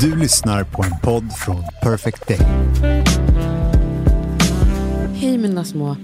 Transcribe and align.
Du 0.00 0.16
lyssnar 0.16 0.64
på 0.64 0.82
en 0.82 1.00
podd 1.02 1.32
från 1.32 1.62
Perfect 1.82 2.28
Day. 2.28 2.38
Hej 5.14 5.38
mina 5.38 5.64
små, 5.64 5.96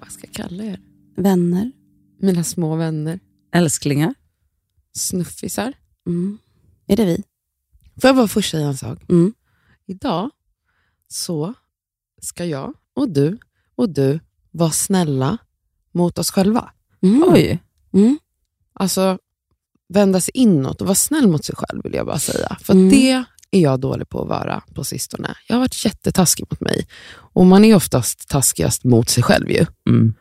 vad 0.00 0.12
ska 0.12 0.26
jag 0.26 0.34
kalla 0.34 0.64
er? 0.64 0.80
Vänner. 1.16 1.72
Mina 2.20 2.44
små 2.44 2.76
vänner, 2.76 3.20
Älsklingar. 3.52 4.14
snuffisar. 4.92 5.72
Mm. 6.06 6.38
Är 6.86 6.96
det 6.96 7.04
vi? 7.04 7.22
Får 8.00 8.08
jag 8.08 8.16
bara 8.16 8.28
först 8.28 8.50
säga 8.50 8.66
en 8.66 8.76
sak? 8.76 8.98
Mm. 9.08 9.34
Idag 9.86 10.30
så 11.08 11.54
ska 12.20 12.44
jag 12.44 12.74
och 12.94 13.08
du 13.08 13.38
och 13.74 13.88
du 13.88 14.20
vara 14.50 14.70
snälla 14.70 15.38
mot 15.92 16.18
oss 16.18 16.30
själva. 16.30 16.70
Mm. 17.02 17.24
Oj. 17.26 17.62
Mm. 17.92 18.18
Alltså 18.72 19.18
vända 19.90 20.20
sig 20.20 20.32
inåt 20.36 20.80
och 20.80 20.86
vara 20.86 20.94
snäll 20.94 21.28
mot 21.28 21.44
sig 21.44 21.54
själv 21.58 21.82
vill 21.84 21.94
jag 21.94 22.06
bara 22.06 22.18
säga. 22.18 22.56
För 22.62 22.72
Mm. 22.72 22.88
det 22.90 23.10
är 23.50 23.60
jag 23.60 23.80
dålig 23.80 24.08
på 24.08 24.22
att 24.22 24.28
vara 24.28 24.62
på 24.74 24.84
sistone. 24.84 25.34
Jag 25.48 25.54
har 25.56 25.60
varit 25.60 25.84
jättetaskig 25.84 26.46
mot 26.50 26.60
mig. 26.60 26.86
Och 27.12 27.46
man 27.46 27.64
är 27.64 27.74
oftast 27.74 28.28
taskigast 28.28 28.84
mot 28.84 29.08
sig 29.08 29.22
själv 29.22 29.50
ju. 29.50 29.66
Mm. 29.88 30.14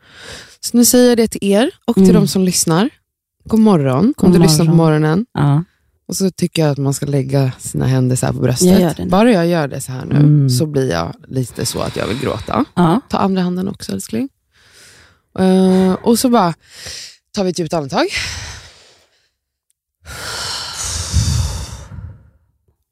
Så 0.59 0.77
nu 0.77 0.85
säger 0.85 1.09
jag 1.09 1.17
det 1.17 1.27
till 1.27 1.51
er 1.51 1.71
och 1.85 1.93
till 1.95 2.03
Mm. 2.03 2.15
de 2.15 2.27
som 2.27 2.43
lyssnar. 2.43 2.89
God 3.45 3.59
morgon, 3.59 4.13
om 4.17 4.31
du 4.31 4.39
lyssnar 4.39 4.65
på 4.65 4.71
morgon. 4.73 5.01
morgonen. 5.01 5.25
Ja. 5.33 5.63
Och 6.07 6.15
så 6.15 6.31
tycker 6.31 6.61
jag 6.61 6.71
att 6.71 6.77
man 6.77 6.93
ska 6.93 7.05
lägga 7.05 7.51
sina 7.59 7.85
händer 7.87 8.15
så 8.15 8.27
på 8.27 8.33
bröstet. 8.33 8.97
Jag. 8.99 9.09
Bara 9.09 9.31
jag 9.31 9.47
gör 9.47 9.67
det 9.67 9.81
så 9.81 9.91
här 9.91 10.05
nu 10.05 10.15
Mm. 10.15 10.49
så 10.49 10.65
blir 10.65 10.91
jag 10.91 11.15
lite 11.27 11.65
så 11.65 11.79
att 11.81 11.95
jag 11.95 12.07
vill 12.07 12.19
gråta. 12.19 12.65
Ja. 12.75 13.01
Ta 13.09 13.17
andra 13.17 13.41
handen 13.41 13.67
också 13.67 13.91
älskling. 13.91 14.29
Eh, 15.39 15.93
och 15.93 16.19
så 16.19 16.29
bara 16.29 16.53
tar 17.35 17.43
vi 17.43 17.49
ett 17.49 17.59
djupt 17.59 17.73
andetag. 17.73 18.07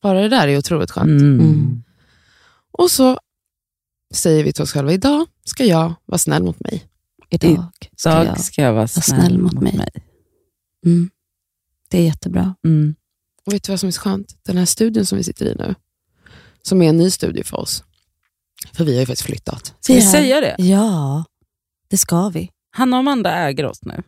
Bara 0.02 0.21
det 0.21 0.30
där 0.30 0.48
är 0.48 0.58
otroligt 0.58 0.91
skönt. 0.91 1.21
Mm. 1.21 1.39
Mm. 1.39 1.84
Och 2.72 2.92
så 2.92 3.19
säger 4.14 4.44
vi 4.44 4.53
till 4.53 4.64
oss 4.64 4.72
själva, 4.72 4.94
idag 4.94 5.27
ska 5.44 5.66
jag 5.66 5.94
vara 6.05 6.17
snäll 6.17 6.44
mot 6.44 6.59
mig. 6.59 6.83
Idag 7.30 7.72
ska 7.95 8.11
Idag 8.11 8.25
jag... 8.25 8.39
ska 8.39 8.61
jag 8.61 8.73
vara 8.73 8.88
snäll, 8.88 9.03
snäll 9.03 9.38
mot 9.38 9.61
mig. 9.61 9.89
Mm. 10.86 11.09
Det 11.89 11.97
är 11.97 12.03
jättebra. 12.03 12.55
Mm. 12.66 12.95
Och 13.45 13.53
vet 13.53 13.64
du 13.64 13.72
vad 13.72 13.80
som 13.80 13.88
är 13.88 13.92
så 13.92 14.02
skönt? 14.02 14.36
Den 14.44 14.58
här 14.58 14.66
studion 14.66 15.05
som 15.05 15.17
vi 15.17 15.23
sitter 15.23 15.45
i 15.45 15.55
nu, 15.55 15.75
som 16.61 16.81
är 16.81 16.89
en 16.89 16.97
ny 16.97 17.11
studio 17.11 17.44
för 17.44 17.58
oss. 17.58 17.83
För 18.73 18.83
vi 18.86 18.94
har 18.94 18.99
ju 18.99 19.05
faktiskt 19.05 19.25
flyttat. 19.25 19.75
Ska 19.80 19.94
vi 19.94 20.02
säga 20.02 20.42
det? 20.42 20.55
Ja, 20.58 21.25
det 21.88 21.97
ska 21.97 22.30
vi. 22.30 22.52
Hanna 22.72 22.95
och 22.95 22.99
Amanda 22.99 23.33
äger 23.36 23.66
oss 23.66 23.80
nu. 23.81 24.03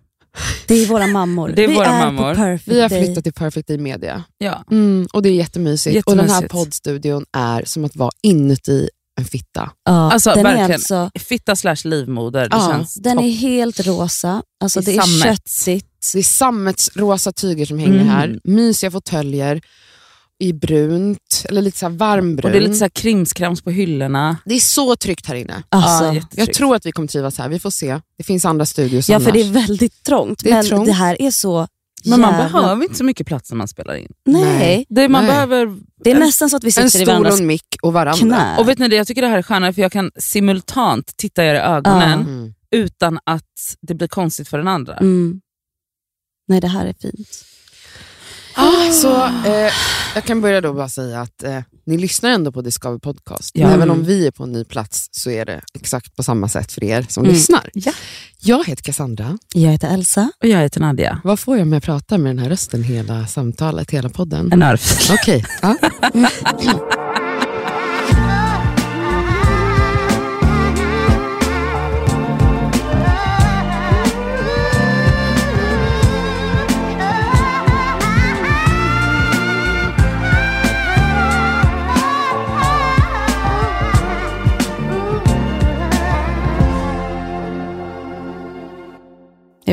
Det 0.67 0.73
är 0.83 0.87
våra 0.87 1.07
mammor. 1.07 1.49
Det 1.55 1.63
är 1.63 1.67
vi 1.67 1.75
våra 1.75 1.85
är 1.85 2.05
mammor. 2.05 2.29
På 2.29 2.35
perfect 2.35 2.67
Vi 2.67 2.81
har 2.81 2.89
day. 2.89 3.05
flyttat 3.05 3.23
till 3.23 3.33
Perfect 3.33 3.67
Day 3.67 3.77
Media. 3.77 4.23
Ja. 4.37 4.63
Mm, 4.71 5.07
och 5.13 5.21
det 5.21 5.29
är 5.29 5.33
jättemysigt. 5.33 6.05
Och 6.07 6.15
den 6.15 6.19
här 6.29 6.41
Jättemysigt. 6.41 6.51
poddstudion 6.51 7.25
är 7.37 7.63
som 7.65 7.85
att 7.85 7.95
vara 7.95 8.11
inuti 8.23 8.89
en 9.19 9.25
fitta. 9.25 9.71
Ja, 9.85 10.11
Alltså, 10.11 10.29
den 10.33 10.43
verkligen. 10.43 10.69
är 10.69 10.73
alltså... 10.73 11.11
Fitta 11.19 11.55
slash 11.55 11.75
livmoder. 11.83 12.41
Det 12.49 12.55
Ja, 12.57 12.67
känns 12.71 12.93
Den 12.95 13.17
topp. 13.17 13.25
är 13.25 13.29
helt 13.29 13.87
rosa. 13.87 14.41
Alltså, 14.63 14.81
det 14.81 14.97
är 14.97 15.01
sammet. 15.01 15.23
köttigt. 15.37 15.85
Det 16.13 16.19
är 16.19 16.23
sammetsrosa 16.23 17.31
tyger 17.31 17.65
som 17.65 17.79
hänger 17.79 17.93
Mm. 17.95 18.07
här. 18.07 18.39
Mysiga 18.43 18.91
fåtöljer 18.91 19.61
i 20.41 20.53
brunt, 20.53 21.45
eller 21.49 21.61
lite 21.61 21.77
så 21.77 21.85
här 21.89 21.93
varmbrunt. 21.93 22.45
Och 22.45 22.51
det 22.51 22.57
är 22.57 22.61
lite 22.61 22.73
så 22.75 22.83
här 22.83 22.89
krimskrams 22.89 23.61
på 23.61 23.71
hyllorna. 23.71 24.37
Det 24.45 24.55
är 24.55 24.59
så 24.59 24.95
tryggt 24.95 25.25
här 25.25 25.35
inne. 25.35 25.63
Alltså, 25.69 26.05
Ja, 26.05 26.21
Jag 26.31 26.53
tror 26.53 26.75
att 26.75 26.85
vi 26.85 26.91
kommer 26.91 27.07
trivas 27.07 27.37
här. 27.37 27.49
Vi 27.49 27.59
får 27.59 27.69
se. 27.69 27.99
Det 28.17 28.23
finns 28.23 28.45
andra 28.45 28.65
studios 28.65 29.09
ja, 29.09 29.15
annars. 29.15 29.25
för 29.25 29.31
det 29.31 29.41
är 29.41 29.51
väldigt 29.51 30.03
trångt. 30.03 30.43
Det 30.43 30.49
är 30.49 30.53
men 30.53 30.65
trångt. 30.65 30.85
det 30.85 30.91
här 30.91 31.21
är 31.21 31.31
så 31.31 31.67
Men 32.05 32.21
man 32.21 32.31
jävla- 32.33 32.49
behöver 32.59 32.83
inte 32.83 32.95
så 32.95 33.03
mycket 33.03 33.27
plats 33.27 33.51
när 33.51 33.57
man 33.57 33.67
spelar 33.67 33.95
in. 33.95 34.11
Nej. 34.25 34.85
Det, 34.89 35.09
man 35.09 35.23
Nej. 35.25 35.31
behöver... 35.33 35.77
det 36.03 36.11
är 36.11 36.19
nästan 36.19 36.49
så 36.49 36.57
att 36.57 36.63
vi 36.63 36.67
en 36.67 36.71
sitter 36.71 36.85
i 36.85 36.89
stol 36.89 37.01
och 37.01 37.07
varandras 37.07 37.39
en 37.39 37.47
mick 37.47 37.65
och 37.81 37.93
varandra. 37.93 38.19
knä. 38.27 38.57
Och 38.59 38.69
vet 38.69 38.79
ni 38.79 38.87
det, 38.87 38.95
jag 38.95 39.07
tycker 39.07 39.21
det 39.21 39.27
här 39.27 39.37
är 39.37 39.41
skönare 39.43 39.73
för 39.73 39.81
jag 39.81 39.91
kan 39.91 40.11
simultant 40.17 41.13
titta 41.17 41.45
er 41.45 41.55
i 41.55 41.57
ögonen 41.57 42.19
Mm. 42.19 42.53
utan 42.71 43.19
att 43.23 43.75
det 43.81 43.93
blir 43.93 44.07
konstigt 44.07 44.47
för 44.47 44.57
den 44.57 44.67
andra. 44.67 44.97
Mm. 44.97 45.41
Nej, 46.47 46.61
det 46.61 46.67
här 46.67 46.85
är 46.85 46.93
fint. 47.01 47.45
Ah, 48.61 48.91
så 48.91 49.25
eh, 49.25 49.71
Jag 50.15 50.23
kan 50.23 50.41
börja 50.41 50.61
då 50.61 50.73
bara 50.73 50.89
säga 50.89 51.21
att 51.21 51.43
eh, 51.43 51.59
ni 51.85 51.97
lyssnar 51.97 52.29
ändå 52.29 52.51
på 52.51 52.61
Discover 52.61 52.97
Podcast. 52.99 53.51
Ja. 53.53 53.67
Även 53.67 53.89
om 53.89 53.95
Mm. 53.95 54.07
vi 54.07 54.27
är 54.27 54.31
på 54.31 54.43
en 54.43 54.51
ny 54.51 54.63
plats 54.63 55.07
så 55.11 55.29
är 55.29 55.45
det 55.45 55.61
exakt 55.73 56.15
på 56.15 56.23
samma 56.23 56.47
sätt 56.47 56.71
för 56.71 56.83
er 56.83 57.05
som 57.09 57.23
Mm. 57.23 57.33
lyssnar. 57.35 57.69
Ja. 57.73 57.91
Jag 58.39 58.65
heter 58.67 58.83
Cassandra. 58.83 59.37
Jag 59.55 59.71
heter 59.71 59.93
Elsa. 59.93 60.31
Och 60.43 60.47
jag 60.49 60.59
heter 60.59 60.79
Nadia. 60.81 61.21
Vad 61.23 61.39
får 61.39 61.57
jag 61.57 61.67
med 61.67 61.77
att 61.77 61.83
prata 61.83 62.17
med 62.17 62.29
den 62.29 62.39
här 62.39 62.49
rösten 62.49 62.83
hela 62.83 63.27
samtalet, 63.27 63.91
hela 63.91 64.09
podden? 64.09 64.51
En 64.53 64.63
örfil. 64.63 65.15
Okej. 65.21 65.45
Ja. 65.61 65.75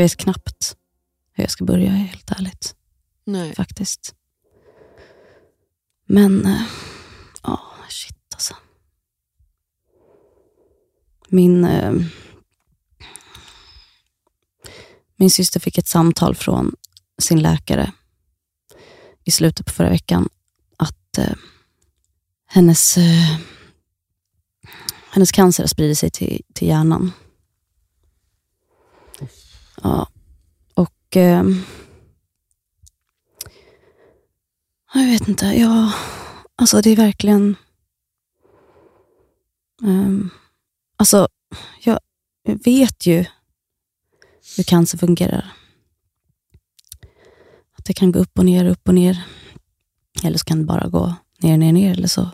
vet 0.06 0.16
knappt 0.16 0.76
hur 1.32 1.44
jag 1.44 1.50
ska 1.50 1.64
börja, 1.64 1.90
helt 1.90 2.30
ärligt. 2.30 2.74
Nej. 3.24 3.54
Faktiskt. 3.54 4.14
Men, 6.08 6.46
eh, 6.46 6.62
ja, 7.42 7.60
shit 7.88 8.34
alltså. 8.34 8.54
Min, 11.28 11.64
eh, 11.64 11.92
min 15.16 15.30
syster 15.30 15.60
fick 15.60 15.78
ett 15.78 15.88
samtal 15.88 16.34
från 16.34 16.74
sin 17.18 17.42
läkare 17.42 17.92
i 19.24 19.30
slutet 19.30 19.66
på 19.66 19.72
förra 19.72 19.90
veckan 19.90 20.28
att 20.76 21.18
eh, 21.18 21.34
hennes, 22.46 22.96
eh, 22.96 23.36
hennes 25.10 25.32
cancer 25.32 25.62
har 25.62 25.68
spridit 25.68 25.98
sig 25.98 26.10
till, 26.10 26.42
till 26.54 26.68
hjärnan. 26.68 27.12
Ja, 29.82 30.08
och 30.74 31.16
Eh, 31.16 31.44
jag 34.94 35.06
vet 35.06 35.28
inte, 35.28 35.46
ja, 35.46 35.92
alltså 36.56 36.80
det 36.80 36.90
är 36.90 36.96
verkligen, 36.96 37.56
ehm, 39.82 40.30
alltså 40.96 41.28
jag 41.84 42.00
vet 42.44 43.06
ju 43.06 43.24
hur 44.56 44.64
cancer 44.64 44.98
fungerar. 44.98 45.52
Att 47.78 47.84
det 47.84 47.94
kan 47.94 48.12
gå 48.12 48.18
upp 48.18 48.38
och 48.38 48.44
ner, 48.44 48.64
upp 48.64 48.88
och 48.88 48.94
ner. 48.94 49.26
Eller 50.24 50.38
så 50.38 50.44
kan 50.44 50.58
det 50.58 50.64
bara 50.64 50.88
gå 50.88 51.14
ner, 51.38 51.58
ner, 51.58 51.72
ner. 51.72 51.90
Eller 51.92 52.08
så 52.08 52.30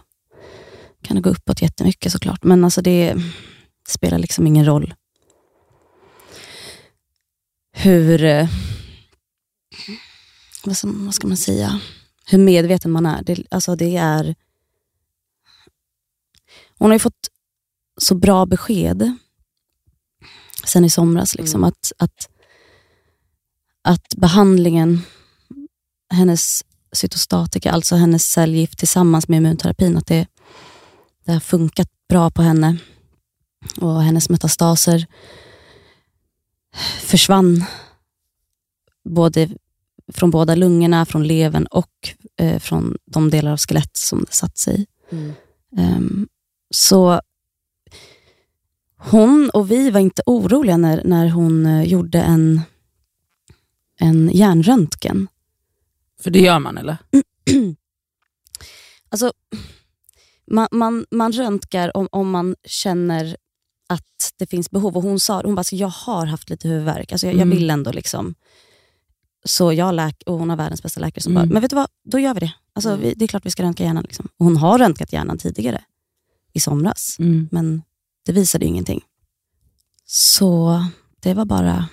kan 1.03 1.17
det 1.17 1.23
gå 1.23 1.31
uppåt 1.31 1.63
jättemycket 1.63 2.13
såklart. 2.13 2.45
Men 2.45 2.65
alltså 2.65 2.83
det 2.83 3.17
spelar 3.89 4.19
liksom 4.19 4.47
ingen 4.47 4.67
roll 4.67 4.95
hur, 7.83 8.25
eh, 8.25 8.49
vad, 10.65 10.77
som, 10.77 11.05
vad 11.05 11.15
ska 11.15 11.27
man 11.27 11.37
säga, 11.37 11.81
hur 12.27 12.39
medveten 12.39 12.91
man 12.91 13.07
är. 13.07 13.23
Det, 13.23 13.47
alltså 13.51 13.77
det 13.77 13.97
är. 13.97 14.35
Hon 16.79 16.91
har 16.91 16.95
ju 16.95 16.99
fått 16.99 17.29
så 18.01 18.15
bra 18.15 18.47
besked 18.47 19.17
sen 20.65 20.85
i 20.85 20.91
somras. 20.91 21.35
Liksom, 21.35 21.61
Mm. 21.61 21.69
att, 21.69 21.93
att, 21.99 22.29
att 23.83 24.15
behandlingen, 24.17 25.03
hennes 26.15 26.65
cytostatika, 26.93 27.73
alltså 27.73 27.97
hennes 27.97 28.25
cellgift 28.31 28.79
tillsammans 28.79 29.29
med 29.29 29.37
immunterapin, 29.37 29.97
att 29.97 30.07
det, 30.07 30.27
det 31.25 31.33
har 31.33 31.41
funkat 31.41 31.89
bra 32.09 32.31
på 32.31 32.43
henne. 32.43 32.77
Och 33.81 34.03
hennes 34.03 34.29
metastaser 34.29 35.07
försvann 37.01 37.65
både 39.05 39.49
från 40.13 40.31
båda 40.31 40.55
lungorna, 40.55 41.07
från 41.07 41.27
levern 41.27 41.67
och 41.67 42.15
eh, 42.37 42.59
från 42.59 42.97
de 43.07 43.31
delar 43.31 43.53
av 43.53 43.59
skelett 43.59 43.97
som 43.97 44.21
det 44.21 44.35
satt 44.35 44.59
sig 44.59 44.81
i. 44.81 44.87
Mm. 45.17 45.33
Ehm, 45.77 46.29
så 46.71 47.21
hon 48.97 49.51
och 49.51 49.71
vi 49.71 49.91
var 49.91 50.01
inte 50.01 50.23
oroliga 50.27 50.77
när, 50.77 51.05
när 51.05 51.29
hon 51.29 51.67
eh, 51.67 51.83
gjorde 51.83 52.21
en, 52.21 52.61
en 53.99 54.31
hjärnröntgen. 54.31 55.29
För 56.21 56.31
det 56.31 56.41
gör 56.41 56.59
man 56.59 56.79
eller? 56.79 56.97
Alltså, 59.09 59.33
man, 60.47 60.69
man, 60.71 61.07
man 61.11 61.33
röntgar 61.33 61.97
om, 61.97 62.09
om 62.13 62.31
man 62.31 62.57
känner 62.65 63.37
att 63.93 64.33
det 64.37 64.47
finns 64.47 64.71
behov. 64.71 64.97
Och 64.97 65.03
Hon 65.03 65.21
sa 65.21 65.43
hon 65.43 65.55
bara, 65.55 65.61
alltså, 65.61 65.77
jag 65.77 65.89
har 65.89 66.27
haft 66.27 66.51
lite 66.51 66.69
huvudvärk. 66.69 67.13
Alltså, 67.13 67.27
jag, 67.27 67.35
jag 67.35 67.43
Mm. 67.43 67.51
vill 67.59 67.71
ändå 67.71 67.93
liksom 67.93 68.35
Så 69.45 69.73
jag 69.73 69.95
läk 69.95 70.23
och 70.27 70.39
hon 70.39 70.51
har 70.51 70.57
världens 70.57 70.83
bästa 70.83 71.01
läkare 71.01 71.23
som 71.23 71.33
Mm. 71.37 71.49
bara, 71.49 71.53
men 71.53 71.63
vet 71.63 71.71
du 71.71 71.77
vad, 71.77 71.87
då 72.05 72.19
gör 72.19 72.35
vi 72.35 72.41
det. 72.41 72.53
Alltså, 72.73 72.89
Mm. 72.89 73.01
vi, 73.01 73.15
det 73.15 73.25
är 73.25 73.27
klart 73.27 73.47
vi 73.47 73.51
ska 73.51 73.63
röntga 73.63 73.85
hjärnan. 73.85 74.03
Liksom. 74.03 74.29
Och 74.39 74.45
hon 74.47 74.57
har 74.57 74.79
röntgat 74.79 75.13
hjärnan 75.13 75.39
tidigare, 75.39 75.85
i 76.53 76.61
somras. 76.61 77.17
Mm. 77.19 77.49
Men 77.53 77.83
det 78.27 78.33
visade 78.33 78.65
ingenting. 78.67 79.01
Så 80.07 80.85
det 81.21 81.35
var 81.35 81.45
bara 81.45 81.89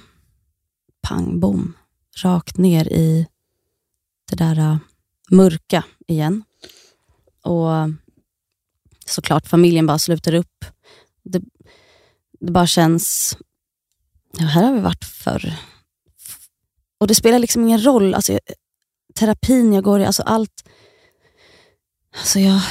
pang 1.01 1.39
bom, 1.39 1.73
rakt 2.23 2.57
ner 2.57 2.87
i 2.93 3.27
det 4.29 4.35
där 4.35 4.59
äh, 4.59 4.77
mörka 5.31 5.83
igen. 6.07 6.43
Och 7.43 7.69
såklart 9.05 9.47
familjen 9.47 9.85
bara 9.87 9.99
sluter 9.99 10.33
upp. 10.33 10.65
Det, 11.23 11.41
det 12.39 12.51
bara 12.51 12.67
känns, 12.67 13.37
ja, 14.37 14.45
här 14.45 14.63
har 14.63 14.73
vi 14.73 14.79
varit 14.79 15.05
förr. 15.05 15.53
Och 16.99 17.07
det 17.07 17.15
spelar 17.15 17.39
liksom 17.39 17.63
ingen 17.63 17.83
roll, 17.85 18.13
alltså, 18.13 18.31
jag- 18.33 18.41
terapin 19.15 19.73
jag 19.73 19.83
går 19.83 19.99
i, 19.99 20.05
alltså 20.05 20.23
allt. 20.23 20.63
Alltså 22.17 22.39
jag, 22.39 22.61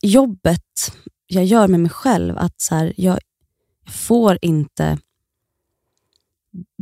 jobbet 0.00 0.92
jag 1.26 1.44
gör 1.44 1.68
med 1.68 1.80
mig 1.80 1.90
själv, 1.90 2.38
att 2.38 2.60
så 2.60 2.74
här, 2.74 2.92
jag, 2.96 3.18
jag 3.84 3.94
får 3.94 4.38
inte 4.42 4.98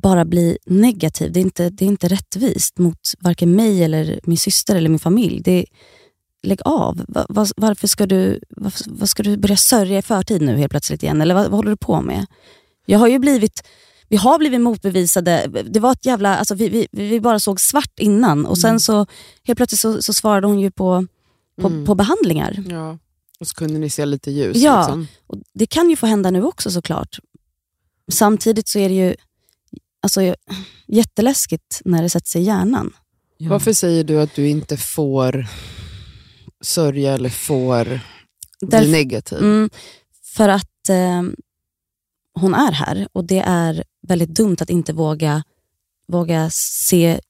bara 0.03 0.25
bli 0.25 0.59
negativ. 0.67 1.33
Det 1.33 1.41
är, 1.41 1.43
inte, 1.43 1.71
det 1.71 1.85
är 1.85 1.89
inte 1.89 2.09
rättvist 2.09 2.79
mot 2.79 2.99
varken 3.21 3.57
mig, 3.57 3.85
eller 3.85 4.21
min 4.23 4.39
syster 4.39 4.77
eller 4.77 4.89
min 4.89 4.99
familj. 4.99 5.41
Det 5.45 5.53
är, 5.53 5.65
lägg 6.43 6.61
av. 6.65 7.05
Va, 7.09 7.27
va, 7.29 7.47
varför 7.57 7.89
ska 7.89 8.07
du, 8.07 8.41
varför, 8.57 8.85
vad 8.89 9.09
ska 9.09 9.23
du 9.23 9.37
börja 9.37 9.57
sörja 9.57 9.99
i 9.99 10.03
förtid 10.03 10.43
nu 10.43 10.57
helt 10.57 10.71
plötsligt 10.71 11.03
igen? 11.03 11.21
Eller 11.21 11.35
vad, 11.35 11.45
vad 11.45 11.53
håller 11.55 11.71
du 11.71 11.77
på 11.77 12.01
med? 12.01 12.27
Jag 12.87 12.99
har 12.99 13.09
ju 13.09 13.19
blivit, 13.19 13.63
vi 14.09 14.17
har 14.17 14.39
blivit 14.39 14.61
motbevisade. 14.61 15.47
Det 15.71 15.81
var 15.81 15.93
ett 15.93 16.07
jävla, 16.07 16.37
alltså 16.37 16.55
vi, 16.55 16.69
vi, 16.69 16.89
vi 16.91 17.21
bara 17.21 17.41
såg 17.41 17.61
svart 17.61 17.99
innan 17.99 18.47
och 18.47 18.59
sen 18.59 18.81
så 18.81 19.07
helt 19.45 19.57
plötsligt 19.57 19.81
så, 19.81 20.03
så 20.03 20.13
svarade 20.13 20.47
hon 20.47 20.61
ju 20.61 20.71
på, 20.71 21.07
på, 21.61 21.67
Mm. 21.69 21.87
på 21.87 21.95
behandlingar. 21.95 22.65
Ja. 22.71 22.99
Och 23.41 23.49
så 23.49 23.55
kunde 23.55 23.79
ni 23.79 23.91
se 23.91 24.07
lite 24.07 24.31
ljus. 24.31 24.57
Ja. 24.57 24.79
Liksom. 24.81 25.07
Och 25.27 25.37
det 25.55 25.67
kan 25.67 25.91
ju 25.91 25.97
få 25.97 26.07
hända 26.07 26.31
nu 26.31 26.43
också 26.45 26.71
såklart. 26.71 27.19
Samtidigt 28.13 28.69
så 28.69 28.79
är 28.79 28.89
det 28.89 28.95
ju 28.95 29.15
alltså, 30.03 30.35
jätteläskigt 30.87 31.83
när 31.85 32.03
det 32.03 32.11
sätter 32.11 32.29
sig 32.29 32.41
i 32.43 32.45
hjärnan. 32.45 32.93
Ja. 33.37 33.51
Varför 33.51 33.73
säger 33.73 34.05
du 34.05 34.21
att 34.21 34.35
du 34.35 34.49
inte 34.49 34.77
får 34.77 35.47
sörja 36.61 37.13
eller 37.15 37.29
får 37.31 37.85
bli 37.85 38.01
Därför- 38.61 38.89
negativ? 38.91 39.39
Mm, 39.39 39.71
för 40.25 40.49
att 40.49 40.89
eh, 40.89 41.23
hon 42.35 42.55
är 42.55 42.73
här 42.73 43.09
och 43.13 43.25
det 43.25 43.39
är 43.47 43.85
väldigt 44.07 44.35
dumt 44.35 44.57
att 44.61 44.71
inte 44.71 44.93
våga, 44.93 45.43
våga 46.09 46.51
se 46.53 47.21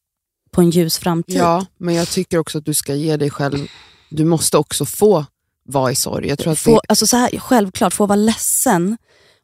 på 0.50 0.60
en 0.60 0.70
ljus 0.70 0.98
framtid. 0.98 1.36
Ja, 1.36 1.66
men 1.78 1.94
jag 1.94 2.08
tycker 2.08 2.38
också 2.38 2.58
att 2.58 2.64
du 2.64 2.74
ska 2.74 2.94
ge 2.94 3.16
dig 3.16 3.30
själv, 3.30 3.68
du 4.10 4.24
måste 4.24 4.58
också 4.58 4.84
få 4.84 5.24
vara 5.64 5.92
i 5.92 5.94
sorg. 5.94 6.28
Jag 6.28 6.38
tror 6.38 6.52
att, 6.52 6.58
få, 6.58 6.80
alltså 6.88 7.06
så 7.06 7.16
här, 7.16 7.38
självklart, 7.38 7.92
få 7.94 8.06
vara 8.06 8.16
ledsen 8.16 8.96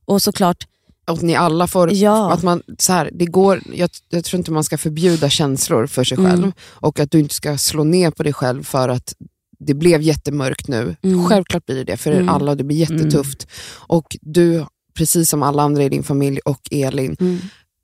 och 0.05 0.23
såklart, 0.23 0.61
det, 1.07 1.13
att 1.13 1.23
ni 1.23 1.35
alla 1.37 1.67
får, 1.67 1.93
ja, 1.93 2.33
att 2.33 2.43
man, 2.43 2.63
så 2.79 2.93
här, 2.93 3.11
det 3.15 3.27
går, 3.27 3.63
jag, 3.75 3.91
jag 4.09 4.25
tror 4.25 4.39
inte 4.39 4.51
man 4.51 4.65
ska 4.65 4.79
förbjuda 4.79 5.31
känslor 5.31 5.87
för 5.87 6.05
sig 6.05 6.19
Mm. 6.19 6.31
själv 6.31 6.53
och 6.61 7.01
att 7.01 7.11
du 7.11 7.19
inte 7.19 7.35
ska 7.35 7.59
slå 7.59 7.85
ner 7.85 8.11
på 8.11 8.23
dig 8.23 8.33
själv 8.33 8.63
för 8.65 8.89
att 8.89 9.15
det 9.59 9.75
blev 9.75 10.03
jättemörkt 10.03 10.69
nu. 10.69 10.97
Mm. 11.03 11.27
Självklart 11.27 11.67
blir 11.67 11.77
det 11.77 11.85
det 11.85 11.97
för 11.97 12.11
er 12.11 12.17
Mm. 12.17 12.29
alla 12.29 12.51
och 12.51 12.57
det 12.57 12.65
blir 12.65 12.77
jättetufft. 12.77 13.47
Och 13.73 14.17
du, 14.21 14.67
precis 14.95 15.31
som 15.31 15.43
alla 15.43 15.63
andra 15.63 15.83
i 15.85 15.89
din 15.89 16.03
familj 16.03 16.41
och 16.45 16.61
Elin, 16.71 17.17
mm, 17.21 17.39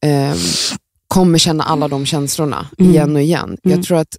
eh, 0.05 0.37
kommer 1.09 1.39
känna 1.39 1.65
alla 1.65 1.89
de 1.89 2.07
känslorna 2.07 2.67
Mm. 2.79 2.91
igen 2.93 3.17
och 3.17 3.23
igen. 3.23 3.45
Mm. 3.65 3.77
Jag 3.79 3.87
tror 3.87 3.99
att 3.99 4.17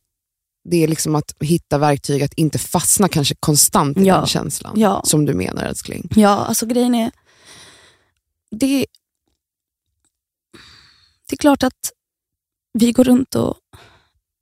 det 0.70 0.84
är 0.84 0.88
liksom 0.88 1.16
att 1.16 1.36
hitta 1.40 1.78
verktyg 1.78 2.24
att 2.24 2.34
inte 2.34 2.60
fastna 2.60 3.08
kanske 3.08 3.36
konstant 3.40 3.98
i 3.98 4.04
Ja. 4.04 4.18
den 4.18 4.26
känslan. 4.28 4.74
ja, 4.80 5.02
Som 5.06 5.26
du 5.26 5.34
menar 5.34 5.64
älskling. 5.64 6.08
ja, 6.16 6.30
alltså 6.30 6.66
grejen 6.66 6.96
är, 6.96 7.12
det, 8.52 8.86
det 11.30 11.34
är 11.34 11.38
klart 11.38 11.64
att 11.64 11.92
vi 12.74 12.92
går 12.92 13.04
runt 13.04 13.36
och 13.36 13.58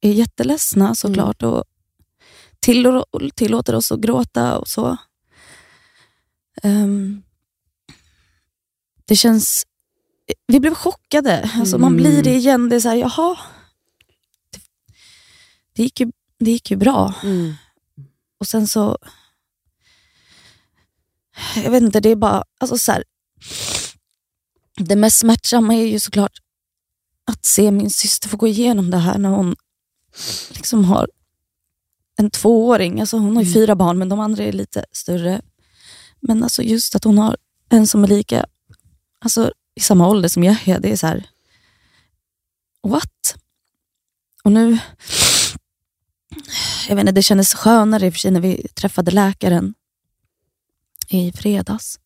är 0.02 0.12
jätteledsna 0.12 0.96
såklart 0.96 1.44
och 1.44 1.64
till, 2.62 3.04
tillåter 3.36 3.76
oss 3.76 3.92
att 3.92 4.00
gråta 4.00 4.58
och 4.58 4.68
så. 4.68 4.98
Ehm, 6.64 7.24
det 9.06 9.16
känns... 9.16 9.64
Vi 10.48 10.60
blev 10.60 10.74
chockade. 10.76 11.52
Alltså 11.56 11.78
Man 11.78 11.92
Mm. 11.92 11.98
blir 12.04 12.24
det 12.24 12.36
igen. 12.36 12.70
Det 12.70 12.76
är 12.76 12.80
så 12.80 12.90
här, 12.90 12.96
jaha. 12.96 13.38
Det, 14.52 14.60
det, 15.76 15.84
gick 15.84 16.00
ju, 16.00 16.12
det 16.40 16.52
gick 16.52 16.72
ju 16.72 16.78
bra. 16.78 17.14
Och 18.40 18.48
sen 18.48 18.68
så... 18.68 18.98
Jag 21.56 21.72
vet 21.72 21.84
inte, 21.84 22.00
det 22.00 22.10
är 22.10 22.16
bara... 22.16 22.44
Alltså 22.60 22.78
så 22.78 22.92
här, 22.92 23.04
det 24.78 24.96
mest 24.96 25.18
smärtsamma 25.20 25.76
är 25.76 25.86
ju 25.86 26.00
såklart 26.00 26.40
att 27.26 27.46
se 27.46 27.72
min 27.72 27.90
syster 27.90 28.30
få 28.30 28.38
gå 28.38 28.48
igenom 28.48 28.92
det 28.92 28.98
här 28.98 29.18
när 29.18 29.30
hon 29.30 29.56
liksom 30.50 30.86
har 30.86 31.08
en 32.22 32.32
tvååring. 32.32 33.00
Alltså 33.02 33.18
hon 33.18 33.36
har 33.36 33.44
ju 33.44 33.50
Mm. 33.50 33.54
fyra 33.54 33.76
barn, 33.76 33.98
men 33.98 34.10
de 34.10 34.20
andra 34.20 34.44
är 34.44 34.52
lite 34.52 34.86
större. 34.92 35.42
Men 36.20 36.44
alltså 36.44 36.62
just 36.64 36.96
att 36.96 37.04
hon 37.04 37.18
har 37.18 37.38
en 37.70 37.88
som 37.88 38.04
är 38.04 38.08
lika, 38.08 38.46
alltså 39.20 39.52
i 39.76 39.80
samma 39.80 40.08
ålder 40.08 40.30
som 40.30 40.44
jag 40.44 40.68
är, 40.68 40.80
det 40.80 40.92
är 40.92 40.96
så 40.98 41.08
här, 41.08 41.30
what? 42.88 43.36
Och 44.44 44.52
nu, 44.52 44.78
jag 46.90 46.96
vet 46.96 47.02
inte, 47.02 47.12
det 47.12 47.24
kändes 47.24 47.54
skönare 47.54 48.06
i 48.06 48.10
och 48.10 48.14
för 48.14 48.20
sig 48.20 48.32
när 48.32 48.40
vi 48.40 48.68
träffade 48.68 49.12
läkaren 49.12 49.74
i 51.08 51.32
fredags. 51.32 52.00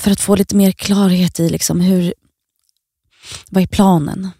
För 0.00 0.10
att 0.10 0.20
få 0.20 0.36
lite 0.36 0.56
mer 0.56 0.72
klarhet 0.72 1.40
i 1.40 1.48
liksom 1.48 1.80
hur, 1.80 2.14
vad 3.50 3.62
är 3.62 3.66
planen? 3.66 4.30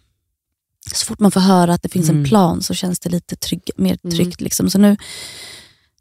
Så 0.92 1.06
fort 1.06 1.20
man 1.20 1.30
får 1.30 1.40
höra 1.40 1.74
att 1.74 1.82
det 1.82 1.88
finns 1.88 2.08
en 2.08 2.14
Mm. 2.16 2.28
plan 2.28 2.62
så 2.62 2.74
känns 2.74 3.00
det 3.00 3.10
lite 3.10 3.36
trygg, 3.36 3.70
mer 3.76 3.98
Mm. 4.04 4.16
tryggt. 4.16 4.40
Liksom. 4.40 4.70
Så 4.70 4.78
nu, 4.78 4.96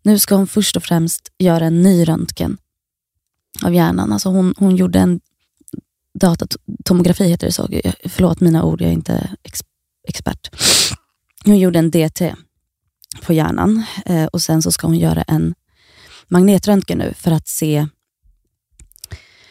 nu 0.04 0.20
ska 0.20 0.36
hon 0.36 0.48
först 0.48 0.76
och 0.76 0.84
främst 0.84 1.32
göra 1.38 1.66
en 1.66 1.82
ny 1.82 2.04
röntgen 2.06 2.58
av 3.64 3.74
hjärnan. 3.76 4.14
Alltså 4.14 4.30
hon, 4.30 4.54
hon 4.58 4.76
gjorde 4.76 5.00
en 5.00 5.20
datatomografi, 6.20 7.24
heter 7.28 7.48
det 7.48 7.54
så. 7.54 7.68
Förlåt 8.06 8.40
mina 8.42 8.64
ord, 8.64 8.82
jag 8.82 8.90
är 8.90 8.94
inte 8.94 9.36
ex, 9.44 9.60
expert. 10.08 10.50
Hon 11.46 11.60
gjorde 11.60 11.80
en 11.80 11.92
DT 11.92 12.36
på 13.26 13.34
hjärnan 13.34 13.84
eh, 14.06 14.26
och 14.26 14.42
sen 14.42 14.62
så 14.62 14.72
ska 14.72 14.88
hon 14.88 14.98
göra 14.98 15.22
en 15.22 15.56
magnetröntgen 16.28 16.98
nu 16.98 17.14
för 17.18 17.32
att 17.32 17.48
se 17.48 17.88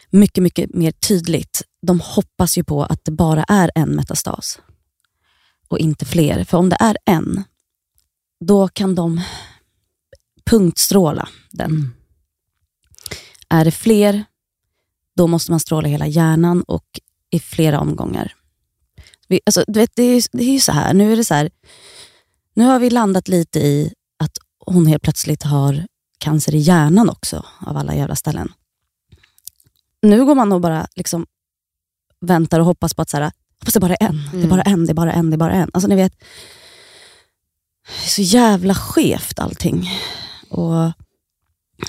mycket, 0.09 0.41
mycket 0.43 0.73
mer 0.73 0.91
tydligt. 0.91 1.61
De 1.81 1.99
hoppas 1.99 2.57
ju 2.57 2.63
på 2.63 2.83
att 2.83 3.05
det 3.05 3.11
bara 3.11 3.43
är 3.43 3.71
en 3.75 3.89
metastas 3.89 4.59
och 5.73 5.79
inte 5.79 6.05
fler. 6.05 6.43
För 6.43 6.57
om 6.57 6.69
det 6.69 6.77
är 6.79 6.97
en, 7.05 7.43
då 8.45 8.67
kan 8.67 8.95
de 8.95 9.21
punktstråla 10.45 11.29
den. 11.51 11.71
Mm. 11.71 11.93
Är 13.49 13.65
det 13.65 13.71
fler, 13.71 14.25
då 15.15 15.27
måste 15.27 15.51
man 15.51 15.59
stråla 15.59 15.87
hela 15.87 16.07
hjärnan 16.07 16.63
och 16.63 16.99
i 17.29 17.39
flera 17.39 17.79
omgångar. 17.79 18.35
Vi, 19.27 19.41
alltså, 19.45 19.63
du 19.67 19.79
vet, 19.79 19.91
det, 19.95 20.03
är, 20.03 20.23
det 20.31 20.43
är 20.43 20.53
ju 20.53 20.59
så 20.59 20.71
här, 20.71 20.93
nu 20.93 21.11
är 21.11 21.15
det 21.15 21.25
så 21.25 21.33
här, 21.33 21.49
nu 22.53 22.63
har 22.63 22.79
vi 22.79 22.89
landat 22.89 23.27
lite 23.27 23.59
i 23.59 23.93
att 24.19 24.37
hon 24.65 24.85
helt 24.85 25.03
plötsligt 25.03 25.43
har 25.43 25.87
cancer 26.17 26.55
i 26.55 26.57
hjärnan 26.57 27.09
också, 27.09 27.45
av 27.59 27.77
alla 27.77 27.95
jävla 27.95 28.15
ställen. 28.15 28.51
Nu 30.01 30.25
går 30.25 30.35
man 30.35 30.51
och 30.51 30.61
bara 30.61 30.87
liksom 30.95 31.25
väntar 32.19 32.59
och 32.59 32.65
hoppas 32.65 32.93
på 32.93 33.01
att 33.01 33.09
så 33.09 33.17
här, 33.17 33.31
hoppas 33.63 33.73
det 33.73 33.79
bara 33.79 33.95
är 33.95 34.05
en, 34.09 34.21
det 34.31 34.37
är 34.37 34.43
Mm. 34.43 34.49
bara 34.49 34.61
en, 34.61 34.85
det 34.85 34.91
är 34.91 34.93
bara 34.93 35.13
en, 35.13 35.29
det 35.29 35.35
är 35.35 35.37
bara 35.37 35.53
en. 35.53 35.69
Alltså 35.73 35.87
ni 35.87 35.95
vet, 35.95 36.19
det 37.85 38.05
är 38.05 38.09
så 38.09 38.21
jävla 38.21 38.75
skevt 38.75 39.39
allting. 39.39 39.89
Och 40.49 40.91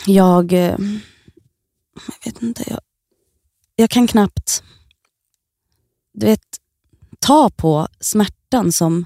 jag, 0.07 0.53
eh, 0.53 0.61
jag 0.61 2.25
vet 2.25 2.43
inte, 2.43 2.65
jag, 2.67 2.81
jag 3.77 3.91
kan 3.91 4.07
knappt 4.07 4.63
du 6.15 6.27
vet, 6.27 6.41
ta 7.19 7.51
på 7.51 7.89
smärtan 8.01 8.73
som 8.73 9.05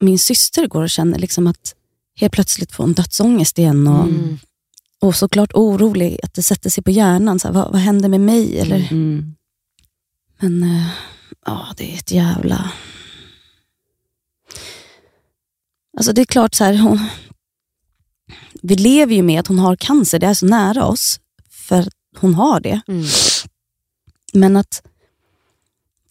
min 0.00 0.18
syster 0.18 0.66
går 0.66 0.82
och 0.82 0.90
känner. 0.90 1.18
Liksom 1.18 1.46
att 1.46 1.74
helt 2.16 2.32
plötsligt 2.32 2.72
få 2.72 2.82
en 2.82 2.92
dödsångest 2.92 3.58
igen. 3.58 3.86
Och, 3.88 4.04
Mm. 4.04 4.38
och 5.00 5.16
såklart 5.16 5.50
orolig 5.54 6.18
att 6.22 6.34
det 6.34 6.42
sätter 6.42 6.70
sig 6.70 6.84
på 6.84 6.90
hjärnan. 6.90 7.38
Så 7.38 7.48
här, 7.48 7.54
vad, 7.54 7.72
vad 7.72 7.80
händer 7.80 8.08
med 8.08 8.20
mig? 8.20 8.58
Eller, 8.58 8.88
Mm. 8.92 9.34
Men 10.40 10.62
eh, 10.62 10.88
ja, 11.46 11.66
det 11.76 11.92
är 11.92 11.98
ett 11.98 12.10
jävla... 12.10 12.72
Alltså 15.96 16.12
det 16.12 16.20
är 16.20 16.24
klart, 16.26 16.54
så 16.54 16.64
här, 16.64 16.74
hon... 16.78 17.06
vi 18.62 18.76
lever 18.76 19.14
ju 19.14 19.22
med 19.22 19.40
att 19.40 19.46
hon 19.46 19.58
har 19.58 19.76
cancer. 19.76 20.18
Det 20.18 20.26
är 20.26 20.34
så 20.34 20.46
nära 20.46 20.86
oss, 20.86 21.20
för 21.50 21.88
hon 22.16 22.34
har 22.34 22.60
det. 22.60 22.80
Mm. 22.88 23.04
Men 24.32 24.56
att 24.56 24.82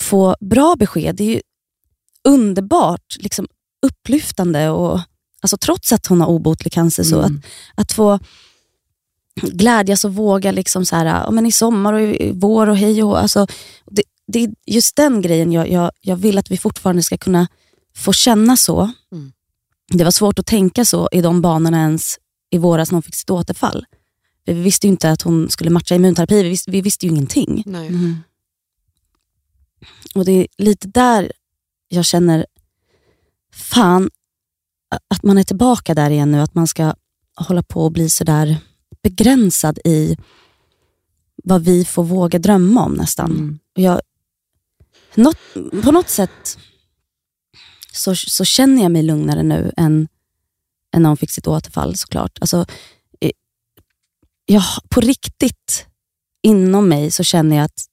få 0.01 0.35
bra 0.39 0.75
besked. 0.75 1.15
Det 1.15 1.23
är 1.23 1.35
ju 1.35 1.41
underbart, 2.23 3.17
liksom 3.19 3.47
upplyftande. 3.81 4.69
Och, 4.69 4.99
alltså, 5.41 5.57
trots 5.57 5.91
att 5.91 6.07
hon 6.07 6.21
har 6.21 6.27
obotlig 6.27 6.73
cancer, 6.73 7.03
så 7.03 7.19
att, 7.19 7.29
Mm. 7.29 7.41
att 7.75 7.91
få 7.91 8.19
glädjas 9.41 10.05
och 10.05 10.13
våga 10.15 10.51
liksom 10.51 10.85
så 10.85 10.95
här, 10.95 11.05
ja, 11.05 11.31
men 11.31 11.45
i 11.45 11.51
sommar 11.51 11.93
och 11.93 12.01
i 12.01 12.31
vår 12.35 12.67
och 12.69 12.77
hej 12.77 13.03
och 13.03 13.19
alltså, 13.19 13.47
det, 13.85 14.03
det 14.27 14.43
är 14.43 14.49
just 14.65 14.95
den 14.95 15.21
grejen 15.21 15.51
jag, 15.51 15.69
jag, 15.69 15.91
jag 16.01 16.15
vill 16.15 16.37
att 16.37 16.51
vi 16.51 16.57
fortfarande 16.57 17.03
ska 17.03 17.17
kunna 17.17 17.47
få 17.95 18.13
känna 18.13 18.57
så. 18.57 18.91
Mm. 19.11 19.31
Det 19.93 20.03
var 20.03 20.11
svårt 20.11 20.39
att 20.39 20.45
tänka 20.45 20.85
så 20.85 21.09
i 21.11 21.21
de 21.21 21.41
banorna 21.41 21.77
ens 21.77 22.19
i 22.49 22.57
våras 22.57 22.91
när 22.91 22.95
hon 22.95 23.03
fick 23.03 23.15
sitt 23.15 23.29
återfall. 23.29 23.85
Vi 24.45 24.53
visste 24.53 24.87
ju 24.87 24.91
inte 24.91 25.11
att 25.11 25.21
hon 25.21 25.49
skulle 25.49 25.69
matcha 25.69 25.95
immunterapi, 25.95 26.43
vi 26.43 26.49
visste, 26.49 26.71
vi 26.71 26.81
visste 26.81 27.05
ju 27.05 27.11
ingenting. 27.11 27.63
Mm. 27.67 28.15
Och 30.15 30.25
Det 30.25 30.31
är 30.31 30.47
lite 30.57 30.87
där 30.87 31.31
jag 31.87 32.05
känner, 32.05 32.45
fan, 33.53 34.09
att 35.07 35.23
man 35.23 35.37
är 35.37 35.43
tillbaka 35.43 35.95
där 35.95 36.09
igen 36.09 36.31
nu. 36.31 36.41
Att 36.41 36.55
man 36.55 36.67
ska 36.67 36.93
hålla 37.35 37.63
på 37.63 37.85
och 37.85 37.91
bli 37.91 38.09
sådär 38.09 38.57
begränsad 39.03 39.79
i 39.85 40.17
vad 41.43 41.63
vi 41.63 41.85
får 41.85 42.03
våga 42.03 42.39
drömma 42.39 42.85
om 42.85 42.93
nästan. 42.93 43.31
Mm. 43.31 43.59
Och 43.75 43.81
Jag, 43.81 44.01
något, 45.17 45.37
på 45.83 45.91
något 45.91 46.09
sätt 46.09 46.57
så, 47.93 48.15
så 48.15 48.45
känner 48.45 48.83
jag 48.83 48.91
mig 48.91 49.03
lugnare 49.03 49.43
nu 49.43 49.71
än, 49.77 50.07
än 50.93 51.01
när 51.01 51.09
hon 51.09 51.17
fick 51.17 51.31
sitt 51.31 51.47
återfall 51.47 51.97
såklart. 51.97 52.37
Alltså, 52.41 52.65
eh, 53.19 53.31
jag, 54.45 54.63
på 54.89 55.01
riktigt 55.01 55.87
inom 56.41 56.89
mig 56.89 57.11
så 57.11 57.23
känner 57.23 57.55
jag 57.55 57.65
att 57.65 57.85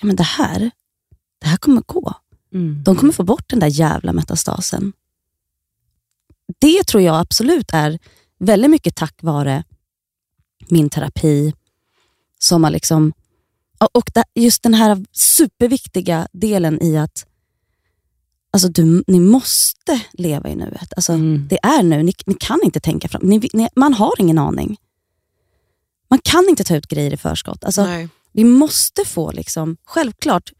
ja, 0.00 0.06
men 0.06 0.16
det, 0.16 0.22
här, 0.22 0.70
det 1.38 1.46
här 1.46 1.56
kommer 1.56 1.82
gå. 1.86 2.14
Mm. 2.54 2.82
De 2.84 2.96
kommer 2.96 3.12
få 3.12 3.22
bort 3.22 3.50
den 3.50 3.58
där 3.58 3.66
jävla 3.66 4.12
metastasen. 4.12 4.92
Det 6.58 6.84
tror 6.84 7.02
jag 7.02 7.20
absolut 7.20 7.70
är 7.72 7.98
väldigt 8.38 8.70
mycket 8.70 8.94
tack 8.94 9.14
vare 9.22 9.64
min 10.68 10.90
terapi. 10.90 11.54
Som 12.38 12.64
har 12.64 12.70
liksom, 12.70 13.12
och 13.92 14.04
just 14.34 14.62
den 14.62 14.74
här 14.74 15.04
superviktiga 15.12 16.28
delen 16.32 16.82
i 16.82 16.96
att 16.98 17.26
alltså 18.52 18.68
du, 18.68 19.04
ni 19.06 19.20
måste 19.20 20.00
leva 20.12 20.48
i 20.48 20.54
nuet. 20.56 20.92
Alltså, 20.96 21.12
Mm. 21.12 21.46
Det 21.50 21.58
är 21.62 21.82
nu, 21.82 22.02
ni, 22.02 22.12
ni 22.26 22.34
kan 22.40 22.60
inte 22.64 22.80
tänka 22.80 23.08
fram. 23.08 23.22
Ni, 23.24 23.48
ni, 23.52 23.68
man 23.76 23.94
har 23.94 24.12
ingen 24.18 24.38
aning. 24.38 24.76
Man 26.10 26.18
kan 26.24 26.46
inte 26.48 26.64
ta 26.64 26.76
ut 26.76 26.86
grejer 26.86 27.12
i 27.12 27.16
förskott. 27.16 27.64
Alltså, 27.64 27.84
Nej. 27.84 28.08
vi 28.32 28.44
måste 28.44 29.04
få, 29.04 29.32
liksom, 29.32 29.76
självklart, 29.84 30.52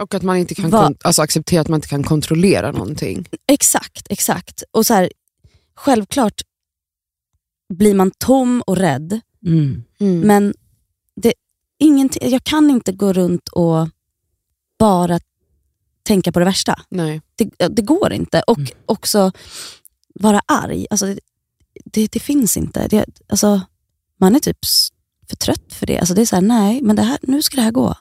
Och 0.00 0.14
att 0.14 0.22
man 0.22 0.36
inte 0.36 0.54
kan 0.54 0.70
Va- 0.70 0.94
alltså 1.04 1.22
acceptera 1.22 1.60
att 1.60 1.68
man 1.68 1.78
inte 1.78 1.88
kan 1.88 2.04
kontrollera 2.04 2.72
någonting. 2.72 3.28
Exakt, 3.46 4.06
exakt. 4.10 4.62
Och 4.70 4.86
så 4.86 4.94
här, 4.94 5.10
Självklart 5.78 6.42
blir 7.74 7.94
man 7.94 8.10
tom 8.18 8.62
och 8.66 8.76
rädd, 8.76 9.20
Mm. 9.46 9.82
men 10.00 10.48
det, 10.48 10.54
ingenting, 11.78 12.30
jag 12.30 12.44
kan 12.44 12.70
inte 12.70 12.92
gå 12.92 13.12
runt 13.12 13.48
och 13.48 13.88
bara 14.78 15.20
tänka 16.02 16.32
på 16.32 16.38
det 16.38 16.44
värsta. 16.44 16.80
Nej. 16.88 17.20
Det, 17.36 17.68
det 17.68 17.82
går 17.82 18.12
inte. 18.12 18.42
Och 18.46 18.58
Mm. 18.58 18.70
också 18.86 19.32
vara 20.14 20.40
arg. 20.46 20.86
Alltså, 20.90 21.06
det, 21.84 22.06
det, 22.12 22.20
finns 22.20 22.56
inte. 22.56 22.88
Det, 22.88 23.04
alltså, 23.28 23.60
man 24.20 24.34
är 24.36 24.40
typ 24.40 24.58
för 25.28 25.36
trött 25.36 25.72
för 25.72 25.86
det. 25.86 25.98
Alltså, 25.98 26.14
det 26.14 26.20
är 26.20 26.26
så 26.26 26.36
här, 26.36 26.42
nej, 26.42 26.82
men 26.82 26.96
det 26.96 27.02
här, 27.02 27.18
nu 27.22 27.42
ska 27.42 27.56
det 27.56 27.62
här 27.62 27.70
gå. 27.70 27.94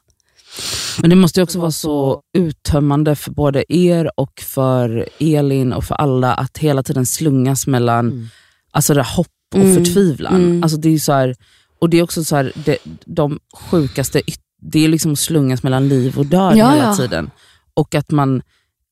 Men 1.01 1.10
det 1.10 1.15
måste 1.15 1.39
ju 1.39 1.44
också 1.44 1.60
vara 1.60 1.72
så 1.72 2.22
uttömmande 2.38 3.15
för 3.15 3.32
både 3.32 3.74
er 3.74 4.12
och 4.20 4.41
för 4.41 5.10
Elin 5.20 5.74
och 5.74 5.84
för 5.84 5.96
alla 5.96 6.34
att 6.34 6.58
hela 6.58 6.84
tiden 6.84 7.05
slungas 7.05 7.67
mellan 7.67 8.08
Mm. 8.12 8.27
alltså 8.72 8.94
det 8.94 9.03
hopp 9.03 9.27
och 9.53 9.60
Mm. 9.62 9.75
förtvivlan. 9.75 10.36
Mm. 10.36 10.63
Alltså 10.63 10.77
det 10.77 10.89
är 10.89 11.00
så 11.00 11.12
här, 11.13 11.36
och 11.79 11.89
det 11.89 11.98
är 11.98 12.03
också 12.03 12.24
så 12.24 12.36
här, 12.36 12.51
det, 12.65 12.77
de 13.05 13.39
sjukaste, 13.53 14.22
det 14.62 14.86
är 14.86 14.88
liksom 14.88 15.12
att 15.12 15.20
slungas 15.20 15.63
mellan 15.63 15.88
liv 15.88 16.17
och 16.17 16.25
död 16.25 16.58
Ja, 16.58 16.70
hela 16.72 16.84
ja. 16.84 16.96
tiden. 16.96 17.32
Och 17.74 17.96
att 17.96 18.12
man 18.12 18.41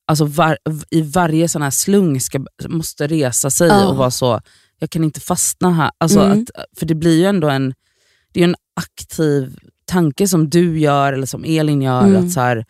alltså 0.08 0.26
var, 0.26 0.58
i 0.90 1.02
varje 1.02 1.48
sån 1.48 1.62
här 1.62 1.70
slung 1.70 2.20
ska, 2.22 2.46
måste 2.68 3.08
resa 3.08 3.50
sig 3.50 3.68
Ja. 3.68 3.88
och 3.88 3.96
vara 3.98 4.12
så, 4.12 4.42
jag 4.80 4.90
kan 4.90 5.04
inte 5.04 5.20
fastna 5.20 5.72
här. 5.74 5.92
Alltså 5.98 6.20
Mm. 6.20 6.42
att, 6.42 6.66
för 6.80 6.86
det 6.86 6.96
blir 6.96 7.18
ju 7.18 7.26
ändå 7.26 7.50
en, 7.50 7.74
det 8.32 8.40
är 8.40 8.44
en 8.44 8.56
aktiv 8.76 9.58
tanke 9.86 10.28
som 10.28 10.50
du 10.50 10.80
gör 10.80 11.14
eller 11.14 11.26
som 11.26 11.44
Elin 11.44 11.82
gör. 11.82 12.04
Mm. 12.04 12.26
att 12.26 12.32
så 12.32 12.40
här, 12.40 12.66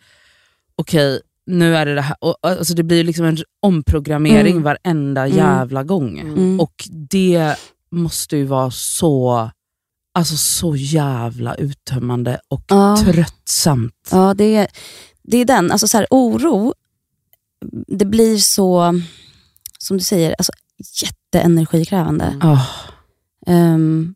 okej 0.76 1.20
nu 1.46 1.76
är 1.76 1.86
det 1.86 1.94
det 1.94 2.00
här. 2.00 2.16
Och, 2.20 2.36
alltså 2.42 2.74
det 2.74 2.82
blir 2.82 2.96
ju 2.96 3.02
liksom 3.02 3.24
en 3.26 3.38
omprogrammering 3.62 4.52
Mm. 4.56 4.62
varenda 4.62 5.26
Mm. 5.26 5.36
jävla 5.36 5.82
gång. 5.84 6.18
Mm. 6.18 6.60
Och 6.60 6.84
det 7.10 7.54
måste 7.90 8.36
ju 8.36 8.44
vara 8.44 8.70
så, 8.70 9.50
alltså 10.14 10.36
så 10.36 10.76
jävla 10.76 11.54
uttömmande 11.54 12.40
och 12.48 12.62
Ja. 12.68 12.96
tröttsamt. 13.04 14.08
Ja, 14.10 14.34
det 14.34 14.56
är, 14.56 14.66
det 15.22 15.36
är 15.38 15.44
den. 15.44 15.72
Alltså 15.72 15.88
så 15.88 15.96
här, 15.96 16.06
oro, 16.10 16.74
det 17.86 18.04
blir 18.04 18.38
så, 18.38 19.00
som 19.78 19.96
du 19.96 20.04
säger, 20.04 20.34
alltså, 20.38 20.52
jätteenergikrävande. 21.02 22.24
Mm. 22.24 22.40
Ah. 22.48 22.66
Ehm, 23.46 24.14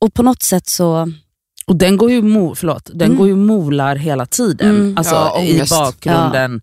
och 0.00 0.14
på 0.14 0.22
något 0.22 0.42
sätt 0.42 0.68
så... 0.68 1.12
Och 1.66 1.76
den 1.76 1.96
går 1.96 2.10
ju, 2.10 2.22
mo, 2.22 2.54
förlåt, 2.54 2.90
den 2.94 3.06
Mm. 3.06 3.18
går 3.18 3.28
ju 3.28 3.36
molar 3.36 3.96
hela 3.96 4.26
tiden. 4.26 4.70
Mm. 4.76 4.98
Alltså 4.98 5.14
Ja, 5.14 5.42
i 5.42 5.62
bakgrunden. 5.70 6.60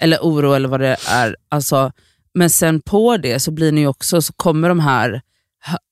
Eller 0.00 0.18
oro 0.22 0.52
eller 0.52 0.68
vad 0.68 0.80
det 0.80 0.96
är. 1.08 1.36
Alltså, 1.48 1.92
men 2.34 2.50
sen 2.50 2.80
på 2.80 3.16
det 3.16 3.40
så 3.40 3.50
blir 3.50 3.72
ni 3.72 3.86
också, 3.86 4.22
så 4.22 4.32
kommer 4.32 4.68
de 4.68 4.80
här, 4.80 5.22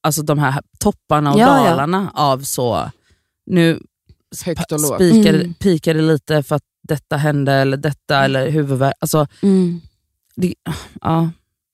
alltså 0.01 0.23
de 0.23 0.39
här 0.39 0.63
topparna 0.79 1.33
och 1.33 1.39
Ja, 1.41 1.65
ja. 1.65 1.71
dalarna 1.71 2.11
av 2.15 2.41
så, 2.43 2.91
nu 3.47 3.81
Högt 4.45 4.73
och 4.73 4.81
lågt. 4.81 4.95
spikade, 4.95 5.39
Mm. 5.41 5.55
pikade 5.55 6.03
lite 6.03 6.43
för 6.43 6.57
att 6.57 6.65
detta 6.83 7.17
hände 7.17 7.53
eller 7.53 7.77
detta 7.77 8.25
eller 8.25 8.51
huvudvärk. 8.51 8.95
Alltså, 9.01 9.27
Mm, 9.43 9.81
det, 10.37 10.55
ja. 11.01 11.31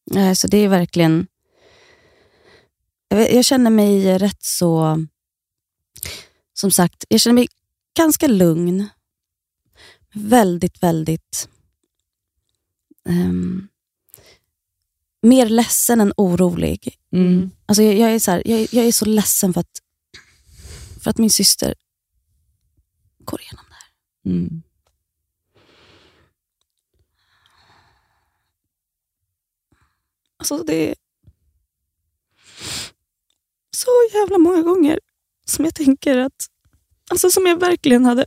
nej, 0.07 0.37
så 0.37 0.47
det 0.49 0.59
är 0.59 0.69
verkligen... 0.69 1.27
Jag, 3.09 3.33
jag 3.35 3.45
känner 3.45 3.71
mig 3.71 4.19
rätt 4.19 4.43
så... 4.43 5.05
Som 6.55 6.71
sagt, 6.71 7.05
jag 7.09 7.21
känner 7.21 7.35
mig 7.35 7.49
ganska 7.97 8.27
lugn. 8.27 8.89
Väldigt, 10.13 10.83
väldigt... 10.83 11.49
ehm, 13.09 13.69
mer 15.23 15.47
ledsen 15.49 16.01
än 16.01 16.13
orolig. 16.17 16.98
Mm. 17.13 17.51
Alltså 17.67 17.83
jag, 17.83 17.95
jag, 17.95 18.15
är 18.15 18.19
så 18.19 18.31
här, 18.31 18.43
jag, 18.45 18.61
jag 18.61 18.87
är 18.87 18.93
så 18.93 19.05
ledsen 19.05 19.53
för 19.55 19.61
att, 19.61 19.81
för 21.03 21.11
att 21.11 21.19
min 21.19 21.31
syster 21.31 21.75
går 23.19 23.41
igenom 23.41 23.65
det 23.69 23.75
här. 23.75 24.33
Mm. 24.33 24.63
Alltså 30.37 30.65
det 30.65 30.91
är 30.91 30.95
så 33.71 33.91
jävla 34.13 34.39
många 34.39 34.63
gånger 34.63 35.01
som 35.45 35.65
jag 35.65 35.75
tänker 35.75 36.19
att, 36.19 36.47
alltså 37.11 37.31
som 37.31 37.47
jag 37.47 37.61
verkligen 37.61 38.05
hade 38.05 38.27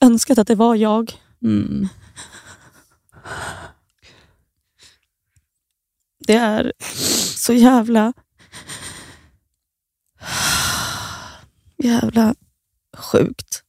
önskat 0.00 0.38
att 0.38 0.46
det 0.46 0.54
var 0.54 0.74
jag. 0.74 1.12
Mm. 1.42 1.88
Det 6.26 6.34
är 6.34 6.72
så 7.36 7.52
jävla 7.52 8.12
jävla 11.78 12.34
sjukt 12.96 13.62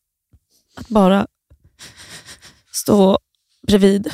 att 0.76 0.90
bara 0.90 1.28
stå 2.72 3.20
bredvid. 3.68 4.14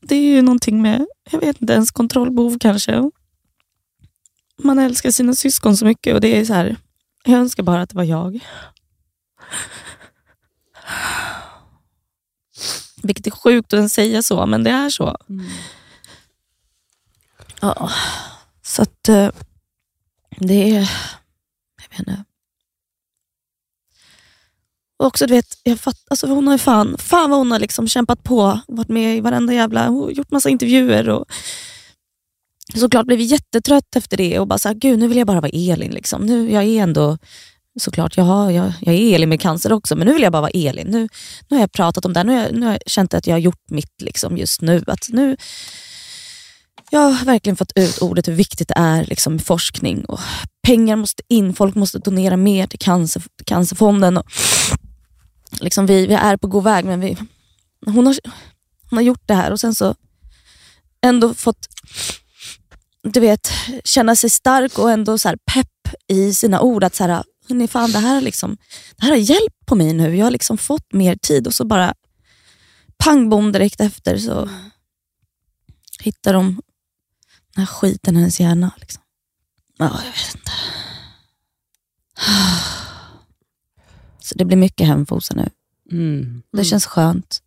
Det 0.00 0.14
är 0.14 0.22
ju 0.22 0.42
någonting 0.42 0.82
med, 0.82 1.06
jag 1.30 1.40
vet 1.40 1.60
inte 1.60 1.72
ens, 1.72 1.90
kontrollbehov 1.90 2.58
kanske. 2.58 3.10
Man 4.56 4.78
älskar 4.78 5.10
sina 5.10 5.34
syskon 5.34 5.76
så 5.76 5.84
mycket 5.84 6.14
och 6.14 6.20
det 6.20 6.40
är 6.40 6.44
så 6.44 6.54
här, 6.54 6.76
jag 7.24 7.40
önskar 7.40 7.62
bara 7.62 7.82
att 7.82 7.90
det 7.90 7.96
var 7.96 8.04
jag. 8.04 8.40
Vilket 13.02 13.26
är 13.26 13.30
sjukt 13.30 13.72
att 13.72 13.76
ens 13.76 13.92
säga 13.92 14.22
så, 14.22 14.46
men 14.46 14.64
det 14.64 14.70
är 14.70 14.90
så. 14.90 15.16
Mm. 15.28 15.46
Ja, 17.64 17.90
så 18.62 18.82
att 18.82 19.08
eh, 19.08 19.30
det 20.38 20.70
är... 20.70 20.90
Jag 21.82 21.90
vet 21.90 21.98
inte. 21.98 22.24
Och 24.98 25.06
också, 25.06 25.26
du 25.26 25.34
vet, 25.34 25.58
jag 25.62 25.80
fatt, 25.80 25.96
alltså 26.08 26.26
hon 26.26 26.46
har 26.46 26.54
ju 26.54 26.58
fan, 26.58 26.96
fan 26.98 27.30
vad 27.30 27.38
hon 27.38 27.50
har 27.50 27.58
liksom 27.58 27.88
kämpat 27.88 28.22
på, 28.22 28.60
varit 28.68 28.88
med 28.88 29.16
i 29.16 29.20
varenda 29.20 29.52
jävla, 29.52 29.90
gjort 30.10 30.30
massa 30.30 30.48
intervjuer 30.48 31.08
och 31.08 31.24
såklart 32.74 33.06
blev 33.06 33.20
jättetrött 33.20 33.96
efter 33.96 34.16
det 34.16 34.38
och 34.38 34.46
bara 34.46 34.58
såhär, 34.58 34.74
gud 34.74 34.98
nu 34.98 35.08
vill 35.08 35.18
jag 35.18 35.26
bara 35.26 35.40
vara 35.40 35.52
Elin. 35.54 35.90
Liksom. 35.90 36.26
Nu, 36.26 36.52
jag 36.52 36.64
är 36.64 36.82
ändå 36.82 37.18
såklart, 37.80 38.16
jaha, 38.16 38.52
jag, 38.52 38.72
jag 38.80 38.94
är 38.94 39.14
Elin 39.14 39.28
med 39.28 39.40
cancer 39.40 39.72
också, 39.72 39.96
men 39.96 40.06
nu 40.06 40.12
vill 40.12 40.22
jag 40.22 40.32
bara 40.32 40.42
vara 40.42 40.50
Elin. 40.54 40.86
Nu, 40.86 41.08
nu 41.48 41.56
har 41.56 41.60
jag 41.60 41.72
pratat 41.72 42.04
om 42.04 42.12
det 42.12 42.20
här, 42.20 42.24
nu 42.24 42.32
har 42.34 42.42
jag, 42.42 42.52
nu 42.52 42.66
har 42.66 42.72
jag 42.72 42.82
känt 42.86 43.14
att 43.14 43.26
jag 43.26 43.34
har 43.34 43.40
gjort 43.40 43.70
mitt 43.70 44.02
liksom 44.02 44.36
just 44.36 44.60
nu. 44.60 44.84
Att 44.86 45.08
nu 45.08 45.36
jag 46.94 47.10
har 47.10 47.24
verkligen 47.24 47.56
fått 47.56 47.72
ut 47.74 48.02
ordet 48.02 48.28
hur 48.28 48.32
viktigt 48.32 48.68
det 48.68 48.74
är 48.76 49.04
liksom, 49.04 49.32
med 49.32 49.46
forskning. 49.46 50.04
Och 50.04 50.20
pengar 50.66 50.96
måste 50.96 51.22
in, 51.28 51.54
folk 51.54 51.74
måste 51.74 51.98
donera 51.98 52.36
mer 52.36 52.66
till 52.66 52.78
cancer, 52.78 53.22
Cancerfonden. 53.46 54.16
Och, 54.16 54.26
liksom, 55.60 55.86
vi, 55.86 56.06
vi 56.06 56.14
är 56.14 56.36
på 56.36 56.46
god 56.46 56.64
väg, 56.64 56.84
men 56.84 57.00
vi, 57.00 57.16
hon, 57.86 58.06
har, 58.06 58.16
hon 58.90 58.96
har 58.96 59.02
gjort 59.02 59.22
det 59.26 59.34
här 59.34 59.50
och 59.50 59.60
sen 59.60 59.74
så 59.74 59.94
ändå 61.02 61.34
fått 61.34 61.68
du 63.02 63.20
vet, 63.20 63.50
känna 63.84 64.16
sig 64.16 64.30
stark 64.30 64.78
och 64.78 64.90
ändå 64.90 65.18
så 65.18 65.34
pepp 65.54 65.68
i 66.08 66.34
sina 66.34 66.60
ord. 66.60 66.84
Att 66.84 66.94
så 66.94 67.04
här, 67.04 67.24
hörni, 67.48 67.68
fan, 67.68 67.92
det, 67.92 67.98
här 67.98 68.20
liksom, 68.20 68.56
det 68.96 69.04
här 69.04 69.10
har 69.10 69.18
hjälpt 69.18 69.66
på 69.66 69.74
mig 69.74 69.92
nu. 69.92 70.16
Jag 70.16 70.26
har 70.26 70.30
liksom 70.30 70.58
fått 70.58 70.92
mer 70.92 71.16
tid 71.16 71.46
och 71.46 71.54
så 71.54 71.64
bara 71.64 71.94
pang 72.96 73.28
bom 73.30 73.52
direkt 73.52 73.80
efter 73.80 74.18
så 74.18 74.48
hittar 76.00 76.32
de 76.32 76.62
den 77.54 77.66
här 77.66 77.66
skiten 77.66 78.16
i 78.16 78.18
hennes 78.18 78.40
hjärna. 78.40 78.72
Liksom. 78.76 79.02
Ja, 79.78 80.00
jag 80.04 80.12
vet 80.12 80.34
inte. 80.34 80.52
Så 84.18 84.34
det 84.34 84.44
blir 84.44 84.56
mycket 84.56 84.86
hemfosa 84.86 85.34
nu. 85.34 85.50
Mm. 85.90 86.42
Det 86.52 86.64
känns 86.64 86.86
skönt. 86.86 87.42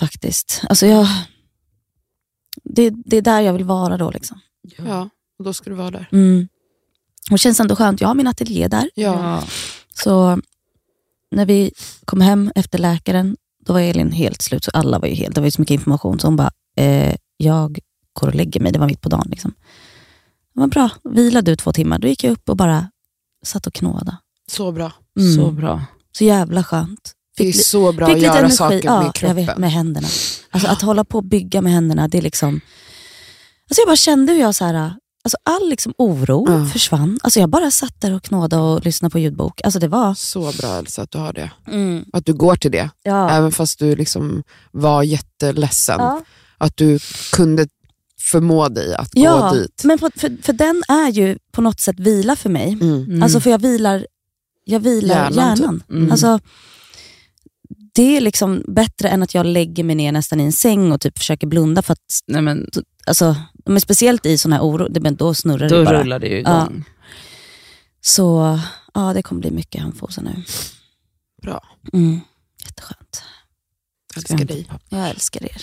Faktiskt. 0.00 0.62
Alltså 0.68 0.86
jag, 0.86 1.08
det, 2.64 2.90
det 2.90 3.16
är 3.16 3.22
där 3.22 3.40
jag 3.40 3.52
vill 3.52 3.64
vara 3.64 3.96
då. 3.96 4.10
Liksom. 4.10 4.40
Ja, 4.78 5.08
och 5.38 5.44
då 5.44 5.52
ska 5.52 5.70
du 5.70 5.76
vara 5.76 5.90
där. 5.90 6.08
Mm. 6.12 6.48
Och 7.30 7.34
det 7.34 7.38
känns 7.38 7.60
ändå 7.60 7.76
skönt. 7.76 8.00
Jag 8.00 8.08
har 8.08 8.14
min 8.14 8.26
ateljé 8.26 8.68
där. 8.68 8.90
Ja. 8.94 9.44
Så 9.94 10.40
när 11.30 11.46
vi 11.46 11.72
kom 12.04 12.20
hem 12.20 12.52
efter 12.54 12.78
läkaren, 12.78 13.36
då 13.64 13.72
var 13.72 13.80
Elin 13.80 14.12
helt 14.12 14.42
slut. 14.42 14.64
Så 14.64 14.70
alla 14.74 14.98
var 14.98 15.08
ju 15.08 15.14
helt, 15.14 15.34
det 15.34 15.40
var 15.40 15.46
ju 15.46 15.50
så 15.50 15.60
mycket 15.60 15.74
information. 15.74 16.20
Så 16.20 16.26
hon 16.26 16.36
bara, 16.36 16.50
eh, 16.78 17.14
jag 17.36 17.78
går 18.12 18.28
och 18.28 18.34
lägger 18.34 18.60
mig. 18.60 18.72
Det 18.72 18.78
var 18.78 18.86
mitt 18.86 19.00
på 19.00 19.08
dagen. 19.08 19.26
Liksom. 19.30 19.54
Det 20.54 20.60
var 20.60 20.66
bra. 20.66 20.90
Vila 21.04 21.42
du 21.42 21.56
två 21.56 21.72
timmar. 21.72 21.98
Då 21.98 22.08
gick 22.08 22.24
jag 22.24 22.32
upp 22.32 22.48
och 22.48 22.56
bara 22.56 22.90
satt 23.44 23.66
och 23.66 23.74
knåda. 23.74 24.18
Så 24.50 24.72
bra. 24.72 24.92
Mm. 25.20 25.34
Så 25.34 25.50
bra. 25.50 25.82
Så 26.18 26.24
jävla 26.24 26.64
skönt. 26.64 27.12
Det 27.36 27.48
är 27.48 27.52
så 27.52 27.92
bra 27.92 28.06
fick 28.06 28.16
att 28.16 28.22
göra 28.22 28.38
energi. 28.38 28.56
saker 28.56 28.80
ja, 28.84 29.02
med 29.02 29.14
kroppen. 29.14 29.38
Jag 29.38 29.46
vet, 29.46 29.58
med 29.58 29.72
händerna. 29.72 30.08
Alltså 30.50 30.68
att 30.68 30.82
hålla 30.82 31.04
på 31.04 31.18
och 31.18 31.24
bygga 31.24 31.62
med 31.62 31.72
händerna, 31.72 32.08
det 32.08 32.18
är 32.18 32.22
liksom... 32.22 32.60
Alltså 33.70 33.80
jag 33.80 33.88
bara 33.88 33.96
kände 33.96 34.32
hur 34.32 34.40
jag 34.40 34.54
så 34.54 34.64
här, 34.64 34.74
alltså 35.24 35.36
all 35.42 35.68
liksom 35.68 35.94
oro 35.98 36.46
Ja. 36.48 36.66
försvann. 36.66 37.18
Alltså 37.22 37.40
jag 37.40 37.48
bara 37.48 37.70
satt 37.70 38.00
där 38.00 38.14
och 38.14 38.22
knådade 38.22 38.62
och 38.62 38.84
lyssnade 38.84 39.12
på 39.12 39.18
ljudbok. 39.18 39.60
Alltså 39.64 39.78
det 39.78 39.88
var... 39.88 40.14
Så 40.14 40.52
bra 40.60 40.78
Elsa 40.78 41.02
att 41.02 41.10
du 41.10 41.18
har 41.18 41.32
det. 41.32 41.50
Mm. 41.66 42.04
Att 42.12 42.26
du 42.26 42.34
går 42.34 42.56
till 42.56 42.70
det. 42.70 42.90
Ja. 43.02 43.30
Även 43.30 43.52
fast 43.52 43.78
du 43.78 43.96
liksom 43.96 44.42
var 44.70 45.02
jätteledsen. 45.02 46.00
Ja. 46.00 46.22
Att 46.58 46.76
du 46.76 46.98
kunde 47.32 47.68
förmå 48.20 48.68
dig 48.68 48.94
att 48.94 49.08
Ja, 49.12 49.48
gå 49.50 49.54
dit. 49.54 49.82
men 49.84 49.98
för, 49.98 50.10
för, 50.16 50.36
för 50.42 50.52
den 50.52 50.82
är 50.88 51.08
ju 51.08 51.38
på 51.52 51.60
något 51.60 51.80
sätt 51.80 52.00
vila 52.00 52.36
för 52.36 52.50
mig. 52.50 52.72
Mm. 52.72 53.04
Mm. 53.04 53.22
Alltså 53.22 53.40
för 53.40 53.50
jag 53.50 53.58
vilar, 53.62 54.06
jag 54.64 54.80
vilar 54.80 55.14
Hjärnan, 55.30 55.56
hjärnan. 55.58 55.80
typ. 55.80 55.90
Mm. 55.90 56.10
Alltså, 56.12 56.40
det 57.94 58.16
är 58.16 58.20
liksom 58.20 58.62
bättre 58.68 59.08
än 59.08 59.22
att 59.22 59.34
jag 59.34 59.46
lägger 59.46 59.84
mig 59.84 59.96
ner 59.96 60.12
nästan 60.12 60.40
i 60.40 60.44
en 60.44 60.52
säng 60.52 60.92
och 60.92 61.00
typ 61.00 61.18
försöker 61.18 61.46
blunda. 61.46 61.82
För 61.82 61.92
att, 61.92 61.98
Nej, 62.26 62.42
men, 62.42 62.70
alltså, 63.06 63.36
men 63.66 63.80
speciellt 63.80 64.26
i 64.26 64.38
sån 64.38 64.52
här 64.52 64.60
oro, 64.60 64.88
det, 64.88 65.00
men 65.00 65.16
då 65.16 65.34
snurrar 65.34 65.68
då 65.68 65.78
det 65.78 65.84
bara. 65.84 66.00
rullar 66.00 66.18
det 66.18 66.26
ju 66.28 66.38
igång. 66.38 66.84
Så 68.00 68.58
ja, 68.94 69.12
det 69.14 69.22
kommer 69.22 69.40
bli 69.40 69.50
mycket 69.50 69.80
hemfosa 69.80 70.20
nu. 70.22 70.42
Bra. 71.42 71.64
Mm. 71.92 72.20
Jätteskönt. 72.64 73.22
Jag 74.14 74.22
älskar 74.22 74.44
dig. 74.44 74.66
Jag 74.88 75.08
älskar 75.10 75.42
er. 75.44 75.62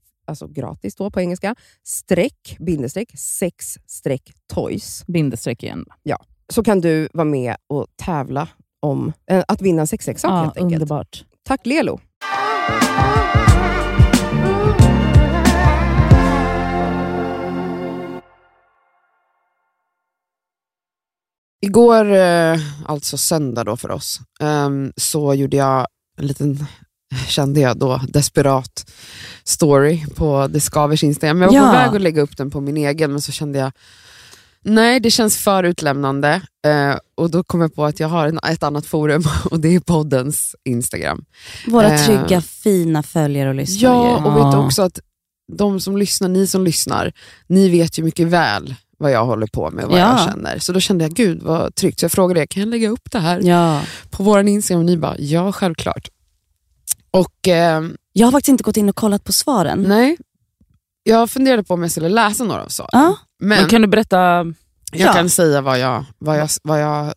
alltså 0.27 0.47
gratis 0.47 0.95
då 0.95 1.11
på 1.11 1.21
engelska, 1.21 1.55
streck, 1.83 2.55
bindestreck, 2.59 3.11
sex 3.19 3.65
streck 3.87 4.31
toys. 4.53 5.03
Bindestreck 5.07 5.63
igen. 5.63 5.85
Så 6.53 6.63
kan 6.63 6.81
du 6.81 7.09
vara 7.13 7.25
med 7.25 7.55
och 7.67 7.87
tävla 7.95 8.47
om 8.79 9.13
eh, 9.31 9.43
att 9.47 9.61
vinna 9.61 9.81
en 9.81 9.87
sexleksak 9.87 10.31
Ja, 10.31 10.35
helt 10.43 10.57
enkelt. 10.57 10.73
underbart. 10.81 11.25
Tack 11.43 11.65
Lelo! 11.65 11.99
Igår, 21.61 22.11
eh, 22.13 22.57
alltså 22.85 23.17
söndag 23.17 23.63
då 23.63 23.77
för 23.77 23.91
oss, 23.91 24.19
ehm, 24.41 24.91
så 24.95 25.33
gjorde 25.33 25.57
jag 25.57 25.87
en 26.17 26.27
liten, 26.27 26.65
kände 27.27 27.59
jag 27.59 27.77
då, 27.77 28.01
desperat 28.07 28.91
story 29.43 30.05
på 30.15 30.47
Det 30.49 30.59
Skavers 30.59 31.03
Instagram. 31.03 31.41
Jag 31.41 31.47
var 31.49 31.55
Ja. 31.57 31.65
på 31.65 31.71
väg 31.71 31.95
att 31.95 32.01
lägga 32.01 32.21
upp 32.21 32.37
den 32.37 32.51
på 32.51 32.61
min 32.61 32.77
egen, 32.77 33.11
men 33.11 33.21
så 33.21 33.31
kände 33.31 33.59
jag, 33.59 33.71
nej 34.63 34.99
det 34.99 35.11
känns 35.11 35.37
för 35.37 35.63
utlämnande. 35.63 36.41
Eh, 36.65 36.95
och 37.15 37.31
då 37.31 37.43
kom 37.43 37.61
jag 37.61 37.75
på 37.75 37.85
att 37.85 37.99
jag 37.99 38.07
har 38.07 38.27
en, 38.27 38.39
ett 38.51 38.63
annat 38.63 38.85
forum 38.85 39.23
och 39.51 39.59
det 39.59 39.75
är 39.75 39.79
poddens 39.79 40.55
Instagram. 40.63 41.25
Våra 41.67 41.93
Eh, 41.93 42.05
trygga, 42.05 42.41
fina 42.41 43.03
följare 43.03 43.49
och 43.49 43.55
lyssnare. 43.55 43.93
Ja, 43.93 44.17
och 44.25 44.35
vet 44.37 44.55
också 44.65 44.81
att 44.81 44.99
de 45.57 45.79
som 45.79 45.97
lyssnar, 45.97 46.29
ni 46.29 46.47
som 46.47 46.63
lyssnar, 46.63 47.11
ni 47.47 47.69
vet 47.69 47.99
ju 47.99 48.03
mycket 48.03 48.27
väl 48.27 48.75
vad 48.97 49.11
jag 49.11 49.25
håller 49.25 49.47
på 49.47 49.71
med, 49.71 49.85
vad 49.85 49.99
Ja. 49.99 50.17
jag 50.19 50.29
känner. 50.29 50.59
Så 50.59 50.73
då 50.73 50.79
kände 50.79 51.03
jag, 51.05 51.13
gud 51.13 51.43
vad 51.43 51.75
tryggt. 51.75 51.99
Så 51.99 52.03
jag 52.03 52.11
frågade 52.11 52.41
er, 52.41 52.45
kan 52.45 52.59
jag 52.61 52.69
lägga 52.69 52.89
upp 52.89 53.11
det 53.11 53.19
här 53.19 53.41
ja. 53.43 53.81
på 54.09 54.23
vår 54.23 54.39
Instagram? 54.47 54.79
Och 54.79 54.85
ni 54.85 54.97
bara, 54.97 55.15
ja 55.19 55.51
självklart. 55.51 56.07
Och 57.11 57.47
eh, 57.47 57.83
Jag 58.13 58.27
har 58.27 58.31
faktiskt 58.31 58.49
inte 58.49 58.63
gått 58.63 58.77
in 58.77 58.89
och 58.89 58.95
kollat 58.95 59.23
på 59.23 59.33
svaren. 59.33 59.81
nej, 59.81 60.17
jag 61.03 61.29
funderade 61.29 61.63
på 61.63 61.73
om 61.73 61.81
jag 61.81 61.91
skulle 61.91 62.09
läsa 62.09 62.43
några 62.43 62.63
av 62.63 62.67
svaren. 62.69 62.89
Ja. 62.91 63.17
Men 63.39 63.47
Men 63.59 63.69
kan 63.69 63.81
du 63.81 63.87
berätta? 63.87 64.17
jag 64.17 64.53
Ja. 65.09 65.13
kan 65.13 65.29
säga 65.29 65.61
vad 65.61 65.79
jag, 65.79 66.05
vad 66.17 66.39
jag, 66.39 66.49
vad 66.63 66.81
jag 66.81 67.05
eh, 67.05 67.13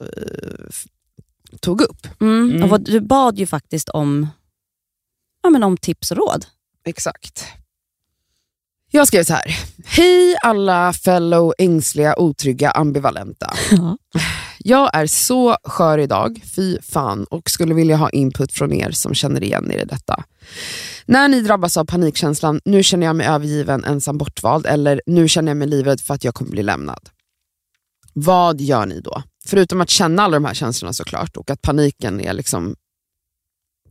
tog 1.61 1.81
upp. 1.81 2.07
Mm. 2.21 2.51
Mm. 2.51 2.63
Och 2.63 2.69
vad, 2.69 2.85
du 2.85 3.01
bad 3.01 3.39
ju 3.39 3.47
faktiskt 3.47 3.89
om, 3.89 4.29
ja, 5.43 5.51
men 5.51 5.63
om 5.63 5.77
tips 5.77 6.11
och 6.11 6.17
råd. 6.17 6.47
Exakt. 6.85 7.45
Jag 8.91 9.09
skrev 9.09 9.25
så 9.25 9.35
här. 9.35 9.59
Hej 9.85 10.37
alla 10.43 10.93
fellow 10.93 11.53
ängsliga, 11.59 12.19
otrygga, 12.19 12.71
ambivalenta. 12.71 13.53
Ja. 13.71 13.97
Jag 14.67 14.91
är 14.97 15.07
så 15.07 15.57
skör 15.65 15.99
idag, 15.99 16.43
fy 16.57 16.79
fan, 16.83 17.25
och 17.25 17.51
skulle 17.51 17.75
vilja 17.75 17.97
ha 17.97 18.11
input 18.11 18.53
från 18.53 18.73
er 18.73 18.91
som 18.91 19.15
känner 19.15 19.43
igen 19.45 19.71
er 19.71 19.79
i 19.83 19.85
detta. 19.85 20.25
När 21.07 21.29
ni 21.29 21.41
drabbas 21.41 21.77
av 21.77 21.85
panikkänslan, 21.85 22.61
nu 22.65 22.83
känner 22.83 23.07
jag 23.07 23.17
mig 23.17 23.27
övergiven, 23.27 23.85
ensam, 23.85 24.19
bortvald, 24.19 24.67
eller 24.67 25.03
nu 25.07 25.29
känner 25.29 25.51
jag 25.51 25.57
mig 25.57 25.69
livrädd 25.69 26.01
för 26.01 26.15
att 26.15 26.25
jag 26.25 26.35
kommer 26.35 26.51
bli 26.51 26.63
lämnad. 26.63 27.09
Vad 28.13 28.61
gör 28.61 28.87
ni 28.87 29.01
då? 29.01 29.23
Förutom 29.47 29.81
att 29.81 29.91
känna 29.91 30.23
alla 30.23 30.37
de 30.37 30.45
här 30.45 30.55
känslorna 30.55 30.93
såklart, 30.93 31.37
och 31.37 31.51
att 31.51 31.63
paniken 31.63 32.21
är 32.21 32.33
liksom 32.33 32.77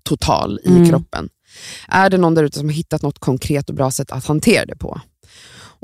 total 0.03 0.59
i 0.63 0.69
Mm. 0.69 0.89
kroppen. 0.89 1.29
Är 1.87 2.09
det 2.09 2.17
någon 2.17 2.35
där 2.35 2.43
ute 2.43 2.57
som 2.59 2.67
har 2.67 2.73
hittat 2.73 3.01
något 3.01 3.19
konkret 3.19 3.69
och 3.69 3.75
bra 3.75 3.91
sätt 3.91 4.11
att 4.11 4.25
hantera 4.25 4.65
det 4.65 4.75
på? 4.75 5.01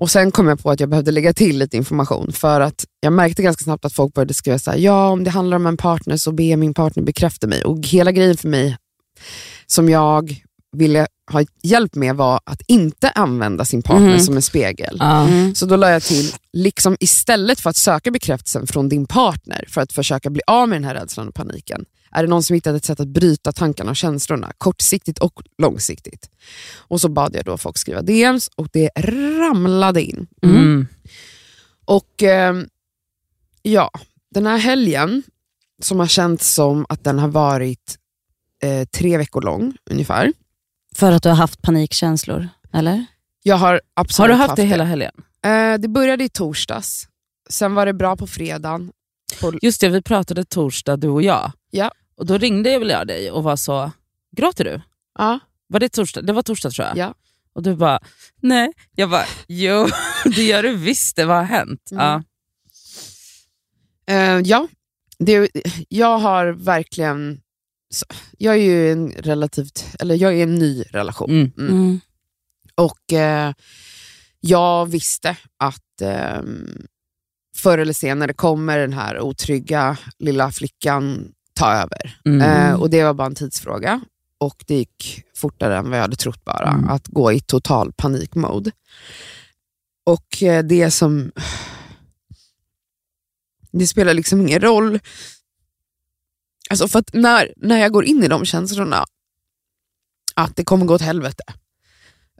Och 0.01 0.11
Sen 0.11 0.31
kom 0.31 0.47
jag 0.47 0.59
på 0.59 0.71
att 0.71 0.79
jag 0.79 0.89
behövde 0.89 1.11
lägga 1.11 1.33
till 1.33 1.57
lite 1.59 1.77
information 1.77 2.31
för 2.33 2.61
att 2.61 2.85
jag 3.01 3.13
märkte 3.13 3.41
ganska 3.43 3.63
snabbt 3.63 3.85
att 3.85 3.93
folk 3.93 4.13
började 4.13 4.33
skriva 4.33 4.59
så 4.59 4.71
här, 4.71 4.77
ja 4.77 5.09
om 5.09 5.23
det 5.23 5.29
handlar 5.29 5.57
om 5.57 5.65
en 5.67 5.77
partner 5.77 6.17
så 6.17 6.31
be 6.31 6.57
min 6.57 6.73
partner 6.73 7.03
bekräfta 7.03 7.47
mig. 7.47 7.63
Och 7.63 7.85
hela 7.87 8.11
grejen 8.11 8.37
för 8.37 8.47
mig 8.47 8.77
som 9.67 9.89
jag 9.89 10.35
ville 10.77 11.07
ha 11.31 11.43
hjälp 11.63 11.95
med 11.95 12.15
var 12.15 12.39
att 12.43 12.61
inte 12.67 13.09
använda 13.09 13.65
sin 13.65 13.81
partner 13.81 14.09
Mhm. 14.09 14.19
som 14.19 14.35
en 14.35 14.41
spegel. 14.41 15.01
Mm. 15.01 15.55
Så 15.55 15.65
då 15.65 15.75
la 15.75 15.89
jag 15.89 16.03
till, 16.03 16.33
liksom 16.53 16.97
istället 16.99 17.59
för 17.59 17.69
att 17.69 17.75
söka 17.77 18.11
bekräftelsen 18.11 18.67
från 18.67 18.89
din 18.89 19.05
partner 19.07 19.65
för 19.67 19.81
att 19.81 19.93
försöka 19.93 20.29
bli 20.29 20.41
av 20.47 20.69
med 20.69 20.75
den 20.75 20.83
här 20.83 20.95
rädslan 20.95 21.27
och 21.27 21.33
paniken, 21.35 21.85
är 22.11 22.23
det 22.23 22.29
någon 22.29 22.43
som 22.43 22.53
hittat 22.53 22.75
ett 22.75 22.85
sätt 22.85 22.99
att 22.99 23.07
bryta 23.07 23.51
tankarna 23.51 23.89
och 23.89 23.95
känslorna, 23.95 24.51
kortsiktigt 24.57 25.19
och 25.19 25.43
långsiktigt. 25.57 26.29
Och 26.77 27.01
så 27.01 27.09
bad 27.09 27.35
jag 27.35 27.45
då 27.45 27.57
folk 27.57 27.77
skriva 27.77 28.01
DMs 28.01 28.49
och 28.55 28.67
det 28.73 28.89
ramlade 28.97 30.01
in. 30.01 30.27
Mm. 30.41 30.87
Och 31.85 32.23
ehm, 32.23 32.67
ja, 33.61 33.91
den 34.31 34.45
här 34.45 34.57
helgen 34.57 35.23
som 35.81 35.99
har 35.99 36.07
känts 36.07 36.53
som 36.53 36.85
att 36.89 37.03
den 37.03 37.19
har 37.19 37.27
varit 37.27 37.97
eh, 38.63 38.87
tre 38.87 39.17
veckor 39.17 39.41
lång 39.41 39.77
ungefär. 39.89 40.33
För 40.95 41.11
att 41.11 41.23
du 41.23 41.29
har 41.29 41.35
haft 41.35 41.61
panikkänslor, 41.61 42.49
eller? 42.73 43.05
Jag 43.43 43.55
har 43.55 43.71
Har 43.71 43.81
absolut 43.93 44.31
du 44.31 44.35
haft 44.35 44.55
det 44.55 44.63
hela 44.63 44.83
helgen? 44.83 45.11
Eh, 45.45 45.73
det 45.79 45.87
började 45.87 46.23
i 46.23 46.29
torsdags, 46.29 47.07
sen 47.49 47.75
var 47.75 47.85
det 47.85 47.93
bra 47.93 48.15
på 48.15 48.27
fredagen. 48.27 48.91
På, 49.41 49.53
Just 49.61 49.81
det, 49.81 49.89
vi 49.89 50.01
pratade 50.01 50.45
torsdag 50.45 50.97
du 50.97 51.07
och 51.07 51.21
jag. 51.21 51.51
Ja. 51.71 51.91
Och 52.15 52.25
Då 52.25 52.37
ringde 52.37 52.79
väl 52.79 52.89
jag 52.89 53.07
dig 53.07 53.31
och 53.31 53.43
var 53.43 53.55
så, 53.55 53.91
gråter 54.37 54.63
du? 54.63 54.81
ja, 55.17 55.39
Var 55.67 55.79
det 55.79 55.89
torsdag? 55.89 56.21
Det 56.21 56.33
var 56.33 56.41
torsdag 56.41 56.69
tror 56.71 56.87
jag. 56.87 56.97
Ja. 56.97 57.13
Och 57.53 57.63
du 57.63 57.75
bara, 57.75 57.99
nej. 58.41 58.73
Jag 58.95 59.09
bara, 59.09 59.25
jo 59.47 59.87
det 60.35 60.43
gör 60.43 60.63
du 60.63 60.75
visst, 60.75 61.15
det 61.15 61.25
vad 61.25 61.37
har 61.37 61.43
hänt? 61.43 61.91
Mm. 61.91 62.03
Ja. 62.05 62.23
Eh, 64.13 64.39
ja, 64.45 64.67
det, 65.19 65.49
jag 65.89 66.17
har 66.17 66.45
verkligen... 66.47 67.41
Jag 68.37 68.55
är 68.55 68.59
ju 68.61 68.91
en 68.91 69.11
relativt, 69.11 69.85
eller 69.99 70.15
jag 70.15 70.33
är 70.33 70.43
en 70.43 70.55
ny 70.55 70.83
relation. 70.91 71.29
Mm. 71.29 71.51
Mm. 71.57 71.71
Mm. 71.73 71.99
Och 72.75 73.13
eh, 73.13 73.53
jag 74.39 74.85
visste 74.85 75.37
att 75.57 76.01
eh, 76.01 76.41
förr 77.59 77.77
eller 77.77 77.93
senare 77.93 78.33
kommer 78.33 78.79
den 78.79 78.93
här 78.93 79.19
otrygga 79.19 79.97
lilla 80.19 80.51
flickan 80.51 81.31
ta 81.53 81.73
över. 81.73 82.19
Mm. 82.25 82.41
Eh, 82.41 82.73
och 82.81 82.89
det 82.89 83.03
var 83.03 83.13
bara 83.13 83.27
en 83.27 83.35
tidsfråga. 83.35 84.01
Och 84.37 84.63
det 84.67 84.75
gick 84.75 85.23
fortare 85.35 85.77
än 85.77 85.89
vad 85.89 85.97
jag 85.97 86.01
hade 86.01 86.15
trott 86.15 86.43
bara, 86.45 86.69
Mm. 86.69 86.89
att 86.89 87.07
gå 87.07 87.31
i 87.31 87.39
total 87.39 87.93
panikmode. 87.93 88.71
Och 90.05 90.43
eh, 90.43 90.63
det 90.63 90.91
som... 90.91 91.31
Det 93.71 93.87
spelar 93.87 94.13
liksom 94.13 94.41
ingen 94.41 94.59
roll. 94.61 94.99
Alltså 96.69 96.87
för 96.87 97.03
när, 97.13 97.53
när 97.57 97.77
jag 97.79 97.91
går 97.91 98.05
in 98.05 98.23
i 98.23 98.27
de 98.27 98.45
känslorna, 98.45 99.05
att 100.35 100.55
det 100.55 100.63
kommer 100.63 100.85
gå 100.85 100.93
åt 100.93 101.01
helvete. 101.01 101.43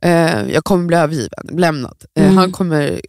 Eh, 0.02 0.44
jag 0.52 0.64
kommer 0.64 0.86
bli 0.86 0.98
övergiven, 0.98 1.48
lämnad. 1.52 2.04
Eh, 2.16 2.24
Mm. 2.24 2.38
Han 2.38 2.52
kommer... 2.52 3.02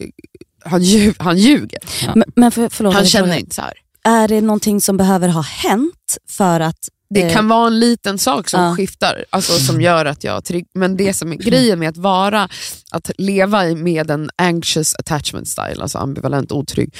Han, 0.65 0.83
lju, 0.83 1.13
han 1.19 1.37
ljuger. 1.37 1.79
Men, 2.15 2.23
men 2.35 2.51
för, 2.51 2.69
förlåt, 2.69 2.93
Han 2.93 3.05
känner 3.05 3.37
inte 3.37 3.55
så 3.55 3.61
här. 3.61 3.73
Är 4.03 4.27
det 4.27 4.41
någonting 4.41 4.81
som 4.81 4.97
behöver 4.97 5.27
ha 5.27 5.41
hänt 5.41 6.17
för 6.29 6.59
att 6.59 6.77
Det 7.09 7.21
Eh, 7.21 7.33
kan 7.33 7.47
vara 7.47 7.67
en 7.67 7.79
liten 7.79 8.17
sak 8.17 8.49
som 8.49 8.63
ja. 8.63 8.75
skiftar, 8.75 9.25
alltså 9.29 9.53
som 9.53 9.81
gör 9.81 10.05
att 10.05 10.23
jag 10.23 10.43
trygg. 10.43 10.65
Men 10.73 10.97
det 10.97 11.13
som 11.13 11.31
är 11.31 11.35
grejen 11.35 11.79
med 11.79 11.89
att 11.89 11.97
vara, 11.97 12.49
att 12.91 13.11
leva 13.17 13.63
med 13.63 14.11
en 14.11 14.29
anxious 14.37 14.95
attachment 14.95 15.47
style, 15.47 15.81
alltså 15.81 15.97
ambivalent 15.97 16.51
otrygg, 16.51 16.95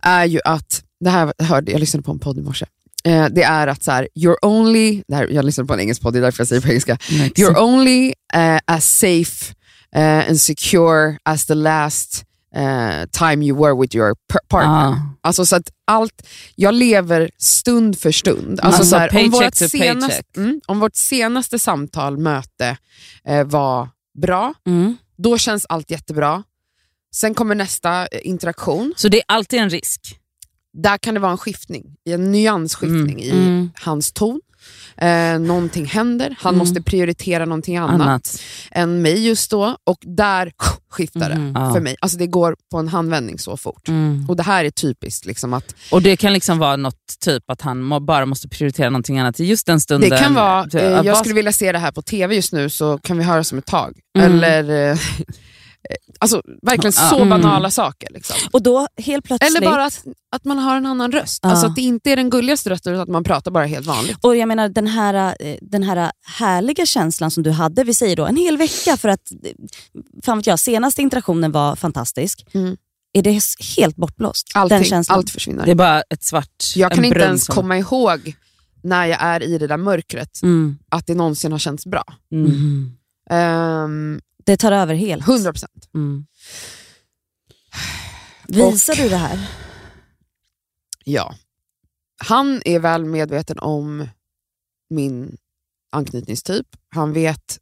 är 0.00 0.24
ju 0.24 0.40
att, 0.44 0.82
det 1.00 1.10
här 1.10 1.32
hörde 1.38 1.72
jag 1.72 1.80
lyssnade 1.80 2.02
på 2.02 2.12
en 2.12 2.18
podd 2.18 2.38
i 2.38 2.42
morse, 2.42 2.66
eh, 3.04 3.26
det 3.30 3.42
är 3.42 3.66
att 3.66 3.84
så 3.84 3.90
här, 3.90 4.08
you're 4.14 4.38
only, 4.42 5.02
det 5.08 5.14
här, 5.14 5.28
jag 5.28 5.44
lyssnade 5.44 5.66
på 5.66 5.74
en 5.74 5.80
engelsk 5.80 6.02
podd, 6.02 6.12
det 6.12 6.18
är 6.18 6.22
därför 6.22 6.40
jag 6.40 6.48
säger 6.48 6.62
på 6.62 6.68
engelska, 6.68 6.96
You're 7.36 7.58
only 7.58 8.08
uh, 8.36 8.58
as 8.64 8.98
safe 8.98 9.54
uh, 9.96 10.28
and 10.28 10.40
secure 10.40 11.18
as 11.24 11.46
the 11.46 11.54
last 11.54 12.24
uh, 12.56 13.04
time 13.10 13.44
you 13.46 13.58
were 13.62 13.80
with 13.82 13.96
your 13.96 14.14
par- 14.32 14.46
partner. 14.48 14.88
Ah. 14.88 14.96
Alltså 15.20 15.46
så 15.46 15.56
att 15.56 15.68
allt, 15.86 16.22
jag 16.54 16.74
lever 16.74 17.30
stund 17.38 17.98
för 17.98 18.12
stund. 18.12 18.60
Alltså, 18.60 18.66
Alltså 18.80 18.84
så 18.84 18.96
här, 18.96 19.24
om, 19.24 19.30
vårt 19.30 19.54
senaste, 19.54 20.22
mm, 20.36 20.60
om 20.66 20.78
vårt 20.80 20.96
senaste 20.96 21.58
samtal, 21.58 22.18
möte, 22.18 22.76
eh, 23.28 23.44
var 23.44 23.88
bra, 24.22 24.54
Mm. 24.66 24.96
då 25.18 25.38
känns 25.38 25.66
allt 25.68 25.90
jättebra. 25.90 26.42
Sen 27.14 27.34
kommer 27.34 27.54
nästa 27.54 28.06
eh, 28.06 28.20
interaktion. 28.22 28.94
Så 28.96 29.08
det 29.08 29.16
är 29.18 29.24
alltid 29.28 29.58
en 29.60 29.70
risk? 29.70 30.18
Där 30.82 30.98
kan 30.98 31.14
det 31.14 31.20
vara 31.20 31.32
en 31.32 31.38
skiftning, 31.38 31.96
en 32.04 32.32
nyansskiftning 32.32 33.22
i 33.22 33.30
Mm. 33.30 33.70
hans 33.80 34.12
ton. 34.12 34.40
Eh, 34.96 35.38
någonting 35.38 35.86
händer, 35.86 36.36
han 36.40 36.54
Mm. 36.54 36.58
måste 36.66 36.82
prioritera 36.82 37.44
någonting 37.44 37.76
annat, 37.76 38.00
Annat. 38.00 38.40
än 38.70 39.02
mig 39.02 39.26
just 39.26 39.50
då 39.50 39.76
och 39.84 39.98
där 40.00 40.52
skiftar 40.90 41.28
det. 41.30 41.52
Ja. 41.54 41.72
för 41.72 41.80
mig. 41.80 41.96
Alltså 42.00 42.18
det 42.18 42.26
går 42.26 42.56
på 42.70 42.78
en 42.78 42.88
handvändning 42.88 43.38
så 43.38 43.56
fort. 43.56 43.88
Mm. 43.88 44.26
Och 44.28 44.36
det 44.36 44.42
här 44.42 44.64
är 44.64 44.70
typiskt. 44.70 45.26
Liksom 45.26 45.54
att 45.54 45.74
Och 45.90 46.02
det 46.02 46.16
kan 46.16 46.32
liksom 46.32 46.58
vara 46.58 46.76
något 46.76 46.96
typ 47.20 47.50
att 47.50 47.60
han 47.60 47.82
må, 47.82 48.00
bara 48.00 48.26
måste 48.26 48.48
prioritera 48.48 48.90
någonting 48.90 49.18
annat 49.18 49.40
i 49.40 49.44
just 49.44 49.66
den 49.66 49.80
stunden. 49.80 50.10
det 50.10 50.18
kan 50.18 50.34
vara, 50.34 50.66
eh, 50.74 51.06
jag 51.06 51.16
skulle 51.16 51.34
vilja 51.34 51.52
se 51.52 51.72
det 51.72 51.78
här 51.78 51.92
på 51.92 52.02
tv 52.02 52.34
just 52.34 52.52
nu 52.52 52.70
så 52.70 52.98
kan 52.98 53.18
vi 53.18 53.24
höra 53.24 53.44
som 53.44 53.58
ett 53.58 53.66
tag. 53.66 53.98
Mm. 54.18 54.32
Eller 54.32 54.90
eh, 54.90 54.98
Alltså 56.18 56.42
verkligen 56.62 56.92
så 56.92 57.16
Mm. 57.16 57.28
banala 57.30 57.70
saker. 57.70 58.08
Liksom. 58.12 58.36
Och 58.52 58.62
då 58.62 58.88
helt 58.96 59.24
plötsligt... 59.24 59.56
Eller 59.56 59.66
bara 59.70 59.84
att, 59.84 60.04
att 60.36 60.44
man 60.44 60.58
har 60.58 60.76
en 60.76 60.86
annan 60.86 61.12
röst. 61.12 61.40
Ja. 61.42 61.50
Alltså 61.50 61.66
att 61.66 61.74
det 61.76 61.82
inte 61.82 62.10
är 62.10 62.16
den 62.16 62.30
gulligaste 62.30 62.70
rösten 62.70 62.92
utan 62.92 63.02
att 63.02 63.08
man 63.08 63.24
pratar 63.24 63.50
bara 63.50 63.64
helt 63.66 63.86
vanligt. 63.86 64.18
Och 64.20 64.36
jag 64.36 64.48
menar 64.48 64.68
den 64.68 64.86
här, 64.86 65.36
eh, 65.40 65.56
den 65.62 65.82
här 65.82 66.12
härliga 66.38 66.86
känslan 66.86 67.30
som 67.30 67.42
du 67.42 67.50
hade, 67.50 67.84
vi 67.84 67.94
säger 67.94 68.16
då 68.16 68.26
en 68.26 68.36
hel 68.36 68.56
vecka 68.56 68.96
för 68.96 69.08
att, 69.08 69.32
eh, 69.32 69.50
fan 70.24 70.38
vet 70.38 70.46
jag, 70.46 70.58
senaste 70.58 71.02
interaktionen 71.02 71.52
var 71.52 71.76
fantastisk. 71.76 72.46
Mm. 72.54 72.76
Är 73.12 73.22
det 73.22 73.40
helt 73.76 73.96
bortblåst? 73.96 74.50
den 74.54 74.62
Allting, 74.62 74.84
känslan? 74.84 75.18
allt 75.18 75.30
försvinner. 75.30 75.64
Det 75.64 75.70
är 75.70 75.74
bara 75.74 76.02
ett 76.02 76.24
svart... 76.24 76.62
jag 76.76 76.90
kan 76.90 76.98
en 76.98 77.04
inte 77.04 77.20
ens 77.20 77.44
som- 77.44 77.54
komma 77.54 77.78
ihåg 77.78 78.36
när 78.82 79.06
jag 79.06 79.18
är 79.22 79.42
i 79.42 79.58
det 79.58 79.66
där 79.66 79.76
mörkret 79.76 80.42
Mm. 80.42 80.78
att 80.88 81.06
det 81.06 81.14
någonsin 81.14 81.52
har 81.52 81.58
känts 81.58 81.86
bra. 81.86 82.04
Mm. 82.32 84.20
Det 84.44 84.56
tar 84.56 84.72
över 84.72 84.94
helt. 84.94 85.28
100 85.28 85.52
procent. 85.52 85.88
Mm. 85.94 86.26
Visar 88.48 88.94
du 88.94 89.08
det 89.08 89.16
här? 89.16 89.50
Ja. 91.04 91.34
Han 92.24 92.62
är 92.64 92.78
väl 92.78 93.04
medveten 93.04 93.58
om 93.58 94.08
min 94.90 95.36
anknytningstyp. 95.92 96.66
Han 96.88 97.12
vet 97.12 97.58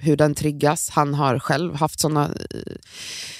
hur 0.00 0.16
den 0.16 0.34
triggas. 0.34 0.90
Han 0.90 1.14
har 1.14 1.38
själv 1.38 1.74
haft 1.74 2.00
såna, 2.00 2.34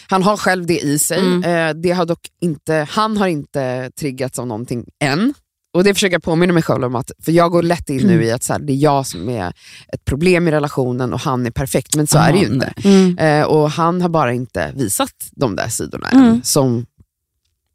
Han 0.09 0.23
har 0.23 0.37
själv 0.37 0.67
det 0.67 0.81
i 0.81 0.99
sig. 0.99 1.19
Mm. 1.19 1.45
Eh, 1.45 1.83
det 1.83 1.91
har 1.91 2.07
dock 2.07 2.29
inte, 2.41 2.87
han 2.91 3.17
har 3.17 3.27
inte 3.27 3.91
triggats 3.97 4.39
av 4.39 4.47
någonting 4.47 4.85
än. 4.99 5.35
Och 5.73 5.85
Det 5.85 5.95
försöker 5.95 6.15
jag 6.15 6.23
påminna 6.23 6.53
mig 6.53 6.63
själv 6.63 6.85
om, 6.85 6.95
att, 6.95 7.11
för 7.25 7.33
jag 7.33 7.51
går 7.53 7.63
lätt 7.63 7.91
in 7.91 8.07
nu 8.07 8.25
i 8.25 8.33
att 8.33 8.43
så 8.43 8.53
här, 8.53 8.61
det 8.61 8.73
är 8.73 8.77
jag 8.77 9.07
som 9.07 9.29
är 9.29 9.53
ett 9.93 10.05
problem 10.05 10.49
i 10.49 10.51
relationen 10.51 11.13
och 11.13 11.21
han 11.21 11.47
är 11.47 11.51
perfekt, 11.51 11.97
men 11.97 12.07
så 12.07 12.19
är 12.19 12.33
det 12.33 12.39
ju 12.39 12.47
inte. 12.47 12.73
Mm. 12.85 13.19
Eh, 13.19 13.47
och 13.47 13.71
han 13.71 14.03
har 14.03 14.09
bara 14.09 14.33
inte 14.33 14.73
visat 14.77 15.13
de 15.33 15.57
där 15.57 15.69
sidorna 15.69 16.09
Mm. 16.09 16.25
än. 16.25 16.43
Som, 16.45 16.87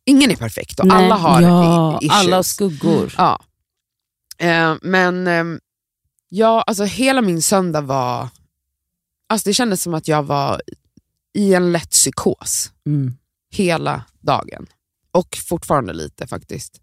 ingen 0.05 0.31
är 0.31 0.36
perfekt 0.36 0.79
och 0.79 0.88
Nej. 0.88 0.97
alla 0.97 1.15
har 1.15 1.41
Ja, 1.41 1.99
issues. 2.01 2.13
alla 2.19 2.43
skuggor. 2.43 3.13
Ja. 3.17 3.39
Eh, 4.38 4.73
men 4.81 5.27
ehm, 5.27 5.60
ja, 6.29 6.62
alltså 6.62 6.84
hela 6.84 7.21
min 7.21 7.41
söndag 7.41 7.81
var... 7.81 8.27
Alltså 9.29 9.49
det 9.49 9.53
kändes 9.53 9.81
som 9.81 9.93
att 9.93 10.08
jag 10.08 10.23
var 10.23 10.62
i 11.34 11.53
en 11.53 11.71
lätt 11.71 11.89
psykos 11.91 12.71
Mm. 12.86 13.13
hela 13.51 14.03
dagen. 14.21 14.65
Och 15.12 15.38
fortfarande 15.47 15.93
lite 15.93 16.27
faktiskt. 16.27 16.81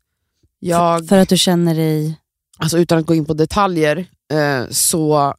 Jag, 0.65 1.09
För 1.09 1.19
att 1.19 1.29
du 1.29 1.39
känner 1.39 1.75
dig... 1.75 2.19
alltså 2.59 2.79
utan 2.79 2.99
att 2.99 3.07
gå 3.07 3.15
in 3.15 3.25
på 3.25 3.35
detaljer, 3.35 4.07
eh, 4.33 4.69
så 4.71 5.35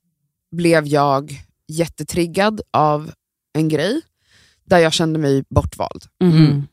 blev 0.51 0.87
jag 0.87 1.43
jättetriggad 1.67 2.61
av 2.73 3.11
en 3.53 3.69
grej 3.69 4.01
där 4.65 4.77
jag 4.77 4.93
kände 4.93 5.19
mig 5.19 5.43
bortvald. 5.49 6.03
Mm. 6.23 6.63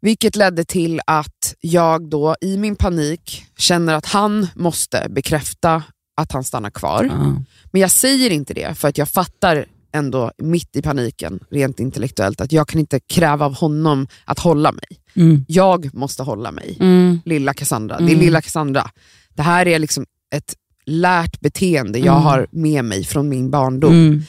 Vilket 0.00 0.36
ledde 0.36 0.64
till 0.64 1.00
att 1.06 1.54
jag 1.60 2.08
då 2.10 2.36
i 2.40 2.56
min 2.56 2.76
panik 2.76 3.44
känner 3.56 3.94
att 3.94 4.06
han 4.06 4.48
måste 4.54 5.06
bekräfta 5.10 5.82
att 6.16 6.32
han 6.32 6.44
stannar 6.44 6.70
kvar. 6.70 7.04
Ja. 7.04 7.42
Men 7.72 7.80
jag 7.80 7.90
säger 7.90 8.30
inte 8.30 8.54
det 8.54 8.78
för 8.78 8.88
att 8.88 8.98
jag 8.98 9.08
fattar 9.08 9.66
ändå 9.92 10.32
mitt 10.38 10.76
i 10.76 10.82
paniken, 10.82 11.40
rent 11.50 11.80
intellektuellt, 11.80 12.40
att 12.40 12.52
jag 12.52 12.68
kan 12.68 12.80
inte 12.80 13.00
kräva 13.00 13.46
av 13.46 13.54
honom 13.54 14.08
att 14.24 14.38
hålla 14.38 14.72
mig. 14.72 15.01
Mm. 15.14 15.44
Jag 15.48 15.94
måste 15.94 16.22
hålla 16.22 16.52
mig. 16.52 16.76
Mm. 16.80 17.20
Lilla 17.24 17.54
Cassandra. 17.54 17.96
Det 17.98 18.04
är 18.04 18.08
Mm. 18.08 18.20
lilla 18.20 18.42
Cassandra. 18.42 18.90
Det 19.34 19.42
här 19.42 19.68
är 19.68 19.78
liksom 19.78 20.06
ett 20.34 20.54
lärt 20.86 21.40
beteende 21.40 21.98
jag 21.98 22.14
Mm. 22.14 22.22
har 22.22 22.46
med 22.50 22.84
mig 22.84 23.04
från 23.04 23.28
min 23.28 23.50
barndom. 23.50 23.92
Mm. 23.92 24.22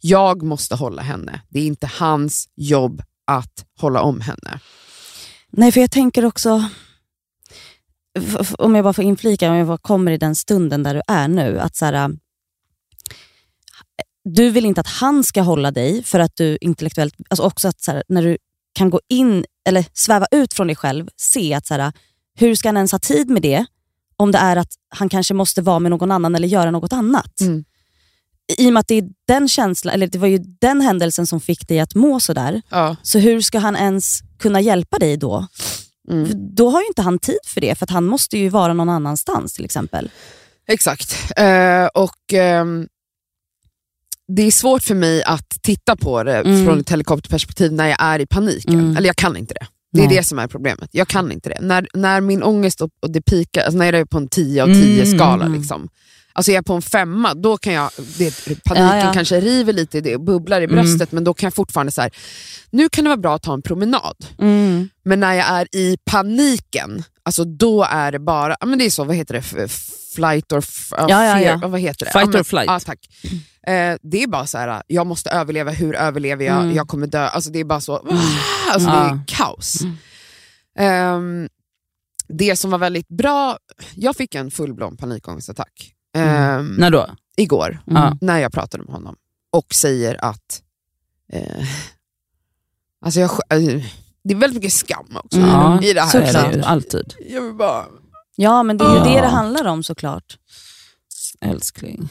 Jag 0.00 0.42
måste 0.42 0.74
hålla 0.74 1.02
henne. 1.02 1.40
Det 1.48 1.60
är 1.60 1.66
inte 1.66 1.86
hans 1.98 2.48
jobb 2.56 3.02
att 3.26 3.64
hålla 3.80 4.00
om 4.00 4.20
henne. 4.20 4.60
Nej, 5.50 5.72
för 5.72 5.80
jag 5.80 5.90
tänker 5.90 6.24
också, 6.24 6.64
om 8.58 8.74
jag 8.74 8.84
bara 8.84 8.92
får 8.92 9.04
inflika, 9.04 9.50
om 9.50 9.56
jag 9.56 9.66
bara 9.66 9.78
kommer 9.78 10.12
i 10.12 10.18
den 10.18 10.34
stunden 10.34 10.82
där 10.82 10.94
du 10.94 11.02
är 11.08 11.28
nu, 11.28 11.58
att 11.60 11.76
så 11.76 11.84
här, 11.84 12.10
du 14.24 14.50
vill 14.50 14.66
inte 14.66 14.80
att 14.80 14.86
han 14.86 15.24
ska 15.24 15.42
hålla 15.42 15.70
dig 15.70 16.02
för 16.02 16.20
att 16.20 16.36
du 16.36 16.58
intellektuellt, 16.60 17.14
alltså 17.30 17.42
också 17.42 17.68
att 17.68 17.80
så 17.80 17.92
här, 17.92 18.02
när 18.08 18.22
du 18.22 18.38
kan 18.76 18.90
gå 18.90 19.00
in, 19.08 19.44
eller 19.68 19.84
sväva 19.92 20.26
ut 20.30 20.54
från 20.54 20.66
dig 20.66 20.76
själv, 20.76 21.08
se 21.16 21.54
att 21.54 21.66
så 21.66 21.74
här, 21.74 21.92
hur 22.38 22.54
ska 22.54 22.68
han 22.68 22.76
ens 22.76 22.92
ha 22.92 22.98
tid 22.98 23.30
med 23.30 23.42
det 23.42 23.66
om 24.16 24.32
det 24.32 24.38
är 24.38 24.56
att 24.56 24.72
han 24.88 25.08
kanske 25.08 25.34
måste 25.34 25.62
vara 25.62 25.78
med 25.78 25.90
någon 25.90 26.12
annan 26.12 26.34
eller 26.34 26.48
göra 26.48 26.70
något 26.70 26.92
annat. 26.92 27.40
Mm. 27.40 27.64
I 28.58 28.68
och 28.68 28.72
med 28.72 28.80
att 28.80 28.88
det 28.88 28.94
är 28.94 29.08
den 29.28 29.48
känslan, 29.48 29.94
eller 29.94 30.06
det 30.06 30.18
var 30.18 30.28
ju 30.28 30.38
den 30.38 30.80
händelsen 30.80 31.26
som 31.26 31.40
fick 31.40 31.68
dig 31.68 31.80
att 31.80 31.94
må 31.94 32.20
sådär, 32.20 32.62
Ja. 32.70 32.96
så 33.02 33.18
hur 33.18 33.40
ska 33.40 33.58
han 33.58 33.76
ens 33.76 34.20
kunna 34.38 34.60
hjälpa 34.60 34.98
dig 34.98 35.16
då? 35.16 35.46
Mm. 36.10 36.28
Då 36.54 36.70
har 36.70 36.80
ju 36.80 36.86
inte 36.86 37.02
han 37.02 37.18
tid 37.18 37.38
för 37.46 37.60
det, 37.60 37.74
för 37.78 37.86
han 37.90 38.04
måste 38.04 38.38
ju 38.38 38.48
vara 38.48 38.72
någon 38.72 38.88
annanstans 38.88 39.52
till 39.52 39.64
exempel. 39.64 40.10
Exakt. 40.68 41.16
Eh, 41.36 41.86
och 41.86 42.32
ehm, 42.32 42.88
Det 44.28 44.42
är 44.42 44.50
svårt 44.50 44.82
för 44.82 44.94
mig 44.94 45.22
att 45.24 45.62
titta 45.62 45.96
på 45.96 46.22
det 46.22 46.36
Mm. 46.36 46.66
från 46.66 46.80
ett 46.80 46.90
helikopterperspektiv 46.90 47.72
när 47.72 47.88
jag 47.88 47.96
är 48.00 48.18
i 48.18 48.26
paniken. 48.26 48.74
Mm. 48.74 48.96
Eller 48.96 49.06
jag 49.06 49.16
kan 49.16 49.36
inte 49.36 49.54
det. 49.54 49.66
Det 49.92 50.02
är 50.02 50.06
Nej. 50.06 50.16
det 50.16 50.22
som 50.24 50.38
är 50.38 50.46
problemet. 50.46 50.88
Jag 50.92 51.08
kan 51.08 51.32
inte 51.32 51.48
det. 51.48 51.58
När, 51.60 51.86
när 51.94 52.20
min 52.20 52.42
ångest 52.42 52.80
och, 52.80 52.90
och 53.02 53.10
det 53.10 53.20
pikar, 53.22 53.62
alltså 53.62 53.78
när 53.78 53.86
jag 53.86 53.94
är 53.94 54.04
på 54.04 54.18
en 54.18 54.28
10 54.28 54.62
av 54.62 54.66
10 54.66 55.02
Mm, 55.02 55.18
skala, 55.18 55.48
liksom. 55.48 55.88
alltså 56.32 56.50
är 56.52 56.54
jag 56.54 56.66
på 56.66 56.72
en 56.74 56.82
femma, 56.82 57.34
då 57.34 57.56
kan 57.58 57.72
jag, 57.72 57.90
det, 58.18 58.44
paniken 58.64 58.86
Ja, 58.98 59.04
ja. 59.06 59.12
kanske 59.12 59.40
river 59.40 59.72
lite 59.72 59.98
i 59.98 60.00
det 60.00 60.14
och 60.14 60.20
bubblar 60.24 60.60
i 60.60 60.64
Mm. 60.64 60.76
bröstet, 60.76 61.12
men 61.12 61.24
då 61.24 61.34
kan 61.34 61.46
jag 61.46 61.54
fortfarande 61.54 61.92
så 61.92 62.00
här, 62.02 62.10
nu 62.70 62.88
kan 62.88 63.04
det 63.04 63.08
vara 63.10 63.20
bra 63.20 63.34
att 63.34 63.42
ta 63.42 63.54
en 63.54 63.62
promenad. 63.62 64.16
Mm. 64.38 64.88
Men 65.04 65.20
när 65.20 65.34
jag 65.34 65.46
är 65.48 65.68
i 65.76 65.96
paniken, 66.10 67.04
alltså 67.22 67.44
då 67.44 67.82
är 67.90 68.12
det 68.12 68.18
bara, 68.18 68.56
men 68.66 68.78
det 68.78 68.84
är 68.86 68.90
så, 68.90 69.04
vad 69.04 69.16
heter 69.16 69.34
det, 69.34 69.68
flight 70.14 70.52
or 70.52 70.64
ja, 70.90 71.06
fear, 71.08 71.68
vad 71.68 71.80
heter 71.80 72.04
det? 72.06 72.12
Fight 72.12 72.34
or 72.34 72.42
flight. 72.42 72.84
Tack. 72.86 72.98
Eh, 73.66 73.96
det 74.02 74.22
är 74.22 74.26
bara 74.26 74.46
så 74.46 74.58
här, 74.58 74.82
jag 74.86 75.06
måste 75.06 75.30
överleva, 75.30 75.70
hur 75.70 75.94
överlever 75.96 76.44
jag? 76.44 76.62
Mm. 76.62 76.74
Jag 76.74 76.88
kommer 76.88 77.06
dö. 77.06 77.26
Alltså 77.26 77.50
det 77.50 77.58
är 77.58 77.64
bara 77.64 77.80
så, 77.80 77.96
alltså 78.72 78.90
det 78.90 78.96
är 78.96 79.20
kaos. 79.26 79.80
Mm. 79.82 79.96
Ehm, 80.78 81.48
det 82.28 82.56
som 82.56 82.70
var 82.70 82.78
väldigt 82.78 83.08
bra, 83.08 83.58
jag 83.94 84.16
fick 84.16 84.34
en 84.34 84.50
fullblom 84.50 84.96
panikångestattack 84.96 85.92
ehm, 86.16 86.66
När 86.78 86.90
då? 86.90 87.06
igår 87.36 87.78
Mm. 87.90 88.18
När 88.20 88.38
jag 88.38 88.52
pratade 88.52 88.84
med 88.84 88.92
honom 88.92 89.16
och 89.52 89.74
säger 89.74 90.24
att 90.24 90.62
eh, 91.32 91.66
alltså 93.04 93.20
jag, 93.20 93.30
eh, 93.30 93.82
det 94.24 94.34
är 94.34 94.38
väldigt 94.38 94.62
mycket 94.62 94.72
skam 94.72 95.16
också 95.24 95.38
Mm. 95.38 95.82
I 95.82 95.92
det 95.92 96.00
här. 96.00 96.08
så 96.08 96.18
är 96.18 96.22
det 96.22 96.32
Såklart. 96.32 96.66
alltid. 96.66 97.14
Jag 97.28 97.42
vill 97.42 97.54
bara, 97.54 97.84
Ja, 98.36 98.62
men 98.62 98.76
det 98.78 98.84
är 98.84 98.94
ju 98.94 99.00
det 99.04 99.12
Ja. 99.16 99.20
det 99.22 99.28
handlar 99.28 99.64
om 99.64 99.82
såklart. 99.82 100.38
Älskling. 101.40 102.08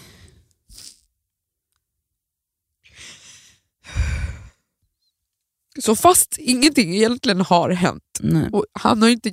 Så 5.83 5.95
fast 5.95 6.35
ingenting 6.37 6.95
egentligen 6.95 7.41
har 7.41 7.69
hänt 7.69 8.03
Nej. 8.19 8.49
och 8.51 8.65
han 8.73 9.01
har 9.01 9.09
inte, 9.09 9.31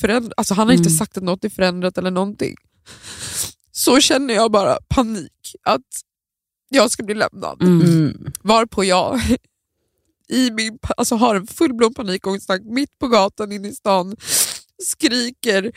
förändrat, 0.00 0.32
alltså 0.36 0.54
han 0.54 0.66
har 0.66 0.74
inte 0.74 0.88
Mm. 0.88 0.98
sagt 0.98 1.16
att 1.16 1.22
något 1.24 1.44
är 1.44 1.48
förändrat 1.50 1.98
eller 1.98 2.10
någonting. 2.10 2.54
så 3.72 4.00
känner 4.00 4.34
jag 4.34 4.50
bara 4.52 4.78
panik 4.88 5.56
att 5.62 5.80
jag 6.68 6.90
ska 6.90 7.02
bli 7.02 7.14
lämnad. 7.14 7.62
Mm. 7.62 8.32
Varpå 8.42 8.84
jag 8.84 9.20
i 10.28 10.50
min, 10.50 10.78
alltså 10.96 11.14
har 11.14 11.34
en 11.34 11.46
fullblom 11.46 11.94
panikångestattack 11.94 12.62
mitt 12.64 12.98
på 12.98 13.08
gatan 13.08 13.52
inne 13.52 13.68
i 13.68 13.74
stan 13.74 14.16
skriker 14.84 15.72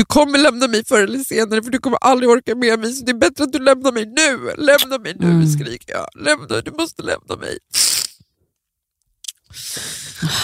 du 0.00 0.04
kommer 0.04 0.38
lämna 0.38 0.68
mig 0.68 0.84
förr 0.84 1.02
eller 1.02 1.18
senare 1.18 1.62
för 1.62 1.70
du 1.70 1.78
kommer 1.78 1.98
aldrig 2.00 2.30
orka 2.30 2.54
med 2.54 2.78
mig 2.78 2.92
så 2.92 3.04
det 3.04 3.12
är 3.12 3.14
bättre 3.18 3.44
att 3.44 3.52
du 3.52 3.58
lämnar 3.58 3.92
mig 3.92 4.06
nu. 4.06 4.54
Lämna 4.58 4.98
mig 4.98 5.14
nu 5.18 5.26
Mm. 5.26 5.48
skriker 5.52 5.92
jag. 5.92 6.06
Lämna, 6.24 6.60
du 6.60 6.70
måste 6.70 7.02
lämna 7.02 7.36
mig. 7.36 7.58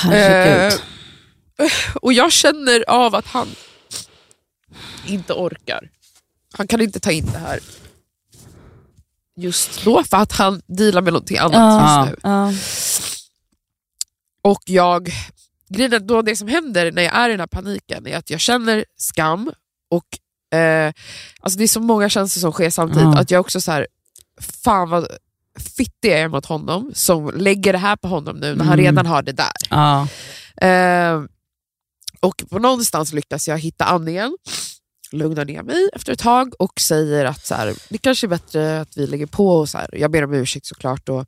Herregud. 0.02 0.80
Eh, 1.58 1.72
och 2.02 2.12
jag 2.12 2.32
känner 2.32 2.84
av 2.90 3.14
att 3.14 3.26
han 3.26 3.48
inte 5.06 5.32
orkar. 5.32 5.90
Han 6.52 6.66
kan 6.68 6.80
inte 6.80 7.00
ta 7.00 7.10
in 7.12 7.26
det 7.32 7.38
här 7.38 7.60
just 9.36 9.84
då 9.84 10.04
för 10.04 10.16
att 10.16 10.32
han 10.32 10.62
dealar 10.66 11.02
med 11.02 11.12
någonting 11.12 11.38
annat 11.38 11.52
Ja. 11.54 12.06
just 12.08 12.12
nu. 12.12 12.18
ja. 12.30 12.52
Och 14.42 14.62
jag, 14.66 15.10
grejen 15.68 16.06
då 16.06 16.22
det 16.22 16.36
som 16.36 16.48
händer 16.48 16.92
när 16.92 17.02
jag 17.02 17.14
är 17.16 17.28
i 17.28 17.32
den 17.32 17.40
här 17.40 17.46
paniken 17.46 18.06
är 18.06 18.16
att 18.16 18.30
jag 18.30 18.40
känner 18.40 18.84
skam 18.96 19.52
och 19.90 20.58
eh, 20.58 20.92
alltså 21.40 21.58
det 21.58 21.64
är 21.64 21.68
så 21.68 21.80
många 21.80 22.08
känslor 22.08 22.40
som 22.40 22.52
sker 22.52 22.70
samtidigt. 22.70 23.02
Ja. 23.02 23.18
Att 23.18 23.30
jag 23.30 23.40
också 23.40 23.60
så 23.60 23.72
här, 23.72 23.86
fan 24.64 24.88
vad 24.90 25.06
fittig 25.76 26.10
jag 26.12 26.18
är 26.20 26.28
mot 26.28 26.46
honom 26.46 26.90
som 26.94 27.30
lägger 27.36 27.72
det 27.72 27.78
här 27.78 27.96
på 27.96 28.08
honom 28.08 28.36
nu 28.36 28.54
när 28.54 28.64
han 28.64 28.72
Mm. 28.78 28.84
redan 28.84 29.06
har 29.06 29.22
det 29.22 29.32
där. 29.32 29.52
Ja. 29.70 30.08
Eh, 30.66 31.22
och 32.20 32.44
på 32.50 32.58
någonstans 32.58 33.12
lyckas 33.12 33.48
jag 33.48 33.58
hitta 33.58 33.84
andningen, 33.84 34.36
lugna 35.12 35.44
ner 35.44 35.62
mig 35.62 35.88
efter 35.92 36.12
ett 36.12 36.18
tag 36.18 36.54
och 36.58 36.80
säger 36.80 37.24
att 37.24 37.46
så 37.46 37.54
här, 37.54 37.74
det 37.88 37.98
kanske 37.98 38.26
är 38.26 38.28
bättre 38.28 38.80
att 38.80 38.96
vi 38.96 39.06
lägger 39.06 39.26
på. 39.26 39.48
Och 39.58 39.68
så 39.68 39.78
här, 39.78 39.88
jag 39.92 40.10
ber 40.10 40.24
om 40.24 40.34
ursäkt 40.34 40.66
såklart. 40.66 41.08
Och, 41.08 41.26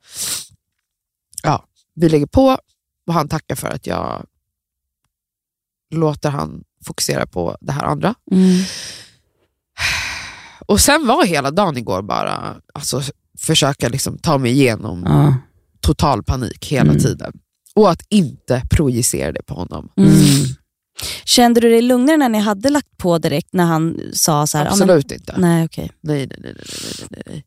ja, 1.42 1.64
vi 1.94 2.08
lägger 2.08 2.26
på 2.26 2.58
och 3.08 3.14
han 3.14 3.28
tackar 3.28 3.54
för 3.54 3.68
att 3.68 3.86
jag 3.86 4.26
låter 5.94 6.30
han 6.30 6.64
fokusera 6.84 7.26
på 7.26 7.56
det 7.60 7.72
här 7.72 7.84
andra. 7.84 8.14
Mm. 8.32 8.58
Och 10.66 10.80
sen 10.80 11.06
var 11.06 11.24
hela 11.24 11.50
dagen 11.50 11.76
igår 11.76 12.02
bara 12.02 12.56
alltså, 12.74 13.02
försöka 13.38 13.88
liksom 13.88 14.18
ta 14.18 14.38
mig 14.38 14.52
igenom 14.52 15.02
Ja. 15.06 15.34
total 15.80 16.22
panik 16.22 16.66
hela 16.72 16.90
Mm. 16.90 17.02
tiden. 17.02 17.32
Och 17.74 17.90
att 17.90 18.02
inte 18.08 18.62
projicera 18.70 19.32
det 19.32 19.42
på 19.42 19.54
honom. 19.54 19.88
Mm. 19.96 20.10
Kände 21.24 21.60
du 21.60 21.70
dig 21.70 21.82
lugnare 21.82 22.16
när 22.16 22.28
ni 22.28 22.38
hade 22.38 22.70
lagt 22.70 22.96
på 22.98 23.18
direkt 23.18 23.52
när 23.52 23.64
han 23.64 24.00
sa 24.12 24.46
så 24.46 24.58
här? 24.58 24.64
ja, 24.64 24.70
men- 24.70 24.82
Absolut 24.82 25.12
inte. 25.12 25.34
Nej, 25.38 25.64
okej. 25.64 25.90
Nej, 26.00 26.26
nej, 26.26 26.38
nej, 26.42 26.54
nej, 26.56 26.66
nej, 27.10 27.22
nej, 27.26 27.26
nej. 27.26 27.44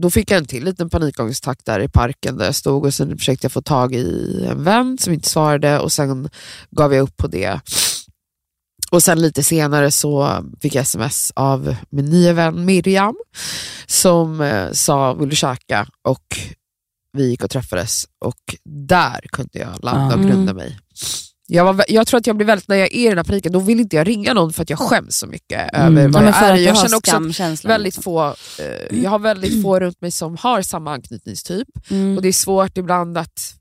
Då 0.00 0.10
fick 0.10 0.30
jag 0.30 0.38
en 0.38 0.46
till 0.46 0.64
liten 0.64 0.90
panikångestattack 0.90 1.64
där 1.64 1.80
i 1.80 1.88
parken 1.88 2.36
där 2.36 2.44
jag 2.44 2.54
stod 2.54 2.84
och 2.84 2.94
sen 2.94 3.18
försökte 3.18 3.44
jag 3.44 3.52
få 3.52 3.62
tag 3.62 3.94
i 3.94 4.44
en 4.50 4.64
vän 4.64 4.98
som 4.98 5.12
inte 5.12 5.28
svarade 5.28 5.78
och 5.80 5.92
sen 5.92 6.28
gav 6.70 6.94
jag 6.94 7.02
upp 7.02 7.16
på 7.16 7.26
det. 7.26 7.60
Och 8.90 9.02
sen 9.02 9.20
lite 9.20 9.42
senare 9.42 9.90
så 9.90 10.44
fick 10.60 10.74
jag 10.74 10.82
sms 10.82 11.32
av 11.36 11.76
min 11.90 12.04
nya 12.04 12.32
vän 12.32 12.64
Miriam 12.64 13.16
som 13.86 14.40
eh, 14.40 14.72
sa 14.72 15.14
vill 15.14 15.28
du 15.28 15.36
käka? 15.36 15.86
Och 16.02 16.38
vi 17.12 17.28
gick 17.30 17.44
och 17.44 17.50
träffades 17.50 18.04
och 18.24 18.56
där 18.64 19.20
kunde 19.32 19.58
jag 19.58 19.84
landa 19.84 20.14
och 20.14 20.20
Mm. 20.20 20.28
grunda 20.30 20.54
mig. 20.54 20.78
Jag, 21.52 21.64
var, 21.74 21.84
jag 21.88 22.06
tror 22.06 22.18
att 22.20 22.26
jag 22.26 22.36
blir 22.36 22.46
väldigt, 22.46 22.68
när 22.68 22.76
jag 22.76 22.86
är 22.86 22.94
i 22.94 23.08
den 23.08 23.16
här 23.16 23.24
paniken, 23.24 23.52
då 23.52 23.58
vill 23.58 23.80
inte 23.80 23.96
jag 23.96 24.08
ringa 24.08 24.34
någon 24.34 24.52
för 24.52 24.62
att 24.62 24.70
jag 24.70 24.78
skäms 24.78 25.16
så 25.16 25.26
mycket 25.26 25.74
över 25.74 25.86
Mm. 25.86 26.10
vad 26.12 26.22
Ja, 26.22 26.26
jag 26.26 26.48
är. 26.50 26.54
Jag 26.56 26.76
känner 26.78 26.96
också 26.96 27.66
väldigt 27.68 27.84
liksom. 27.96 28.02
få, 28.02 28.34
eh, 28.58 29.02
jag 29.02 29.10
har 29.10 29.18
väldigt 29.18 29.62
få 29.62 29.80
runt 29.80 30.00
mig 30.00 30.10
som 30.10 30.36
har 30.36 30.62
samma 30.62 30.92
anknytningstyp 30.92 31.68
Mm. 31.90 32.16
och 32.16 32.22
det 32.22 32.28
är 32.28 32.32
svårt 32.32 32.78
ibland 32.78 33.18
att 33.18 33.54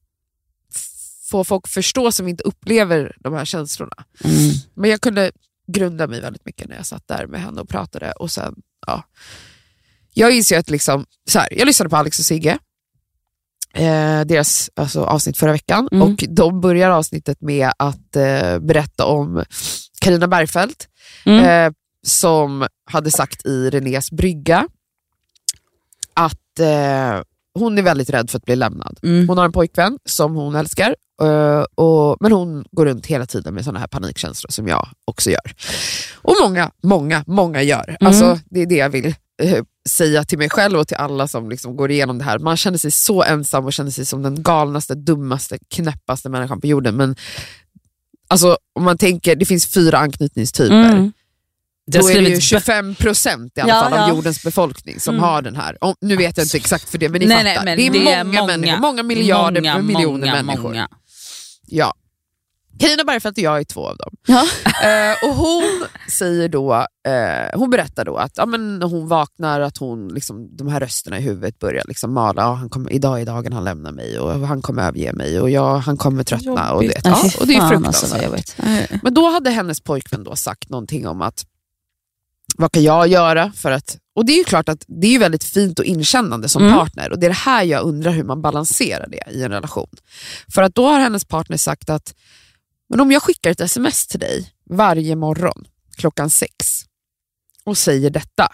få 1.30 1.44
folk 1.44 1.68
förstå 1.68 2.12
som 2.12 2.28
inte 2.28 2.44
upplever 2.44 3.16
de 3.20 3.34
här 3.34 3.46
känslorna. 3.46 4.04
Mm. 4.24 4.52
Men 4.74 4.90
jag 4.90 5.02
kunde 5.02 5.32
grunda 5.68 6.08
mig 6.08 6.22
väldigt 6.22 6.46
mycket 6.46 6.70
när 6.70 6.76
jag 6.76 6.86
satt 6.86 7.08
där 7.08 7.28
med 7.28 7.42
henne 7.42 7.62
och 7.62 7.70
pratade. 7.70 8.12
Och 8.12 8.32
sen, 8.32 8.56
ja. 8.88 9.04
Jag 10.14 10.32
inser 10.32 10.60
att 10.60 10.70
liksom, 10.70 11.06
så 11.30 11.40
här, 11.40 11.48
jag 11.58 11.66
lyssnade 11.66 11.90
på 11.90 11.98
Alex 11.98 12.20
och 12.20 12.26
Sigge, 12.26 12.60
eh, 13.74 14.22
deras 14.26 14.70
alltså, 14.76 15.04
avsnitt 15.04 15.38
förra 15.38 15.52
veckan, 15.52 15.88
Mm. 15.92 16.02
och 16.14 16.24
de 16.30 16.62
börjar 16.62 16.90
avsnittet 16.90 17.42
med 17.42 17.72
att 17.80 18.16
eh, 18.16 18.60
berätta 18.60 19.06
om 19.06 19.44
Karina 20.02 20.28
Bergfeldt, 20.28 20.88
Mm. 21.26 21.46
eh, 21.68 21.74
som 22.08 22.68
hade 22.92 23.12
sagt 23.12 23.46
i 23.46 23.70
Renés 23.70 24.12
brygga 24.12 24.68
att 26.14 26.60
eh, 26.60 27.22
hon 27.54 27.78
är 27.78 27.82
väldigt 27.82 28.10
rädd 28.10 28.30
för 28.30 28.38
att 28.38 28.46
bli 28.46 28.56
lämnad. 28.56 29.00
Mm. 29.04 29.30
Hon 29.30 29.38
har 29.38 29.46
en 29.46 29.52
pojkvän 29.52 30.00
som 30.06 30.36
hon 30.36 30.56
älskar, 30.56 30.96
eh, 31.22 31.64
och, 31.76 32.18
men 32.20 32.32
hon 32.32 32.66
går 32.72 32.86
runt 32.86 33.06
hela 33.06 33.26
tiden 33.26 33.54
med 33.54 33.64
såna 33.66 33.80
här 33.80 33.88
panikkänslor 33.88 34.52
som 34.52 34.68
jag 34.68 34.88
också 35.06 35.30
gör. 35.32 35.54
Och 36.16 36.36
många, 36.42 36.72
många, 36.84 37.24
många 37.28 37.62
gör. 37.62 37.98
Alltså, 38.00 38.40
det 38.46 38.60
är 38.62 38.66
det 38.66 38.76
jag 38.76 38.90
vill 38.90 39.16
säga 39.90 40.24
till 40.24 40.38
mig 40.38 40.50
själv 40.50 40.80
och 40.80 40.88
till 40.88 40.98
alla 40.98 41.28
som 41.28 41.50
liksom 41.50 41.76
går 41.76 41.92
igenom 41.92 42.18
det 42.18 42.24
här. 42.24 42.40
Man 42.40 42.58
känner 42.58 42.78
sig 42.78 42.92
så 42.92 43.24
ensam 43.24 43.66
och 43.66 43.74
känner 43.74 43.92
sig 43.92 44.06
som 44.06 44.24
den 44.24 44.44
galnaste, 44.44 44.96
dummaste, 44.96 45.58
knäppaste 45.70 46.30
människan 46.30 46.62
på 46.62 46.68
jorden. 46.68 46.96
Men 46.98 47.16
alltså, 48.28 48.58
om 48.76 48.84
man 48.84 48.98
tänker, 48.98 49.36
det 49.36 49.46
finns 49.46 49.68
fyra 49.74 49.98
anknytningstyper. 49.98 50.92
Mm. 50.92 51.12
Då 51.92 52.00
är 52.00 52.04
det 52.04 52.10
ju 52.20 52.24
skrivits 52.26 52.46
25 52.46 52.96
procent 52.96 53.58
i 53.58 53.62
alla 53.62 53.70
Ja, 53.74 53.82
fall 53.84 53.94
av 53.94 54.00
ja. 54.00 54.10
jordens 54.10 54.44
befolkning 54.44 55.00
som 55.00 55.16
Mm. 55.16 55.24
har 55.24 55.42
den 55.42 55.56
här. 55.56 55.78
Om, 55.84 55.96
nu 56.02 56.16
vet 56.18 56.38
jag 56.38 56.46
inte 56.46 56.58
exakt 56.58 56.90
för 56.90 56.98
det, 56.98 57.10
men 57.10 57.20
ni 57.22 57.28
Nej, 57.28 57.38
fattar. 57.38 57.66
nej, 57.66 57.78
men 57.78 57.78
det 57.78 58.00
är 58.00 58.00
det 58.00 58.06
många, 58.06 58.18
är 58.18 58.24
många. 58.24 58.58
människor, 58.58 58.80
många 58.80 59.04
miljarder, 59.04 59.62
många, 59.62 59.82
miljoner 59.82 60.28
många, 60.28 60.44
människor. 60.44 60.64
Många. 60.64 60.90
Ja. 61.66 61.94
Carina 62.80 63.04
Bergfeldt 63.04 63.38
och 63.38 63.44
jag 63.44 63.60
är 63.60 63.64
två 63.64 63.88
av 63.88 63.98
dem. 63.98 64.16
Ja. 64.28 64.46
Eh, 64.84 65.30
och 65.30 65.36
hon 65.36 65.86
säger 66.10 66.50
då, 66.50 66.74
eh, 67.08 67.60
hon 67.60 67.70
berättar 67.70 68.06
då 68.06 68.18
att 68.18 68.32
ja, 68.38 68.46
men 68.46 68.82
hon 68.82 69.08
vaknar, 69.08 69.60
att 69.62 69.78
hon, 69.78 70.08
liksom, 70.08 70.56
de 70.58 70.68
här 70.68 70.80
rösterna 70.80 71.20
i 71.20 71.22
huvudet 71.22 71.60
börjar 71.60 71.84
liksom 71.88 72.14
mala. 72.14 72.42
Ja, 72.42 72.54
han 72.54 72.70
kommer, 72.70 72.94
idag 72.94 73.22
är 73.22 73.26
dagen 73.26 73.54
han 73.54 73.64
lämnar 73.64 73.92
mig 73.92 74.20
och 74.20 74.48
han 74.48 74.62
kommer 74.62 74.84
överge 74.88 75.14
mig 75.14 75.40
och 75.40 75.50
jag, 75.50 75.78
han 75.78 75.98
kommer 75.98 76.24
tröttna. 76.24 76.72
Och 76.74 76.84
det, 76.84 77.02
ja, 77.04 77.24
och 77.40 77.48
det 77.48 77.56
är 77.56 77.70
fruktansvärt. 77.70 78.12
alltså, 78.14 78.26
jobbigt. 78.26 78.56
Men 79.04 79.14
då 79.14 79.30
hade 79.30 79.50
hennes 79.50 79.82
pojkvän 79.82 80.24
då 80.24 80.36
sagt 80.36 80.70
någonting 80.70 81.08
om 81.08 81.22
att 81.22 81.46
vad 82.58 82.72
kan 82.72 82.84
jag 82.84 83.08
göra 83.08 83.52
för 83.56 83.72
att... 83.72 83.98
Och 84.16 84.26
det 84.26 84.32
är 84.34 84.38
ju 84.38 84.44
klart 84.44 84.70
att 84.70 84.84
det 84.88 85.16
är 85.16 85.20
väldigt 85.20 85.44
fint 85.44 85.80
och 85.80 85.86
inkännande 85.86 86.50
som 86.50 86.64
Mm. 86.64 86.76
partner 86.78 87.12
och 87.12 87.20
det 87.20 87.26
är 87.26 87.30
det 87.30 87.36
här 87.36 87.64
jag 87.64 87.84
undrar 87.84 88.12
hur 88.12 88.24
man 88.24 88.42
balanserar 88.42 89.08
det 89.10 89.24
i 89.32 89.44
en 89.44 89.52
relation. 89.52 89.90
För 90.54 90.62
att 90.62 90.76
då 90.76 90.88
har 90.88 91.00
hennes 91.00 91.26
partner 91.26 91.58
sagt 91.58 91.90
att 91.90 92.14
men 92.90 93.00
om 93.00 93.12
jag 93.12 93.24
skickar 93.24 93.52
ett 93.52 93.62
sms 93.62 94.08
till 94.08 94.20
dig 94.20 94.50
varje 94.70 95.16
morgon 95.16 95.68
klockan 95.98 96.30
sex 96.30 96.86
och 97.64 97.78
säger 97.78 98.10
detta, 98.10 98.54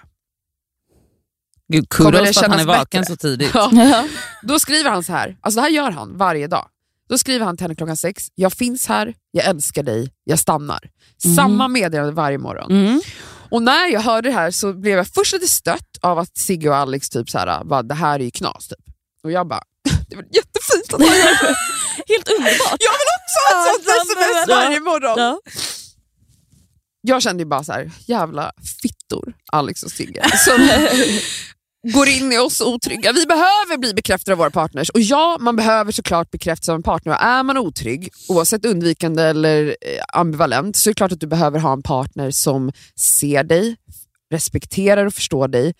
Gud, 1.67 1.89
Kommer 1.89 2.11
det 2.11 2.17
kudos 2.17 2.37
för 2.37 2.45
att 2.45 2.51
han 2.51 2.59
är 2.59 2.65
vaken 2.65 3.01
bättre? 3.01 3.13
så 3.13 3.17
tidigt. 3.17 3.51
Ja. 3.53 4.07
Då 4.43 4.59
skriver 4.59 4.89
han 4.89 5.03
så 5.03 5.13
här, 5.13 5.37
alltså 5.41 5.57
det 5.57 5.61
här 5.61 5.69
gör 5.69 5.91
han 5.91 6.17
varje 6.17 6.47
dag. 6.47 6.67
Då 7.09 7.17
skriver 7.17 7.45
han 7.45 7.57
till 7.57 7.63
henne 7.63 7.75
klockan 7.75 7.97
sex, 7.97 8.27
jag 8.35 8.53
finns 8.53 8.87
här, 8.87 9.13
jag 9.31 9.45
älskar 9.45 9.83
dig, 9.83 10.11
jag 10.23 10.39
stannar. 10.39 10.89
Mm. 11.25 11.35
Samma 11.35 11.67
meddelande 11.67 12.11
varje 12.13 12.37
morgon. 12.37 12.71
Mm. 12.71 13.01
Och 13.49 13.61
när 13.61 13.87
jag 13.87 14.01
hörde 14.01 14.29
det 14.29 14.33
här 14.35 14.51
så 14.51 14.73
blev 14.73 14.97
jag 14.97 15.07
först 15.07 15.33
lite 15.33 15.47
stött 15.47 15.97
av 16.01 16.19
att 16.19 16.37
Sigge 16.37 16.69
och 16.69 16.75
Alex 16.75 17.09
typ 17.09 17.29
så 17.29 17.37
här, 17.37 17.63
bara, 17.63 17.83
det 17.83 17.95
här 17.95 18.19
är 18.19 18.23
ju 18.23 18.31
knas. 18.31 18.67
Typ. 18.67 18.79
Och 19.23 19.31
jag 19.31 19.47
bara, 19.47 19.63
det 20.09 20.15
var 20.15 20.23
jättefint 20.23 20.93
att 20.93 21.01
han 21.01 21.17
gör 21.17 21.47
det. 21.47 21.55
Helt 22.13 22.29
underbart. 22.29 22.79
Jag 22.87 22.95
vill 23.01 23.11
också 23.19 23.37
ha 23.47 23.75
ett 23.75 23.85
sånt 23.85 24.09
sms 24.09 24.47
varje 24.47 24.79
morgon. 24.79 25.15
Ja. 25.17 25.39
Jag 27.01 27.21
kände 27.21 27.43
ju 27.43 27.47
bara 27.47 27.63
så 27.63 27.71
här, 27.71 27.91
jävla 28.05 28.51
fittor, 28.81 29.33
Alex 29.51 29.83
och 29.83 29.91
Sigge. 29.91 30.23
Som 30.37 30.69
går 31.93 32.07
in 32.07 32.31
i 32.31 32.37
oss 32.37 32.61
otrygga. 32.61 33.11
Vi 33.11 33.25
behöver 33.25 33.77
bli 33.77 33.93
bekräftade 33.93 34.33
av 34.33 34.37
våra 34.37 34.51
partners. 34.51 34.89
Och 34.89 35.01
ja, 35.01 35.37
man 35.39 35.55
behöver 35.55 35.91
såklart 35.91 36.31
bekräftas 36.31 36.69
av 36.69 36.75
en 36.75 36.83
partner. 36.83 37.13
Och 37.13 37.21
är 37.21 37.43
man 37.43 37.57
otrygg, 37.57 38.09
oavsett 38.29 38.65
undvikande 38.65 39.23
eller 39.23 39.67
eh, 39.67 40.03
ambivalent, 40.13 40.75
så 40.75 40.89
är 40.89 40.91
det 40.91 40.95
klart 40.95 41.11
att 41.11 41.19
du 41.19 41.27
behöver 41.27 41.59
ha 41.59 41.73
en 41.73 41.83
partner 41.83 42.31
som 42.31 42.71
ser 42.99 43.43
dig, 43.43 43.75
respekterar 44.31 45.05
och 45.05 45.13
förstår 45.13 45.47
dig 45.47 45.73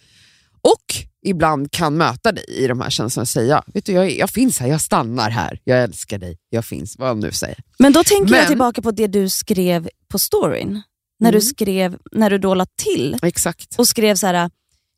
och 0.62 0.96
ibland 1.26 1.72
kan 1.72 1.98
möta 1.98 2.32
dig 2.32 2.46
i 2.48 2.68
de 2.68 2.82
här 2.82 2.90
känslorna 2.90 3.22
och 3.24 3.28
säga, 3.30 3.64
vet 3.74 3.86
du, 3.86 3.92
jag, 3.92 4.12
jag 4.12 4.30
finns 4.30 4.60
här, 4.60 4.68
jag 4.68 4.82
stannar 4.82 5.30
här, 5.30 5.60
jag 5.64 5.84
älskar 5.84 6.18
dig, 6.18 6.38
jag 6.50 6.66
finns, 6.66 6.98
vad 6.98 7.08
han 7.08 7.20
nu 7.20 7.32
säger. 7.32 7.58
Men 7.80 7.94
då 7.94 8.04
tänker 8.04 8.34
jag 8.34 8.42
Men- 8.42 8.48
tillbaka 8.48 8.82
på 8.82 8.92
det 8.92 9.08
du 9.08 9.30
skrev 9.30 9.90
på 10.08 10.20
storyn. 10.20 10.82
När 11.20 11.32
du 11.32 11.38
Mm. 11.38 11.42
skrev, 11.48 11.98
när 12.12 12.30
du 12.30 12.38
då 12.38 12.54
la 12.54 12.66
till 12.66 13.18
Exakt. 13.22 13.76
och 13.80 13.88
skrev 13.88 14.16
så 14.16 14.28
här: 14.28 14.50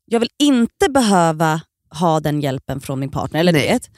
jag 0.04 0.20
vill 0.20 0.30
inte 0.38 0.88
behöva 0.90 1.60
ha 1.90 2.20
den 2.20 2.40
hjälpen 2.40 2.80
från 2.80 3.00
min 3.00 3.10
partner. 3.10 3.40
Eller 3.40 3.52
Nej. 3.52 3.68
det. 3.68 3.88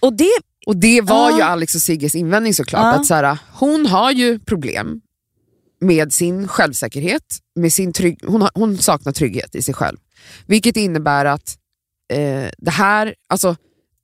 Och 0.00 0.12
det 0.12 0.30
Och 0.66 0.76
det 0.76 1.00
var 1.00 1.30
Ja. 1.30 1.36
ju 1.36 1.42
Alex 1.42 1.74
och 1.74 1.80
Sigges 1.82 2.14
invändning 2.14 2.54
såklart. 2.54 2.82
Ja. 2.82 3.00
Att 3.00 3.06
så 3.06 3.14
här, 3.14 3.38
hon 3.52 3.86
har 3.86 4.10
ju 4.12 4.38
problem 4.38 5.00
med 5.80 6.12
sin 6.12 6.48
självsäkerhet. 6.48 7.22
Med 7.54 7.72
sin 7.72 7.92
trygg, 7.92 8.18
hon, 8.26 8.42
har, 8.42 8.50
hon 8.54 8.78
saknar 8.78 9.12
trygghet 9.12 9.54
i 9.54 9.62
sig 9.62 9.74
själv. 9.74 9.96
Vilket 10.46 10.76
innebär 10.76 11.24
att 11.24 11.56
eh, 12.12 12.48
det 12.58 12.70
här 12.70 13.14
alltså, 13.28 13.56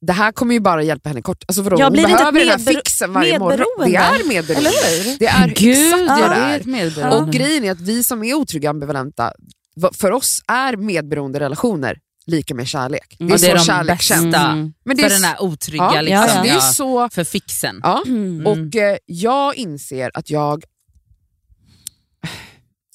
det 0.07 0.13
här 0.13 0.33
kommer 0.33 0.55
ju 0.55 0.61
bara 0.61 0.83
hjälpa 0.83 1.09
henne 1.09 1.23
kort. 1.23 1.45
Alltså 1.49 1.63
vadå, 1.63 1.77
Ja, 1.81 1.85
hon 1.85 1.93
behöver 1.93 2.41
den 2.41 2.49
här 2.49 2.59
fixen 2.59 3.13
varje 3.13 3.39
morgon. 3.39 3.91
Det 3.91 3.97
är 3.97 4.29
medberoende. 4.29 4.69
Eller 4.71 5.05
hur? 5.05 5.19
Det 5.19 5.27
är 5.27 5.49
Gud, 5.49 5.95
exakt 5.95 6.21
ja, 6.21 6.29
det 6.29 6.35
är 6.35 6.65
medberoende. 6.65 7.17
Och 7.17 7.33
grejen 7.33 7.65
är 7.65 7.73
att 7.73 7.81
vi 7.81 8.05
som 8.05 8.25
är 8.25 8.35
otrygga 8.35 8.71
ambivalenta, 8.71 9.33
va- 9.77 9.91
för 9.95 10.11
oss 10.13 10.43
är 10.49 10.77
medberoende 10.77 11.41
relationer 11.41 11.99
lika 12.27 12.55
med 12.55 12.69
kärlek. 12.69 13.17
Det 13.19 13.25
är 13.25 13.29
Ja, 13.31 13.39
så 13.39 13.47
det 13.47 13.51
är 13.53 13.57
de 13.57 13.65
kärlek 13.65 13.99
bästa. 13.99 14.25
Mm. 14.25 14.73
Men 14.85 14.97
det 14.97 15.03
för 15.03 15.11
är, 15.11 15.15
den 15.15 15.25
här 15.25 15.43
otrygga, 15.43 15.91
ja, 15.95 16.01
liksom, 16.01 16.19
alltså, 16.23 16.43
det 16.43 16.49
är 16.49 16.55
ja, 16.55 16.61
så... 16.61 17.09
för 17.09 17.25
fixen. 17.25 17.81
Ja. 17.83 18.03
Mm. 18.07 18.47
Och 18.47 18.77
eh, 18.77 18.97
jag 19.07 19.55
inser 19.57 20.11
att 20.15 20.31
jag 20.31 20.65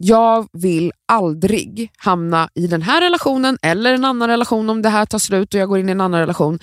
jag 0.04 0.48
vill 0.54 0.92
aldrig 1.08 1.92
hamna 1.98 2.50
i 2.54 2.68
den 2.68 2.82
här 2.82 3.02
relationen 3.02 3.58
eller 3.62 3.94
en 3.94 4.06
annan 4.06 4.30
relation 4.30 4.70
om 4.70 4.82
det 4.82 4.90
här 4.90 5.06
tar 5.06 5.20
slut 5.20 5.54
och 5.54 5.60
jag 5.60 5.70
går 5.70 5.80
in 5.80 5.90
i 5.90 5.92
en 5.92 6.02
annan 6.02 6.20
relation 6.20 6.60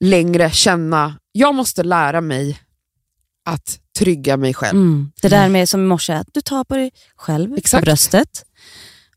längre 0.00 0.50
känna, 0.50 1.18
jag 1.32 1.54
måste 1.54 1.82
lära 1.82 2.20
mig 2.20 2.58
att 3.44 3.78
trygga 3.98 4.36
mig 4.36 4.54
själv. 4.54 4.78
Mm. 4.78 5.12
Det 5.22 5.28
där 5.28 5.48
med 5.48 5.68
som 5.68 5.80
i 5.80 5.86
morse, 5.86 6.12
att 6.12 6.28
du 6.32 6.40
tar 6.40 6.64
på 6.64 6.76
dig 6.76 6.90
själv 7.16 7.54
Exakt. 7.56 7.80
på 7.80 7.84
bröstet 7.84 8.44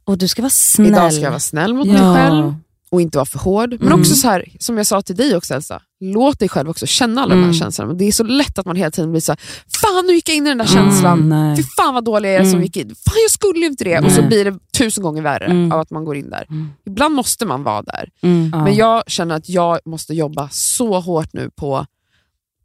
och 0.04 0.18
du 0.18 0.28
ska 0.28 0.41
vara 0.41 0.50
snäll. 0.50 0.88
Idag 0.88 1.14
ska 1.14 1.24
jag 1.24 1.30
vara 1.30 1.39
snäll 1.39 1.74
mot 1.74 1.88
mig 1.88 2.16
själv 2.16 2.54
och 2.92 3.02
inte 3.02 3.18
vara 3.18 3.26
för 3.26 3.40
hård. 3.40 3.70
Men 3.80 3.88
Mm. 3.88 4.00
också 4.00 4.16
så 4.16 4.28
här, 4.28 4.46
som 4.60 4.78
jag 4.78 4.86
sa 4.88 5.02
till 5.02 5.16
dig 5.16 5.36
också 5.36 5.54
Elsa, 5.54 5.82
låt 6.00 6.40
dig 6.40 6.50
själv 6.50 6.70
också 6.70 6.86
känna 6.86 7.22
alla 7.22 7.30
de 7.36 7.40
Mm. 7.40 7.50
här 7.50 7.60
känslorna. 7.60 7.94
Det 7.94 8.06
är 8.06 8.12
så 8.12 8.24
lätt 8.24 8.60
att 8.60 8.66
man 8.66 8.76
hela 8.76 8.92
tiden 8.92 9.12
blir 9.12 9.22
så 9.22 9.32
här, 9.32 9.40
fan 9.82 10.06
nu 10.08 10.14
gick 10.14 10.30
jag 10.30 10.36
in 10.36 10.46
i 10.48 10.50
den 10.50 10.58
där 10.58 10.72
Mm, 10.78 10.84
känslan. 10.92 11.30
nej. 11.30 11.58
Fy 11.58 11.64
fan 11.64 11.94
vad 11.94 12.06
dålig 12.06 12.30
jag 12.30 12.36
är 12.36 12.40
som 12.44 12.50
Mm. 12.50 12.62
gick 12.64 12.78
in. 12.78 12.88
Fan 12.88 13.16
jag 13.24 13.32
skulle 13.32 13.60
ju 13.60 13.66
inte 13.66 13.84
det. 13.84 14.00
Och 14.00 14.12
så 14.12 14.20
Nej. 14.20 14.28
blir 14.28 14.46
det 14.46 14.58
tusen 14.78 15.04
gånger 15.04 15.22
värre 15.22 15.46
Mm. 15.46 15.72
av 15.72 15.80
att 15.80 15.92
man 15.92 16.06
går 16.06 16.16
in 16.18 16.30
där. 16.30 16.46
Mm. 16.50 16.70
Ibland 16.86 17.16
måste 17.16 17.46
man 17.46 17.64
vara 17.64 17.82
där. 17.82 18.10
Mm. 18.22 18.50
Men 18.64 18.76
jag 18.76 19.04
känner 19.08 19.36
att 19.36 19.50
jag 19.50 19.80
måste 19.86 20.14
jobba 20.14 20.50
så 20.52 21.00
hårt 21.00 21.34
nu 21.34 21.50
på 21.56 21.86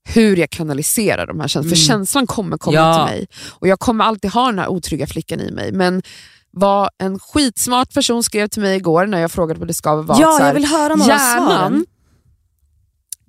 hur 0.05 0.37
jag 0.37 0.51
kanaliserar 0.51 1.27
de 1.27 1.41
här 1.41 1.49
känslorna. 1.49 1.77
För 1.77 1.83
Mm. 1.83 1.87
känslan 1.99 2.27
kommer 2.27 2.57
komma 2.59 2.75
Ja. 2.77 2.95
till 3.07 3.15
mig. 3.17 3.27
Och 3.49 3.69
jag 3.69 3.79
kommer 3.81 4.05
alltid 4.05 4.31
ha 4.31 4.47
den 4.47 4.59
här 4.59 4.69
otrygga 4.69 5.07
flickan 5.07 5.41
i 5.41 5.51
mig. 5.53 5.73
Men 5.73 6.03
vad 6.51 6.91
en 6.99 7.19
skitsmart 7.19 7.95
person 7.95 8.23
skrev 8.23 8.49
till 8.49 8.63
mig 8.63 8.77
igår 8.77 9.07
när 9.07 9.21
jag 9.21 9.33
frågade 9.33 9.61
vad 9.61 9.69
det 9.69 9.75
ska 9.75 10.03
vara. 10.03 10.19
Ja, 10.21 10.39
här, 10.41 10.47
jag 10.47 10.55
vill 10.55 10.65
höra 10.65 10.95
några 10.95 11.13
hjärnan, 11.13 11.47
svaren. 11.47 11.87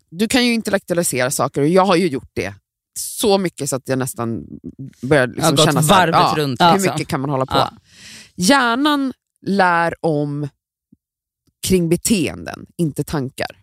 du 0.10 0.28
kan 0.28 0.46
ju 0.46 0.54
intellektualisera 0.54 1.32
saker 1.32 1.62
och 1.62 1.68
jag 1.68 1.86
har 1.86 1.96
ju 1.96 2.08
gjort 2.08 2.30
det 2.34 2.54
så 3.00 3.38
mycket 3.38 3.70
så 3.70 3.76
att 3.76 3.88
jag 3.90 4.00
nästan 4.00 4.44
börjar 5.02 5.28
Jag 5.28 5.36
liksom 5.36 5.56
gått 5.56 5.66
känna 5.66 5.84
så 5.84 5.94
här, 5.94 6.08
ja, 6.08 6.34
runt. 6.38 6.62
hur 6.62 6.74
liksom. 6.74 6.94
mycket 6.94 7.08
kan 7.08 7.22
man 7.22 7.30
hålla 7.30 7.46
på? 7.46 7.58
Ja. 7.58 7.72
Hjärnan 8.36 9.14
lär 9.46 9.94
om 10.06 10.50
kring 11.68 11.90
beteenden, 11.90 12.66
inte 12.78 13.04
tankar. 13.04 13.61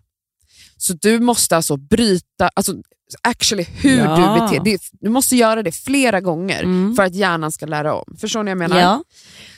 Så 0.78 0.92
du 0.92 1.20
måste 1.20 1.56
alltså 1.56 1.76
bryta, 1.76 2.50
alltså 2.54 2.74
actually 3.22 3.62
hur 3.62 3.98
Ja. 3.98 4.16
du 4.16 4.40
beter 4.40 4.64
det, 4.64 4.80
Du 5.00 5.10
måste 5.10 5.36
göra 5.36 5.62
det 5.62 5.72
flera 5.72 6.20
gånger 6.20 6.62
Mm. 6.62 6.94
för 6.96 7.02
att 7.02 7.14
hjärnan 7.14 7.52
ska 7.52 7.66
lära 7.66 7.94
om. 7.94 8.16
Förstår 8.20 8.42
ni 8.42 8.54
vad 8.54 8.62
jag 8.62 8.68
menar? 8.70 8.80
Ja. 8.82 9.02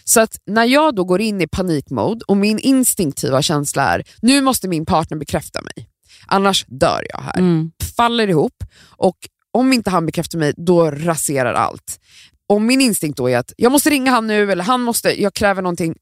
Så 0.05 0.21
att 0.21 0.37
när 0.47 0.65
jag 0.65 0.95
då 0.95 1.05
går 1.05 1.21
in 1.21 1.41
i 1.41 1.47
panikmode 1.47 2.21
och 2.29 2.37
min 2.37 2.59
instinktiva 2.59 3.43
känsla 3.43 3.83
är 3.95 4.03
nu 4.23 4.41
måste 4.41 4.69
min 4.69 4.87
partner 4.87 5.17
bekräfta 5.19 5.61
mig, 5.63 5.89
annars 6.27 6.65
dör 6.69 7.07
jag 7.13 7.21
här. 7.21 7.39
Mm. 7.39 7.71
Faller 7.97 8.29
ihop 8.29 8.65
och 8.97 9.17
om 9.53 9.73
inte 9.73 9.91
han 9.91 10.07
bekräftar 10.07 10.39
mig, 10.39 10.53
då 10.57 10.91
raserar 10.91 11.55
allt. 11.55 12.01
Om 12.47 12.67
min 12.67 12.81
instinkt 12.81 13.17
då 13.17 13.31
är 13.31 13.39
att 13.39 13.53
jag 13.57 13.73
måste 13.73 13.91
ringa 13.91 14.11
han 14.11 14.27
nu 14.27 14.53
eller 14.53 14.65
han 14.65 14.81
måste, 14.81 15.23
jag 15.23 15.35
kräver 15.35 15.63
någonting, 15.63 15.95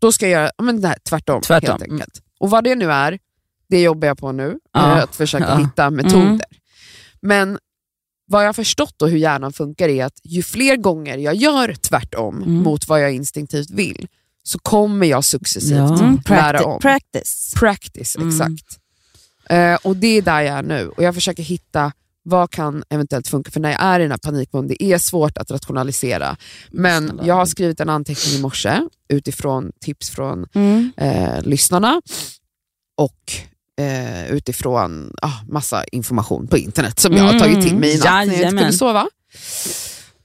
då 0.00 0.12
ska 0.12 0.28
jag 0.28 0.42
göra 0.42 0.50
men 0.62 0.80
det 0.80 0.88
här, 0.88 0.98
tvärtom, 1.08 1.40
Tvärtom. 1.42 1.70
helt 1.70 1.82
enkelt. 1.92 2.20
Och 2.40 2.50
vad 2.50 2.64
det 2.64 2.74
nu 2.74 2.92
är, 2.92 3.18
det 3.72 3.82
jobbar 3.82 4.08
jag 4.08 4.18
på 4.18 4.32
nu, 4.32 4.58
Ja. 4.72 4.96
eh, 4.96 5.02
att 5.02 5.16
försöka 5.16 5.44
Ja. 5.48 5.56
hitta 5.56 5.90
metoder. 5.90 6.22
Mm. 6.22 6.40
Men 7.22 7.58
vad 8.26 8.42
jag 8.42 8.48
har 8.48 8.52
förstått 8.52 9.02
och 9.02 9.08
hur 9.08 9.16
hjärnan 9.18 9.52
funkar 9.52 9.88
är 9.88 10.04
att 10.04 10.20
ju 10.24 10.42
fler 10.42 10.76
gånger 10.76 11.18
jag 11.18 11.34
gör 11.34 11.74
tvärtom 11.74 12.36
Mm. 12.36 12.54
mot 12.54 12.88
vad 12.88 13.02
jag 13.02 13.12
instinktivt 13.12 13.70
vill, 13.70 14.08
så 14.42 14.58
kommer 14.58 15.06
jag 15.06 15.24
successivt 15.24 15.76
Ja. 15.76 15.98
Mm. 16.04 16.18
lära 16.28 16.64
om. 16.64 16.80
practice. 16.80 17.54
Practice, 17.60 18.16
Mm. 18.16 18.28
exakt. 18.28 18.78
Eh, 19.50 19.74
och 19.82 19.96
det 19.96 20.06
är 20.18 20.22
där 20.22 20.40
jag 20.40 20.58
är 20.58 20.62
nu 20.62 20.88
och 20.88 21.02
jag 21.02 21.14
försöker 21.14 21.42
hitta 21.42 21.92
vad 22.24 22.50
kan 22.50 22.84
eventuellt 22.90 23.28
funka, 23.28 23.50
för 23.50 23.60
när 23.60 23.70
jag 23.72 23.82
är 23.82 24.00
i 24.00 24.02
den 24.02 24.10
här 24.10 24.18
panikmoden, 24.18 24.68
det 24.68 24.82
är 24.84 24.98
svårt 24.98 25.38
att 25.38 25.50
rationalisera. 25.50 26.36
Men 26.70 27.20
jag 27.24 27.34
har 27.34 27.46
skrivit 27.46 27.80
en 27.80 27.88
anteckning 27.88 28.34
i 28.34 28.40
morse 28.42 28.80
utifrån 29.08 29.72
tips 29.80 30.10
från 30.10 30.46
Mm. 30.54 30.92
eh, 30.96 31.42
lyssnarna 31.42 32.02
och 32.96 33.32
eh, 33.82 34.30
utifrån 34.30 35.12
ah, 35.22 35.32
massa 35.48 35.84
information 35.84 36.46
på 36.46 36.56
internet 36.58 37.00
som 37.00 37.12
jag 37.16 37.24
har 37.24 37.38
tagit 37.38 37.62
till 37.62 37.76
mig 37.76 37.90
i 37.94 37.98
natt 37.98 38.04
när 38.04 38.34
jag 38.34 38.34
inte 38.34 38.48
kunde 38.48 38.72
sova. 38.72 39.08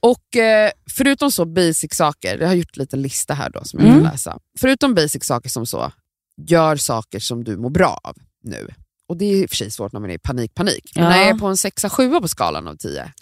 Och 0.00 0.36
eh, 0.36 0.70
förutom 0.96 1.30
så 1.32 1.44
basic 1.44 1.94
saker, 1.94 2.38
jag 2.38 2.46
har 2.48 2.54
gjort 2.54 2.76
en 2.76 2.80
liten 2.80 3.02
lista 3.02 3.34
här 3.34 3.50
då 3.50 3.64
som 3.64 3.80
jag 3.80 3.88
Mm. 3.88 4.02
kan 4.02 4.12
läsa. 4.12 4.38
Förutom 4.58 4.94
basic 4.94 5.24
saker 5.24 5.48
som 5.50 5.66
så, 5.66 5.92
gör 6.46 6.76
saker 6.76 7.18
som 7.20 7.44
du 7.44 7.56
mår 7.56 7.70
bra 7.70 8.00
av 8.04 8.16
nu. 8.44 8.68
Och 9.08 9.16
det 9.16 9.24
är 9.24 9.36
i 9.42 9.46
och 9.46 9.50
för 9.50 9.56
sig 9.56 9.70
svårt 9.70 9.92
när 9.92 10.00
man 10.00 10.10
är 10.10 10.14
i 10.14 10.18
panik, 10.18 10.54
panik. 10.54 10.92
Men 10.94 11.04
Ja. 11.04 11.10
när 11.10 11.18
jag 11.18 11.28
är 11.28 11.34
på 11.34 11.46
en 11.46 11.54
6-7 11.56 12.20
på 12.20 12.28
skalan 12.28 12.68
av 12.68 12.76
10, 12.76 13.12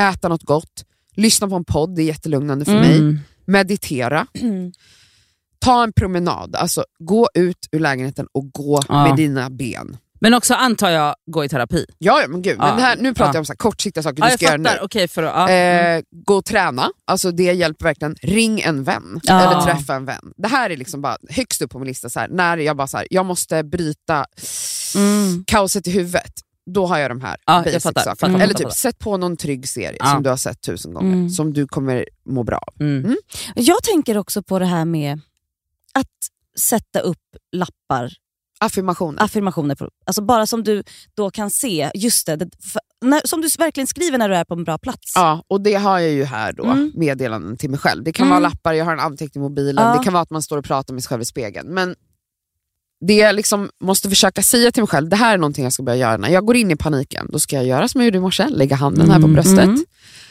äta 0.00 0.28
något 0.28 0.42
gott, 0.42 0.84
lyssna 1.16 1.48
på 1.48 1.54
en 1.56 1.64
podd, 1.64 1.96
det 1.96 2.02
är 2.02 2.06
jättelugnande 2.06 2.64
för 2.64 2.72
mig. 2.72 2.98
Mm. 2.98 3.18
Meditera, 3.46 4.26
Mm. 4.34 4.72
ta 5.62 5.82
en 5.82 5.92
promenad, 5.92 6.56
alltså 6.56 6.84
gå 6.98 7.28
ut 7.34 7.56
ur 7.72 7.80
lägenheten 7.80 8.26
och 8.32 8.52
gå 8.52 8.80
Ja. 8.88 9.06
med 9.06 9.16
dina 9.16 9.50
ben. 9.50 9.96
Men 10.20 10.34
också 10.34 10.54
antar 10.54 10.90
jag 10.90 11.14
gå 11.30 11.44
i 11.44 11.48
terapi. 11.48 11.86
Ja, 11.98 12.20
ja 12.22 12.28
men 12.28 12.42
gud, 12.42 12.56
Ja. 12.58 12.74
men 12.74 12.84
här, 12.84 12.96
nu 13.00 13.14
pratar 13.14 13.28
Ja. 13.30 13.34
jag 13.34 13.40
om 13.40 13.44
så 13.46 13.52
här, 13.52 13.56
kortsiktiga 13.56 14.02
saker 14.02 14.16
Ja, 14.22 14.26
du 14.26 14.30
jag 14.30 14.38
ska 14.38 14.46
göra 14.46 14.58
fattar. 14.58 14.74
nu. 14.74 14.84
Okej, 14.84 15.08
för 15.08 15.22
att, 15.22 15.34
ja. 15.34 15.48
mm. 15.48 15.96
Eh, 15.98 16.02
gå 16.26 16.34
och 16.34 16.44
träna, 16.44 16.90
alltså 17.04 17.30
det 17.30 17.42
hjälper 17.52 17.84
verkligen. 17.84 18.14
Ring 18.22 18.60
en 18.60 18.84
vän 18.84 19.20
Ja. 19.22 19.40
eller 19.40 19.62
träffa 19.74 19.94
en 19.94 20.04
vän. 20.04 20.32
Det 20.36 20.48
här 20.48 20.70
är 20.70 20.76
liksom 20.76 21.02
bara 21.02 21.16
högst 21.30 21.62
upp 21.62 21.70
på 21.70 21.78
min 21.78 21.88
lista, 21.88 22.08
så 22.08 22.20
här, 22.20 22.28
när 22.28 22.56
jag 22.56 22.76
bara 22.76 22.86
så 22.86 22.96
här, 22.96 23.06
jag 23.10 23.26
måste 23.26 23.62
bryta 23.64 24.24
Mm. 24.94 25.44
kaoset 25.46 25.86
i 25.86 25.90
huvudet. 25.90 26.32
Då 26.74 26.86
har 26.86 26.98
jag 26.98 27.10
de 27.10 27.20
här 27.20 27.36
Ja, 27.46 27.54
jag 27.54 27.64
basic 27.64 27.82
fattar, 27.82 28.00
sakerna. 28.00 28.32
fattar, 28.32 28.44
Eller 28.44 28.54
typ, 28.54 28.62
fattar. 28.62 28.74
sätt 28.74 28.98
på 28.98 29.16
någon 29.16 29.36
trygg 29.36 29.68
serie 29.68 29.96
Ja. 30.00 30.06
som 30.06 30.22
du 30.22 30.30
har 30.30 30.36
sett 30.36 30.60
tusen 30.60 30.94
gånger, 30.94 31.12
Mm. 31.12 31.30
som 31.30 31.52
du 31.52 31.66
kommer 31.66 32.06
må 32.28 32.42
bra 32.42 32.56
av. 32.58 32.74
Mm. 32.80 33.16
Jag 33.54 33.82
tänker 33.82 34.18
också 34.18 34.42
på 34.42 34.58
det 34.58 34.66
här 34.66 34.84
med 34.84 35.20
att 35.98 36.06
sätta 36.60 37.00
upp 37.00 37.18
lappar, 37.56 38.12
Affirmationer. 38.60 39.22
affirmationer, 39.22 39.74
på, 39.74 39.88
alltså 40.06 40.22
bara 40.22 40.46
som 40.46 40.64
du 40.64 40.82
då 41.16 41.30
kan 41.30 41.50
se, 41.50 41.90
just 41.94 42.26
det, 42.26 42.36
det 42.36 42.48
för, 42.72 42.80
när, 43.04 43.20
som 43.24 43.40
du 43.40 43.48
verkligen 43.58 43.86
skriver 43.86 44.18
när 44.18 44.28
du 44.28 44.36
är 44.36 44.44
på 44.44 44.54
en 44.54 44.64
bra 44.64 44.78
plats. 44.78 45.12
Ja, 45.14 45.44
och 45.48 45.60
det 45.60 45.74
har 45.74 45.98
jag 45.98 46.10
ju 46.10 46.24
här 46.24 46.52
då, 46.52 46.64
Mm. 46.64 46.92
meddelanden 46.94 47.56
till 47.56 47.70
mig 47.70 47.78
själv. 47.78 48.04
Det 48.04 48.12
kan 48.12 48.26
Mm. 48.26 48.30
vara 48.30 48.40
lappar, 48.50 48.72
jag 48.72 48.84
har 48.84 48.92
en 48.92 49.00
anteckning 49.00 49.44
i 49.44 49.48
mobilen, 49.48 49.84
Ja. 49.86 49.96
det 49.98 50.04
kan 50.04 50.12
vara 50.12 50.22
att 50.22 50.30
man 50.30 50.42
står 50.42 50.58
och 50.58 50.64
pratar 50.64 50.94
med 50.94 51.02
sig 51.02 51.08
själv 51.08 51.22
i 51.22 51.24
spegeln. 51.24 51.68
Men 51.68 51.94
det 53.06 53.14
jag 53.14 53.34
liksom 53.34 53.70
måste 53.84 54.08
försöka 54.08 54.42
säga 54.42 54.72
till 54.72 54.82
mig 54.82 54.88
själv, 54.88 55.08
det 55.08 55.16
här 55.16 55.34
är 55.34 55.38
någonting 55.38 55.64
jag 55.64 55.72
ska 55.72 55.82
börja 55.82 55.98
göra. 55.98 56.16
När 56.16 56.28
jag 56.28 56.46
går 56.46 56.56
in 56.56 56.70
i 56.70 56.76
paniken, 56.76 57.26
då 57.32 57.38
ska 57.38 57.56
jag 57.56 57.64
göra 57.66 57.88
som 57.88 58.00
jag 58.00 58.06
gjorde 58.06 58.18
i 58.18 58.20
morse, 58.20 58.48
lägga 58.48 58.76
handen 58.76 59.06
här 59.10 59.18
på 59.20 59.26
Mm. 59.26 59.32
bröstet, 59.32 59.64
Mm. 59.64 59.84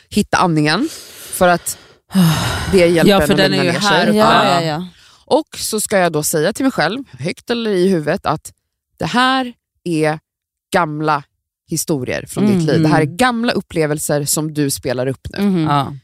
hitta 0.10 0.38
andningen, 0.38 0.90
för 1.32 1.48
att 1.48 1.78
det 2.72 2.88
hjälper 2.88 3.10
Ja, 3.12 3.28
för 3.28 3.36
den 3.36 3.54
är 3.54 3.64
ju 3.64 3.70
här 3.72 4.08
uppe. 4.08 4.18
Ja. 4.18 4.46
ja, 4.46 4.62
ja. 4.62 4.88
Och 5.32 5.58
så 5.58 5.82
ska 5.82 5.98
jag 5.98 6.12
då 6.12 6.24
säga 6.24 6.54
till 6.54 6.66
mig 6.66 6.72
själv, 6.72 7.04
högt 7.12 7.50
eller 7.50 7.72
i 7.72 7.88
huvudet, 7.88 8.26
att 8.26 8.54
det 8.98 9.06
här 9.06 9.54
är 9.84 10.20
gamla 10.74 11.24
historier 11.68 12.26
från 12.26 12.44
Mm. 12.46 12.58
ditt 12.58 12.68
liv. 12.68 12.82
Det 12.82 12.88
här 12.88 13.02
är 13.02 13.06
gamla 13.06 13.54
upplevelser 13.54 14.26
som 14.26 14.54
du 14.54 14.70
spelar 14.70 15.08
upp 15.08 15.28
nu. 15.38 15.44
Mhm. 15.46 15.64
Ja. 15.64 15.96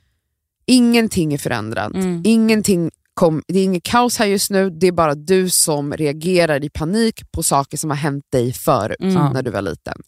Ingenting 0.65 1.33
är 1.33 1.37
förändrat. 1.37 1.93
Mm. 1.93 2.21
Ingenting 2.25 2.91
kom, 3.13 3.43
det 3.47 3.59
är 3.59 3.63
inget 3.63 3.83
kaos 3.83 4.17
här 4.17 4.25
just 4.25 4.49
nu, 4.51 4.69
det 4.69 4.87
är 4.87 4.91
bara 4.91 5.15
du 5.15 5.49
som 5.49 5.93
reagerar 5.93 6.63
i 6.63 6.69
panik 6.69 7.31
på 7.31 7.43
saker 7.43 7.77
som 7.77 7.89
har 7.89 7.97
hänt 7.97 8.25
dig 8.31 8.53
förut 8.53 8.97
Mm. 9.01 9.33
när 9.33 9.41
du 9.43 9.51
var 9.51 9.61
liten. 9.61 10.01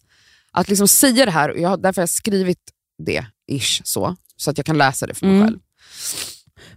Att 0.52 0.68
liksom 0.68 0.88
säga 0.88 1.24
det 1.24 1.30
här, 1.30 1.48
och 1.50 1.58
jag, 1.58 1.82
därför 1.82 2.00
har 2.00 2.02
jag 2.02 2.08
skrivit 2.10 2.58
det, 3.06 3.24
ish, 3.52 3.80
så, 3.84 4.16
så 4.36 4.50
att 4.50 4.58
jag 4.58 4.66
kan 4.66 4.78
läsa 4.78 5.06
det 5.06 5.14
för 5.14 5.26
mig 5.26 5.36
Mm. 5.36 5.46
själv. 5.48 5.58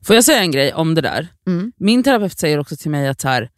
Får 0.06 0.16
jag 0.16 0.26
säga 0.26 0.39
en 0.39 0.51
grej 0.51 0.74
om 0.74 0.95
det 0.95 1.01
där? 1.01 1.28
Mm. 1.47 1.72
Min 1.78 2.04
terapeut 2.04 2.39
säger 2.39 2.58
också 2.60 2.76
till 2.76 2.91
mig 2.91 3.08
att, 3.08 3.22
så 3.22 3.28
här, 3.28 3.49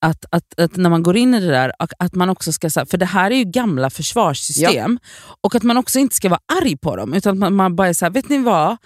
att, 0.00 0.24
att, 0.30 0.60
att 0.60 0.76
när 0.76 0.90
man 0.90 1.02
går 1.02 1.16
in 1.16 1.34
i 1.34 1.40
det 1.40 1.46
där, 1.50 1.72
att- 1.78 2.14
man 2.14 2.28
också 2.30 2.52
ska, 2.52 2.70
för 2.70 2.96
det 2.96 3.06
här 3.06 3.30
är 3.30 3.36
ju 3.36 3.44
gamla 3.44 3.90
försvarssystem, 3.90 4.98
och 5.40 5.54
att 5.54 5.62
man 5.62 5.76
också 5.76 5.98
inte 5.98 6.16
ska 6.16 6.28
vara 6.28 6.40
arg 6.62 6.76
på 6.76 6.96
dem, 6.96 7.14
utan 7.14 7.32
att 7.32 7.38
man, 7.38 7.54
man 7.54 7.76
bara 7.76 7.88
är 7.88 7.92
så 7.92 8.04
här, 8.04 8.12
vet 8.12 8.28
ni 8.28 8.38
vad? 8.38 8.76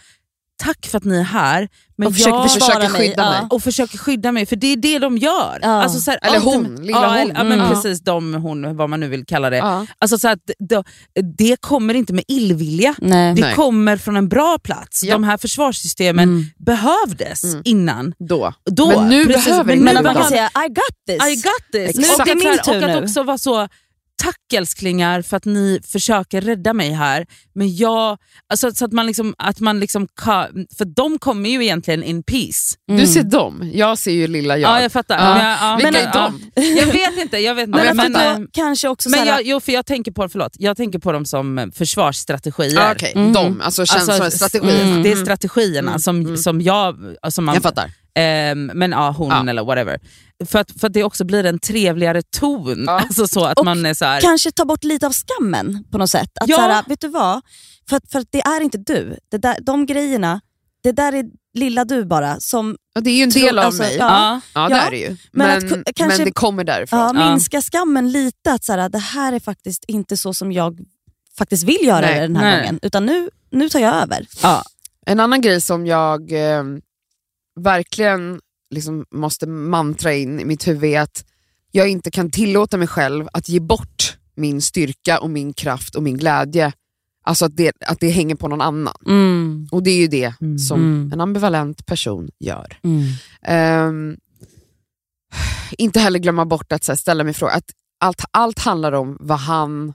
Tack 0.60 0.86
för 0.86 0.98
att 0.98 1.04
ni 1.04 1.16
är 1.18 1.22
här. 1.22 1.68
Men 1.96 2.08
och 2.08 2.14
försöker 2.14 2.36
jag, 2.36 2.52
försöker 2.52 2.88
skydda 2.88 3.30
mig. 3.30 3.40
och 3.50 3.62
försöker 3.62 3.98
skydda 3.98 4.32
mig, 4.32 4.46
för 4.46 4.56
det 4.56 4.66
är 4.66 4.76
det 4.76 4.98
de 4.98 5.18
gör. 5.18 5.58
Ja. 5.62 5.68
Alltså, 5.82 5.98
så 6.00 6.10
här, 6.10 6.18
Eller 6.22 6.40
hon, 6.40 6.76
de- 6.76 6.82
lilla 6.82 7.02
ja, 7.02 7.18
hon. 7.22 7.32
Ja, 7.36 7.44
men 7.44 7.60
Mm. 7.60 7.68
precis, 7.70 8.00
de, 8.00 8.34
hon, 8.34 8.76
vad 8.76 8.90
man 8.90 9.00
nu 9.00 9.08
vill 9.08 9.26
kalla 9.26 9.50
det. 9.50 9.56
Ja. 9.56 9.86
Alltså, 9.98 10.18
så 10.18 10.28
att, 10.28 10.38
det, 10.58 10.82
det 11.38 11.60
kommer 11.60 11.94
inte 11.94 12.12
med 12.12 12.24
illvilja. 12.28 12.94
Nej. 12.98 13.34
Det 13.34 13.40
Nej. 13.40 13.54
kommer 13.54 13.96
från 13.96 14.16
en 14.16 14.28
bra 14.28 14.58
plats. 14.62 15.02
Ja. 15.04 15.12
De 15.12 15.24
här 15.24 15.36
försvarssystemen 15.38 16.28
Mm. 16.28 16.44
behövdes 16.58 17.44
Mm. 17.44 17.62
innan. 17.64 18.12
Då. 18.28 18.52
Då, 18.70 18.86
Men 18.88 19.08
nu 19.08 19.26
behöver 19.26 19.64
men 19.76 19.78
nu 19.94 20.02
man 20.02 20.14
kan 20.14 20.24
säga 20.28 20.50
I 20.66 20.68
got 20.68 20.96
this. 21.08 21.28
I 21.28 21.34
got 21.36 21.72
this. 21.72 21.98
Exakt. 21.98 22.30
Och, 22.30 22.36
Nu 22.36 22.42
är 22.48 22.54
att, 22.58 22.64
det 22.64 22.70
och 22.78 22.82
att 22.84 22.90
nu. 23.00 23.04
också 23.04 23.22
vara 23.22 23.38
så, 23.38 23.68
tack 24.22 24.52
älsklingar 24.54 25.22
för 25.22 25.36
att 25.36 25.44
ni 25.44 25.80
försöker 25.92 26.40
rädda 26.40 26.72
mig 26.72 26.90
här. 26.90 27.26
Men 27.54 27.76
jag, 27.76 28.18
alltså, 28.48 28.72
så 28.72 28.84
att 28.84 28.92
man 28.92 29.06
liksom, 29.06 29.34
att 29.38 29.60
man 29.60 29.80
liksom 29.80 30.08
för 30.78 30.84
de 30.84 31.18
kommer 31.18 31.50
ju 31.50 31.62
egentligen 31.64 32.02
in 32.02 32.22
peace. 32.22 32.76
Mm. 32.90 33.00
Du 33.00 33.06
ser 33.06 33.22
dem, 33.22 33.70
jag 33.74 33.98
ser 33.98 34.10
ju 34.12 34.26
lilla 34.26 34.56
jag. 34.58 34.70
Ja, 34.70 34.82
jag 34.82 34.92
fattar. 34.92 35.18
Ja. 35.18 35.34
Men 35.34 35.46
ja, 35.60 35.76
Vilka 35.76 35.90
men, 35.92 36.08
är 36.08 36.12
de? 36.12 36.50
Ja, 36.54 36.62
jag 36.80 36.86
vet 36.86 37.18
inte. 37.22 37.38
Jag 37.38 37.54
vet 37.54 37.66
inte. 37.66 37.84
Men, 37.84 37.96
men, 37.96 38.12
men, 38.12 38.42
då 38.42 38.48
kanske 38.52 38.88
också 38.88 39.08
men 39.08 39.26
jag, 39.26 39.42
jo, 39.46 39.60
för 39.60 39.72
jag 39.72 39.86
tänker 39.86 40.12
på, 40.12 40.28
förlåt, 40.28 40.52
jag 40.58 40.76
tänker 40.76 40.98
på 40.98 41.12
dem 41.12 41.24
som 41.24 41.72
försvarsstrategier. 41.74 42.80
Ah, 42.80 42.92
Okej, 42.92 43.12
Mhm. 43.16 43.32
de, 43.32 43.60
alltså 43.60 43.86
känns 43.86 44.06
som 44.06 44.24
en 44.24 44.30
strategi. 44.30 44.58
mm, 44.82 45.02
Det 45.02 45.08
är 45.08 45.12
Mm. 45.12 45.24
strategierna 45.24 45.90
Mm, 45.90 45.98
som, 46.00 46.20
mm. 46.20 46.36
som 46.36 46.60
jag... 46.60 46.96
Som 47.28 47.44
man, 47.44 47.54
Jag 47.54 47.62
fattar. 47.62 47.90
Ehm, 48.14 48.66
men 48.74 48.90
ja, 48.90 49.10
hon 49.18 49.28
Ja. 49.30 49.50
eller 49.50 49.64
whatever. 49.64 49.98
För 50.46 50.58
att, 50.58 50.70
för 50.80 50.86
att 50.86 50.92
det 50.92 51.04
också 51.04 51.24
blir 51.24 51.44
en 51.46 51.58
trevligare 51.58 52.22
ton. 52.22 52.84
Ja. 52.86 52.92
Alltså 53.00 53.26
så 53.26 53.44
att 53.44 53.58
Och 53.58 53.64
man 53.64 53.86
är 53.86 53.94
så 53.94 54.04
här, 54.04 54.20
kanske 54.20 54.50
ta 54.52 54.64
bort 54.64 54.84
lite 54.84 55.06
av 55.06 55.12
skammen 55.12 55.84
på 55.90 55.98
något 55.98 56.10
sätt. 56.10 56.30
Att 56.40 56.48
Ja. 56.48 56.56
såhär, 56.56 56.84
vet 56.86 57.00
du 57.00 57.08
vad? 57.08 57.40
För, 57.88 57.96
att- 57.96 58.10
för 58.12 58.18
att 58.18 58.28
det 58.30 58.40
är 58.40 58.60
inte 58.60 58.78
du. 58.78 59.16
Det 59.30 59.38
där, 59.38 59.56
de 59.60 59.86
grejerna, 59.86 60.40
det 60.82 60.92
där 60.92 61.12
är 61.12 61.24
lilla 61.54 61.84
du 61.84 62.04
bara. 62.04 62.40
Som, 62.40 62.76
Ja, 62.94 63.00
det 63.00 63.10
är 63.10 63.14
ju 63.16 63.22
en 63.22 63.30
del 63.30 63.58
av 63.58 63.64
alltså, 63.64 63.82
mig. 63.82 63.96
ja. 63.96 64.40
Ja, 64.54 64.68
det 64.68 64.74
Ja, 64.74 64.80
är 64.82 64.90
det 64.90 64.96
ju. 64.98 65.08
men 65.08 65.16
Men, 65.32 65.56
att 65.58 65.64
men, 65.70 65.84
kanske- 65.94 66.24
det 66.24 66.32
kommer 66.32 66.64
därifrån. 66.64 66.98
ja, 67.00 67.12
Ja. 67.14 67.30
minska 67.30 67.62
skammen 67.62 68.12
lite. 68.12 68.52
Att 68.52 68.64
såhär, 68.64 68.88
det 68.88 68.98
här 68.98 69.32
är 69.32 69.40
faktiskt 69.40 69.84
inte 69.88 70.16
så 70.16 70.34
som 70.34 70.52
jag 70.52 70.78
faktiskt 71.38 71.64
vill 71.64 71.84
göra 71.86 72.00
Nej, 72.00 72.14
det 72.14 72.20
den 72.20 72.36
här 72.36 72.50
nej. 72.50 72.58
gången. 72.60 72.78
Utan 72.82 73.06
nu, 73.06 73.30
nu 73.50 73.68
tar 73.68 73.80
jag 73.80 73.94
över. 74.02 74.26
ja, 74.42 74.62
En 75.06 75.20
annan 75.20 75.40
grej 75.40 75.60
som 75.60 75.86
jag 75.86 76.32
eh, 76.32 76.62
verkligen 77.60 78.40
liksom 78.70 79.04
måste 79.10 79.46
mantra 79.46 80.14
in 80.14 80.40
i 80.40 80.44
mitt 80.44 80.68
huvud 80.68 80.90
är 80.90 81.00
att 81.00 81.24
jag 81.70 81.88
inte 81.88 82.10
kan 82.10 82.30
tillåta 82.30 82.76
mig 82.76 82.86
själv 82.88 83.28
att 83.32 83.48
ge 83.48 83.60
bort 83.60 84.16
min 84.34 84.62
styrka 84.62 85.18
och 85.20 85.30
min 85.30 85.52
kraft 85.52 85.94
och 85.94 86.02
min 86.02 86.16
glädje. 86.16 86.72
Alltså 87.24 87.44
att 87.44 87.56
det, 87.56 87.72
att 87.86 88.00
det 88.00 88.10
hänger 88.10 88.34
på 88.34 88.48
någon 88.48 88.60
annan. 88.60 88.94
Och 89.72 89.82
det 89.82 89.90
är 89.90 89.96
ju 89.96 90.06
det 90.06 90.34
Mm. 90.40 90.58
som 90.58 90.80
Mm. 90.80 91.12
en 91.12 91.20
ambivalent 91.20 91.86
person 91.86 92.28
gör. 92.38 92.78
Ehm, 93.42 94.16
inte 95.78 96.00
heller 96.00 96.18
glömma 96.18 96.44
bort 96.46 96.72
att 96.72 96.84
så 96.84 96.92
här, 96.92 96.96
ställa 96.96 97.24
mig 97.24 97.34
frågan, 97.34 97.56
att 97.56 97.70
allt, 98.00 98.24
allt 98.30 98.58
handlar 98.58 98.92
om 98.92 99.16
vad 99.20 99.38
han, 99.38 99.92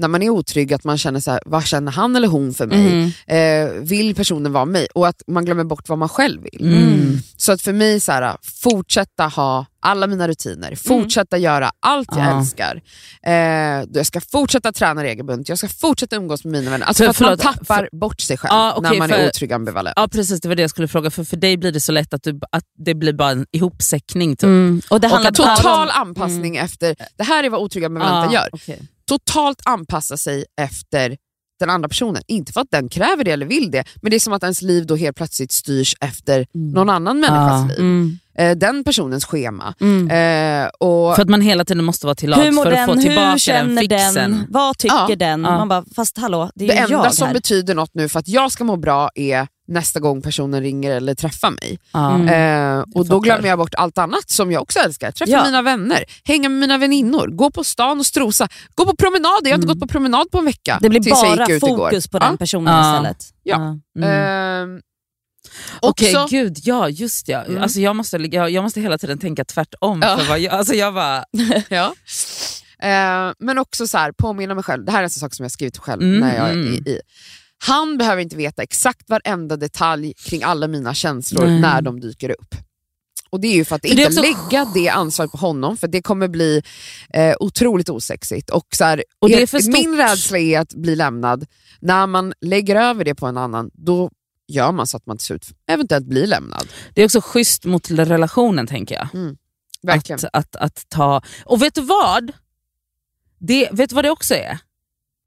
när 0.00 0.08
man 0.08 0.22
är 0.22 0.30
otrygg, 0.30 0.72
att 0.72 0.84
man 0.84 0.98
känner 0.98 1.20
så 1.20 1.30
här, 1.30 1.40
vad 1.46 1.64
känner 1.66 1.92
han 1.92 2.16
eller 2.16 2.28
hon 2.28 2.54
för 2.54 2.66
mig? 2.66 2.86
Mm. 3.26 3.66
Eh, 3.66 3.72
vill 3.82 4.14
personen 4.14 4.52
vara 4.52 4.64
mig? 4.64 4.86
Och 4.94 5.08
att 5.08 5.22
man 5.26 5.44
glömmer 5.44 5.64
bort 5.64 5.88
vad 5.88 5.98
man 5.98 6.08
själv 6.08 6.42
vill. 6.42 6.60
Mm. 6.74 7.18
Så 7.36 7.52
att 7.52 7.62
för 7.62 7.72
mig, 7.72 8.00
så 8.00 8.12
här, 8.12 8.36
fortsätta 8.62 9.26
ha 9.26 9.66
alla 9.82 10.06
mina 10.06 10.28
rutiner, 10.28 10.74
fortsätta 10.74 11.38
göra 11.38 11.70
allt 11.86 12.08
jag 12.16 12.24
Ja. 12.26 12.38
älskar. 12.38 12.80
Eh, 13.26 13.32
jag 13.92 14.06
ska 14.06 14.20
fortsätta 14.20 14.72
träna 14.72 15.04
regelbundet, 15.04 15.48
jag 15.48 15.58
ska 15.58 15.68
fortsätta 15.68 16.16
umgås 16.16 16.44
med 16.44 16.52
mina 16.52 16.70
vänner. 16.70 16.86
Alltså 16.86 17.04
För- 17.04 17.12
för, 17.12 17.24
att 17.24 17.44
man 17.44 17.54
tappar 17.54 17.88
bort 17.92 18.20
sig 18.20 18.36
själv 18.38 18.50
Ja, 18.52 18.74
okej, 18.76 18.90
när 18.90 18.98
man 18.98 19.08
för- 19.08 19.16
är 19.16 19.28
otrygg 19.28 19.52
ambivalent. 19.52 19.92
ja 19.96 20.08
precis, 20.08 20.40
det 20.40 20.48
var 20.48 20.54
det 20.54 20.62
jag 20.62 20.70
skulle 20.70 20.88
fråga. 20.88 21.10
För, 21.10 21.24
för 21.24 21.36
dig 21.36 21.56
blir 21.56 21.72
det 21.72 21.80
så 21.80 21.92
lätt 21.92 22.14
att, 22.14 22.22
du, 22.22 22.40
att 22.52 22.64
det 22.84 22.94
blir 22.94 23.12
bara 23.12 23.30
en 23.30 23.46
ihopsäckning. 23.52 24.36
Typ. 24.36 24.44
Mm. 24.44 24.80
Och 24.90 25.00
det 25.00 25.06
Och 25.06 25.12
handlar 25.12 25.32
bara 25.32 25.56
total 25.56 25.88
om... 25.88 26.08
anpassning 26.08 26.56
efter, 26.56 26.96
det 27.16 27.24
här 27.24 27.44
är 27.44 27.50
vad 27.50 27.60
otrygga 27.60 27.86
ambivalenta 27.86 28.34
gör. 28.34 28.48
okej. 28.52 28.80
Totalt 29.10 29.58
anpassa 29.64 30.16
sig 30.16 30.44
efter 30.60 31.16
den 31.60 31.70
andra 31.70 31.88
personen. 31.88 32.22
Inte 32.26 32.52
för 32.52 32.60
att 32.60 32.70
den 32.70 32.88
kräver 32.88 33.24
det 33.24 33.30
eller 33.30 33.46
vill 33.46 33.70
det, 33.70 33.84
men 34.02 34.10
det 34.10 34.16
är 34.16 34.20
som 34.20 34.32
att 34.32 34.42
ens 34.42 34.62
liv 34.62 34.86
då 34.86 34.96
helt 34.96 35.16
plötsligt 35.16 35.52
styrs 35.52 35.94
efter 36.00 36.46
någon 36.54 36.90
annan 36.90 37.20
människas 37.20 37.60
Ja. 37.62 37.68
liv. 37.68 37.78
Mm. 37.78 38.18
Eh, 38.38 38.56
den 38.56 38.84
personens 38.84 39.24
schema. 39.24 39.74
Mm. 39.80 40.10
Eh, 40.10 40.68
och, 40.80 41.14
För 41.16 41.22
att 41.22 41.28
man 41.28 41.40
hela 41.40 41.64
tiden 41.64 41.84
måste 41.84 42.06
vara 42.06 42.14
till 42.14 42.30
lags 42.30 42.42
för 42.42 42.72
att 42.72 42.86
få 42.86 42.94
den? 42.94 43.00
tillbaka 43.02 43.30
Hur 43.62 43.66
den 43.68 43.78
fixen. 43.78 44.14
den? 44.14 44.46
Vad 44.48 44.78
tycker 44.78 44.96
Ja. 45.08 45.16
den? 45.16 45.44
Ja. 45.44 45.50
Man 45.58 45.68
bara, 45.68 45.84
fast 45.96 46.18
hallå, 46.18 46.50
det 46.54 46.64
är 46.64 46.68
det 46.68 46.74
ju 46.74 46.80
enda 46.80 46.92
jag 47.06 47.14
som 47.14 47.26
här. 47.26 47.34
betyder 47.34 47.74
något 47.74 47.90
nu 47.94 48.08
för 48.08 48.18
att 48.18 48.28
jag 48.28 48.52
ska 48.52 48.64
må 48.64 48.76
bra 48.76 49.10
är 49.14 49.46
nästa 49.70 50.00
gång 50.00 50.22
personen 50.22 50.60
ringer 50.62 50.90
eller 50.90 51.14
träffar 51.14 51.50
mig. 51.50 51.78
Ja. 51.92 52.14
Mm. 52.14 52.78
Eh, 52.78 52.84
och 52.94 53.06
då 53.08 53.20
glömmer 53.20 53.48
jag 53.48 53.58
bort 53.58 53.74
allt 53.74 53.98
annat 53.98 54.30
som 54.30 54.52
jag 54.52 54.62
också 54.62 54.78
älskar. 54.78 55.10
Träffa 55.12 55.32
Ja. 55.32 55.44
mina 55.44 55.62
vänner, 55.62 56.04
hänga 56.24 56.48
med 56.48 56.58
mina 56.60 56.78
väninnor, 56.78 57.26
gå 57.28 57.50
på 57.50 57.64
stan 57.64 57.98
och 57.98 58.06
strosa, 58.06 58.48
gå 58.74 58.84
på 58.86 58.96
promenader. 58.96 59.40
Jag 59.44 59.50
har 59.50 59.54
inte 59.54 59.66
Mm. 59.66 59.78
gått 59.78 59.80
på 59.80 59.92
promenad 59.92 60.30
på 60.30 60.38
en 60.38 60.44
vecka. 60.44 60.78
Det 60.82 60.88
blir 60.88 61.10
bara 61.10 61.60
fokus 61.60 62.08
på 62.08 62.18
Ja. 62.18 62.24
den 62.28 62.38
personen 62.38 62.74
Ja. 62.74 62.92
istället. 62.96 63.24
Ja. 63.42 63.56
Mm. 63.98 64.10
Ehm, 64.74 64.80
Okej, 65.80 66.16
också, 66.16 66.26
gud, 66.36 66.58
ja 66.62 66.88
just 66.88 67.28
ja. 67.28 67.42
Mm. 67.44 67.62
Alltså, 67.62 67.80
jag, 67.80 67.96
måste, 67.96 68.16
jag, 68.16 68.50
jag 68.50 68.62
måste 68.62 68.80
hela 68.80 68.98
tiden 68.98 69.18
tänka 69.18 69.44
tvärtom. 69.44 70.02
Ja. 70.02 70.18
För 70.18 70.28
vad 70.28 70.40
jag, 70.40 70.54
alltså, 70.54 70.74
jag 70.74 70.94
bara, 70.94 71.24
ja. 71.68 71.94
Ehm, 72.82 73.34
men 73.38 73.58
också 73.58 73.86
så 73.86 73.98
här, 73.98 74.12
påminna 74.12 74.54
mig 74.54 74.64
själv, 74.64 74.84
det 74.84 74.92
här 74.92 74.98
är 74.98 75.02
en 75.04 75.10
sak 75.10 75.34
som 75.34 75.44
jag 75.44 75.52
skrivit 75.52 75.78
själv 75.78 76.02
Mm, 76.02 76.20
när 76.20 76.36
jag 76.36 76.48
är 76.48 76.52
mm. 76.52 76.74
i, 76.74 76.76
i. 76.76 77.00
Han 77.62 77.98
behöver 77.98 78.22
inte 78.22 78.36
veta 78.36 78.62
exakt 78.62 79.10
varenda 79.10 79.56
detalj 79.56 80.14
kring 80.14 80.42
alla 80.42 80.68
mina 80.68 80.94
känslor 80.94 81.46
Nej. 81.46 81.60
när 81.60 81.82
de 81.82 82.00
dyker 82.00 82.30
upp. 82.30 82.54
Och 83.30 83.40
Det 83.40 83.48
är 83.48 83.54
ju 83.54 83.64
för 83.64 83.76
att 83.76 83.82
För 83.82 83.88
inte 83.88 84.22
lägga 84.22 84.64
det 84.74 84.88
ansvaret 84.88 85.30
på 85.30 85.38
honom, 85.38 85.76
för 85.76 85.88
det 85.88 86.02
kommer 86.02 86.28
bli 86.28 86.62
eh, 87.14 87.34
otroligt 87.40 87.88
osexigt. 87.88 88.50
Och 88.50 88.66
så 88.76 88.84
här, 88.84 89.04
Och 89.18 89.28
det 89.28 89.54
är 89.54 89.72
min 89.72 89.96
rädsla 89.96 90.38
är 90.38 90.60
att 90.60 90.74
bli 90.74 90.96
lämnad. 90.96 91.46
När 91.80 92.06
man 92.06 92.32
lägger 92.40 92.76
över 92.76 93.04
det 93.04 93.14
på 93.14 93.26
en 93.26 93.36
annan, 93.36 93.70
då 93.72 94.10
gör 94.48 94.72
man 94.72 94.86
så 94.86 94.96
att 94.96 95.06
man 95.06 95.16
till 95.16 95.26
slut 95.26 95.46
eventuellt 95.66 96.06
blir 96.06 96.26
lämnad. 96.26 96.68
det 96.94 97.00
är 97.00 97.04
också 97.04 97.20
schysst 97.20 97.64
mot 97.64 97.90
relationen 97.90 98.66
tänker 98.66 98.94
jag. 98.94 99.08
Verkligen. 99.82 100.18
Att, 100.18 100.24
att, 100.32 100.56
att 100.56 100.88
ta... 100.88 101.22
Och 101.44 101.62
vet 101.62 101.74
du 101.74 101.80
vad? 101.80 102.32
Det, 103.38 103.68
vet 103.72 103.90
du 103.90 103.94
vad 103.94 104.04
det 104.04 104.10
också 104.10 104.34
är? 104.34 104.58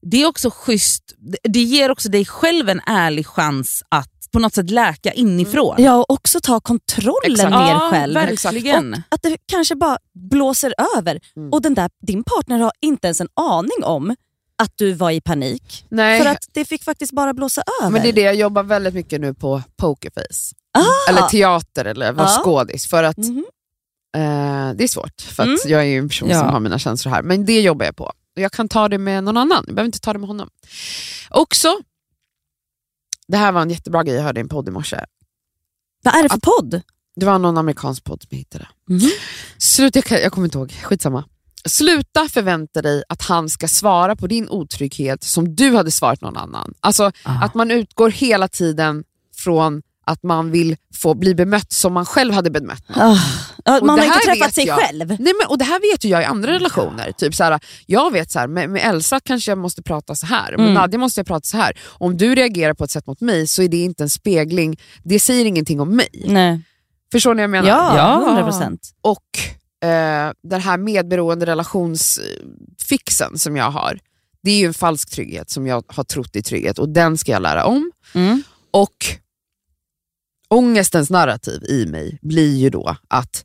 Det 0.06 0.22
är 0.24 0.28
också 0.28 0.50
schysst, 0.54 1.04
det- 1.44 1.60
ger 1.60 1.92
också 1.92 2.10
dig 2.10 2.26
själv 2.26 2.70
en 2.70 2.82
ärlig 2.86 3.28
chans 3.28 3.84
att 3.90 4.10
på 4.32 4.40
något 4.40 4.54
sätt 4.54 4.70
läka 4.70 5.12
inifrån. 5.14 5.76
Ja, 5.80 5.96
och 5.96 6.12
också 6.12 6.40
ta 6.40 6.60
kontrollen 6.60 7.32
Exakt. 7.32 7.50
mer 7.52 7.70
ja, 7.72 7.90
själv. 7.92 8.14
verkligen. 8.14 8.94
Att 9.10 9.22
det 9.22 9.38
kanske 9.46 9.76
bara 9.76 9.98
blåser 10.30 10.74
över 10.98 11.20
Mm. 11.36 11.54
och 11.54 11.62
den 11.62 11.74
där, 11.74 11.90
din 12.08 12.24
partner 12.24 12.60
har 12.60 12.72
inte 12.82 13.08
ens 13.08 13.22
en 13.22 13.28
aning 13.36 13.84
om 13.84 14.16
att 14.58 14.72
du 14.76 14.94
var 14.94 15.12
i 15.12 15.22
panik. 15.22 15.86
Nej, 15.90 16.22
För 16.22 16.30
att 16.30 16.46
det 16.54 16.66
fick 16.66 16.84
faktiskt 16.84 17.12
bara 17.14 17.34
blåsa 17.34 17.64
över. 17.82 17.92
men 17.92 18.02
det 18.02 18.10
är 18.10 18.14
det 18.14 18.22
jag 18.22 18.36
jobbar 18.36 18.64
väldigt 18.64 18.94
mycket 18.94 19.22
nu 19.22 19.34
på 19.34 19.62
pokerface. 19.78 20.56
Ah. 20.78 21.10
Eller 21.10 21.22
teater 21.22 21.86
eller 21.86 22.12
vara 22.12 22.28
Ja. 22.28 22.42
skådis. 22.44 22.88
För 22.88 23.04
att 23.04 23.18
Mhm. 23.18 23.46
eh, 24.16 24.74
det 24.76 24.84
är 24.84 24.88
svårt, 24.88 25.22
för 25.22 25.44
att 25.44 25.48
Mm. 25.48 25.60
jag 25.66 25.82
är 25.82 25.86
ju 25.86 25.98
en 25.98 26.10
person 26.10 26.30
Ja. 26.30 26.40
som 26.40 26.50
har 26.50 26.60
mina 26.60 26.80
känslor 26.80 27.12
här. 27.14 27.22
Men 27.22 27.46
det 27.46 27.62
jobbar 27.62 27.86
jag 27.86 27.96
på. 27.96 28.12
Och 28.36 28.42
Jag 28.42 28.52
kan 28.52 28.70
ta 28.70 28.90
det 28.90 28.98
med 28.98 29.24
någon 29.24 29.38
annan, 29.38 29.64
jag 29.68 29.76
behöver 29.76 29.86
inte 29.88 30.00
ta 30.00 30.14
det 30.14 30.20
med 30.20 30.28
honom. 30.28 30.50
Också, 31.30 31.80
det 33.28 33.38
här 33.38 33.52
var 33.52 33.62
en 33.62 33.70
jättebra 33.70 34.04
grej 34.04 34.16
jag 34.16 34.24
hörde 34.24 34.40
i 34.40 34.42
en 34.42 34.50
podd 34.50 34.68
i 34.68 34.72
morse. 34.72 35.00
Vad 36.04 36.16
är 36.16 36.24
det 36.24 36.30
för 36.30 36.40
podd? 36.40 36.82
Det 37.16 37.26
var 37.26 37.40
någon 37.40 37.58
amerikansk 37.58 38.04
podd 38.04 38.22
som 38.22 38.28
jag 38.32 38.38
hittade. 38.38 38.68
Mhm. 38.90 39.10
Sluta, 39.58 40.02
jag, 40.10 40.22
jag 40.22 40.32
kommer 40.32 40.48
inte 40.48 40.58
ihåg, 40.58 40.72
skitsamma. 40.72 41.26
Sluta 41.66 42.28
förvänta 42.30 42.82
dig 42.82 43.04
att 43.10 43.22
han 43.22 43.50
ska 43.50 43.68
svara 43.68 44.16
på 44.16 44.28
din 44.28 44.50
otrygghet 44.50 45.24
som 45.24 45.56
du 45.56 45.76
hade 45.76 45.92
svarat 45.92 46.22
någon 46.22 46.38
annan. 46.38 46.74
Alltså 46.80 47.12
Ah. 47.24 47.46
att 47.46 47.54
man 47.54 47.72
utgår 47.72 48.10
hela 48.10 48.48
tiden 48.48 49.04
från 49.36 49.82
att 50.06 50.24
man 50.24 50.52
vill 50.52 50.76
få 50.96 51.14
bli 51.14 51.36
bemött 51.36 51.72
som 51.72 51.94
man 51.94 52.06
själv 52.06 52.34
hade 52.34 52.50
bemött 52.52 52.90
någon. 52.90 53.18
Och 53.80 53.86
man 53.86 54.00
har 54.00 54.06
inte 54.06 54.20
träffat 54.26 54.54
sig 54.54 54.66
jag. 54.66 54.80
själv. 54.80 55.08
Nej, 55.08 55.34
men, 55.40 55.48
och 55.50 55.58
Det 55.58 55.66
här 55.66 55.92
vet 55.92 56.06
ju 56.06 56.10
jag 56.10 56.22
i 56.22 56.26
andra 56.26 56.52
relationer. 56.52 57.12
Typ 57.12 57.36
så 57.36 57.44
här, 57.44 57.60
jag 57.86 58.12
vet 58.12 58.32
så 58.32 58.40
här, 58.40 58.48
med, 58.48 58.70
med 58.70 58.82
Elsa 58.86 59.20
kanske 59.20 59.52
jag 59.52 59.58
måste 59.58 59.84
prata 59.84 60.16
så 60.16 60.26
här, 60.26 60.52
med 60.52 60.60
Mm. 60.60 60.74
Nadja 60.74 61.00
måste 61.00 61.20
jag 61.20 61.28
prata 61.28 61.46
så 61.46 61.58
här. 61.58 61.78
Om 61.86 62.18
du 62.18 62.36
reagerar 62.36 62.74
på 62.74 62.84
ett 62.84 62.92
sätt 62.92 63.08
mot 63.08 63.22
mig 63.22 63.48
så 63.48 63.62
är 63.62 63.68
det 63.68 63.78
inte 63.78 64.04
en 64.04 64.10
spegling, 64.10 64.80
det 65.04 65.20
säger 65.20 65.46
ingenting 65.46 65.82
om 65.82 65.96
mig. 65.96 66.24
Nej. 66.28 66.62
Förstår 67.12 67.34
ni 67.34 67.36
vad 67.36 67.44
jag 67.44 67.50
menar? 67.50 67.68
Ja, 67.70 67.98
Ja. 67.98 68.26
100 68.28 68.44
procent. 68.44 68.92
Och 69.02 69.90
eh, 69.90 70.32
den 70.44 70.62
här 70.62 70.78
medberoende 70.78 71.46
relationsfixen 71.46 73.38
som 73.40 73.56
jag 73.58 73.72
har, 73.72 74.00
det 74.44 74.52
är 74.52 74.58
ju 74.60 74.66
en 74.66 74.74
falsk 74.74 75.10
trygghet 75.12 75.50
som 75.50 75.68
jag 75.68 75.84
har 75.88 76.04
trott 76.04 76.36
i 76.36 76.42
trygghet 76.42 76.80
och 76.80 76.90
den 76.90 77.18
ska 77.18 77.32
jag 77.32 77.42
lära 77.42 77.66
om. 77.66 77.92
Mm. 78.14 78.44
Och 78.72 78.96
ångestens 80.54 81.10
narrativ 81.10 81.64
i 81.64 81.86
mig 81.86 82.20
blir 82.22 82.56
ju 82.58 82.70
då 82.70 82.98
att 83.08 83.44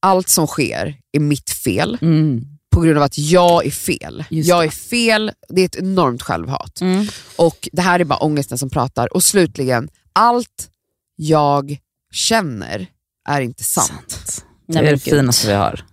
allt 0.00 0.28
som 0.28 0.46
sker 0.46 0.96
är 1.12 1.20
mitt 1.20 1.50
fel 1.50 1.98
Mm. 2.02 2.44
på 2.70 2.80
grund 2.80 2.96
av 2.98 3.02
att 3.04 3.18
jag 3.18 3.66
är 3.66 3.70
fel. 3.70 4.24
Just 4.30 4.48
jag 4.48 4.62
det. 4.62 4.66
är 4.66 4.70
fel, 4.70 5.32
det 5.48 5.60
är 5.60 5.64
ett 5.66 5.76
enormt 5.76 6.22
självhat. 6.22 6.80
Mm. 6.80 7.06
Och 7.36 7.68
Det 7.72 7.82
här 7.82 8.00
är 8.00 8.04
bara 8.04 8.18
ångesten 8.18 8.58
som 8.58 8.70
pratar. 8.70 9.14
Och 9.14 9.24
slutligen, 9.24 9.88
allt 10.12 10.70
jag 11.16 11.78
känner 12.12 12.86
är 13.28 13.40
inte 13.40 13.64
sant. 13.64 14.44
Det 14.66 14.74
Nej, 14.74 14.86
är 14.86 14.90
det 14.90 14.98
finaste 14.98 15.46
vi 15.46 15.52
har. 15.52 15.84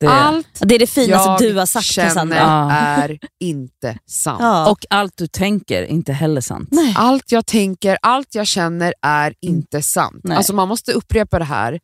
Det 0.00 0.06
är, 0.06 0.10
Allt 0.10 0.46
Det 0.60 0.74
är 0.74 0.78
det 0.78 0.86
finaste 0.86 1.28
jag 1.30 1.38
du 1.52 1.58
har 1.58 1.66
sagt 1.66 1.86
känner. 1.86 2.36
Ja. 2.36 2.72
är 2.72 3.18
inte 3.40 3.98
sant. 4.06 4.38
Ja. 4.40 4.70
Och 4.70 4.86
allt 4.90 5.16
du 5.16 5.26
tänker 5.26 5.82
är 5.82 5.86
inte 5.86 6.12
heller 6.12 6.40
sant. 6.40 6.68
Nej. 6.72 6.94
Allt 6.98 7.32
jag 7.32 7.46
tänker, 7.46 7.98
allt 8.02 8.34
jag 8.34 8.46
känner 8.46 8.94
är 9.02 9.34
inte 9.40 9.82
sant. 9.82 10.20
Nej. 10.24 10.36
Alltså 10.36 10.54
man 10.54 10.68
måste 10.68 10.92
upprepa 10.92 11.38
det 11.38 11.44
här 11.44 11.80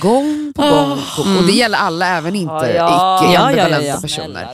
gång 0.00 0.52
på 0.56 0.62
gång. 0.62 0.92
Oh. 0.92 1.16
På, 1.16 1.20
och 1.22 1.26
Mm. 1.28 1.46
det 1.46 1.52
gäller 1.52 1.78
alla, 1.78 2.06
även 2.08 2.34
inte 2.34 2.52
Ja, 2.54 2.68
ja. 2.68 3.24
icke-ambivalenta 3.24 3.82
Ja, 3.82 3.82
ja, 3.82 3.94
ja. 3.94 4.00
personer. 4.00 4.48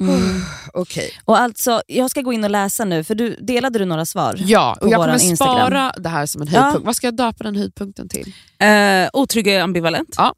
Mm. 0.00 0.40
Okej. 0.72 1.10
Och 1.24 1.38
alltså, 1.40 1.82
jag 1.86 2.10
ska 2.10 2.20
gå 2.22 2.32
in 2.32 2.44
och 2.44 2.50
läsa 2.50 2.84
nu, 2.84 3.04
för 3.04 3.14
du, 3.14 3.36
delade 3.40 3.78
du 3.78 3.84
några 3.84 4.04
svar? 4.06 4.34
Ja, 4.38 4.76
och 4.80 4.88
jag 4.88 5.00
kommer 5.00 5.24
Instagram. 5.24 5.56
spara 5.56 5.92
det 5.98 6.08
här 6.08 6.26
som 6.26 6.42
en 6.42 6.48
Ja. 6.52 6.60
höjdpunkt. 6.60 6.86
Vad 6.86 6.96
ska 6.96 7.06
jag 7.06 7.16
döpa 7.16 7.44
den 7.44 7.56
höjdpunkten 7.56 8.08
till? 8.08 8.32
Eh, 8.58 9.08
otrygg 9.12 9.46
är 9.48 9.60
ambivalent. 9.60 10.14
Ja. 10.16 10.34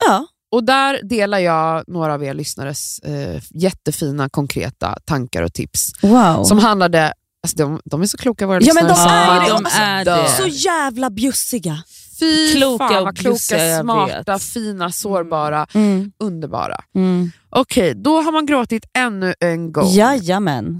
Och 0.52 0.64
där 0.64 1.00
delar 1.02 1.38
jag 1.38 1.84
några 1.86 2.14
av 2.14 2.24
er 2.24 2.34
lyssnares 2.34 2.98
eh, 2.98 3.40
jättefina 3.50 4.28
konkreta 4.28 4.96
tankar 5.04 5.42
och 5.42 5.52
tips. 5.54 5.90
Wow. 6.02 6.44
Som 6.44 6.58
handlade, 6.58 7.12
alltså 7.42 7.56
de, 7.58 7.80
de 7.84 8.02
är 8.02 8.06
så 8.06 8.16
kloka 8.18 8.46
våra 8.46 8.60
Ja, 8.60 8.74
men 8.74 8.84
de 8.84 8.90
lyssnare. 8.90 9.36
är 9.36 9.40
det. 9.40 9.48
de 9.48 9.64
Alltså, 9.64 9.80
är 9.80 10.04
det. 10.04 10.28
Så 10.28 10.46
jävla 10.68 11.10
bjussiga. 11.10 11.82
Fy 12.20 12.52
Kloka 12.56 12.88
fan 12.88 13.04
vad 13.04 13.18
kloka, 13.18 13.38
smarta, 13.82 14.32
vet. 14.32 14.42
fina, 14.42 14.92
sårbara, 14.92 15.66
Mm. 15.74 16.12
underbara. 16.18 16.76
Mm. 16.94 17.30
Okej, 17.50 17.94
då 17.94 18.20
har 18.20 18.32
man 18.32 18.46
gråtit 18.46 18.84
ännu 18.98 19.34
en 19.40 19.72
gång. 19.72 19.88
Jajamän. 19.88 20.78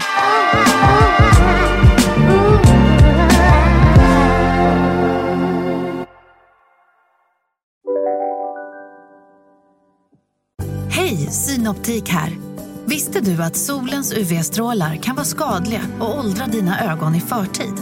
Hej, 11.09 11.31
Synoptik 11.31 12.09
här. 12.09 12.37
Visste 12.85 13.21
du 13.21 13.43
att 13.43 13.55
solens 13.55 14.13
UV-strålar 14.13 14.95
kan 14.95 15.15
vara 15.15 15.25
skadliga 15.25 15.81
och 15.99 16.19
åldra 16.19 16.45
dina 16.45 16.91
ögon 16.91 17.15
i 17.15 17.21
förtid? 17.21 17.73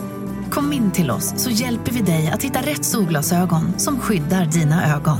Kom 0.52 0.74
in 0.74 0.92
till 0.92 1.12
oss 1.12 1.34
så 1.38 1.50
hjälper 1.50 1.92
vi 1.92 2.02
dig 2.02 2.32
att 2.34 2.44
hitta 2.44 2.62
rätt 2.62 2.86
solglasögon 2.86 3.80
som 3.80 4.00
skyddar 4.00 4.46
dina 4.46 4.96
ögon. 4.96 5.18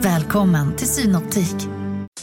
Välkommen 0.00 0.76
till 0.76 0.88
Synoptik. 0.88 1.56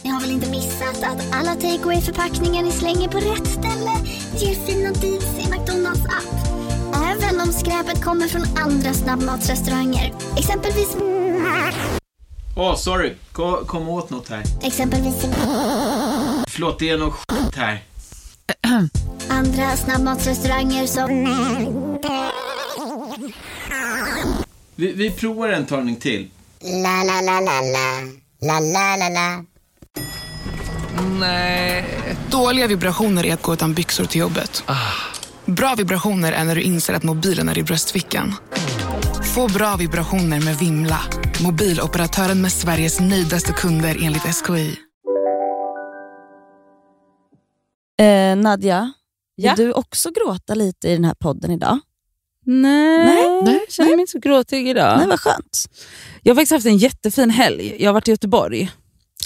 Ni 0.04 0.10
har 0.10 0.20
väl 0.20 0.30
inte 0.30 0.50
missat 0.50 1.02
att 1.02 1.34
alla 1.34 1.54
takeaway 1.54 2.00
förpackningar 2.00 2.62
ni 2.62 2.70
slänger 2.70 3.08
på 3.08 3.18
rätt 3.18 3.46
ställe 3.46 3.92
ger 4.36 4.54
fina 4.54 4.90
deals 4.90 5.38
i 5.38 5.50
McDonalds 5.50 6.04
app. 6.04 6.48
Även 6.94 7.40
om 7.40 7.52
skräpet 7.52 8.04
kommer 8.04 8.28
från 8.28 8.42
andra 8.64 8.92
snabbmatsrestauranger. 8.92 10.14
Exempelvis... 10.36 10.96
Åh, 12.58 12.76
sorry. 12.76 13.14
Kom, 13.32 13.66
kom 13.66 13.88
åt 13.88 14.10
något 14.10 14.28
här. 14.28 14.42
Exempelvis... 14.62 15.14
Förlåt, 16.48 16.78
det 16.78 16.88
är 16.90 16.98
något 16.98 17.14
skit 17.14 17.54
här. 17.56 17.82
Andra 19.28 19.76
snabbmatsrestauranger 19.76 20.86
som... 20.86 21.08
Vi, 24.74 24.92
vi 24.92 25.10
provar 25.10 25.48
en 25.48 25.66
talning 25.66 25.96
till. 25.96 26.30
La, 26.60 27.04
la, 27.04 27.20
la, 27.20 27.40
la, 27.40 27.60
la. 27.60 28.02
La, 28.40 28.60
la, 28.60 28.96
la, 28.96 29.08
la. 29.08 29.44
Dåliga 32.30 32.66
vibrationer 32.66 33.26
är 33.26 33.34
att 33.34 33.42
gå 33.42 33.54
utan 33.54 33.74
byxor 33.74 34.04
till 34.04 34.20
jobbet. 34.20 34.64
Bra 35.44 35.74
vibrationer 35.74 36.32
är 36.32 36.44
när 36.44 36.54
du 36.54 36.62
inser 36.62 36.94
att 36.94 37.02
mobilen 37.02 37.48
är 37.48 37.58
i 37.58 37.62
bröstfickan. 37.62 38.34
Få 39.34 39.48
bra 39.48 39.76
vibrationer 39.76 40.40
med 40.40 40.58
Vimla. 40.58 41.00
Mobiloperatören 41.42 42.42
med 42.42 42.52
Sveriges 42.52 43.00
nöjdaste 43.00 43.52
kunder 43.52 43.98
enligt 44.02 44.22
SKI. 44.22 44.76
Eh, 47.98 48.36
Nadja, 48.36 48.92
Ja? 49.34 49.54
vill 49.56 49.66
du 49.66 49.72
också 49.72 50.10
gråta 50.10 50.54
lite 50.54 50.88
i 50.88 50.92
den 50.92 51.04
här 51.04 51.14
podden 51.14 51.50
idag? 51.50 51.78
Nej, 52.44 53.04
Nej, 53.04 53.42
nej, 53.42 53.60
jag 53.64 53.72
känner 53.72 53.90
mig 53.90 54.00
inte 54.00 54.12
så 54.12 54.18
gråtig 54.18 54.68
idag. 54.68 54.98
Nej, 54.98 55.06
vad 55.06 55.20
skönt. 55.20 55.64
Jag 56.22 56.30
har 56.30 56.36
faktiskt 56.36 56.52
haft 56.52 56.66
en 56.66 56.76
jättefin 56.76 57.30
helg. 57.30 57.76
Jag 57.78 57.88
har 57.88 57.94
varit 57.94 58.08
i 58.08 58.10
Göteborg. 58.10 58.70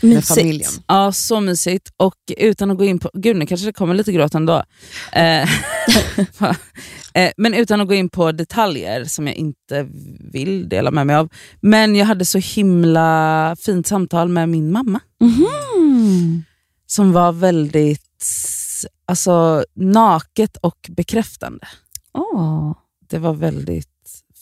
Med 0.03 0.15
Mysigt. 0.17 0.29
familjen. 0.41 0.71
Ja, 0.87 1.13
så 1.13 1.41
mysigt. 1.41 1.91
Och 1.97 2.15
utan 2.37 2.71
att 2.71 2.79
gå 2.79 2.85
in 2.85 2.99
på... 2.99 3.11
Gud, 3.15 3.37
nu 3.37 3.47
kanske 3.47 3.67
det 3.67 3.73
kommer 3.73 3.95
lite 3.95 4.13
gråt 4.13 4.35
ändå. 4.35 4.63
Eh, 5.13 5.43
eh, 7.15 7.31
men 7.37 7.55
utan 7.55 7.81
att 7.81 7.89
gå 7.89 7.95
in 7.95 8.09
på 8.09 8.33
detaljer 8.33 9.05
som 9.05 9.27
jag 9.27 9.37
inte 9.37 9.87
vill 10.33 10.69
dela 10.69 10.91
med 10.91 11.07
mig 11.07 11.17
av. 11.17 11.29
Men 11.61 11.97
jag 11.97 12.07
hade 12.07 12.25
så 12.25 12.39
himla 12.39 13.57
fint 13.61 13.87
samtal 13.87 14.29
med 14.29 14.49
min 14.49 14.73
mamma. 14.73 15.01
Mhm. 15.21 16.45
Som 16.87 17.13
var 17.13 17.33
väldigt 17.33 18.03
alltså, 19.07 19.65
naket 19.75 20.57
och 20.57 20.91
bekräftande. 20.97 21.69
Åh, 22.13 22.73
Det 23.11 23.19
var 23.19 23.35
väldigt 23.35 23.89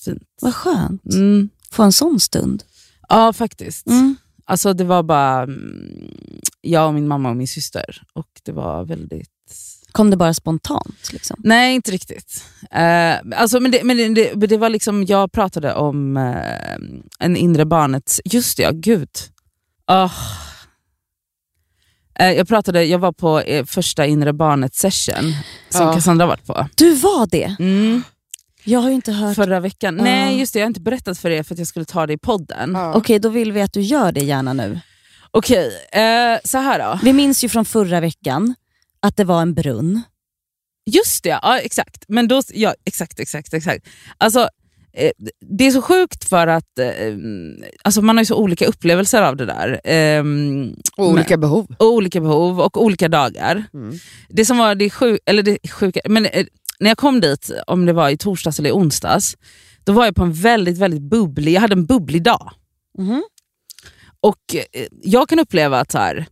fint. 0.04 0.22
vad 0.40 0.54
skönt. 0.54 1.14
Mm. 1.14 1.48
Få 1.70 1.82
en 1.82 1.92
sån 1.92 2.20
stund. 2.20 2.62
Ja, 3.09 3.32
faktiskt. 3.32 3.86
Mm. 3.86 4.16
Alltså 4.49 4.72
det 4.72 4.84
var 4.84 5.03
bara 5.03 5.42
mm, 5.42 6.11
jag 6.61 6.86
och 6.86 6.94
min 6.94 7.09
mamma 7.09 7.30
och 7.30 7.36
min 7.36 7.49
syster. 7.49 8.03
Och 8.12 8.28
det 8.42 8.53
var 8.53 8.84
väldigt... 8.84 9.28
Kom 9.92 10.11
det 10.11 10.16
bara 10.16 10.34
spontant? 10.34 11.12
Liksom? 11.12 11.36
Nej, 11.44 11.74
inte 11.74 11.90
riktigt. 11.90 12.44
Eh, 12.70 13.16
alltså, 13.36 13.61
men 13.61 13.70
det, 13.70 13.84
men 13.84 13.96
det, 13.96 14.09
det, 14.09 14.46
det 14.46 14.57
var 14.57 14.68
liksom, 14.68 15.05
jag 15.05 15.32
pratade 15.32 15.74
om 15.74 16.16
eh, 16.16 16.76
en 17.18 17.36
inre 17.36 17.64
barnets... 17.64 18.20
Just 18.24 18.57
det, 18.57 18.62
ja, 18.62 18.70
gud. 18.74 19.11
Ah. 19.84 20.11
Eh, 22.18 22.32
jag, 22.32 22.49
pratade, 22.49 22.84
jag 22.84 22.99
var 22.99 23.12
på 23.12 23.40
eh, 23.40 23.64
första 23.64 24.07
inre 24.07 24.32
barnet 24.32 24.74
session 24.74 25.32
som 25.70 25.86
Ja. 25.86 25.94
Cassandra 25.94 26.26
varit 26.26 26.46
på. 26.46 26.68
Du 26.74 26.94
var 26.94 27.26
det? 27.26 27.57
Mm, 27.59 28.03
Jag 28.64 28.80
har 28.80 28.88
ju 28.88 28.94
inte 28.94 29.12
hört. 29.12 29.36
förra 29.36 29.61
veckan. 29.61 29.96
Ja. 29.96 30.04
Nej, 30.04 30.38
just 30.38 30.52
det, 30.52 30.59
jag 30.59 30.64
har 30.64 30.68
inte 30.68 30.80
berättat 30.80 31.18
för 31.18 31.30
er 31.30 31.42
för 31.42 31.54
att 31.54 31.59
jag 31.59 31.68
skulle 31.68 31.84
ta 31.84 32.06
det 32.06 32.12
i 32.12 32.18
podden. 32.18 32.76
Okej, 32.76 33.18
då 33.18 33.28
vill 33.28 33.52
vi 33.52 33.61
att 33.62 33.72
du 33.72 33.80
gör 33.80 34.12
det 34.12 34.20
gärna 34.24 34.52
nu. 34.52 34.80
Okej, 35.30 35.66
eh, 35.92 36.38
så 36.44 36.59
här 36.59 36.78
då. 36.78 37.00
Vi 37.02 37.12
minns 37.12 37.44
ju 37.44 37.48
från 37.48 37.64
förra 37.64 38.00
veckan 38.00 38.54
att 39.00 39.16
det 39.16 39.24
var 39.24 39.42
en 39.42 39.54
brunn. 39.54 40.02
Just 40.90 41.24
det, 41.24 41.28
ja 41.42 41.59
exakt. 41.59 42.04
Men 42.09 42.28
då, 42.28 42.42
ja, 42.54 42.74
exakt, 42.84 43.20
exakt, 43.20 43.54
exakt. 43.54 43.88
Alltså, 44.18 44.48
eh, 44.92 45.11
det 45.40 45.66
är 45.66 45.70
så 45.70 45.82
sjukt 45.82 46.24
för 46.28 46.46
att 46.46 46.78
eh, 46.78 46.86
alltså 47.84 48.02
man 48.02 48.16
har 48.16 48.22
ju 48.22 48.26
så 48.26 48.36
olika 48.36 48.66
upplevelser 48.66 49.22
av 49.22 49.36
det 49.36 49.46
där. 49.46 49.80
Eh, 49.90 50.24
Och 50.96 51.09
olika 51.11 51.36
behov. 51.36 51.66
och 51.78 51.92
olika 51.92 52.20
behov 52.20 52.61
och 52.61 52.82
olika 52.84 53.09
dagar. 53.09 53.64
Mm. 53.74 53.98
Det 54.28 54.44
som 54.44 54.59
var 54.59 54.74
det, 54.74 54.90
sjuk, 54.90 55.20
eller 55.26 55.42
det 55.42 55.59
sjuka, 55.72 56.00
men 56.09 56.26
eh, 56.26 56.46
när 56.81 56.91
jag 56.91 56.99
kom 56.99 57.20
dit, 57.20 57.51
om 57.66 57.87
det 57.87 57.93
var 57.93 58.09
i 58.09 58.16
torsdags 58.16 58.59
eller 58.59 58.70
i 58.70 58.72
onsdags, 58.72 59.37
då 59.85 59.93
var 59.93 60.05
jag 60.05 60.14
på 60.14 60.22
en 60.22 60.33
väldigt, 60.33 60.79
väldigt 60.79 61.03
bubblig, 61.03 61.53
jag 61.53 61.61
hade 61.61 61.72
en 61.72 61.87
bubblig 61.87 62.22
dag. 62.22 62.53
Mhm. 62.99 63.22
Och 64.20 64.55
eh, 64.72 64.87
jag 65.03 65.29
kan 65.29 65.39
uppleva 65.39 65.81
att 65.81 65.93
så 65.93 65.99
här, 65.99 66.26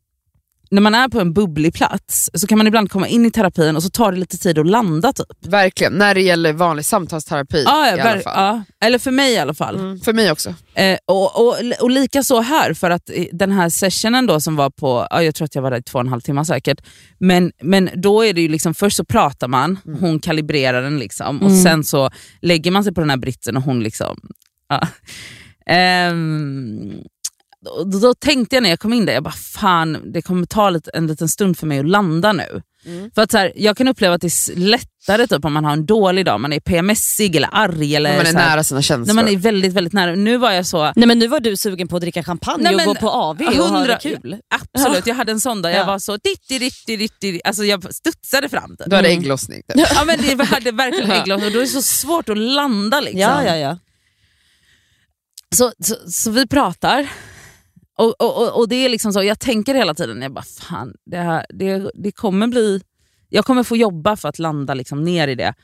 när 0.70 0.80
man 0.82 0.94
är 0.94 1.08
på 1.08 1.20
en 1.20 1.32
bubblig 1.32 1.74
plats 1.74 2.30
så 2.34 2.46
kan 2.46 2.58
man 2.58 2.66
ibland 2.66 2.90
komma 2.90 3.08
in 3.08 3.26
i 3.26 3.30
terapin 3.30 3.76
och 3.76 3.82
så 3.82 3.90
tar 3.90 4.12
det 4.12 4.18
lite 4.18 4.38
tid 4.38 4.58
att 4.58 4.66
landa. 4.66 5.12
typ. 5.12 5.26
Verkligen, 5.46 5.92
när 5.92 6.14
det 6.14 6.20
gäller 6.20 6.52
vanlig 6.52 6.84
samtalsterapi 6.84 7.62
Ja, 7.66 7.88
ja, 7.88 7.96
i 7.96 8.00
alla 8.00 8.20
fall. 8.20 8.32
ja, 8.36 8.62
eller 8.86 8.98
för 8.98 9.10
mig 9.10 9.32
i 9.32 9.38
alla 9.38 9.54
fall. 9.54 9.74
Mm, 9.76 10.00
för 10.00 10.12
mig 10.12 10.30
också. 10.32 10.54
Eh, 10.74 10.98
och, 11.06 11.46
och, 11.46 11.56
och 11.80 11.90
lika 11.90 12.22
så 12.22 12.40
här, 12.40 12.74
för 12.74 12.90
att 12.90 13.10
den 13.32 13.52
här 13.52 13.68
sessionen 13.68 14.26
då 14.26 14.40
som 14.40 14.56
var 14.56 14.70
på, 14.70 15.06
ja, 15.10 15.22
jag 15.22 15.34
tror 15.34 15.44
att 15.44 15.54
jag 15.54 15.62
var 15.62 15.70
där 15.70 15.78
i 15.78 15.82
två 15.82 15.98
och 15.98 16.04
en 16.04 16.08
halv 16.08 16.20
timme 16.20 16.44
säkert, 16.44 16.80
men, 17.18 17.52
men 17.62 17.90
då 17.94 18.24
är 18.24 18.32
det 18.32 18.40
ju 18.40 18.48
liksom, 18.48 18.74
först 18.74 18.96
så 18.96 19.04
pratar 19.04 19.48
man, 19.48 19.78
hon 20.00 20.20
kalibrerar 20.20 20.82
den 20.82 20.98
liksom, 20.98 21.42
och 21.42 21.52
sen 21.52 21.84
så 21.84 22.10
lägger 22.42 22.70
man 22.70 22.84
sig 22.84 22.94
på 22.94 23.00
den 23.00 23.10
här 23.10 23.16
britsen 23.16 23.56
och 23.56 23.62
hon 23.62 23.82
liksom... 23.82 24.20
Ja. 24.68 24.80
Ehm, 25.66 26.92
då, 27.84 27.98
då 27.98 28.14
tänkte 28.14 28.56
jag 28.56 28.62
när 28.62 28.70
jag 28.70 28.80
kom 28.80 28.92
in 28.92 29.06
där, 29.06 29.12
jag 29.12 29.22
bara 29.22 29.34
fan 29.34 30.12
det 30.12 30.22
kommer 30.22 30.46
ta 30.46 30.70
lite, 30.70 30.90
en 30.94 31.06
liten 31.06 31.28
stund 31.28 31.58
för 31.58 31.66
mig 31.66 31.78
att 31.78 31.88
landa 31.88 32.32
nu. 32.32 32.62
För 33.14 33.22
att 33.22 33.30
så 33.30 33.38
här, 33.38 33.52
Jag 33.56 33.76
kan 33.76 33.88
uppleva 33.88 34.14
att 34.14 34.20
det 34.20 34.26
är 34.26 34.56
lättare 34.56 35.26
typ, 35.26 35.44
om 35.44 35.52
man 35.52 35.64
har 35.64 35.72
en 35.72 35.86
dålig 35.86 36.24
dag, 36.26 36.40
man 36.40 36.52
är 36.52 36.60
PMSig 36.60 37.36
eller 37.36 37.48
arg. 37.52 37.96
Eller 37.96 38.10
När 38.10 38.16
man 38.16 38.26
är 38.26 38.32
så 38.32 38.38
här, 38.38 38.48
nära 38.50 38.64
sina 38.64 38.82
känslor. 38.82 39.06
när 39.14 39.22
man 39.22 39.32
är 39.32 39.36
väldigt, 39.36 39.72
väldigt 39.72 39.92
nära. 39.92 40.14
Nu 40.14 40.36
var 40.36 40.52
jag 40.52 40.66
så... 40.66 40.92
Nej 40.96 41.06
men 41.06 41.18
nu 41.18 41.26
var 41.28 41.40
du 41.40 41.56
sugen 41.56 41.88
på 41.88 41.96
att 41.96 42.02
dricka 42.02 42.22
champagne 42.24 42.62
Nej, 42.62 42.72
och 42.74 42.76
men 42.76 42.86
gå 42.86 42.94
på 42.94 43.10
AV 43.10 43.40
och 43.40 43.54
ha 43.68 43.86
det 43.86 43.98
kul. 44.02 44.36
Absolut, 44.74 45.06
jag 45.06 45.14
hade 45.14 45.32
en 45.32 45.40
sån 45.40 45.62
dag. 45.62 45.72
Jag 45.72 45.78
Ja. 45.80 45.84
var 45.86 45.98
så 45.98 46.16
ditti, 46.16 46.58
ditti, 46.58 46.96
ditti, 46.96 47.40
alltså 47.44 47.64
jag 47.64 47.94
studsade 47.94 48.48
fram. 48.48 48.76
Typ. 48.76 48.90
Du 48.90 48.96
hade 48.96 49.08
ägglossning. 49.08 49.62
Typ. 49.68 49.86
Ja, 49.94 50.04
men 50.04 50.18
det 50.36 50.44
hade 50.44 50.72
verkligen 50.72 51.10
ägglossning 51.20 51.46
och 51.46 51.52
då 51.52 51.58
är 51.58 51.62
det 51.62 51.68
så 51.68 51.82
svårt 51.82 52.28
att 52.28 52.38
landa. 52.38 53.00
Liksom. 53.00 53.20
Ja, 53.20 53.44
ja, 53.44 53.56
ja. 53.56 53.78
Så, 55.54 55.72
så, 55.80 55.94
så 56.10 56.30
vi 56.30 56.46
pratar. 56.46 57.08
Och, 57.98 58.20
och, 58.22 58.58
och, 58.60 58.68
det 58.68 58.76
är 58.76 58.88
liksom 58.88 59.12
så, 59.12 59.22
Jag 59.22 59.38
tänker 59.40 59.74
hela 59.74 59.94
tiden, 59.94 60.22
jag 60.22 60.32
bara 60.32 60.44
fan, 60.44 60.94
det, 61.10 61.16
här, 61.16 61.46
det, 61.48 61.90
det 61.94 62.12
kommer 62.12 62.46
bli... 62.46 62.80
Jag 63.28 63.44
kommer 63.44 63.62
få 63.62 63.76
jobba 63.76 64.16
för 64.16 64.28
att 64.28 64.38
landa 64.38 64.74
liksom 64.74 65.04
ner 65.04 65.28
i 65.28 65.34
det. 65.34 65.54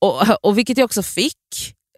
Och, 0.00 0.22
och 0.42 0.58
Vilket 0.58 0.78
jag 0.78 0.84
också 0.84 1.02
fick. 1.02 1.36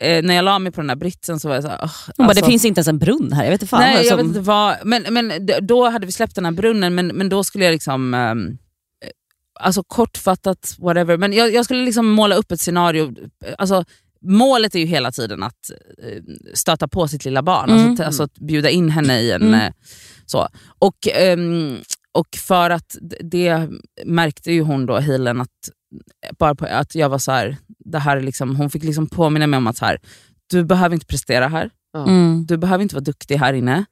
eh, 0.00 0.22
när 0.22 0.34
jag 0.34 0.44
la 0.44 0.58
mig 0.58 0.72
på 0.72 0.80
den 0.80 0.88
här 0.90 0.96
britsen 0.96 1.40
så 1.40 1.48
var 1.48 1.54
jag 1.54 1.64
såhär... 1.64 1.78
Oh, 1.84 1.90
Hon 2.16 2.26
bara, 2.26 2.34
det 2.34 2.44
finns 2.44 2.64
inte 2.64 2.78
ens 2.78 2.88
en 2.88 2.98
brunn 2.98 3.32
här, 3.32 3.44
jag 3.44 3.50
vet 3.50 3.62
inte 3.62 3.70
fan. 3.70 3.80
Nej, 3.80 3.96
jag 3.96 4.06
som- 4.06 4.16
vet 4.16 4.26
inte 4.26 4.40
vad. 4.40 4.76
Men, 4.84 5.02
men 5.10 5.32
då 5.62 5.88
hade 5.90 6.06
vi 6.06 6.12
släppt 6.12 6.34
den 6.34 6.44
här 6.44 6.52
brunnen, 6.52 6.94
men, 6.94 7.06
men 7.06 7.28
då 7.28 7.44
skulle 7.44 7.64
jag 7.64 7.72
liksom... 7.72 8.14
eh, 8.14 8.34
alltså 9.60 9.82
kortfattat, 9.82 10.76
whatever. 10.78 11.16
Men 11.16 11.32
jag, 11.32 11.52
jag 11.54 11.64
skulle 11.64 11.84
liksom 11.84 12.06
måla 12.08 12.34
upp 12.36 12.52
ett 12.52 12.60
scenario. 12.60 13.14
Alltså, 13.58 13.84
målet 14.22 14.74
är 14.74 14.78
ju 14.78 14.86
hela 14.86 15.12
tiden 15.12 15.42
att 15.42 15.70
eh, 16.02 16.22
stöta 16.54 16.88
på 16.88 17.08
sitt 17.08 17.24
lilla 17.24 17.42
barn. 17.42 17.70
Mm. 17.70 17.86
Alltså, 17.88 18.02
att, 18.02 18.06
alltså 18.06 18.22
att 18.22 18.34
bjuda 18.34 18.70
in 18.70 18.90
henne 18.90 19.20
i 19.20 19.32
en... 19.32 19.42
Mm. 19.42 19.54
eh, 19.60 19.72
så. 20.26 20.48
Och, 20.78 21.08
ehm, 21.14 21.76
och 22.12 22.28
för 22.36 22.70
att 22.70 22.96
det 23.20 23.68
märkte 24.04 24.52
ju 24.52 24.62
hon 24.62 24.86
då, 24.86 24.98
healen, 24.98 25.40
att, 25.40 25.48
bara 26.38 26.54
på, 26.54 26.66
att 26.66 26.94
jag 26.94 27.08
var 27.08 27.18
så 27.18 27.32
här, 27.32 27.56
det 27.84 27.98
här 27.98 28.16
är 28.16 28.20
liksom, 28.20 28.56
hon 28.56 28.70
fick 28.70 28.84
liksom 28.84 29.06
påminna 29.06 29.46
mig 29.46 29.56
om 29.58 29.66
att 29.66 29.76
så 29.76 29.84
här, 29.84 30.00
du 30.50 30.64
behöver 30.64 30.94
inte 30.94 31.06
prestera 31.06 31.48
här. 31.48 31.70
Mm. 31.96 32.46
Du 32.46 32.56
behöver 32.56 32.82
inte 32.82 32.94
vara 32.94 33.04
duktig 33.04 33.36
här 33.36 33.52
inne. 33.52 33.84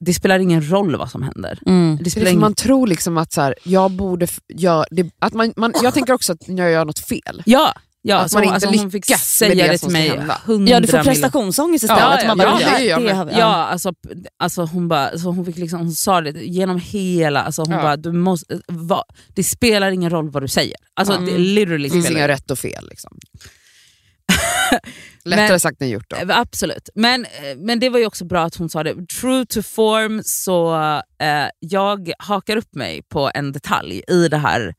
Det 0.00 0.14
spelar 0.14 0.38
ingen 0.38 0.70
roll 0.70 0.96
vad 0.96 1.10
som 1.10 1.22
händer. 1.22 1.58
Mm. 1.66 1.96
Det 1.96 2.04
Det 2.04 2.10
spelar 2.10 2.24
för 2.26 2.30
ingen... 2.30 2.40
man 2.40 2.54
tror 2.54 2.86
liksom 2.86 3.18
att 3.18 3.32
så 3.32 3.40
här, 3.40 3.54
jag 3.64 3.90
borde... 3.90 4.24
f- 4.24 4.40
Jag, 4.46 4.84
det, 4.90 5.10
att 5.18 5.32
man, 5.32 5.52
man, 5.56 5.72
jag 5.82 5.94
tänker 5.94 6.12
också 6.12 6.32
att 6.32 6.48
jag 6.48 6.70
gör 6.70 6.84
något 6.84 6.98
fel. 6.98 7.42
Ja, 7.46 7.74
ja 8.06 8.18
Att 8.18 8.30
så 8.30 8.36
man 8.36 8.44
inte 8.44 8.54
alltså 8.54 8.70
lyckas 8.70 9.08
med 9.10 9.18
säga 9.18 9.66
det 9.66 9.72
det 9.72 9.78
som 9.78 9.88
till 9.88 9.92
mig 9.92 10.68
Ja, 10.70 10.80
du 10.80 10.86
får 10.86 11.02
prestationsångest 11.02 11.84
istället. 11.84 12.02
Ja, 12.02 12.20
ja, 12.24 12.36
bara, 12.36 12.60
ja, 12.60 12.78
det, 12.78 12.84
det 13.06 13.12
det, 13.12 13.24
med. 13.24 13.34
Ja, 13.38 13.44
alltså, 13.44 13.92
alltså 14.38 14.64
hon, 14.64 14.88
bara, 14.88 15.18
så 15.18 15.30
hon, 15.30 15.44
fick 15.44 15.56
liksom, 15.56 15.78
hon 15.78 15.92
sa 15.92 16.20
det 16.20 16.30
genom 16.30 16.78
hela... 16.80 17.42
Alltså 17.42 17.62
hon 17.62 17.70
Ja. 17.74 17.82
bara, 17.82 17.96
du 17.96 18.12
måste, 18.12 18.60
va, 18.68 19.04
det 19.34 19.44
spelar 19.44 19.90
ingen 19.90 20.10
roll 20.10 20.30
vad 20.30 20.42
du 20.42 20.48
säger. 20.48 20.76
Alltså, 20.94 21.14
Ja. 21.14 21.20
det 21.20 21.38
literally 21.38 21.88
Det 21.88 21.92
finns 21.92 22.10
inga 22.10 22.28
rätt 22.28 22.50
och 22.50 22.58
fel. 22.58 22.88
Liksom. 22.90 23.18
Lättare 25.24 25.48
Men- 25.48 25.60
sagt 25.60 25.82
än 25.82 25.88
gjort. 25.88 26.10
Då. 26.10 26.16
Eh, 26.16 26.38
Absolut. 26.38 26.88
Men, 26.94 27.24
eh, 27.24 27.30
men 27.56 27.80
det 27.80 27.88
var 27.88 27.98
ju 27.98 28.06
också 28.06 28.24
bra 28.24 28.42
att 28.44 28.54
hon 28.54 28.68
sa 28.70 28.82
det. 28.82 28.94
True 29.20 29.46
to 29.46 29.62
form, 29.62 30.22
så 30.24 30.74
eh, 31.20 31.46
jag 31.58 32.12
hakar 32.18 32.56
upp 32.56 32.74
mig 32.74 33.02
på 33.02 33.30
en 33.34 33.52
detalj 33.52 34.02
i 34.08 34.28
det 34.28 34.36
här, 34.38 34.60
mm, 34.60 34.74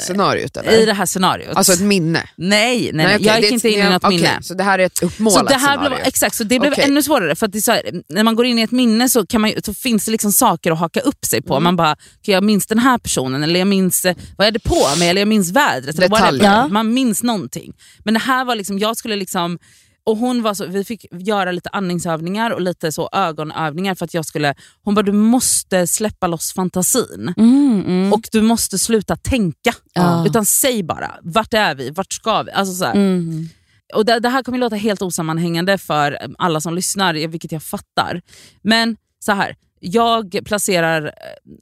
Scenariot 0.00 0.56
eller? 0.56 0.72
i 0.72 0.86
det 0.86 0.92
här 0.92 1.06
scenariot. 1.06 1.56
Alltså 1.56 1.72
ett 1.72 1.80
minne? 1.80 2.28
nej, 2.36 2.90
nej, 2.92 3.06
nej, 3.06 3.16
okej, 3.16 3.26
jag 3.26 3.36
det 3.36 3.40
gick 3.40 3.50
är 3.50 3.54
inte 3.54 3.68
in 3.68 3.78
i 3.86 3.90
något 3.90 4.04
okej, 4.04 4.16
minne. 4.18 4.38
Så 4.42 4.54
det 4.54 4.64
här 4.64 4.78
är 4.78 4.86
ett 4.86 4.98
Så 4.98 5.06
uppmålat 5.06 5.48
det 5.48 5.54
här 5.54 5.76
scenario? 5.76 5.88
blev, 5.96 6.06
exakt, 6.06 6.36
så 6.36 6.44
det 6.44 6.60
blev 6.60 6.72
Okej. 6.72 6.84
ännu 6.84 7.02
svårare. 7.02 7.36
För 7.36 7.46
att 7.46 7.52
det 7.52 7.58
är 7.58 7.60
så 7.60 7.72
här, 7.72 7.82
när 8.08 8.24
man 8.24 8.36
går 8.36 8.46
in 8.46 8.58
i 8.58 8.62
ett 8.62 8.70
minne 8.70 9.08
så, 9.08 9.26
kan 9.26 9.40
man, 9.40 9.52
så 9.64 9.74
finns 9.74 10.04
det 10.04 10.10
liksom 10.10 10.32
saker 10.32 10.70
att 10.72 10.78
haka 10.78 11.00
upp 11.00 11.24
sig 11.24 11.42
på. 11.42 11.54
Mm. 11.54 11.64
Man 11.64 11.76
bara, 11.76 11.92
okay, 11.92 12.34
jag 12.34 12.44
minns 12.44 12.66
den 12.66 12.78
här 12.78 12.98
personen, 12.98 13.42
eller 13.42 13.60
jag 13.60 13.68
minns 13.68 14.04
eh, 14.04 14.16
vad 14.36 14.46
är 14.46 14.52
det 14.52 14.58
på 14.60 14.88
mig, 14.98 15.08
eller 15.08 15.20
jag 15.20 15.28
minns 15.28 15.50
vädret. 15.50 15.98
Eller 15.98 16.08
Detaljer. 16.08 16.32
whatever. 16.42 16.62
Ja. 16.62 16.68
Man 16.68 16.94
minns 16.94 17.22
någonting. 17.22 17.72
Men 18.04 18.14
det 18.14 18.20
här 18.20 18.44
var 18.44 18.56
liksom, 18.56 18.78
jag 18.78 18.96
skulle 18.96 19.16
liksom 19.16 19.58
och 20.04 20.16
hon 20.16 20.42
var 20.42 20.54
så, 20.54 20.66
Vi 20.66 20.84
fick 20.84 21.06
göra 21.10 21.52
lite 21.52 21.68
andningsövningar 21.68 22.50
och 22.50 22.60
lite 22.60 22.92
så 22.92 23.08
ögonövningar 23.12 23.94
för 23.94 24.04
att 24.04 24.14
jag 24.14 24.26
skulle... 24.26 24.54
Hon 24.82 24.94
bara, 24.94 25.02
du 25.02 25.12
måste 25.12 25.86
släppa 25.86 26.26
loss 26.26 26.52
fantasin. 26.52 27.34
Mm, 27.36 27.84
mm. 27.86 28.12
Och 28.12 28.28
du 28.32 28.42
måste 28.42 28.78
sluta 28.78 29.16
tänka. 29.16 29.74
Ja. 29.92 30.26
Utan 30.26 30.46
säg 30.46 30.82
bara, 30.82 31.10
vart 31.22 31.54
är 31.54 31.74
vi? 31.74 31.90
Vart 31.90 32.12
ska 32.12 32.42
vi? 32.42 32.52
Alltså 32.52 32.74
så 32.74 32.84
här. 32.84 32.94
Mm. 32.94 33.48
Och 33.94 34.04
det, 34.04 34.20
det 34.20 34.28
här 34.28 34.42
kommer 34.42 34.58
låta 34.58 34.76
helt 34.76 35.02
osammanhängande 35.02 35.78
för 35.78 36.18
alla 36.38 36.60
som 36.60 36.74
lyssnar, 36.74 37.14
vilket 37.14 37.52
jag 37.52 37.62
fattar. 37.62 38.22
Men 38.62 38.96
så 39.24 39.32
här, 39.32 39.56
jag 39.80 40.38
placerar, 40.44 41.12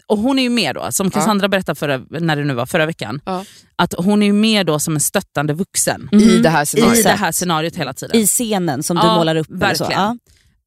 och 0.06 0.18
hon 0.18 0.38
är 0.38 0.42
ju 0.42 0.50
med 0.50 0.74
då, 0.74 0.92
som 0.92 1.10
Cassandra 1.10 1.48
berättade 1.48 1.76
förra, 1.78 1.98
när 2.10 2.36
det 2.36 2.44
nu 2.44 2.54
var, 2.54 2.66
förra 2.66 2.86
veckan, 2.86 3.20
Ja. 3.24 3.44
att 3.76 3.94
hon 3.98 4.22
är 4.22 4.26
ju 4.26 4.32
med 4.32 4.66
då 4.66 4.78
som 4.78 4.94
en 4.94 5.00
stöttande 5.00 5.52
vuxen 5.52 6.08
I 6.12 6.38
det 6.38 6.48
här 6.48 6.62
i 6.62 6.66
scenariot? 6.66 7.02
det 7.04 7.10
här 7.10 7.32
scenariot 7.32 7.76
hela 7.76 7.92
tiden. 7.92 8.16
I 8.16 8.26
scenen 8.26 8.82
som 8.82 8.96
du 8.96 9.02
Ja, 9.02 9.16
målar 9.16 9.36
upp. 9.36 9.46
verkligen. 9.50 9.92
Ja. 9.92 10.16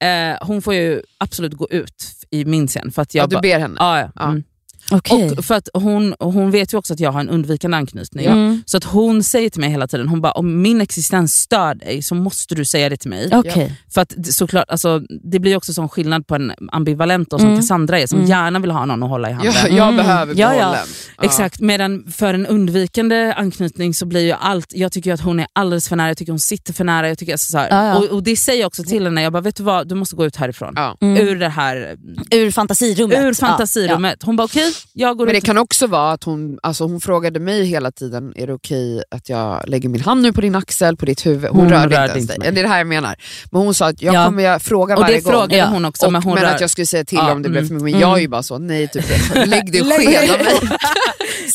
Eh, 0.07 0.37
hon 0.41 0.61
får 0.61 0.73
ju 0.73 1.01
absolut 1.17 1.53
gå 1.53 1.67
ut 1.69 2.05
i 2.29 2.45
min 2.45 2.67
scen. 2.67 2.91
För 2.91 3.01
att 3.01 3.13
jag 3.15 3.23
Ja, 3.23 3.27
du 3.27 3.41
ber 3.41 3.59
henne? 3.59 3.75
Ja, 3.79 3.99
ja. 3.99 4.11
Ja. 4.15 4.23
Mm. 4.29 4.43
Okej. 4.91 5.31
Och 5.37 5.45
för 5.45 5.55
att 5.55 5.69
hon, 5.73 6.15
hon 6.19 6.51
vet 6.51 6.73
ju 6.73 6.77
också 6.77 6.93
att 6.93 6.99
jag 6.99 7.11
har 7.11 7.19
en 7.19 7.29
undvikande 7.29 7.77
anknytning. 7.77 8.25
Mm. 8.25 8.63
Så 8.65 8.77
att 8.77 8.83
hon 8.83 9.23
säger 9.23 9.49
till 9.49 9.61
mig 9.61 9.69
hela 9.69 9.87
tiden, 9.87 10.07
hon 10.07 10.21
bara 10.21 10.31
om 10.31 10.61
min 10.61 10.81
existens 10.81 11.33
stör 11.35 11.75
dig 11.75 12.01
så 12.01 12.15
måste 12.15 12.55
du 12.55 12.65
säga 12.65 12.89
det 12.89 12.97
till 12.97 13.09
mig. 13.09 13.29
Okej. 13.33 13.75
För 13.93 14.01
att 14.01 14.13
det- 14.17 14.33
såklart, 14.33 14.65
alltså, 14.69 14.99
det 15.23 15.39
blir 15.39 15.57
också 15.57 15.73
sån 15.73 15.89
skillnad 15.89 16.27
på 16.27 16.35
en 16.35 16.51
ambivalent 16.71 17.29
då, 17.29 17.37
som 17.39 17.47
Mm. 17.47 17.59
Cassandra 17.59 17.99
är, 17.99 18.07
som 18.07 18.17
Mm. 18.19 18.29
gärna 18.29 18.59
vill 18.59 18.71
ha 18.71 18.85
någon 18.85 19.03
att 19.03 19.09
hålla 19.09 19.29
i 19.29 19.33
handen. 19.33 19.53
Jag, 19.63 19.71
jag 19.71 19.83
Mm. 19.87 19.95
behöver 19.97 20.33
Ja, 20.37 20.55
ja. 20.55 20.75
Ja. 21.17 21.23
Exakt, 21.25 21.59
medan 21.59 22.03
för 22.11 22.33
en 22.33 22.47
undvikande 22.47 23.33
anknytning 23.37 23.93
så 23.93 24.05
blir 24.05 24.21
ju 24.21 24.31
allt, 24.31 24.73
jag 24.73 24.91
tycker 24.91 25.13
att 25.13 25.21
hon 25.21 25.39
är 25.39 25.47
alldeles 25.53 25.89
för 25.89 25.95
nära, 25.95 26.07
jag 26.07 26.17
tycker 26.17 26.31
hon 26.31 26.39
sitter 26.39 26.73
för 26.73 26.83
nära. 26.83 27.07
Jag 27.07 27.17
tycker 27.17 27.31
alltså 27.33 27.51
så 27.51 27.57
här, 27.57 27.67
Ja, 27.69 27.85
ja. 27.87 27.97
Och, 27.97 28.03
och 28.05 28.23
det 28.23 28.35
säger 28.35 28.59
jag 28.59 28.67
också 28.67 28.83
till 28.83 29.03
henne, 29.03 29.21
jag 29.23 29.33
bara 29.33 29.41
vet 29.41 29.55
du 29.55 29.63
vad, 29.63 29.87
du 29.87 29.95
måste 29.95 30.15
gå 30.15 30.25
ut 30.25 30.35
härifrån. 30.35 30.73
Ja. 30.75 30.97
Mm. 31.01 31.27
Ur 31.27 31.39
det 31.39 31.49
här, 31.49 31.95
Ur 32.31 32.51
fantasirummet. 32.51 33.19
ur 33.19 33.25
Ja, 33.27 33.33
fantasirummet. 33.33 34.23
Hon 34.23 34.35
bara 34.35 34.43
okej, 34.43 34.63
går 34.71 34.80
Men 34.93 35.27
det 35.27 35.37
ut. 35.37 35.43
kan 35.43 35.57
också 35.57 35.87
vara 35.87 36.11
att 36.11 36.23
hon, 36.23 36.59
alltså 36.63 36.83
hon 36.83 37.01
frågade 37.01 37.39
mig 37.39 37.65
hela 37.65 37.91
tiden, 37.91 38.33
är 38.35 38.47
det 38.47 38.53
okej 38.53 39.03
att 39.11 39.29
jag 39.29 39.63
lägger 39.69 39.89
min 39.89 40.01
hand 40.01 40.21
nu 40.21 40.33
på 40.33 40.41
din 40.41 40.55
axel, 40.55 40.97
på 40.97 41.05
ditt 41.05 41.25
huvud? 41.25 41.49
Hon, 41.49 41.59
Hon 41.59 41.69
rörde, 41.69 41.83
rörde 41.97 42.03
inte 42.05 42.13
ens 42.17 42.27
dig. 42.27 42.39
mig. 42.39 42.51
Det 42.51 42.59
är 42.59 42.63
det 42.63 42.69
här 42.69 42.77
jag 42.77 42.87
menar. 42.87 43.15
Men 43.51 43.61
hon 43.61 43.73
sa 43.73 43.87
att 43.87 44.01
jag 44.01 44.15
Ja. 44.15 44.25
kommer 44.25 44.43
jag 44.43 44.61
fråga 44.61 44.95
Och 44.95 45.01
varje 45.01 45.15
det 45.15 45.21
gång. 45.21 45.31
frågade 45.33 45.63
hon 45.69 45.85
också. 45.85 46.05
Och, 46.05 46.11
men 46.11 46.23
hon 46.23 46.33
men 46.33 46.43
rör- 46.43 46.55
att 46.55 46.61
jag 46.61 46.69
skulle 46.69 46.87
säga 46.87 47.05
till 47.05 47.17
Ja, 47.17 47.31
om 47.31 47.41
det 47.41 47.49
blev 47.49 47.63
mm, 47.63 47.67
för 47.79 47.85
mycket. 47.85 47.99
Men 47.99 48.03
mm. 48.03 48.09
jag 48.09 48.17
är 48.17 48.21
ju 48.21 48.27
bara 48.27 48.43
så, 48.43 48.57
nej 48.57 48.87
typ, 48.87 49.05
lägg 49.45 49.71
dig 49.71 49.81
och 49.81 49.87
av 49.87 49.97
mig. 49.97 50.59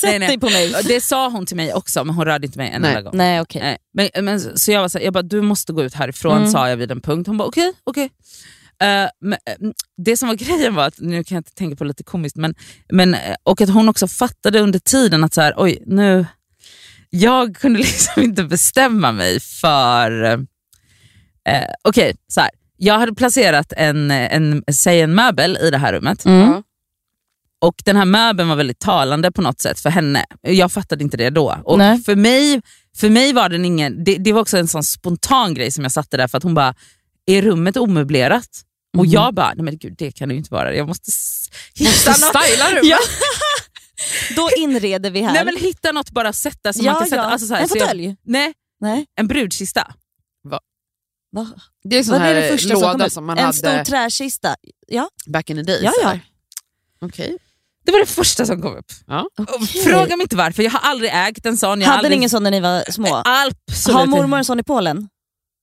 Sätt 0.01 0.03
Nej, 0.03 0.19
nej. 0.19 0.29
dig 0.29 0.39
på 0.39 0.47
mig. 0.47 0.75
Det 0.85 1.01
sa 1.01 1.29
hon 1.29 1.47
till 1.47 1.57
mig 1.57 1.75
också, 1.75 2.05
men 2.05 2.15
hon 2.15 2.25
rörde 2.25 2.47
inte 2.47 2.59
mig 2.59 2.71
en 2.75 2.85
enda 2.85 3.03
gång. 3.03 3.13
Nej, 3.17 3.41
okej. 3.41 3.61
Nej. 3.95 4.11
Men, 4.15 4.25
men, 4.25 4.59
så 4.59 4.73
jag 4.73 4.81
var 4.81 4.89
så 4.89 4.99
här, 4.99 5.05
jag 5.05 5.13
bara, 5.13 5.23
du 5.23 5.41
måste 5.43 5.73
gå 5.73 5.83
ut 5.85 5.95
härifrån, 5.95 6.37
Mm. 6.37 6.51
sa 6.51 6.69
jag 6.69 6.77
vid 6.77 6.91
en 6.91 7.01
punkt. 7.01 7.27
Hon 7.27 7.37
bara 7.39 7.49
okej, 7.49 7.73
okej. 7.85 8.11
Eh, 8.83 9.09
men, 9.21 9.33
eh, 9.33 9.71
det 9.97 10.17
som 10.17 10.29
var 10.29 10.35
grejen 10.45 10.75
var, 10.75 10.87
att, 10.87 11.01
nu 11.01 11.25
kan 11.25 11.35
jag 11.35 11.41
inte 11.41 11.55
tänka 11.55 11.77
på 11.77 11.85
lite 11.85 12.05
komiskt, 12.05 12.37
men, 12.37 12.55
men, 12.93 13.15
eh, 13.15 13.35
och 13.43 13.61
att 13.61 13.71
hon 13.71 13.89
också 13.89 14.09
fattade 14.09 14.61
under 14.61 14.79
tiden 14.79 15.25
att 15.25 15.35
så 15.35 15.41
här, 15.41 15.55
oj, 15.57 15.83
nu, 15.87 16.27
jag 17.11 17.57
kunde 17.57 17.79
liksom 17.79 18.23
inte 18.23 18.45
bestämma 18.45 19.13
mig 19.13 19.41
för... 19.41 20.23
Eh, 21.49 21.71
okej, 21.83 22.17
så 22.29 22.41
här. 22.41 22.51
Jag 22.79 22.99
hade 22.99 23.15
placerat 23.15 23.73
en, 23.77 24.11
en, 24.11 24.65
säg 24.73 25.01
en 25.01 25.15
möbel 25.15 25.59
i 25.63 25.71
det 25.71 25.79
här 25.79 25.93
rummet. 25.93 26.25
Mm. 26.25 26.63
Och 27.61 27.75
den 27.85 27.97
här 27.97 28.05
möbeln 28.05 28.49
var 28.49 28.57
väldigt 28.57 28.79
talande 28.79 29.33
på 29.33 29.43
något 29.43 29.61
sätt 29.61 29.81
för 29.81 29.91
henne. 29.91 30.25
Jag 30.43 30.73
fattade 30.73 31.05
inte 31.05 31.17
det 31.17 31.31
då. 31.31 31.59
Och 31.65 31.79
Nej. 31.79 31.99
för 31.99 32.17
mig, 32.17 32.63
för 32.97 33.11
mig 33.11 33.33
var 33.33 33.49
den 33.49 33.65
ingen, 33.65 34.05
det, 34.05 34.17
det 34.17 34.33
var 34.33 34.41
också 34.41 34.59
en 34.59 34.69
sån 34.69 34.83
spontan 34.83 35.55
grej 35.55 35.71
som 35.71 35.85
jag 35.85 35.93
satte 35.93 36.17
där 36.17 36.29
för 36.29 36.39
att 36.39 36.45
hon 36.45 36.55
bara, 36.55 36.75
är 37.27 37.43
rummet 37.43 37.77
omöblerat? 37.77 38.49
Och 38.99 39.05
Mhm. 39.05 39.13
jag 39.13 39.35
bara, 39.35 39.55
nej 39.55 39.65
men 39.65 39.79
gud 39.79 39.95
det 39.99 40.13
kan 40.13 40.29
det 40.29 40.35
ju 40.35 40.39
inte 40.39 40.55
vara. 40.55 40.75
Jag 40.75 40.87
måste 40.89 41.11
hitta 41.75 42.11
något. 42.11 42.19
styla 42.19 42.71
rummet. 42.71 42.85
Ja. 42.91 42.99
Då 44.37 44.49
inreder 44.57 45.11
vi 45.11 45.21
här. 45.23 45.33
Nej 45.33 45.45
men 45.45 45.57
hitta 45.57 45.93
något 45.93 46.11
bara 46.11 46.29
att 46.29 46.37
sätta 46.37 46.73
som 46.73 46.85
ja, 46.85 46.93
man 46.93 47.01
kan 47.01 47.09
sätta. 47.09 47.23
ja. 47.23 47.29
Alltså 47.31 47.47
så 47.47 47.55
här, 47.55 47.63
en 47.63 47.69
så 47.69 47.79
fåtölj? 47.79 48.17
nej, 48.25 48.55
Nej. 48.81 49.07
en 49.17 49.29
brudkista. 49.29 49.95
Va? 50.49 50.61
Det 51.85 51.99
är 51.99 52.03
sån 52.03 52.13
Vad 52.13 52.21
är 52.23 52.35
här 52.35 52.43
det 52.43 52.49
första 52.49 52.69
som 52.69 52.81
kom 52.83 52.93
låda 52.93 53.07
ut? 53.07 53.13
som 53.13 53.27
man 53.27 53.39
en 53.39 53.45
hade 53.45 53.59
stor 53.59 53.85
träkista? 53.85 54.57
Ja. 54.87 55.09
back 55.27 55.51
in 55.51 55.57
the 55.57 55.63
days. 55.63 55.83
Ja, 55.83 55.93
ja. 56.03 56.19
Okej. 57.01 57.37
Det 57.85 57.93
var 57.93 57.99
det 57.99 58.07
första 58.07 58.47
som 58.47 58.63
kom 58.63 58.77
upp. 58.77 58.93
Ja. 59.07 59.29
Och 59.37 59.69
Fråga 59.69 60.17
mig 60.17 60.23
inte 60.25 60.37
varför, 60.37 60.63
jag 60.63 60.71
har 60.71 60.81
aldrig 60.91 61.11
ägt 61.15 61.47
en 61.47 61.57
sån. 61.57 61.81
Jag 61.81 61.89
har 61.89 61.97
Hade 61.97 62.03
ni 62.03 62.07
aldrig... 62.07 62.17
ingen 62.19 62.31
sån 62.31 62.43
när 62.43 62.51
ni 62.51 62.61
var 62.61 62.93
små? 62.93 63.23
Absolut 63.25 63.97
Har 63.97 64.07
mormor 64.07 64.39
en 64.39 64.45
sån 64.45 64.61
i 64.61 64.63
Polen? 64.63 65.09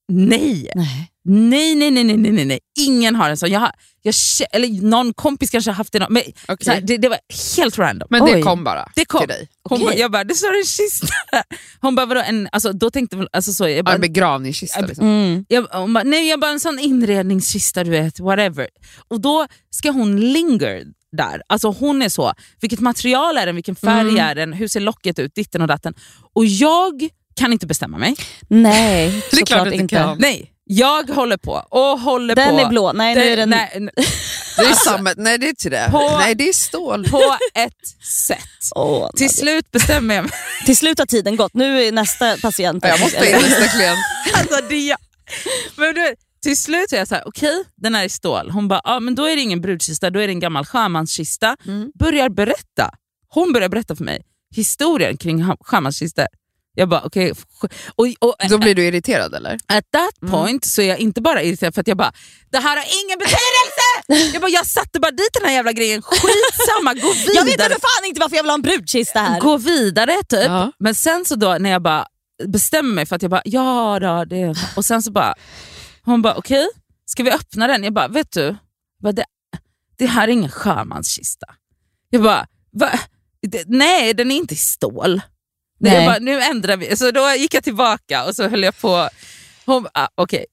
Nej. 0.07 0.69
Nej. 0.75 1.09
Nej, 1.25 1.75
nej, 1.75 1.91
nej, 1.91 2.03
nej, 2.03 2.17
nej, 2.31 2.45
nej. 2.45 2.59
Ingen 2.79 3.15
har 3.15 3.29
en 3.29 3.37
sån. 3.37 3.51
Jag 3.51 3.59
har, 3.59 3.71
jag, 4.01 4.13
eller 4.51 4.81
någon 4.81 5.13
kompis 5.13 5.49
kanske 5.49 5.71
har 5.71 5.75
haft 5.75 5.93
det. 5.93 6.07
Men, 6.09 6.23
Okej. 6.47 6.65
så 6.65 6.71
här, 6.71 6.81
det, 6.81 6.97
det 6.97 7.09
var 7.09 7.17
helt 7.57 7.77
random. 7.77 8.07
Men 8.11 8.25
det 8.25 8.33
Oj. 8.35 8.41
kom 8.41 8.63
bara 8.63 8.91
Det 8.95 9.05
kom. 9.05 9.19
till 9.19 9.27
dig? 9.27 9.49
Hon 9.69 9.75
Okej. 9.77 9.85
bara, 9.85 9.95
jag 9.95 10.11
bara, 10.11 10.23
det 10.23 10.35
står 10.35 10.57
en 10.57 10.63
kista 10.65 11.07
där. 11.31 11.43
Hon 11.81 11.95
bara, 11.95 12.05
vadå 12.05 12.21
en, 12.21 12.49
alltså, 12.51 12.73
då 12.73 12.89
tänkte 12.91 13.15
hon, 13.15 13.27
alltså, 13.33 13.53
så, 13.53 13.63
jag 13.63 13.77
Ja, 13.77 13.83
bara, 13.83 13.95
en 13.95 14.01
begravningskista 14.01 14.81
liksom. 14.81 15.07
Mm. 15.07 15.45
jag, 15.47 15.61
hon 15.71 15.93
bara, 15.93 16.03
nej 16.03 16.29
jag 16.29 16.39
bara 16.39 16.51
en 16.51 16.59
sån 16.59 16.79
inredningskista 16.79 17.83
du 17.83 17.89
vet, 17.91 18.19
whatever. 18.19 18.67
Och 19.07 19.21
då 19.21 19.47
ska 19.69 19.91
hon 19.91 20.19
linger 20.33 20.85
där. 21.17 21.41
Alltså 21.47 21.67
hon 21.71 22.01
är 22.01 22.09
så, 22.09 22.33
vilket 22.61 22.79
material 22.79 23.37
är 23.37 23.45
den, 23.45 23.55
vilken 23.55 23.75
färg 23.75 24.09
Mm. 24.09 24.17
är 24.17 24.35
den, 24.35 24.53
hur 24.53 24.67
ser 24.67 24.79
locket 24.79 25.19
ut, 25.19 25.35
ditten 25.35 25.61
och 25.61 25.67
datten. 25.67 25.93
Och 26.35 26.45
jag 26.45 27.09
kan 27.35 27.53
inte 27.53 27.67
bestämma 27.67 27.97
mig. 27.97 28.15
Nej, 28.47 29.09
Det 29.31 29.37
är 29.41 29.45
klart 29.45 29.59
såklart 29.59 29.67
inte 29.67 29.75
inte. 29.95 30.15
Nej, 30.19 30.49
jag 30.65 31.09
håller 31.09 31.37
på 31.37 31.65
och 31.69 31.99
håller 31.99 32.35
Den 32.35 32.49
på. 32.55 32.61
är 32.61 32.69
blå. 32.69 32.91
Nej, 32.93 33.15
nu 33.15 33.21
är 33.21 33.37
den... 33.37 33.49
nej, 33.49 33.89
Det 34.57 34.61
är 34.65 34.73
samma, 34.73 35.13
nej 35.17 35.37
det 35.37 35.45
är 35.45 35.49
inte 35.49 35.69
det. 35.69 35.87
På- 35.91 36.17
Nej 36.17 36.35
det 36.35 36.49
är 36.49 36.53
stål. 36.53 37.07
på 37.09 37.37
ett 37.53 38.05
sätt. 38.27 38.39
Åh, 38.75 39.09
Till 39.15 39.23
Nadia. 39.25 39.29
slut 39.29 39.71
bestämmer 39.71 40.15
jag 40.15 40.23
mig. 40.23 40.33
Till 40.65 40.77
slut 40.77 40.99
har 40.99 41.05
tiden 41.05 41.35
gått. 41.35 41.53
Nu 41.53 41.83
är 41.83 41.91
nästa 41.91 42.37
patient. 42.37 42.83
Ja, 42.83 42.89
Jag 42.89 42.99
måste 42.99 43.29
in 43.29 43.35
nästa 43.35 43.67
klient. 43.67 43.99
Alltså, 44.33 44.55
det 44.69 44.75
är 44.75 44.89
jag. 44.89 44.97
Men 45.75 45.95
du, 45.95 46.15
till 46.43 46.57
slut 46.57 46.93
är 46.93 46.97
jag 46.97 47.07
så 47.07 47.15
här, 47.15 47.23
okej 47.27 47.63
den 47.75 47.95
här 47.95 48.03
är 48.03 48.09
stål. 48.09 48.49
Hon 48.51 48.67
bara, 48.67 48.81
ah, 48.83 48.99
men 48.99 49.15
då 49.15 49.25
är 49.25 49.35
det 49.35 49.41
ingen 49.41 49.61
brudkista, 49.61 50.09
då 50.09 50.19
är 50.19 50.27
det 50.27 50.33
en 50.33 50.39
gammal 50.39 50.65
sjömanskista. 50.65 51.55
Mm. 51.65 51.91
Börjar 51.99 52.29
berätta. 52.29 52.91
Hon 53.29 53.53
börjar 53.53 53.69
berätta 53.69 53.95
för 53.95 54.03
mig 54.03 54.21
historien 54.55 55.17
kring 55.17 55.43
ha- 55.43 55.57
sjömanskistor. 55.59 56.25
Jag 56.75 56.89
bara 56.89 57.01
okej. 57.01 57.31
sk- 57.33 57.71
och, 57.95 58.07
och, 58.19 58.35
Då 58.49 58.57
blir 58.57 58.75
du 58.75 58.85
irriterad 58.85 59.33
eller? 59.35 59.53
At 59.67 59.85
that 59.91 60.31
point 60.31 60.65
så 60.65 60.81
är 60.81 60.85
jag 60.89 60.97
inte 60.99 61.21
bara 61.21 61.43
irriterad 61.43 61.73
för 61.73 61.81
att 61.81 61.87
jag 61.87 61.97
bara, 61.97 62.13
det 62.51 62.57
här 62.57 62.77
har 62.77 62.85
ingen 63.03 63.19
betydelse! 63.19 64.29
jag 64.33 64.41
bara, 64.41 64.51
jag 64.51 64.65
satte 64.67 64.99
bara 64.99 65.11
dit 65.11 65.29
den 65.33 65.45
här 65.45 65.53
jävla 65.53 65.71
grejen, 65.71 66.01
skitsamma, 66.01 66.93
gå 66.93 67.13
vidare. 67.13 67.33
Jag 67.35 67.43
vet 67.45 67.53
inte 67.53 67.63
för 67.63 67.69
fan 67.81 68.05
inte 68.05 68.19
varför 68.21 68.35
jag 68.35 68.43
vill 68.43 68.49
ha 68.49 68.55
en 68.55 68.61
brudkista 68.61 69.19
här. 69.19 69.39
Gå 69.39 69.57
vidare 69.57 70.23
typ. 70.29 70.45
Ja. 70.45 70.71
Men 70.79 70.95
sen 70.95 71.25
så 71.25 71.35
då 71.35 71.57
när 71.59 71.69
jag 71.69 71.81
bara 71.81 72.07
bestämmer 72.47 72.93
mig 72.93 73.05
för 73.05 73.15
att 73.15 73.21
jag 73.21 73.31
bara, 73.31 73.41
ja 73.45 73.99
då, 74.01 74.25
det. 74.25 74.55
Och 74.75 74.85
sen 74.85 75.01
så 75.03 75.11
bara, 75.11 75.35
hon 76.05 76.21
bara 76.21 76.33
okej, 76.35 76.67
ska 77.05 77.23
vi 77.23 77.31
öppna 77.31 77.67
den? 77.67 77.83
Jag 77.83 77.93
bara, 77.93 78.07
vet 78.07 78.31
du, 78.31 78.41
jag 78.41 78.57
bara, 79.01 79.11
det, 79.11 79.25
det 79.97 80.05
här 80.05 80.27
är 80.27 80.31
ingen 80.31 80.51
sjömanskista. 80.51 81.45
Jag 82.09 82.23
bara, 82.23 82.47
va? 82.71 82.89
Det, 83.47 83.63
nej 83.67 84.13
den 84.13 84.31
är 84.31 84.35
inte 84.35 84.53
i 84.53 84.57
stål. 84.57 85.21
Nej. 85.83 85.95
Jag 85.95 86.05
bara, 86.05 86.19
nu 86.19 86.41
ändrar 86.41 86.77
vi. 86.77 86.97
Så 86.97 87.11
då 87.11 87.29
gick 87.37 87.53
jag 87.53 87.63
tillbaka 87.63 88.25
och 88.25 88.35
så 88.35 88.47
höll 88.47 88.63
jag 88.63 88.77
på, 88.77 89.09
hon, 89.65 89.87
ah, 89.93 90.07
okej. 90.15 90.45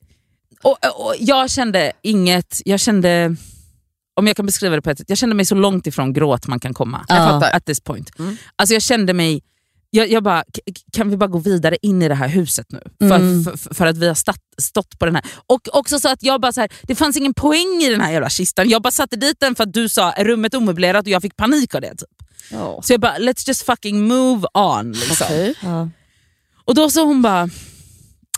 Och, 0.63 0.79
och 1.07 1.15
jag 1.19 1.51
kände 1.51 1.93
inget, 2.03 2.61
jag 2.65 2.81
kände, 2.81 3.37
om 4.15 4.27
jag 4.27 4.37
kan 4.37 4.47
beskriva 4.47 4.77
det 4.77 4.83
på 4.83 4.91
ett 4.91 4.99
sätt, 4.99 5.09
jag 5.11 5.19
kände 5.19 5.35
mig 5.35 5.45
så 5.45 5.55
långt 5.55 5.87
ifrån 5.87 6.13
gråt 6.13 6.47
man 6.47 6.61
kan 6.61 6.75
komma. 6.75 7.05
Jag 7.09 7.29
fattar. 7.29 7.57
At 7.57 7.65
this 7.67 7.81
point. 7.81 8.19
Mm. 8.19 8.37
Alltså 8.57 8.75
jag 8.75 8.83
kände 8.83 9.13
mig, 9.13 9.43
jag, 9.91 10.11
jag 10.11 10.23
bara, 10.23 10.45
kan 10.93 11.11
vi 11.11 11.17
bara 11.17 11.27
gå 11.27 11.39
vidare 11.39 11.77
in 11.83 12.03
i 12.03 12.09
det 12.09 12.15
här 12.15 12.29
huset 12.29 12.67
nu? 12.73 12.81
För, 12.99 13.15
Mm. 13.17 13.45
för, 13.45 13.57
för, 13.57 13.75
för 13.75 13.87
att 13.87 13.97
vi 13.97 14.09
har 14.09 14.15
stått, 14.15 14.37
stått 14.59 14.99
på 14.99 15.05
den 15.05 15.15
här. 15.15 15.25
Och 15.47 15.69
också 15.73 16.01
så 16.01 16.09
att 16.09 16.23
jag 16.23 16.41
bara 16.41 16.53
så 16.53 16.61
här, 16.61 16.71
det 16.83 16.95
fanns 16.95 17.17
ingen 17.17 17.35
poäng 17.35 17.83
i 17.83 17.89
den 17.91 18.01
här 18.01 18.13
jävla 18.13 18.31
kistan. 18.31 18.69
Jag 18.69 18.83
bara 18.83 18.91
satte 18.91 19.17
dit 19.17 19.37
den 19.41 19.55
för 19.55 19.65
att 19.65 19.73
du 19.73 19.89
sa 19.89 20.13
är 20.13 20.25
rummet 20.25 20.55
omöblerat 20.55 21.03
och 21.07 21.09
jag 21.09 21.23
fick 21.23 21.37
panik 21.37 21.75
av 21.75 21.81
det. 21.81 21.91
Typ. 21.91 22.09
Så 22.83 22.93
jag 22.93 23.01
bara, 23.01 23.19
let's 23.19 23.49
just 23.49 23.63
fucking 23.67 24.09
move 24.09 24.47
on. 24.55 24.93
Liksom. 24.93 25.27
Okej. 25.27 25.55
Ja. 25.63 25.89
Och 26.65 26.75
då 26.75 26.91
så 26.91 27.05
hon 27.05 27.23
bara, 27.23 27.49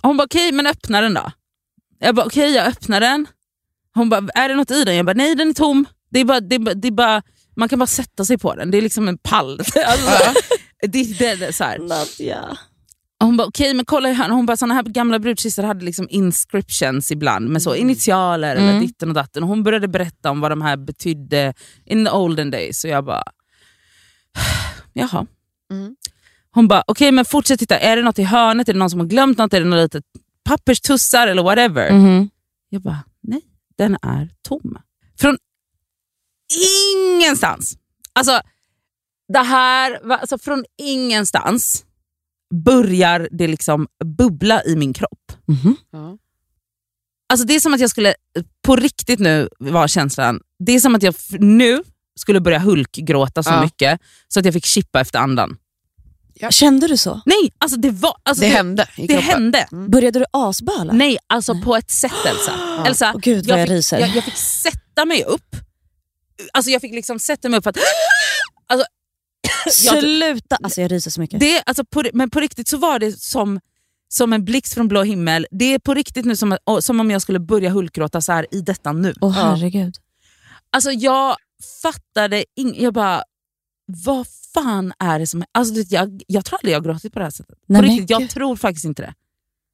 hon 0.02 0.16
bara 0.16 0.24
okej 0.24 0.52
men 0.52 0.66
öppna 0.66 1.00
den 1.00 1.14
då. 1.14 1.32
Jag 1.98 2.14
bara 2.14 2.26
okej 2.26 2.54
jag 2.54 2.66
öppnar 2.66 3.00
den. 3.00 3.26
Hon 3.94 4.08
bara, 4.08 4.28
är 4.34 4.48
det 4.48 4.54
något 4.54 4.70
i 4.70 4.84
den? 4.84 4.96
Jag 4.96 5.06
bara 5.06 5.12
nej 5.14 5.34
den 5.34 5.48
är 5.48 5.52
tom. 5.54 5.84
Det 6.10 6.20
är 6.20 6.24
bara, 6.24 6.40
det 6.40 6.54
är, 6.54 6.58
bara- 6.58 6.74
det 6.74 6.88
är 6.88 6.92
bara, 6.92 7.22
man 7.56 7.68
kan 7.68 7.78
bara 7.78 7.86
sätta 7.86 8.24
sig 8.24 8.38
på 8.38 8.54
den, 8.54 8.70
det 8.70 8.78
är 8.78 8.82
liksom 8.82 9.08
en 9.08 9.18
pall. 9.18 9.60
Alltså, 9.86 10.40
det, 10.86 11.18
det, 11.18 11.34
det, 11.34 11.52
så 11.52 11.64
här. 11.64 11.78
Nadja. 11.78 12.56
Och 13.20 13.26
Hon 13.26 13.36
bara 13.36 13.46
okej 13.48 13.74
men 13.74 13.84
kolla 13.84 14.08
här, 14.12 14.28
hon 14.28 14.46
bara 14.46 14.56
såna 14.56 14.74
här 14.74 14.82
gamla 14.82 15.18
brudkistor 15.18 15.62
hade 15.62 15.84
liksom 15.84 16.06
inscriptions 16.10 17.10
ibland 17.12 17.48
med 17.48 17.62
så 17.62 17.74
initialer 17.74 18.56
eller 18.56 18.68
Mm. 18.70 18.80
ditten 18.82 19.08
och 19.08 19.14
datten. 19.14 19.42
Och 19.42 19.48
hon 19.48 19.62
började 19.62 19.88
berätta 19.88 20.30
om 20.30 20.40
vad 20.40 20.50
de 20.50 20.62
här 20.62 20.76
betydde 20.76 21.54
in 21.84 22.04
the 22.04 22.10
olden 22.10 22.50
days. 22.50 22.80
Så 22.80 22.88
jag 22.88 23.04
bara, 23.04 23.22
jaha. 24.92 25.26
Mm. 25.70 25.96
Hon 26.54 26.68
bara 26.68 26.84
okej 26.86 27.12
men 27.12 27.24
fortsätt 27.24 27.58
titta, 27.60 27.78
är 27.78 27.96
det 27.96 28.02
något 28.02 28.18
i 28.18 28.22
hörnet? 28.22 28.68
Är 28.68 28.72
det 28.72 28.78
någon 28.78 28.90
som 28.90 29.00
har 29.00 29.06
glömt 29.06 29.38
något? 29.38 29.54
Är 29.54 29.60
det 29.60 29.82
litet 29.82 30.04
papperstussar 30.44 31.26
eller 31.26 31.42
whatever? 31.42 31.92
Mhm. 31.92 32.30
Jag 32.68 32.82
bara, 32.82 32.98
nej, 33.22 33.40
den 33.78 33.96
är 34.02 34.30
tom. 34.48 34.78
Från 35.20 35.38
ingenstans. 37.16 37.76
Alltså, 38.12 38.40
det 39.32 39.38
här, 39.42 40.00
var- 40.02 40.16
alltså 40.16 40.38
från 40.38 40.64
ingenstans 40.78 41.84
börjar 42.64 43.28
det 43.32 43.46
liksom 43.46 43.86
bubbla 44.04 44.64
i 44.64 44.76
min 44.76 44.92
kropp. 44.92 45.32
Mhm. 45.48 45.76
Ja. 45.92 46.18
Alltså 47.32 47.46
det 47.46 47.54
är 47.54 47.60
som 47.60 47.74
att 47.74 47.80
jag 47.80 47.90
skulle, 47.90 48.14
på 48.66 48.76
riktigt 48.76 49.18
nu 49.20 49.48
var 49.58 49.88
känslan, 49.88 50.40
det 50.58 50.72
är 50.72 50.80
som 50.80 50.94
att 50.94 51.02
jag 51.02 51.14
nu 51.30 51.82
skulle 52.20 52.40
börja 52.40 52.58
hulkgråta 52.58 53.42
så 53.42 53.50
Ja. 53.50 53.62
mycket 53.64 54.00
så 54.28 54.38
att 54.40 54.44
jag 54.44 54.54
fick 54.54 54.64
chippa 54.66 55.00
efter 55.00 55.18
andan. 55.18 55.56
Kände 56.50 56.88
du 56.88 56.96
så? 56.96 57.20
Nej, 57.26 57.52
alltså 57.58 57.80
det 57.80 57.90
var... 57.90 58.14
Alltså 58.22 58.42
Det 58.44 58.48
hände 58.48 58.86
i 58.96 59.06
Det 59.06 59.14
kroppen. 59.14 59.28
hände. 59.30 59.66
Började 59.88 60.18
du 60.18 60.24
asböla? 60.32 60.92
Nej, 60.92 61.18
alltså 61.26 61.60
på 61.60 61.76
ett 61.76 61.90
sätt 61.90 62.12
Elsa. 62.26 62.84
Elsa 62.86 63.12
Åh, 63.14 63.20
gud, 63.20 63.46
vad 63.46 63.60
jag 63.60 63.68
fick. 63.68 63.92
Jag, 63.92 64.08
jag 64.16 64.24
fick 64.24 64.36
sätta 64.36 65.04
mig 65.04 65.24
upp. 65.24 65.56
Alltså 66.52 66.70
jag 66.70 66.80
fick 66.80 66.92
liksom 66.94 67.18
sätta 67.18 67.48
mig 67.48 67.58
upp 67.58 67.64
för 67.64 67.70
att... 67.70 67.76
Alltså, 68.66 68.86
jag, 68.86 68.86
Sluta! 69.70 70.56
Alltså 70.62 70.80
jag 70.80 70.92
ryser 70.92 71.10
så 71.10 71.20
mycket. 71.20 71.40
det, 71.40 71.62
alltså 71.66 71.84
på, 71.84 72.04
men 72.14 72.30
på 72.30 72.40
riktigt 72.40 72.68
så 72.68 72.76
var 72.78 72.98
det 72.98 73.12
som, 73.20 73.60
som 74.08 74.32
en 74.32 74.44
blixt 74.44 74.74
från 74.74 74.88
blå 74.88 75.02
himmel. 75.02 75.46
Det 75.50 75.64
är 75.74 75.78
på 75.78 75.94
riktigt 75.94 76.24
nu 76.24 76.36
som, 76.36 76.56
som 76.80 77.00
om 77.00 77.10
jag 77.10 77.22
skulle 77.22 77.38
börja 77.40 77.70
hulkgråta 77.70 78.20
så 78.20 78.32
här 78.32 78.46
i 78.54 78.60
detta 78.60 78.92
nu. 78.92 79.14
Åh 79.20 79.30
herregud. 79.32 79.96
Alltså 80.70 80.90
jag 80.92 81.36
fattade 81.82 82.44
ing- 82.60 82.76
Jag 82.82 82.94
bara, 82.94 83.22
vad 84.04 84.26
fan 84.54 84.92
är 84.98 85.18
det 85.18 85.26
som... 85.26 85.44
Alltså, 85.52 85.74
vet, 85.74 85.92
jag, 85.92 86.22
jag 86.26 86.44
tror 86.44 86.58
aldrig 86.58 86.74
jag 86.74 86.80
har 86.80 86.84
gråtit 86.84 87.12
på 87.12 87.18
det 87.18 87.24
här 87.24 87.30
sättet. 87.30 87.58
Nej, 87.66 87.82
på 87.82 87.88
riktigt, 87.88 88.10
jag 88.10 88.30
tror 88.30 88.56
faktiskt 88.56 88.84
inte 88.84 89.02
det. 89.02 89.14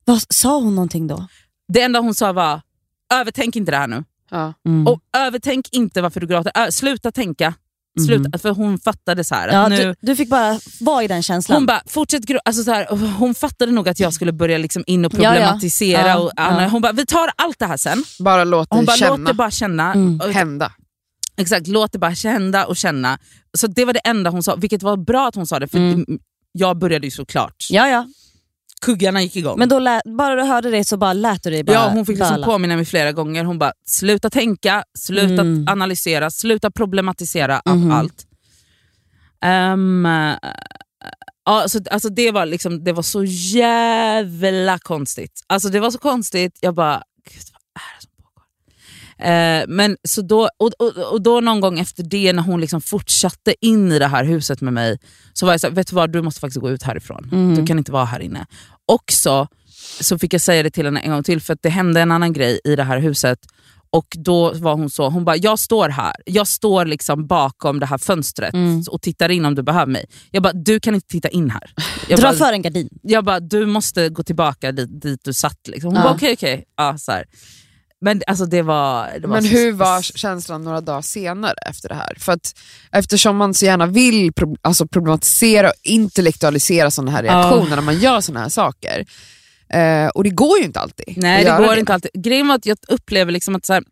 Vad, 0.04 0.22
sa 0.28 0.58
hon 0.58 0.74
någonting 0.74 1.06
då? 1.06 1.26
Det 1.68 1.80
enda 1.82 2.00
hon 2.00 2.14
sa 2.14 2.32
var, 2.32 2.60
övertänk 3.14 3.56
inte 3.56 3.70
det 3.70 3.76
här 3.76 3.86
nu. 3.86 4.04
Ja. 4.30 4.54
Mm. 4.66 4.86
Och 4.86 5.00
övertänk 5.16 5.68
inte 5.72 6.02
varför 6.02 6.20
du 6.20 6.26
gråter. 6.26 6.52
Ö, 6.54 6.72
sluta 6.72 7.12
tänka. 7.12 7.54
Sluta, 8.06 8.38
För 8.38 8.50
hon 8.50 8.78
fattade 8.78 9.24
så 9.24 9.34
här, 9.34 9.48
att 9.48 9.54
ja, 9.54 9.68
nu, 9.68 9.76
du, 9.76 9.94
du 10.00 10.16
fick 10.16 10.28
bara 10.28 10.60
vara 10.80 11.04
i 11.04 11.08
den 11.08 11.22
känslan. 11.22 11.56
hon 11.56 11.66
bara, 11.66 11.82
fortsätt. 11.86 12.22
Alltså 12.44 12.62
så 12.64 12.70
här, 12.72 12.86
hon 13.18 13.34
fattade 13.34 13.72
nog 13.72 13.88
att 13.88 14.00
jag 14.00 14.12
skulle 14.12 14.32
börja 14.32 14.58
liksom 14.58 14.84
in 14.86 15.04
och 15.04 15.14
Ja, 15.14 15.22
ja. 15.22 15.30
problematisera. 15.30 16.08
Ja, 16.08 16.18
och, 16.18 16.32
Anna, 16.36 16.62
ja. 16.62 16.68
Hon 16.68 16.82
bara, 16.82 16.92
vi 16.92 17.06
tar 17.06 17.30
allt 17.36 17.58
det 17.58 17.66
här 17.66 17.76
sen. 17.76 18.04
Bara 18.20 18.44
låt 18.44 18.68
Hon 18.70 18.78
dig 18.78 18.86
bara, 18.86 18.92
låt 18.92 18.98
känna. 19.16 19.28
det 19.30 19.34
bara 19.34 19.50
känna. 19.50 19.92
Mm. 19.94 20.20
Och- 20.20 20.32
Hända. 20.32 20.72
Exakt, 21.36 21.66
låt 21.66 21.92
det 21.92 21.98
bara 21.98 22.14
känna 22.14 22.64
och 22.66 22.76
känna. 22.76 23.18
Så 23.58 23.66
det 23.66 23.84
var 23.84 23.92
det 23.92 23.98
enda 24.04 24.30
hon 24.30 24.42
sa, 24.42 24.56
vilket 24.56 24.82
var 24.82 24.96
bra 24.96 25.28
att 25.28 25.34
hon 25.34 25.46
sa 25.46 25.58
det, 25.58 25.68
för 25.68 25.78
Mm. 25.78 26.04
jag 26.52 26.78
började 26.78 27.06
ju 27.06 27.10
såklart. 27.10 27.66
ja, 27.70 27.88
ja. 27.88 28.06
Kuggarna 28.80 29.22
gick 29.22 29.36
igång. 29.36 29.58
Men 29.58 29.68
då 29.68 29.78
lät, 29.78 30.02
bara 30.18 30.34
du 30.34 30.42
hörde 30.42 30.70
det 30.70 30.84
så 30.84 30.96
bara 30.96 31.12
lät 31.12 31.42
du 31.42 31.50
dig 31.50 31.64
bara 31.64 31.72
ja, 31.72 31.88
hon 31.88 32.06
fick 32.06 32.18
liksom 32.18 32.34
böla. 32.34 32.46
påminna 32.46 32.76
mig 32.76 32.84
flera 32.84 33.12
gånger. 33.12 33.44
Hon 33.44 33.58
bara, 33.58 33.72
sluta 33.86 34.30
tänka, 34.30 34.84
sluta 34.98 35.40
Mm. 35.42 35.68
analysera, 35.68 36.30
sluta 36.30 36.70
problematisera 36.70 37.62
Mhm. 37.66 37.90
allt. 37.90 38.24
Äh, 39.44 39.76
ja, 41.44 41.64
så, 41.68 41.80
alltså 41.90 42.08
det, 42.08 42.30
var 42.30 42.46
liksom, 42.46 42.84
det 42.84 42.92
var 42.92 43.02
så 43.02 43.24
jävla 43.24 44.78
konstigt. 44.78 45.40
Alltså 45.46 45.68
det 45.68 45.80
var 45.80 45.90
så 45.90 45.98
konstigt, 45.98 46.58
jag 46.60 46.74
bara, 46.74 47.02
gud 47.30 47.42
vad 47.74 47.82
är 47.82 47.96
det 47.96 48.02
som? 48.02 48.07
Eh, 49.18 49.64
men 49.68 49.96
så 50.08 50.22
då, 50.22 50.48
och, 50.58 50.72
och, 50.78 51.12
och 51.12 51.22
då 51.22 51.40
någon 51.40 51.60
gång 51.60 51.78
efter 51.78 52.02
det, 52.02 52.32
när 52.32 52.42
hon 52.42 52.60
liksom 52.60 52.80
fortsatte 52.80 53.54
in 53.60 53.92
i 53.92 53.98
det 53.98 54.06
här 54.06 54.24
huset 54.24 54.60
med 54.60 54.72
mig, 54.72 54.98
så 55.32 55.46
var 55.46 55.52
jag 55.52 55.60
så 55.60 55.66
här, 55.66 55.74
vet 55.74 55.86
du 55.90 55.96
vad, 55.96 56.12
du 56.12 56.22
måste 56.22 56.40
faktiskt 56.40 56.60
gå 56.60 56.70
ut 56.70 56.82
härifrån. 56.82 57.28
Mm. 57.32 57.54
Du 57.54 57.66
kan 57.66 57.78
inte 57.78 57.92
vara 57.92 58.04
här 58.04 58.20
inne. 58.20 58.46
Också 58.86 59.48
så 60.00 60.18
fick 60.18 60.32
jag 60.34 60.40
säga 60.40 60.62
det 60.62 60.70
till 60.70 60.84
henne 60.84 61.00
en 61.00 61.10
gång 61.10 61.22
till, 61.22 61.40
för 61.40 61.52
att 61.52 61.62
det 61.62 61.68
hände 61.70 62.00
en 62.00 62.12
annan 62.12 62.32
grej 62.32 62.60
i 62.64 62.76
det 62.76 62.82
här 62.84 62.98
huset. 62.98 63.38
Och 63.90 64.06
då 64.18 64.52
var 64.54 64.74
hon 64.74 64.90
så, 64.90 65.08
hon 65.10 65.24
bara, 65.24 65.36
jag 65.36 65.58
står 65.58 65.88
här, 65.88 66.12
jag 66.26 66.46
står 66.46 66.84
liksom 66.84 67.26
bakom 67.26 67.80
det 67.80 67.86
här 67.86 67.98
fönstret 67.98 68.54
Mm. 68.54 68.82
och 68.90 69.02
tittar 69.02 69.28
in 69.28 69.44
om 69.44 69.54
du 69.54 69.62
behöver 69.62 69.92
mig. 69.92 70.04
Jag 70.30 70.42
bara, 70.42 70.52
du 70.52 70.80
kan 70.80 70.94
inte 70.94 71.06
titta 71.06 71.28
in 71.28 71.50
här. 71.50 71.70
Jag 72.08 72.18
Dra 72.20 72.26
bara, 72.28 72.36
för 72.36 72.52
en 72.52 72.62
gardin. 72.62 72.88
jag 73.02 73.24
bara, 73.24 73.40
du 73.40 73.66
måste 73.66 74.08
gå 74.08 74.22
tillbaka 74.22 74.72
dit, 74.72 75.00
dit 75.02 75.20
du 75.24 75.32
satt. 75.32 75.68
Liksom. 75.68 75.88
Hon 75.88 75.96
Ja. 75.96 76.02
bara, 76.02 76.14
okej 76.14 76.32
okej. 76.32 76.64
Ja, 76.76 76.98
så 76.98 77.12
här. 77.12 77.24
Men 78.00 78.22
alltså 78.26 78.46
det 78.46 78.62
var... 78.62 79.18
Det 79.20 79.28
var 79.28 79.34
Men 79.40 79.44
hur 79.44 79.72
var 79.72 80.02
känslan 80.02 80.64
några 80.64 80.80
dagar 80.80 81.02
senare 81.02 81.54
efter 81.66 81.88
det 81.88 81.94
här? 81.94 82.16
För 82.18 82.32
att 82.32 82.58
eftersom 82.92 83.36
man 83.36 83.54
så 83.54 83.64
gärna 83.64 83.86
vill 83.86 84.32
pro 84.32 84.56
alltså 84.62 84.86
problematisera 84.86 85.68
och 85.68 85.74
intellektualisera 85.82 86.90
sådana 86.90 87.10
här 87.10 87.22
reaktioner 87.22 87.76
när 87.76 87.82
man 87.82 87.98
gör 87.98 88.20
sådana 88.20 88.40
här 88.40 88.48
saker. 88.48 89.06
Eh, 89.72 90.08
och 90.08 90.24
det 90.24 90.30
går 90.30 90.58
ju 90.58 90.64
inte 90.64 90.80
alltid. 90.80 91.14
Nej 91.16 91.44
det 91.44 91.56
går 91.58 91.76
inte 91.76 91.94
alltid. 91.94 92.10
Grejen 92.14 92.48
var 92.48 92.54
att 92.54 92.66
jag 92.66 92.78
upplever 92.88 93.32
liksom 93.32 93.54
att, 93.56 93.66
så 93.66 93.72
här, 93.72 93.82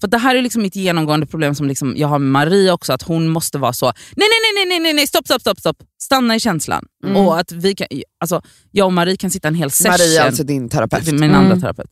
för 0.00 0.08
det 0.08 0.18
här 0.18 0.36
är 0.36 0.42
liksom 0.42 0.62
mitt 0.62 0.76
genomgående 0.76 1.26
problem 1.26 1.54
som 1.54 1.68
liksom 1.68 1.94
jag 1.96 2.08
har 2.08 2.18
med 2.18 2.30
Marie 2.30 2.72
också, 2.72 2.92
att 2.92 3.02
hon 3.02 3.28
måste 3.28 3.58
vara 3.58 3.72
så, 3.72 3.86
nej 3.86 3.94
nej 4.16 4.28
nej 4.54 4.66
nej 4.66 4.80
nej 4.80 4.92
nej 4.92 5.06
stopp 5.06 5.26
stopp 5.26 5.40
stopp 5.40 5.60
stopp, 5.60 5.76
stanna 6.02 6.36
i 6.36 6.40
känslan. 6.40 6.84
Mm. 7.04 7.16
Och 7.16 7.38
att 7.38 7.52
vi 7.52 7.74
kan, 7.74 7.86
alltså, 8.20 8.42
jag 8.70 8.86
och 8.86 8.92
Marie 8.92 9.16
kan 9.16 9.30
sitta 9.30 9.48
en 9.48 9.54
hel 9.54 9.70
session, 9.70 9.90
Maria 9.90 10.22
är 10.22 10.26
alltså 10.26 10.44
din 10.44 10.68
terapeut. 10.68 11.06
min 11.06 11.22
Mm. 11.22 11.34
andra 11.34 11.56
terapeut. 11.56 11.90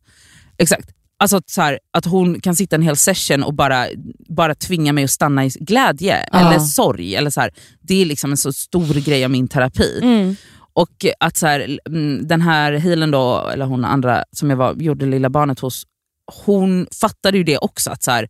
Exakt. 0.58 0.88
Alltså 1.22 1.36
att, 1.36 1.50
så 1.50 1.62
här, 1.62 1.78
att 1.92 2.04
hon 2.04 2.40
kan 2.40 2.56
sitta 2.56 2.76
en 2.76 2.82
hel 2.82 2.96
session 2.96 3.42
och 3.42 3.54
bara, 3.54 3.86
bara 4.28 4.54
tvinga 4.54 4.92
mig 4.92 5.04
att 5.04 5.10
stanna 5.10 5.44
i 5.44 5.48
glädje 5.48 6.28
Ja. 6.32 6.38
eller 6.38 6.58
sorg. 6.58 7.14
Eller 7.14 7.30
så 7.30 7.40
här, 7.40 7.50
det 7.80 8.02
är 8.02 8.06
liksom 8.06 8.30
en 8.30 8.36
så 8.36 8.52
stor 8.52 8.94
grej 9.04 9.24
av 9.24 9.30
min 9.30 9.48
terapi. 9.48 10.00
Mm. 10.02 10.36
Och 10.72 11.04
att 11.20 11.36
så 11.36 11.46
här, 11.46 11.78
mm, 11.86 12.26
den 12.26 12.40
här 12.40 12.72
healen 12.72 13.10
då, 13.10 13.48
eller 13.52 13.66
hon 13.66 13.84
andra 13.84 14.24
som 14.32 14.50
jag 14.50 14.56
var, 14.56 14.74
gjorde 14.74 15.06
lilla 15.06 15.30
barnet 15.30 15.60
hos, 15.60 15.82
hon 16.44 16.86
fattade 17.00 17.38
ju 17.38 17.44
det 17.44 17.58
också. 17.58 17.90
Att 17.90 18.02
så, 18.02 18.10
här, 18.10 18.28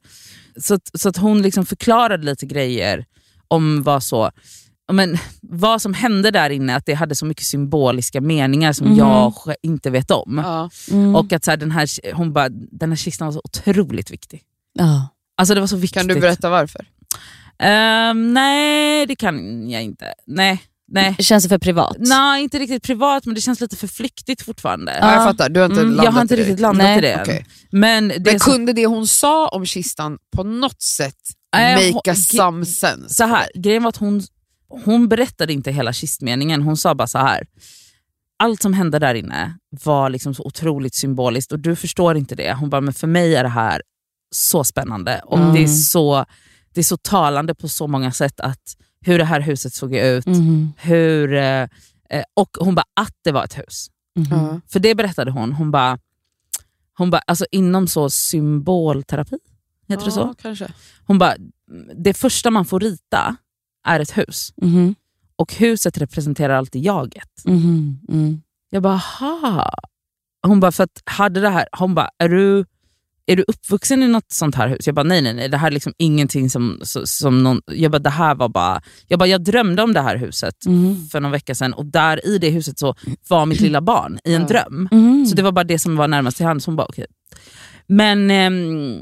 så, 0.61 0.74
att, 0.74 0.90
så 0.95 1.09
att 1.09 1.16
hon 1.16 1.43
liksom 1.43 1.66
förklarade 1.66 2.24
lite 2.24 2.47
grejer 2.47 3.05
om 3.49 3.82
vad 3.82 4.03
så 4.03 4.30
men, 4.93 5.18
vad 5.40 5.82
som 5.82 5.95
hände 5.95 6.30
där 6.30 6.51
inne, 6.51 6.76
att 6.76 6.86
det 6.86 6.95
hade 6.95 7.14
så 7.14 7.26
mycket 7.26 7.45
symboliska 7.45 8.20
meningar 8.20 8.72
som 8.72 8.86
Mhm. 8.86 8.97
jag 8.99 9.32
inte 9.62 9.90
vet 9.90 10.11
om. 10.11 10.40
Ja. 10.45 10.70
Mm. 10.90 11.16
Och 11.16 11.32
att 11.32 11.45
så 11.45 11.51
här, 11.51 11.57
den, 11.59 11.70
här, 11.70 12.12
hon 12.14 12.32
bara, 12.32 12.49
den 12.49 12.90
här 12.90 12.97
kistan 12.97 13.26
var 13.26 13.32
så 13.32 13.40
otroligt 13.45 14.11
viktig. 14.11 14.43
ja. 14.78 15.09
Alltså 15.36 15.55
det 15.55 15.61
var 15.61 15.66
så 15.66 15.76
viktigt. 15.76 15.99
Kan 15.99 16.07
du 16.07 16.20
berätta 16.20 16.51
varför? 16.51 16.86
Ehm, 17.59 18.34
nej, 18.34 19.07
det 19.07 19.16
kan 19.16 19.70
jag 19.70 19.82
inte. 19.82 20.05
Nej, 20.26 20.62
Nej. 20.88 21.16
Känns 21.18 21.43
det 21.45 21.49
för 21.49 21.59
privat? 21.59 21.97
Nej, 21.99 22.43
inte 22.43 22.59
riktigt 22.59 22.82
privat 22.82 23.26
men 23.26 23.34
det 23.34 23.40
känns 23.40 23.61
lite 23.61 23.76
för 23.76 23.86
flyktigt 23.86 24.43
fortfarande. 24.43 24.99
Ja, 25.01 25.14
jag 25.14 25.24
fattar, 25.24 25.49
du 25.49 25.61
har 25.61 25.66
inte 25.66 25.80
Mm, 25.80 25.88
landat 25.93 26.05
jag 26.05 26.12
har 26.12 26.22
inte 26.22 26.36
riktigt 26.36 26.61
landat 26.61 26.84
Nej. 26.84 26.99
i 26.99 27.01
det. 27.01 27.18
Okej. 27.22 27.47
Men, 27.70 28.09
det 28.09 28.20
Men 28.24 28.40
så- 28.40 28.51
kunde 28.51 28.72
det 28.72 28.86
hon 28.86 29.07
sa 29.07 29.49
om 29.49 29.66
kistan 29.66 30.18
på 30.36 30.43
något 30.45 30.82
sätt 30.82 31.16
Nej, 31.57 31.93
make 31.95 32.11
hon- 32.11 32.12
a 32.12 32.16
some 32.16 32.66
sense? 32.66 33.14
så 33.14 33.24
här, 33.24 33.47
grejen 33.55 33.82
var 33.82 33.88
att 33.88 33.97
hon, 33.97 34.22
hon 34.84 35.08
berättade 35.08 35.52
inte 35.52 35.70
hela 35.72 35.92
kistmeningen, 35.92 36.62
hon 36.62 36.76
sa 36.76 36.94
bara 36.94 37.08
så 37.08 37.18
här. 37.18 37.46
Allt 38.38 38.62
som 38.62 38.72
hände 38.74 38.98
där 38.98 39.14
inne 39.14 39.58
var 39.84 40.10
liksom 40.10 40.34
så 40.34 40.42
otroligt 40.42 40.94
symboliskt 40.94 41.52
och 41.52 41.58
du 41.58 41.76
förstår 41.76 42.16
inte 42.16 42.34
det. 42.34 42.52
Hon 42.54 42.70
bara, 42.70 42.80
men 42.80 42.94
för 42.94 43.06
mig 43.06 43.36
är 43.36 43.42
det 43.42 43.48
här 43.48 43.82
så 44.34 44.64
spännande 44.64 45.20
och 45.24 45.38
Mm. 45.38 45.54
det, 45.54 45.62
är 45.62 45.66
så, 45.66 46.24
det 46.74 46.80
är 46.80 46.84
så 46.84 46.96
talande 46.96 47.54
på 47.54 47.68
så 47.68 47.86
många 47.86 48.12
sätt 48.12 48.40
att 48.40 48.76
hur 49.00 49.18
det 49.18 49.24
här 49.24 49.40
huset 49.40 49.74
såg 49.74 49.94
ut, 49.94 50.26
Mhm. 50.26 50.72
hur, 50.76 51.32
eh, 51.34 51.62
eh, 52.10 52.24
och 52.34 52.48
hon 52.60 52.74
bara 52.74 52.84
att 53.00 53.14
det 53.24 53.32
var 53.32 53.44
ett 53.44 53.58
hus. 53.58 53.86
Ja. 54.30 54.60
För 54.68 54.80
det 54.80 54.94
berättade 54.94 55.30
hon. 55.30 55.52
Hon 55.52 55.70
bara, 55.70 55.98
hon 56.98 57.10
bara 57.10 57.22
alltså 57.26 57.46
inom 57.50 57.88
så 57.88 58.10
symbolterapi, 58.10 59.38
heter 59.88 60.04
det 60.04 60.10
så? 60.10 60.20
Ja, 60.20 60.34
kanske. 60.42 60.72
Hon 61.06 61.18
bara, 61.18 61.34
det 62.04 62.14
första 62.14 62.50
man 62.50 62.64
får 62.64 62.80
rita 62.80 63.36
är 63.85 64.01
ett 64.01 64.18
hus. 64.18 64.53
Mhm. 64.57 64.95
Och 65.37 65.55
huset 65.55 65.99
representerar 65.99 66.55
alltid 66.55 66.83
jaget. 66.83 67.28
Mhm. 67.45 67.99
Mm. 68.09 68.43
Jag 68.70 68.83
bara, 68.83 68.97
ha. 69.20 69.70
Hon 70.47 70.61
bara, 70.61 70.72
för 70.72 70.85
att 70.85 71.03
hade 71.05 71.41
det 71.41 71.49
här, 71.49 71.66
hon 71.78 71.95
bara, 71.95 72.09
är 72.18 72.28
du, 72.28 72.64
är 73.26 73.37
du 73.37 73.45
uppvuxen 73.49 74.03
i 74.03 74.09
något 74.09 74.33
sånt 74.33 74.55
här 74.55 74.68
hus? 74.68 74.87
Jag 74.87 74.95
bara, 74.95 75.03
nej 75.03 75.22
nej 75.22 75.35
nej, 75.35 75.49
det 75.49 75.57
här 75.57 75.66
är 75.66 75.70
liksom 75.70 75.93
ingenting 75.99 76.51
som, 76.51 76.78
som 77.05 77.43
någon, 77.43 77.61
jag 77.66 77.91
bara, 77.93 77.99
det 77.99 78.11
här 78.11 78.35
var 78.35 78.49
bara, 78.49 78.83
jag 79.09 79.18
bara, 79.18 79.26
jag 79.28 79.45
drömde 79.45 79.83
om 79.83 79.93
det 79.93 80.01
här 80.01 80.16
huset 80.16 80.66
Mhm. 80.66 81.07
för 81.12 81.20
någon 81.20 81.30
vecka 81.33 81.55
sedan 81.55 81.72
och 81.72 81.87
där 81.87 82.26
i 82.26 82.39
det 82.39 82.51
huset 82.51 82.78
så 82.78 82.95
var 83.28 83.47
mitt 83.47 83.61
lilla 83.61 83.80
barn 83.80 84.18
i 84.24 84.35
en 84.35 84.43
Ja. 84.43 84.49
dröm. 84.49 84.89
Mhm. 84.93 85.26
Så 85.26 85.35
det 85.37 85.43
var 85.43 85.53
bara 85.53 85.64
det 85.64 85.78
som 85.78 85.97
var 85.97 86.09
närmast 86.09 86.37
till 86.37 86.47
hands. 86.47 86.66
Hon 86.66 86.76
bara, 86.76 86.87
okej. 86.87 87.07
Men 87.87 88.30
ehm, 88.30 88.99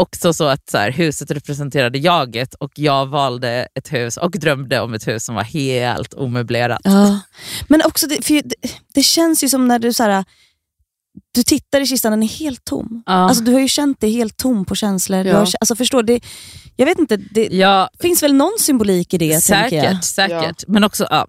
också 0.00 0.32
så 0.32 0.44
att 0.44 0.70
så 0.70 0.78
här, 0.78 0.90
huset 0.90 1.30
representerade 1.30 1.98
jaget 1.98 2.54
och 2.54 2.72
jag 2.74 3.06
valde 3.06 3.68
ett 3.74 3.92
hus 3.92 4.16
och 4.16 4.30
drömde 4.30 4.80
om 4.80 4.94
ett 4.94 5.06
hus 5.08 5.24
som 5.24 5.34
var 5.34 5.42
helt 5.42 6.14
omöblerat. 6.14 6.80
Ja. 6.84 7.20
Men 7.68 7.82
också, 7.84 8.06
det, 8.06 8.24
för 8.26 8.34
det, 8.34 8.54
det 8.94 9.02
känns 9.02 9.44
ju 9.44 9.48
som 9.48 9.68
när 9.68 9.78
du 9.78 9.92
så 9.92 10.02
här, 10.02 10.24
du 11.34 11.42
tittar 11.42 11.80
i 11.80 11.86
kistan, 11.86 12.12
den 12.12 12.22
är 12.22 12.26
helt 12.28 12.64
tom. 12.64 13.02
Ja. 13.06 13.12
Alltså, 13.12 13.44
du 13.44 13.52
har 13.52 13.60
ju 13.60 13.68
känt 13.68 14.00
dig 14.00 14.10
helt 14.12 14.36
tom 14.36 14.64
på 14.64 14.74
känslor. 14.74 15.24
Du 15.24 15.30
Ja. 15.30 15.36
har, 15.38 15.48
alltså, 15.60 15.76
förstår, 15.76 16.02
det, 16.02 16.20
jag 16.76 16.86
vet 16.86 16.98
inte, 16.98 17.16
det 17.16 17.46
Ja, 17.46 17.90
finns 18.00 18.22
väl 18.22 18.34
någon 18.34 18.56
symbolik 18.60 19.14
i 19.14 19.18
det? 19.18 19.40
tänker 19.40 19.76
jag. 19.76 20.04
säkert, 20.04 20.04
säkert. 20.04 20.64
Men 20.68 20.84
också, 20.84 21.06
ja, 21.10 21.26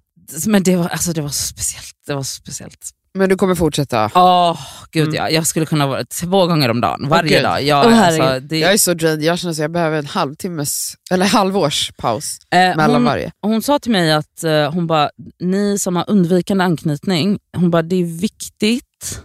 men 0.48 0.64
det 0.64 0.76
var, 0.76 0.88
alltså, 0.88 1.14
det 1.14 1.22
var 1.22 1.30
så 1.30 1.48
speciellt. 1.48 1.96
Det 2.08 2.14
var 2.14 2.24
så 2.24 2.34
speciellt. 2.42 2.90
Men 3.14 3.30
du 3.30 3.36
kommer 3.38 3.56
fortsätta? 3.56 4.12
Åh, 4.16 4.60
gud 4.92 5.04
Mm. 5.04 5.16
ja. 5.16 5.30
Jag 5.30 5.48
skulle 5.48 5.66
kunna 5.66 5.88
vara 5.88 6.04
två 6.06 6.48
gånger 6.48 6.70
om 6.70 6.82
dagen, 6.82 7.10
varje 7.10 7.30
gud. 7.30 7.44
dag. 7.44 7.64
Jag, 7.64 7.86
Åh, 7.86 8.08
alltså, 8.08 8.40
det, 8.40 8.58
Jag 8.60 8.74
är 8.74 8.78
så 8.78 8.94
drained, 8.94 9.24
jag 9.24 9.40
känner 9.40 9.52
att 9.52 9.58
jag 9.58 9.72
behöver 9.72 9.98
en 9.98 10.06
halvtimmes, 10.06 10.94
eller 11.12 11.26
halvårs 11.26 11.92
paus 11.98 12.38
eh, 12.52 12.58
mellan 12.58 12.92
hon, 12.92 13.04
varje. 13.04 13.32
hon 13.42 13.62
sa 13.62 13.80
till 13.80 13.92
mig 13.92 14.12
att 14.12 14.44
eh, 14.44 14.72
hon 14.74 14.88
bara, 14.88 15.10
ni 15.40 15.80
som 15.80 15.96
har 15.96 16.06
undvikande 16.08 16.64
anknytning, 16.64 17.40
hon 17.58 17.72
bara, 17.72 17.82
det 17.82 17.96
är 17.96 18.20
viktigt 18.20 19.22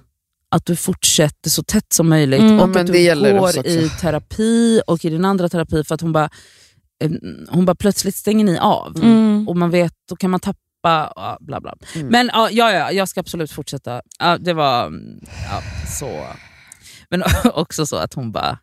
att 0.50 0.66
du 0.66 0.76
fortsätter 0.76 1.50
så 1.50 1.62
tätt 1.62 1.92
som 1.92 2.08
möjligt 2.08 2.40
Mm. 2.40 2.60
och 2.60 2.76
att 2.76 2.86
du 2.86 2.92
går 2.92 3.66
i 3.66 3.90
terapi 4.00 4.80
och 4.86 5.04
i 5.04 5.10
din 5.10 5.24
andra 5.24 5.48
terapi 5.48 5.84
för 5.84 5.94
att 5.94 6.00
hon 6.00 6.12
bara, 6.12 6.28
eh, 7.04 7.10
hon 7.48 7.64
bara 7.64 7.74
plötsligt 7.74 8.16
stänger 8.16 8.44
ni 8.44 8.58
av 8.58 8.96
Mm. 9.02 9.48
och 9.48 9.56
man 9.56 9.70
vet, 9.70 9.92
då 10.08 10.16
kan 10.16 10.30
man 10.30 10.40
tappa, 10.40 10.58
ja, 10.90 11.38
bla 11.40 11.60
bla. 11.60 11.74
Mm. 11.94 12.08
Men 12.08 12.30
ja, 12.32 12.50
ja, 12.50 12.72
ja, 12.72 12.92
jag 12.92 13.08
ska 13.08 13.20
absolut 13.20 13.52
fortsätta. 13.52 14.02
Ja, 14.18 14.38
det 14.38 14.52
var 14.52 14.86
mm, 14.86 15.20
ja, 15.50 15.62
så... 15.98 16.26
Men 17.10 17.22
också 17.54 17.86
så 17.86 17.96
att 17.96 18.14
hon 18.14 18.32
bara, 18.32 18.58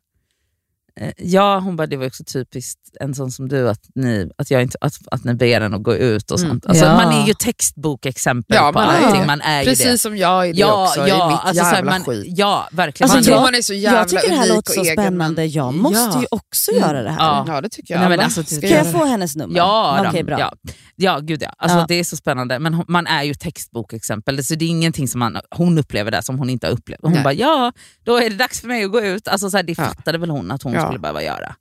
ja 1.18 1.60
hon 1.60 1.76
bara 1.76 1.88
det 1.88 1.98
var 1.98 2.06
också 2.06 2.24
typiskt 2.24 2.80
en 3.00 3.16
sån 3.16 3.32
som 3.32 3.48
du 3.50 3.70
att 3.70 3.80
ni, 3.96 4.30
att 4.38 4.52
jag 4.52 4.62
inte, 4.62 4.78
att, 4.82 4.94
att 5.12 5.24
ni 5.24 5.34
ber 5.34 5.62
en 5.62 5.74
att 5.74 5.84
gå 5.84 5.96
ut 5.96 6.32
och 6.32 6.40
Mm. 6.40 6.50
sånt. 6.52 6.66
Alltså, 6.66 6.86
Ja. 6.86 6.96
Man 6.96 7.14
är 7.22 7.28
ju 7.28 7.34
textbokexempel 7.34 8.56
Ja, 8.56 8.72
på 8.74 8.80
man 8.80 8.90
är 8.96 9.02
allting, 9.06 9.22
det. 9.22 9.28
man 9.28 9.42
är 9.42 9.64
Precis 9.64 9.86
det. 9.86 9.98
som 9.98 10.18
jag 10.18 10.48
är 10.50 10.54
det 10.54 10.60
Ja, 10.60 10.84
också, 10.88 11.08
ja, 11.08 11.28
i 11.28 11.32
mitt 11.32 11.40
alltså, 11.44 11.64
jävla 11.76 11.92
man, 11.92 12.04
skit. 12.04 12.26
ja, 12.38 12.68
verkligen. 12.72 13.12
Alltså, 13.12 13.32
Man 13.32 13.38
jag- 13.38 13.44
man 13.46 13.56
är 13.56 13.62
så 13.62 13.74
jävla 13.74 14.00
Jag 14.00 14.08
tycker 14.08 14.30
det 14.30 14.36
här 14.36 14.48
låter 14.56 14.74
så 14.74 14.82
egen, 14.84 14.94
spännande. 14.94 15.46
Jag 15.46 15.74
måste 15.74 16.20
ju 16.20 16.26
också 16.32 16.72
Mm. 16.72 16.84
göra 16.84 17.04
det 17.04 17.10
här. 17.12 17.44
Ja. 17.48 17.62
Det 17.62 17.70
tycker 17.70 17.94
jag 17.94 18.02
Nej, 18.02 18.10
men 18.10 18.20
alltså, 18.20 18.44
ska 18.44 18.62
Kan 18.62 18.70
göra. 18.70 18.84
jag 18.84 18.92
få 18.92 19.06
hennes 19.06 19.36
nummer? 19.36 19.58
Ja. 19.58 20.06
Okej, 20.10 20.24
bra. 20.24 20.40
ja. 20.40 20.54
ja 20.96 21.20
gud 21.20 21.42
ja. 21.44 21.54
Alltså. 21.58 21.86
Det 21.88 21.96
är 21.96 22.04
så 22.04 22.16
spännande. 22.16 22.60
Men 22.60 22.74
hon, 22.74 22.86
man 22.88 23.08
är 23.08 23.24
ju 23.24 23.34
textbokexempel, 23.34 24.44
så 24.44 24.56
det 24.56 24.66
är 24.66 24.70
ingenting 24.70 25.08
som 25.08 25.20
man, 25.20 25.38
hon 25.56 25.78
upplever 25.78 26.12
där 26.12 26.22
som 26.22 26.38
hon 26.40 26.50
inte 26.50 26.68
har 26.68 26.72
upplevt. 26.74 27.00
Hon 27.02 27.12
Nej. 27.14 27.24
bara, 27.24 27.34
ja, 27.34 27.72
då 28.06 28.18
är 28.18 28.30
det 28.30 28.36
dags 28.36 28.62
för 28.62 28.68
mig 28.68 28.84
att 28.84 28.92
gå 28.92 29.02
ut. 29.02 29.28
Alltså, 29.28 29.50
så 29.50 29.58
här, 29.58 29.64
det 29.64 29.76
fattade 29.76 30.18
väl 30.18 30.30
hon 30.30 30.52
att 30.52 30.64
hon 30.64 30.74
Skulle 30.86 31.00
behöva 31.00 31.24
göra. 31.24 31.56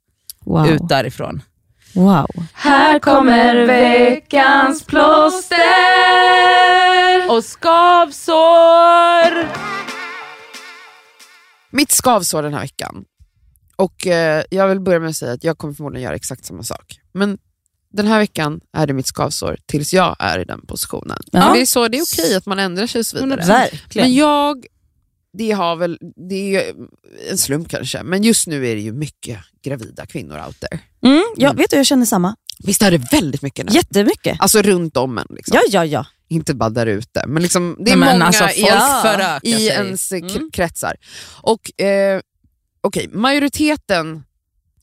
Wow. 0.45 0.67
Ut 0.67 0.89
därifrån. 0.89 1.41
wow. 1.95 2.29
Här 2.53 2.99
kommer 2.99 3.65
veckans 3.65 4.83
plåster 4.83 5.59
och 7.29 7.43
skavsår. 7.43 9.47
Mitt 11.71 11.91
skavsår 11.91 12.43
den 12.43 12.53
här 12.53 12.61
veckan, 12.61 13.05
och 13.75 14.07
eh, 14.07 14.43
jag 14.49 14.67
vill 14.67 14.79
börja 14.79 14.99
med 14.99 15.09
att 15.09 15.15
säga 15.15 15.31
att 15.31 15.43
jag 15.43 15.57
kommer 15.57 15.73
förmodligen 15.73 16.03
göra 16.03 16.15
exakt 16.15 16.45
samma 16.45 16.63
sak. 16.63 16.99
Men 17.11 17.37
den 17.93 18.07
här 18.07 18.19
veckan 18.19 18.59
är 18.73 18.87
det 18.87 18.93
mitt 18.93 19.07
skavsår 19.07 19.57
tills 19.65 19.93
jag 19.93 20.15
är 20.19 20.39
i 20.39 20.45
den 20.45 20.65
positionen. 20.65 21.17
Ja. 21.31 21.53
Det 21.53 21.61
är 21.61 21.65
så, 21.65 21.87
det 21.87 21.97
är 21.97 22.03
okej 22.03 22.35
att 22.35 22.45
man 22.45 22.59
ändrar 22.59 22.87
sig 22.87 22.99
och 22.99 23.05
så 23.05 23.17
vidare. 23.17 23.45
Verkligen. 23.45 24.07
Men 24.07 24.15
jag, 24.15 24.65
det 25.37 25.51
har 25.51 25.75
väl, 25.75 25.99
det 26.29 26.55
är 26.55 26.73
en 27.31 27.37
slump 27.37 27.69
kanske, 27.69 28.03
men 28.03 28.23
just 28.23 28.47
nu 28.47 28.67
är 28.67 28.75
det 28.75 28.81
ju 28.81 28.93
mycket 28.93 29.39
gravida 29.63 30.05
kvinnor 30.05 30.39
out 30.47 30.59
there. 30.59 30.79
Mm, 31.05 31.23
ja, 31.35 31.53
vet 31.53 31.69
du, 31.69 31.75
jag 31.77 31.85
känner 31.85 32.05
samma. 32.05 32.35
Visst 32.59 32.81
är 32.81 32.91
det 32.91 32.97
väldigt 33.11 33.41
mycket 33.41 33.65
nu? 33.65 33.71
Jättemycket. 33.75 34.37
Alltså 34.39 34.61
runt 34.61 34.97
om 34.97 35.17
en. 35.17 35.27
Liksom. 35.29 35.55
Ja, 35.55 35.61
ja, 35.69 35.85
ja. 35.85 36.05
Inte 36.27 36.53
bara 36.53 36.69
där 36.69 36.85
ute, 36.85 37.23
men 37.27 37.43
liksom, 37.43 37.77
det 37.79 37.91
är 37.91 37.95
men 37.95 38.11
många 38.13 38.25
alltså, 38.25 38.43
i, 38.49 38.63
förökar 39.01 39.39
i 39.43 39.67
ens 39.67 40.11
Mm. 40.11 40.51
kretsar. 40.51 40.95
Och 41.41 41.81
eh, 41.81 42.21
okej, 42.81 43.07
majoriteten 43.07 44.23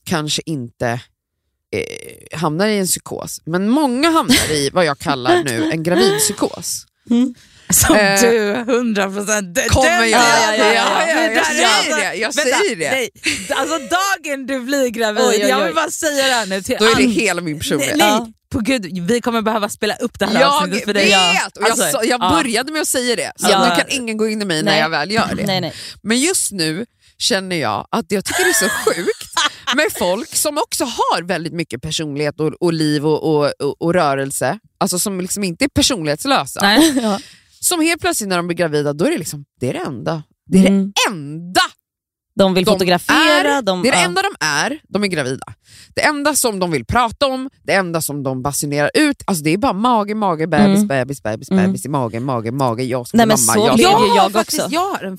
kanske 0.03 0.41
inte 0.45 0.87
eh, 1.71 2.39
hamnar 2.39 2.67
i 2.67 2.77
en 2.77 2.87
psykos, 2.87 3.41
men 3.45 3.69
många 3.69 4.09
hamnar 4.09 4.51
i 4.51 4.69
vad 4.73 4.85
jag 4.85 4.99
kallar 4.99 5.43
nu 5.43 5.71
en 5.71 5.83
gravidpsykos. 5.83 6.85
Som 7.73 7.95
Eh, 7.95 8.21
du 8.21 8.53
100% 8.53 9.69
Kommer 9.69 9.99
den- 9.99 10.09
jag- 10.09 10.21
ja, 10.21 10.55
ja, 10.57 10.73
ja, 10.73 11.33
jag 11.33 11.45
säger 11.45 11.97
det, 12.11 12.15
jag 12.15 12.33
säger 12.33 12.75
det. 12.75 12.91
Nej. 12.91 13.09
Alltså 13.49 13.77
dagen 13.77 14.45
du 14.47 14.59
blir 14.59 14.87
gravid, 14.89 15.23
Oj, 15.23 15.29
oj, 15.43 15.49
jag 15.49 15.59
oj. 15.59 15.65
vill 15.65 15.75
bara 15.75 15.91
säga 15.91 16.27
det 16.27 16.33
här 16.33 16.45
nu 16.45 16.61
till 16.61 16.75
Då 16.79 16.85
är 16.85 16.95
det 16.95 17.03
hela 17.03 17.41
min 17.41 17.53
Nej, 17.53 17.59
personlighet. 17.59 17.97
nej. 17.97 18.33
På 18.51 18.59
gud, 18.59 19.07
vi 19.07 19.21
kommer 19.21 19.41
behöva 19.41 19.69
spela 19.69 19.95
upp 19.95 20.19
det 20.19 20.25
här 20.25 20.41
Jag 20.41 20.53
avsnittet 20.53 20.83
för 20.85 20.93
dig. 20.93 21.05
vet! 21.05 21.51
Jag, 21.59 21.69
Alltså, 21.69 21.91
sa, 21.91 22.03
jag 22.03 22.21
ja. 22.21 22.29
började 22.29 22.71
med 22.71 22.81
att 22.81 22.87
säga 22.87 23.15
det, 23.15 23.31
så 23.35 23.47
Ja. 23.51 23.69
nu 23.69 23.75
kan 23.75 23.85
ingen 23.89 24.17
gå 24.17 24.27
in 24.27 24.41
i 24.41 24.45
mig 24.45 24.63
när 24.63 24.71
Nej. 24.71 24.81
jag 24.81 24.89
väl 24.89 25.11
gör 25.11 25.35
det. 25.35 25.45
Nej, 25.45 25.61
nej. 25.61 25.73
Men 26.03 26.19
just 26.19 26.51
nu 26.51 26.85
känner 27.17 27.55
jag 27.55 27.87
att 27.91 28.05
jag 28.11 28.25
tycker 28.25 28.43
det 28.43 28.49
är 28.49 28.53
så 28.53 28.69
sjukt 28.85 29.27
med 29.75 29.85
folk 29.99 30.35
som 30.35 30.57
också 30.57 30.83
har 30.83 31.21
väldigt 31.23 31.53
mycket 31.53 31.81
personlighet 31.81 32.39
och, 32.39 32.53
och 32.59 32.73
liv 32.73 33.05
och, 33.07 33.23
och, 33.35 33.51
och, 33.63 33.81
och 33.81 33.93
rörelse, 33.93 34.59
alltså 34.79 34.99
som 34.99 35.21
liksom 35.21 35.43
inte 35.43 35.65
är 35.65 35.69
personlighetslösa. 35.69 36.59
Nej. 36.61 36.93
Ja. 37.01 37.19
Som 37.63 37.81
helt 37.81 38.01
plötsligt 38.01 38.29
när 38.29 38.37
de 38.37 38.47
blir 38.47 38.57
gravida, 38.57 38.93
då 38.93 39.05
är 39.05 39.11
det 39.11 39.17
liksom, 39.17 39.45
det 39.59 39.69
är 39.69 39.73
det 39.73 39.79
enda. 39.79 40.23
Det 40.45 40.57
är 40.57 40.67
Mm. 40.67 40.85
det 40.95 41.11
enda 41.11 41.61
De 42.35 42.53
vill 42.53 42.65
de 42.65 42.71
fotografera. 42.71 43.15
är. 43.17 43.61
de, 43.61 43.81
det 43.83 43.89
är 43.89 43.91
det 43.91 43.97
ja. 43.99 44.05
enda 44.05 44.21
de 44.21 44.45
är, 44.45 44.79
de 44.89 45.03
är 45.03 45.07
gravida. 45.07 45.45
Det 45.95 46.01
enda 46.03 46.35
som 46.35 46.59
de 46.59 46.71
vill 46.71 46.85
prata 46.85 47.27
om, 47.27 47.49
det 47.63 47.73
enda 47.73 48.01
som 48.01 48.23
de 48.23 48.41
basunerar 48.41 48.91
ut, 48.93 49.23
alltså 49.25 49.43
det 49.43 49.49
är 49.53 49.57
bara 49.57 49.73
mage, 49.73 50.15
mage, 50.15 50.47
bebis, 50.47 50.75
Mm. 50.75 50.87
bebis, 50.87 51.23
bebis, 51.23 51.51
Mm. 51.51 51.65
bebis 51.65 51.85
i 51.85 51.89
magen, 51.89 52.23
mage, 52.23 52.51
mage, 52.51 52.83
jag 52.83 53.07
ska 53.07 53.17
Nej, 53.17 53.25
bli 53.25 53.35
men 53.35 53.45
mamma, 53.45 53.75
så 53.75 53.81
jag 53.83 53.91
Jag, 53.91 54.07
jag 54.15 54.21
har 54.21 54.29
faktiskt, 54.29 54.61
också. 54.61 54.73
jag, 54.73 54.89
har 54.91 55.03
en, 55.03 55.17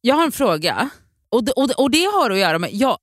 jag 0.00 0.14
har 0.14 0.24
en 0.24 0.32
fråga 0.32 0.88
och 1.28 1.44
det, 1.44 1.52
och, 1.52 1.68
det, 1.68 1.74
och 1.74 1.90
det 1.90 2.04
har 2.04 2.30
att 2.30 2.38
göra 2.38 2.58
med, 2.58 2.70
jag, 2.74 2.98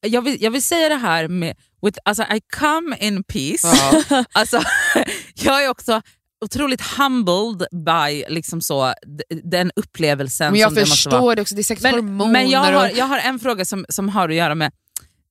jag, 0.00 0.22
vill, 0.22 0.42
jag 0.42 0.50
vill 0.50 0.62
säga 0.62 0.88
det 0.88 0.94
här 0.94 1.28
med, 1.28 1.56
with, 1.82 1.98
alltså 2.04 2.22
I 2.22 2.40
come 2.56 2.96
in 3.00 3.24
peace. 3.24 3.68
Ja. 4.10 4.24
Alltså, 4.32 4.60
jag 5.34 5.64
är 5.64 5.68
också 5.68 6.02
otroligt 6.44 6.80
humbled 6.80 7.66
by 7.72 8.24
liksom 8.28 8.60
så, 8.60 8.94
den 9.44 9.70
upplevelsen 9.76 10.50
Men 10.52 10.60
jag 10.60 10.68
som 10.68 10.74
det 10.74 10.80
måste 10.80 11.08
vara. 11.08 11.20
förstår 11.20 11.36
det 11.36 11.42
också, 11.42 11.54
det 11.54 11.60
är 11.60 11.64
säkert 11.64 11.82
Men, 11.82 11.94
hormoner 11.94 12.32
men 12.32 12.50
jag, 12.50 12.60
har, 12.60 12.90
jag 12.94 13.04
har 13.06 13.18
en 13.18 13.38
fråga 13.38 13.64
som, 13.64 13.86
som 13.88 14.08
har 14.08 14.28
att 14.28 14.34
göra 14.34 14.54
med, 14.54 14.72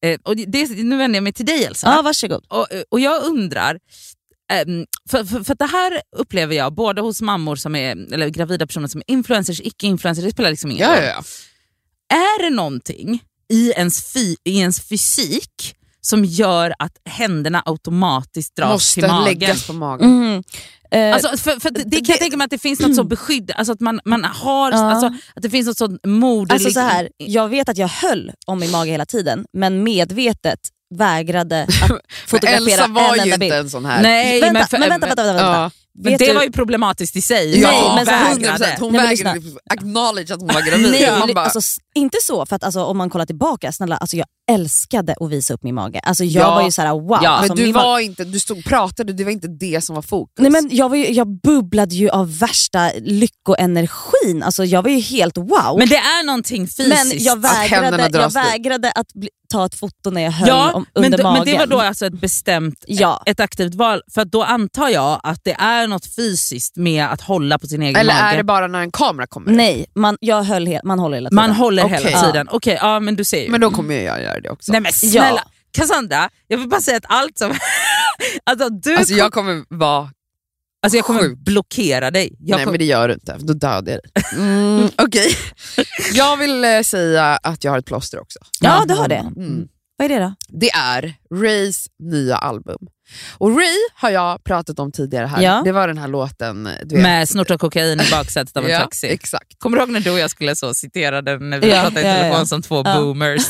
eh, 0.05 0.19
och 0.23 0.35
det, 0.35 0.69
nu 0.69 0.97
vänder 0.97 1.17
jag 1.17 1.23
mig 1.23 1.33
till 1.33 1.45
dig 1.45 1.63
Elsa. 1.65 1.87
Ja, 1.95 2.01
varsågod. 2.01 2.45
Och, 2.47 2.67
och 2.89 2.99
jag 2.99 3.23
undrar, 3.23 3.79
ehm, 4.51 4.85
för, 5.09 5.23
för, 5.25 5.43
för 5.43 5.55
det 5.55 5.65
här 5.65 6.01
upplever 6.17 6.55
jag 6.55 6.73
både 6.73 7.01
hos 7.01 7.21
mammor 7.21 7.55
som 7.55 7.75
är, 7.75 8.13
eller 8.13 8.29
gravida 8.29 8.67
personer 8.67 8.87
som 8.87 9.01
är 9.07 9.11
influencers, 9.13 9.61
icke-influencers, 9.61 10.23
det 10.23 10.31
spelar 10.31 10.49
liksom 10.49 10.71
ingen 10.71 10.87
roll. 10.87 10.97
ja, 10.97 11.03
ja. 11.03 11.23
Är 12.15 12.43
det 12.43 12.55
någonting 12.55 13.23
i 13.53 13.71
ens, 13.71 14.13
fi, 14.13 14.37
i 14.43 14.59
ens 14.59 14.81
fysik 14.81 15.75
som 16.01 16.25
gör 16.25 16.73
att 16.79 16.97
händerna 17.05 17.63
automatiskt 17.65 18.55
dras 18.55 18.71
Måste 18.71 18.93
till 19.01 19.09
magen. 19.09 19.23
läggas 19.39 19.67
på 19.67 19.73
magen. 19.73 20.09
Mhm. 20.19 20.43
Eh, 20.93 21.13
Alltså, 21.13 21.37
för, 21.37 21.59
för 21.59 21.69
det, 21.69 21.83
det 21.85 21.95
kan 21.97 22.13
jag 22.13 22.19
tänka 22.19 22.37
mig 22.37 22.45
att 22.45 22.51
det 22.51 22.57
finns 22.57 22.79
något 22.79 22.95
så 22.95 23.03
beskydd, 23.03 23.51
alltså 23.55 23.73
att 23.73 23.79
man, 23.79 23.99
man 24.05 24.23
har, 24.23 24.71
Ja. 24.71 24.91
alltså, 24.91 25.05
att 25.07 25.41
det 25.41 25.49
finns 25.49 25.67
något 25.67 25.77
sånt 25.77 26.05
moderligt... 26.05 26.51
Alltså 26.53 26.71
så 26.71 26.79
här, 26.79 27.09
jag 27.17 27.49
vet 27.49 27.69
att 27.69 27.77
jag 27.77 27.87
höll 27.87 28.31
om 28.45 28.59
min 28.59 28.71
mage 28.71 28.91
hela 28.91 29.05
tiden, 29.05 29.45
men 29.57 29.83
medvetet 29.83 30.59
vägrade 30.95 31.63
att 31.63 31.91
fotografera 32.27 32.57
Elsa 32.83 32.87
var 32.87 33.01
en 33.01 33.07
ju 33.15 33.19
enda 33.21 33.23
inte 33.25 33.37
bild. 33.37 33.53
en 33.53 33.69
sån 33.69 33.85
här. 33.85 34.01
Nej, 34.03 34.41
vänta, 34.41 34.53
men, 34.59 34.67
för, 34.67 34.77
men 34.77 34.89
vänta, 34.89 35.07
vänta, 35.07 35.23
vänta. 35.23 35.43
Ja. 35.43 35.71
Men 35.95 36.17
det 36.17 36.25
du- 36.25 36.33
var 36.33 36.43
ju 36.43 36.51
problematiskt 36.51 37.15
i 37.15 37.21
sig. 37.21 37.59
Ja, 37.61 37.71
Nej, 37.71 37.91
men 37.95 38.05
så 38.05 38.11
här- 38.11 38.35
100%. 38.35 38.79
Hon 38.79 38.93
Nej, 38.93 39.01
men 39.01 39.09
vägrade 39.09 39.41
acknowledge 39.69 40.33
att 40.33 40.39
hon 40.41 40.47
var 40.53 40.61
gravid. 40.69 40.91
Nej, 40.91 41.33
bara, 41.35 41.45
alltså, 41.45 41.81
inte 41.95 42.17
så, 42.21 42.45
för 42.45 42.55
att 42.55 42.63
alltså, 42.63 42.83
om 42.83 42.97
man 42.97 43.09
kollar 43.09 43.25
tillbaka, 43.25 43.71
snälla, 43.71 43.97
alltså, 43.97 44.17
jag 44.17 44.25
älskade 44.51 45.15
att 45.21 45.29
visa 45.31 45.53
upp 45.53 45.63
min 45.63 45.75
mage. 45.75 45.99
Alltså, 45.99 46.23
jag 46.23 46.43
Ja. 46.43 46.55
var 46.55 46.63
ju 46.63 46.71
såhär 46.71 46.89
wow. 46.93 47.19
Ja, 47.23 47.29
alltså, 47.29 47.55
men 47.55 47.65
du 47.65 47.71
var 47.71 47.99
inte, 47.99 48.23
du 48.23 48.39
stod 48.39 48.57
och 48.57 48.63
pratade, 48.63 49.13
det 49.13 49.23
var 49.23 49.31
inte 49.31 49.47
det 49.47 49.81
som 49.83 49.95
var 49.95 50.01
fokus. 50.01 50.33
Nej, 50.39 50.51
men 50.51 50.69
jag, 50.71 50.89
var 50.89 50.95
ju, 50.95 51.11
jag 51.11 51.27
bubblade 51.41 51.95
ju 51.95 52.09
av 52.09 52.37
värsta 52.37 52.91
lyckoenergin. 53.01 54.43
Alltså, 54.43 54.65
jag 54.65 54.81
var 54.81 54.89
ju 54.89 54.99
helt 54.99 55.37
wow. 55.37 55.75
Men 55.77 55.89
det 55.89 55.95
är 55.95 56.25
någonting 56.25 56.67
fysiskt. 56.67 57.05
Men 57.13 57.23
jag 57.23 57.41
vägrade, 57.41 58.01
jag 58.01 58.11
dras 58.11 58.33
dit. 58.33 58.43
vägrade 58.43 58.91
att 58.91 59.13
bli, 59.13 59.29
ta 59.53 59.65
ett 59.65 59.75
foto 59.75 60.09
när 60.09 60.21
jag 60.21 60.31
höll 60.31 60.47
ja, 60.47 60.71
om, 60.73 60.85
men, 60.95 61.05
under 61.05 61.17
d- 61.17 61.23
magen. 61.23 61.37
men 61.37 61.45
det 61.53 61.57
var 61.57 61.67
då 61.67 61.79
alltså 61.81 62.05
ett 62.05 62.13
bestämt, 62.21 62.83
Ja. 62.87 63.23
ett 63.25 63.39
aktivt 63.39 63.75
val. 63.75 64.01
För 64.13 64.21
att 64.21 64.31
då 64.31 64.43
antar 64.43 64.89
jag 64.89 65.19
att 65.23 65.39
det 65.43 65.51
är 65.59 65.87
något 65.87 66.15
fysiskt 66.15 66.77
med 66.77 67.05
att 67.05 67.21
hålla 67.21 67.59
på 67.59 67.67
sin 67.67 67.81
egen 67.81 67.95
Eller 67.95 68.13
mage. 68.13 68.25
är 68.33 68.37
det 68.37 68.43
bara 68.43 68.67
när 68.67 68.79
en 68.81 68.91
kamera 68.91 69.27
kommer? 69.27 69.51
Nej, 69.51 69.85
man, 69.95 70.17
jag 70.19 70.43
höll 70.43 70.67
he- 70.67 70.81
man 70.83 70.99
håller 70.99 71.17
hela 71.17 71.29
tiden. 71.29 71.35
Man 71.47 71.51
håller 71.55 71.85
Okej. 71.85 72.03
hela 72.03 72.21
tiden. 72.21 72.47
Okej, 72.51 72.77
ja 72.81 72.99
men 72.99 73.15
du 73.15 73.23
ser 73.23 73.43
ju. 73.43 73.49
Men 73.49 73.61
då 73.61 73.71
kommer 73.71 73.95
jag 73.95 74.21
göra 74.21 74.39
det 74.39 74.49
också. 74.49 74.71
Nej 74.71 74.81
men 74.81 74.91
snälla, 74.93 75.43
Cassandra, 75.77 76.29
jag 76.47 76.57
vill 76.57 76.69
bara 76.69 76.81
säga 76.81 76.97
att 76.97 77.05
allt 77.07 77.37
som... 77.37 77.51
alltså, 78.43 78.69
du 78.69 78.95
Alltså 78.97 79.13
kom- 79.13 79.17
jag 79.19 79.31
kommer 79.33 79.63
vara... 79.69 80.09
alltså, 80.83 80.97
jag 80.97 81.05
kommer 81.05 81.19
sjuk. 81.19 81.37
blockera 81.37 82.11
dig. 82.11 82.35
Jag 82.39 82.55
Nej 82.57 82.65
kom- 82.65 82.71
men 82.71 82.79
det 82.79 82.85
gör 82.85 83.07
du 83.07 83.13
inte, 83.13 83.37
då 83.39 83.53
dödar 83.53 83.73
jag 83.75 83.83
dig. 83.85 83.99
Mm, 84.37 84.89
Okej. 84.97 85.35
Jag 86.13 86.37
vill 86.37 86.63
eh, 86.63 86.81
säga 86.81 87.25
att 87.43 87.63
jag 87.63 87.71
har 87.71 87.79
ett 87.79 87.85
plåster 87.85 88.19
också. 88.21 88.39
Ja, 88.61 88.83
du 88.87 88.93
har 88.93 89.07
det. 89.07 89.15
Mm. 89.35 89.67
Vad 90.03 90.11
är 90.11 90.19
det 90.19 90.25
då? 90.25 90.33
Det 90.47 90.69
är 90.71 91.13
Rays 91.35 91.87
nya 91.99 92.35
album. 92.37 92.77
Och 93.37 93.57
Ray 93.57 93.77
har 93.95 94.09
jag 94.09 94.43
pratat 94.43 94.79
om 94.79 94.91
tidigare 94.91 95.25
här. 95.27 95.41
Ja. 95.41 95.61
Det 95.65 95.71
var 95.71 95.87
den 95.87 95.97
här 95.97 96.07
låten... 96.07 96.69
Du 96.85 96.95
vet. 96.95 97.03
Med 97.03 97.29
snort 97.29 97.51
och 97.51 97.59
kokain 97.61 98.01
i 98.01 98.11
baksätet 98.11 98.57
av 98.57 98.65
en 98.65 98.71
ja, 98.71 98.79
taxi. 98.79 99.07
Exakt. 99.07 99.59
Kommer 99.59 99.77
du 99.77 99.83
ihåg 99.83 99.91
när 99.91 99.99
du 99.99 100.11
och 100.11 100.19
jag 100.19 100.29
skulle 100.31 100.55
så 100.55 100.73
citera 100.73 101.21
den 101.21 101.49
när 101.49 101.59
vi 101.59 101.69
Ja, 101.69 101.81
pratade 101.81 102.01
i 102.01 102.05
ja, 102.07 102.13
telefon 102.15 102.39
ja. 102.39 102.45
som 102.45 102.61
två 102.61 102.81
Ja. 102.85 102.99
boomers? 102.99 103.41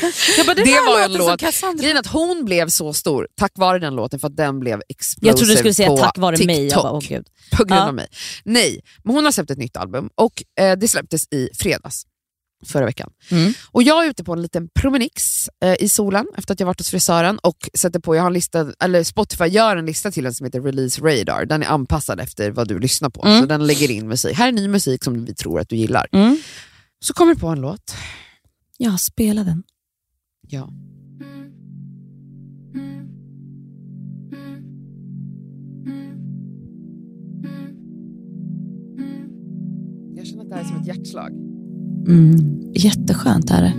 jag 0.36 0.46
bara, 0.46 0.54
det, 0.54 0.80
var 0.86 1.00
en 1.04 1.12
låt. 1.12 1.42
Grejen 1.80 1.96
att 1.96 2.06
hon 2.06 2.44
blev 2.44 2.68
så 2.68 2.92
stor 2.92 3.28
tack 3.36 3.52
vare 3.54 3.78
den 3.78 3.94
låten 3.94 4.20
för 4.20 4.26
att 4.28 4.36
den 4.36 4.60
blev 4.60 4.80
explosive 4.88 5.28
Jag 5.28 5.36
trodde 5.36 5.52
du 5.52 5.56
skulle 5.56 5.74
säga 5.74 5.96
tack 5.96 6.18
vare 6.18 6.46
mig. 6.46 6.56
Jag 6.56 6.68
TikTok. 6.68 6.82
bara, 6.82 6.92
åh, 6.92 7.00
gud. 7.08 7.26
på 7.56 7.64
grund 7.64 7.80
Ja. 7.80 7.88
av 7.88 7.94
mig. 7.94 8.06
Nej, 8.44 8.80
men 9.04 9.14
hon 9.14 9.24
har 9.24 9.32
släppt 9.32 9.50
ett 9.50 9.58
nytt 9.58 9.76
album 9.76 10.08
och 10.14 10.42
eh, 10.60 10.76
det 10.78 10.88
släpptes 10.88 11.24
i 11.32 11.48
fredags 11.58 12.02
förra 12.66 12.84
veckan. 12.84 13.10
Mm. 13.30 13.52
Och 13.70 13.82
Jag 13.82 14.04
är 14.06 14.10
ute 14.10 14.24
på 14.24 14.32
en 14.32 14.42
liten 14.42 14.68
promenix 14.74 15.48
eh, 15.64 15.74
i 15.80 15.88
solen 15.88 16.26
efter 16.36 16.52
att 16.54 16.60
jag 16.60 16.66
varit 16.66 16.80
hos 16.80 16.90
frisören 16.90 17.38
och 17.38 17.68
sätter 17.74 18.00
på, 18.00 18.16
jag 18.16 18.22
har 18.22 18.26
en 18.26 18.32
lista, 18.32 18.72
eller 18.80 19.02
Spotify 19.04 19.44
gör 19.44 19.76
en 19.76 19.86
lista 19.86 20.10
till 20.10 20.26
en 20.26 20.34
som 20.34 20.44
heter 20.46 20.60
Release 20.60 21.00
Radar. 21.02 21.44
Den 21.46 21.62
är 21.62 21.66
anpassad 21.66 22.20
efter 22.20 22.50
vad 22.50 22.68
du 22.68 22.78
lyssnar 22.78 23.10
på, 23.10 23.22
Mm. 23.26 23.40
så 23.40 23.46
den 23.46 23.66
lägger 23.66 23.90
in 23.90 24.08
musik. 24.08 24.36
Här 24.36 24.48
är 24.48 24.52
ny 24.52 24.68
musik 24.68 25.04
som 25.04 25.24
vi 25.24 25.34
tror 25.34 25.60
att 25.60 25.68
du 25.68 25.76
gillar. 25.76 26.06
Mm. 26.12 26.38
Så 27.00 27.12
kommer 27.14 27.34
det 27.34 27.40
på 27.40 27.48
en 27.48 27.60
låt. 27.60 27.94
Ja, 28.78 28.98
spela 28.98 29.44
den. 29.44 29.62
Ja. 30.48 30.68
Jag 40.16 40.26
känner 40.26 40.42
att 40.42 40.48
det 40.48 40.54
här 40.54 40.62
är 40.62 40.66
som 40.66 40.76
ett 40.80 40.86
hjärtslag. 40.86 41.51
Mm. 42.08 42.72
Jätteskönt 42.74 43.50
är 43.50 43.62
det. 43.62 43.72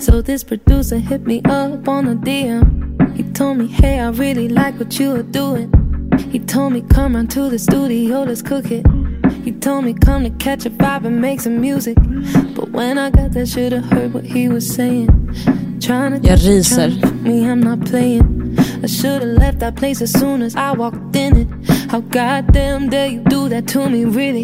So 0.00 0.22
this 0.22 0.44
producer 0.44 0.96
hit 0.96 1.26
me 1.26 1.40
up 1.44 1.88
on 1.88 2.08
a 2.08 2.14
DM. 2.14 3.14
He 3.16 3.22
told 3.22 3.58
me, 3.58 3.66
hey, 3.66 4.00
I 4.00 4.10
really 4.10 4.48
like 4.48 4.78
what 4.78 4.98
you 4.98 5.14
are 5.14 5.22
doing. 5.22 5.70
He 6.30 6.38
told 6.38 6.72
me, 6.72 6.80
come 6.80 7.16
round 7.16 7.30
to 7.32 7.50
the 7.50 7.58
studio, 7.58 8.22
let's 8.22 8.42
cook 8.42 8.70
it. 8.70 8.86
He 9.44 9.52
told 9.52 9.84
me, 9.84 9.94
come 9.94 10.24
to 10.24 10.30
catch 10.30 10.66
a 10.66 10.70
vibe 10.70 11.06
and 11.06 11.20
make 11.20 11.40
some 11.40 11.60
music. 11.60 11.96
But 12.54 12.70
when 12.70 12.98
I 12.98 13.10
got 13.10 13.32
there, 13.32 13.46
should've 13.46 13.84
heard 13.84 14.14
what 14.14 14.24
he 14.24 14.48
was 14.48 14.66
saying. 14.66 15.08
Trying 15.80 16.20
to 16.20 16.28
Jag 16.28 16.38
ryser. 16.38 16.74
trying 16.74 17.00
to 17.00 17.06
fuck 17.06 17.20
me, 17.22 17.50
I'm 17.50 17.60
not 17.60 17.86
playing. 17.86 18.58
I 18.82 18.86
should've 18.86 19.38
left 19.38 19.60
that 19.60 19.76
place 19.76 20.02
as 20.02 20.12
soon 20.12 20.42
as 20.42 20.54
I 20.54 20.72
walked 20.72 21.16
in 21.16 21.36
it. 21.36 21.48
How 21.90 22.00
goddamn 22.00 22.90
dare 22.90 23.06
you 23.06 23.20
do 23.20 23.48
that 23.48 23.66
to 23.68 23.88
me, 23.88 24.04
really? 24.04 24.42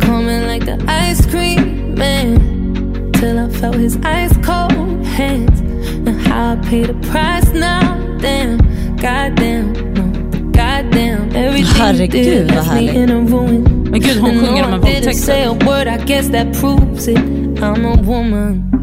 Coming 0.00 0.46
like 0.46 0.64
the 0.64 0.82
ice 0.88 1.26
cream 1.26 1.94
man 1.94 3.12
till 3.12 3.38
I 3.38 3.48
felt 3.50 3.76
his 3.76 3.96
ice 4.02 4.32
cold 4.42 5.04
hands. 5.04 5.60
And 5.60 6.20
how 6.26 6.52
I 6.52 6.56
paid 6.56 6.86
the 6.86 6.94
price 7.08 7.48
now. 7.50 7.98
Damn, 8.20 8.58
goddamn, 8.96 9.72
no, 9.92 10.50
goddamn. 10.52 11.36
Everything 11.36 11.66
you 11.66 11.82
Herregud, 11.82 12.10
did 12.10 12.50
left 12.50 12.72
me 12.72 12.88
in 12.88 13.10
a 13.10 13.20
ruin. 13.20 13.90
Men 13.90 14.00
gud, 14.00 14.16
hon 14.16 14.30
And 14.30 14.40
sjunger 14.40 14.62
no, 14.62 14.68
om 14.68 14.74
en 14.74 14.80
I 14.80 15.00
didn't 15.00 15.14
say 15.14 15.44
a 15.44 15.52
word, 15.52 15.86
I 15.86 15.98
guess 16.04 16.28
that 16.30 16.54
proves 16.54 17.08
it. 17.08 17.18
I'm 17.62 17.84
a 17.84 17.96
woman. 18.02 18.73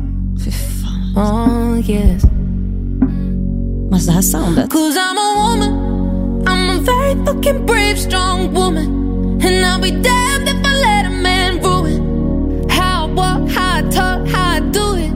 Fy 1.12 1.16
fan. 1.16 1.50
Oh, 1.50 1.90
yes. 1.90 2.24
Alltså 3.92 4.08
det 4.08 4.14
här 4.14 4.22
soundet. 4.22 4.70
Cause 4.70 5.00
I'm 5.00 5.18
a 5.18 5.34
woman. 5.36 5.92
I'm 6.48 6.70
a 6.70 6.82
very 6.82 7.26
fucking 7.26 7.66
brave, 7.66 7.98
strong 7.98 8.54
woman. 8.54 8.86
And 9.44 9.66
I'll 9.66 9.82
be 9.82 9.92
damned 9.92 10.48
if 10.48 10.66
I 10.66 10.74
let 10.82 11.06
a 11.06 11.10
man 11.10 11.60
ruin 11.60 12.02
how 12.70 13.08
I 13.08 13.14
walk, 13.14 13.50
how 13.50 13.80
I 13.80 13.82
talk, 13.92 14.28
how 14.28 14.58
I 14.58 14.60
do 14.60 14.96
it. 14.96 15.12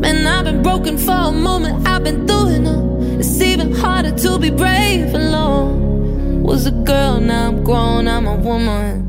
Man, 0.00 0.26
I've 0.26 0.44
been 0.44 0.62
broken 0.62 0.98
for 0.98 1.12
a 1.12 1.32
moment, 1.32 1.88
I've 1.88 2.04
been 2.04 2.26
through 2.26 2.50
it 2.50 2.66
all. 2.66 3.18
It's 3.20 3.40
even 3.42 3.72
harder 3.72 4.10
to 4.10 4.38
be 4.38 4.50
brave 4.50 5.14
alone. 5.14 6.42
Was 6.42 6.66
a 6.66 6.70
girl, 6.70 7.20
now 7.20 7.48
I'm 7.48 7.64
grown, 7.64 8.06
I'm 8.06 8.26
a 8.28 8.36
woman. 8.36 9.06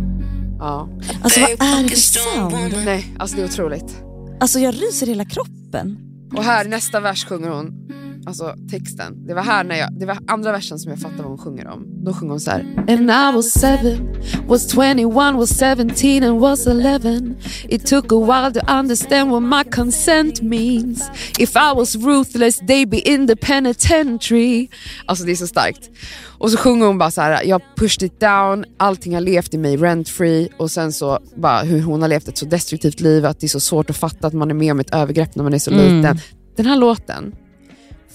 Ja. 0.60 0.90
Alltså 1.24 1.40
vad 1.40 1.68
är 1.68 1.84
det 1.84 1.90
för 1.90 1.96
sound? 1.96 2.74
Nej, 2.86 3.16
alltså 3.20 3.36
det 3.36 3.44
är 3.44 3.46
otroligt. 3.46 4.04
Alltså 4.40 4.60
jag 4.60 4.74
ryser 4.74 5.08
i 5.08 5.10
hela 5.10 5.26
kroppen. 5.26 6.11
Och 6.34 6.44
här 6.44 6.66
nästa 6.66 7.00
vers 7.00 7.26
sjunger 7.26 7.50
hon, 7.50 7.92
alltså 8.26 8.56
texten, 8.72 9.28
det 9.28 9.34
var 9.34 9.42
här 9.42 9.64
när 9.64 9.76
jag, 9.76 9.94
det 10.00 10.06
var 10.06 10.18
andra 10.28 10.52
versen 10.52 10.80
som 10.80 10.92
jag 10.92 11.00
fattade 11.00 11.22
vad 11.22 11.32
hon 11.32 11.38
sjunger 11.38 11.68
om. 11.68 11.86
Då 12.04 12.14
sjunger 12.14 12.32
hon 12.32 12.40
så 12.40 12.52
här. 12.52 12.86
And 12.88 13.12
I 13.12 13.36
was 13.36 13.52
seven, 13.52 14.16
was 14.48 14.72
21, 14.72 15.36
was 15.36 15.60
17 15.60 16.24
and 16.24 16.40
was 16.40 16.68
11. 16.68 17.36
It 17.70 17.86
took 17.86 18.12
a 18.12 18.20
while 18.20 18.62
to 18.62 18.72
understand 18.80 19.32
what 19.32 19.44
my 19.44 19.72
consent 19.72 20.42
means. 20.42 21.10
If 21.40 21.56
I 21.56 21.76
was 21.76 21.96
ruthless 21.96 22.60
they'd 22.60 22.90
be 22.90 23.00
in 23.00 23.28
the 23.28 23.36
penitentiary. 23.36 24.68
Alltså 25.06 25.26
det 25.26 25.32
är 25.32 25.36
så 25.36 25.48
starkt. 25.48 25.90
Och 26.42 26.52
så 26.52 26.58
sjunger 26.58 26.86
hon 26.86 26.98
bara 26.98 27.12
så 27.12 27.22
här, 27.22 27.44
jag 27.44 27.62
pushed 27.76 28.04
it 28.04 28.20
down, 28.20 28.66
allting 28.78 29.14
har 29.14 29.22
levt 29.22 29.54
i 29.54 29.58
mig 29.58 29.78
rent 29.78 30.10
free 30.10 30.50
och 30.58 30.72
sen 30.72 30.92
så 30.94 31.20
bara 31.36 31.62
hur 31.62 31.82
hon 31.82 32.02
har 32.02 32.10
levt 32.10 32.28
ett 32.28 32.38
så 32.38 32.46
destruktivt 32.46 33.00
liv 33.00 33.26
att 33.26 33.40
det 33.40 33.46
är 33.46 33.50
så 33.50 33.60
svårt 33.60 33.90
att 33.90 33.98
fatta 33.98 34.28
att 34.28 34.34
man 34.34 34.50
är 34.50 34.56
med 34.56 34.72
om 34.72 34.80
ett 34.80 34.94
övergrepp 34.94 35.36
när 35.36 35.44
man 35.44 35.54
är 35.54 35.60
så 35.60 35.72
liten. 35.72 36.20
Den 36.56 36.66
här 36.66 36.76
låten 36.76 37.36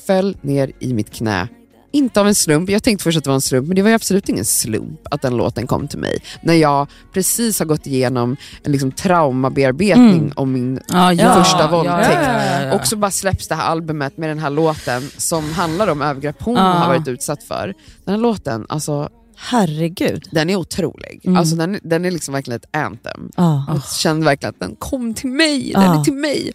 föll 0.06 0.36
ner 0.40 0.72
i 0.80 0.94
mitt 0.94 1.10
knä. 1.12 1.48
Inte 1.92 2.20
av 2.20 2.28
en 2.28 2.34
slump, 2.34 2.70
jag 2.70 2.82
tänkte 2.82 3.02
först 3.04 3.18
att 3.18 3.24
det 3.24 3.30
var 3.30 3.34
en 3.34 3.40
slump, 3.40 3.66
men 3.66 3.76
det 3.76 3.82
var 3.82 3.88
ju 3.88 3.94
absolut 3.94 4.28
ingen 4.28 4.44
slump 4.44 5.00
att 5.10 5.22
den 5.22 5.36
låten 5.36 5.66
kom 5.66 5.88
till 5.88 5.98
mig. 5.98 6.18
När 6.42 6.54
jag 6.54 6.86
precis 7.12 7.58
har 7.58 7.66
gått 7.66 7.86
igenom 7.86 8.36
en 8.62 8.72
liksom 8.72 8.92
traumabearbetning 8.92 10.18
Mm. 10.18 10.32
om 10.36 10.52
min 10.52 10.80
Ja, 10.88 11.12
ja, 11.12 11.34
första 11.34 11.70
våldtäkt. 11.70 12.08
ja, 12.12 12.42
ja, 12.42 12.62
ja. 12.62 12.74
Och 12.74 12.86
så 12.86 12.96
bara 12.96 13.10
släpps 13.10 13.48
det 13.48 13.54
här 13.54 13.64
albumet 13.66 14.16
med 14.18 14.28
den 14.28 14.38
här 14.38 14.50
låten 14.50 15.02
som 15.16 15.52
handlar 15.52 15.88
om 15.88 16.02
övergrepp 16.02 16.36
hon 16.42 16.54
Ja. 16.56 16.62
har 16.62 16.88
varit 16.88 17.08
utsatt 17.08 17.42
för. 17.42 17.74
Den 18.04 18.14
här 18.14 18.20
låten, 18.22 18.66
alltså, 18.68 19.08
Herregud. 19.36 20.28
den 20.30 20.50
är 20.50 20.56
otrolig. 20.56 21.20
Mm. 21.24 21.36
Alltså, 21.36 21.56
den, 21.56 21.78
den 21.82 22.04
är 22.04 22.10
liksom 22.10 22.34
verkligen 22.34 22.56
ett 22.60 22.76
anthem. 22.76 23.30
Ja. 23.36 23.64
Jag 23.68 23.84
kände 23.84 24.24
verkligen 24.26 24.50
att 24.54 24.60
den 24.60 24.76
kom 24.78 25.14
till 25.14 25.30
mig, 25.30 25.72
den 25.74 25.90
Ah. 25.90 26.00
är 26.00 26.04
till 26.04 26.14
mig. 26.14 26.52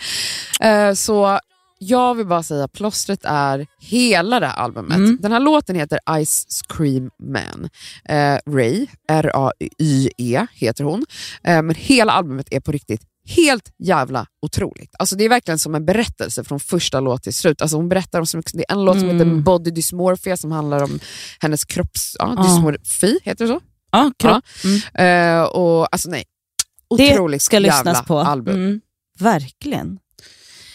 Eh, 0.61 0.93
så 0.93 1.39
jag 1.83 2.15
vill 2.15 2.27
bara 2.27 2.43
säga, 2.43 2.67
plåstret 2.67 3.19
är 3.23 3.67
hela 3.79 4.39
det 4.39 4.45
här 4.47 4.55
albumet. 4.55 4.97
Mm. 4.97 5.17
Den 5.21 5.31
här 5.31 5.39
låten 5.39 5.75
heter 5.75 5.99
Ice 6.25 6.61
Cream 6.69 7.09
Man. 7.23 7.69
Eh, 8.05 8.39
Ray, 8.51 8.87
R-A-Y-E 9.07 10.47
heter 10.53 10.83
hon. 10.83 11.05
Eh, 11.43 11.61
men 11.61 11.75
hela 11.75 12.11
albumet 12.11 12.47
är 12.51 12.59
på 12.59 12.71
riktigt 12.71 13.01
helt 13.35 13.73
jävla 13.79 14.25
otroligt. 14.41 14.95
Alltså 14.99 15.15
det 15.15 15.25
är 15.25 15.29
verkligen 15.29 15.59
som 15.59 15.75
en 15.75 15.85
berättelse 15.85 16.43
från 16.43 16.59
första 16.59 16.99
låt 16.99 17.23
till 17.23 17.33
slut. 17.33 17.61
Alltså 17.61 17.77
hon 17.77 17.89
berättar 17.89 18.19
om 18.19 18.25
så 18.25 18.37
mycket, 18.37 18.53
det 18.53 18.65
är 18.69 18.73
en 18.73 18.85
låt 18.85 18.99
som 18.99 19.09
heter 19.09 19.21
Mm. 19.25 19.43
Body 19.43 19.71
Dysmorphia 19.71 20.37
som 20.37 20.51
handlar 20.51 20.83
om 20.83 20.99
hennes 21.39 21.65
kropps... 21.65 22.15
Ja, 22.19 22.33
Ja. 22.37 22.43
dysmorfi, 22.43 23.19
heter 23.23 23.45
det 23.45 23.51
så? 23.53 23.59
Ja, 23.91 24.11
kropp. 24.17 24.43
Mm. 24.95 25.37
Eh, 25.39 25.43
och 25.43 25.87
alltså 25.93 26.09
nej, 26.09 26.23
Det 26.97 27.13
otroligt 27.13 27.41
ska 27.41 27.55
jävla 27.55 27.75
lyssnas 27.77 28.05
på. 28.05 28.19
album. 28.19 28.55
Mm. 28.55 28.81
Verkligen. 29.19 29.99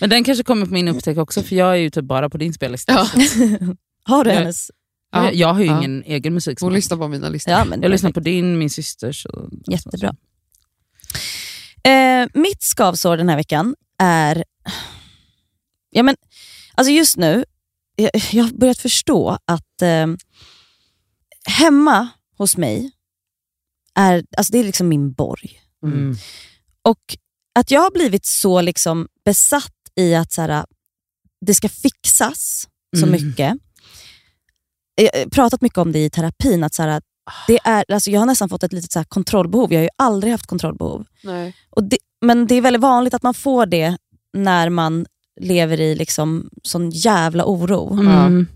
Men 0.01 0.11
den 0.11 0.25
kanske 0.25 0.45
kommer 0.45 0.67
på 0.67 0.73
min 0.73 0.89
upptäck 0.89 1.19
också, 1.19 1.43
för 1.43 1.57
jag 1.57 1.71
är 1.73 1.77
ju 1.77 1.91
typ 1.91 2.05
bara 2.05 2.31
på 2.31 2.39
din 2.39 2.53
spellista. 2.55 2.93
Ja. 2.93 3.09
Har 4.05 4.25
du 4.25 4.31
Jag- 4.31 4.39
hennes? 4.39 4.71
Ja. 5.13 5.25
Jag, 5.25 5.35
jag 5.35 5.55
har 5.55 5.61
ju 5.61 5.67
Ja. 5.67 5.79
ingen 5.79 6.03
egen 6.07 6.35
musik. 6.35 6.61
Hon 6.61 6.73
lyssnar 6.75 6.97
på 6.99 7.09
mina 7.09 7.29
listor. 7.29 7.53
Ja, 7.55 7.65
men 7.65 7.83
jag 7.83 7.91
lyssnar 7.91 8.13
på 8.13 8.21
din, 8.21 8.59
min 8.59 8.71
systers. 8.71 9.27
och- 9.27 9.51
Jättebra. 9.67 10.17
Eh, 11.85 12.27
mitt 12.35 12.63
skavsår 12.63 13.17
den 13.17 13.29
här 13.29 13.37
veckan 13.37 13.75
är... 13.99 14.45
Ja, 15.91 16.03
men, 16.03 16.17
alltså 16.75 16.93
just 16.93 17.17
nu, 17.17 17.45
jag, 17.97 18.11
jag 18.33 18.45
har 18.45 18.51
börjat 18.53 18.79
förstå 18.79 19.39
att 19.45 19.83
eh, 19.83 20.07
hemma 21.47 22.09
hos 22.39 22.57
mig, 22.57 22.91
är, 23.95 24.25
alltså 24.37 24.53
det 24.53 24.59
är 24.59 24.65
liksom 24.65 24.89
min 24.89 25.13
borg. 25.13 25.61
Mm. 25.85 26.17
Och 26.83 27.01
att 27.55 27.71
jag 27.71 27.81
har 27.81 27.91
blivit 27.91 28.27
så 28.27 28.61
liksom 28.61 29.09
besatt 29.25 29.73
i 30.01 30.15
att 30.15 30.33
så 30.33 30.43
här, 30.43 30.65
det 31.47 31.55
ska 31.55 31.69
fixas 31.69 32.67
så 32.97 33.07
Mm. 33.07 33.11
mycket. 33.27 33.55
Jag 34.95 35.21
har 35.21 35.29
pratat 35.31 35.61
mycket 35.61 35.79
om 35.79 35.93
det 35.93 36.05
i 36.05 36.11
terapin, 36.11 36.65
att 36.65 36.75
så 36.75 36.83
här, 36.83 37.03
det 37.47 37.59
är, 37.65 37.85
alltså 37.93 38.11
jag 38.11 38.21
har 38.21 38.27
nästan 38.27 38.49
fått 38.49 38.63
ett 38.63 38.73
litet 38.73 38.93
så 38.93 39.05
kontrollbehov. 39.05 39.73
Jag 39.73 39.79
har 39.81 39.85
ju 39.85 39.89
aldrig 39.99 40.33
haft 40.33 40.47
kontrollbehov. 40.47 41.05
Nej. 41.25 41.55
Och 41.71 41.85
det, 41.85 41.99
men 42.21 42.47
det 42.47 42.55
är 42.55 42.61
väldigt 42.61 42.83
vanligt 42.83 43.15
att 43.15 43.23
man 43.23 43.35
får 43.35 43.67
det 43.67 43.97
när 44.33 44.71
man 44.71 45.07
lever 45.41 45.81
i 45.81 45.95
liksom 45.95 46.51
sån 46.63 46.91
jävla 46.91 47.45
oro 47.47 47.93
Mm. 48.01 48.47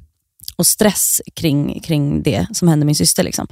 och 0.56 0.66
stress 0.66 1.20
kring, 1.34 1.80
kring 1.80 2.22
det 2.22 2.46
som 2.52 2.68
hände 2.68 2.86
min 2.86 2.94
syster. 2.94 3.22
Liksom. 3.22 3.46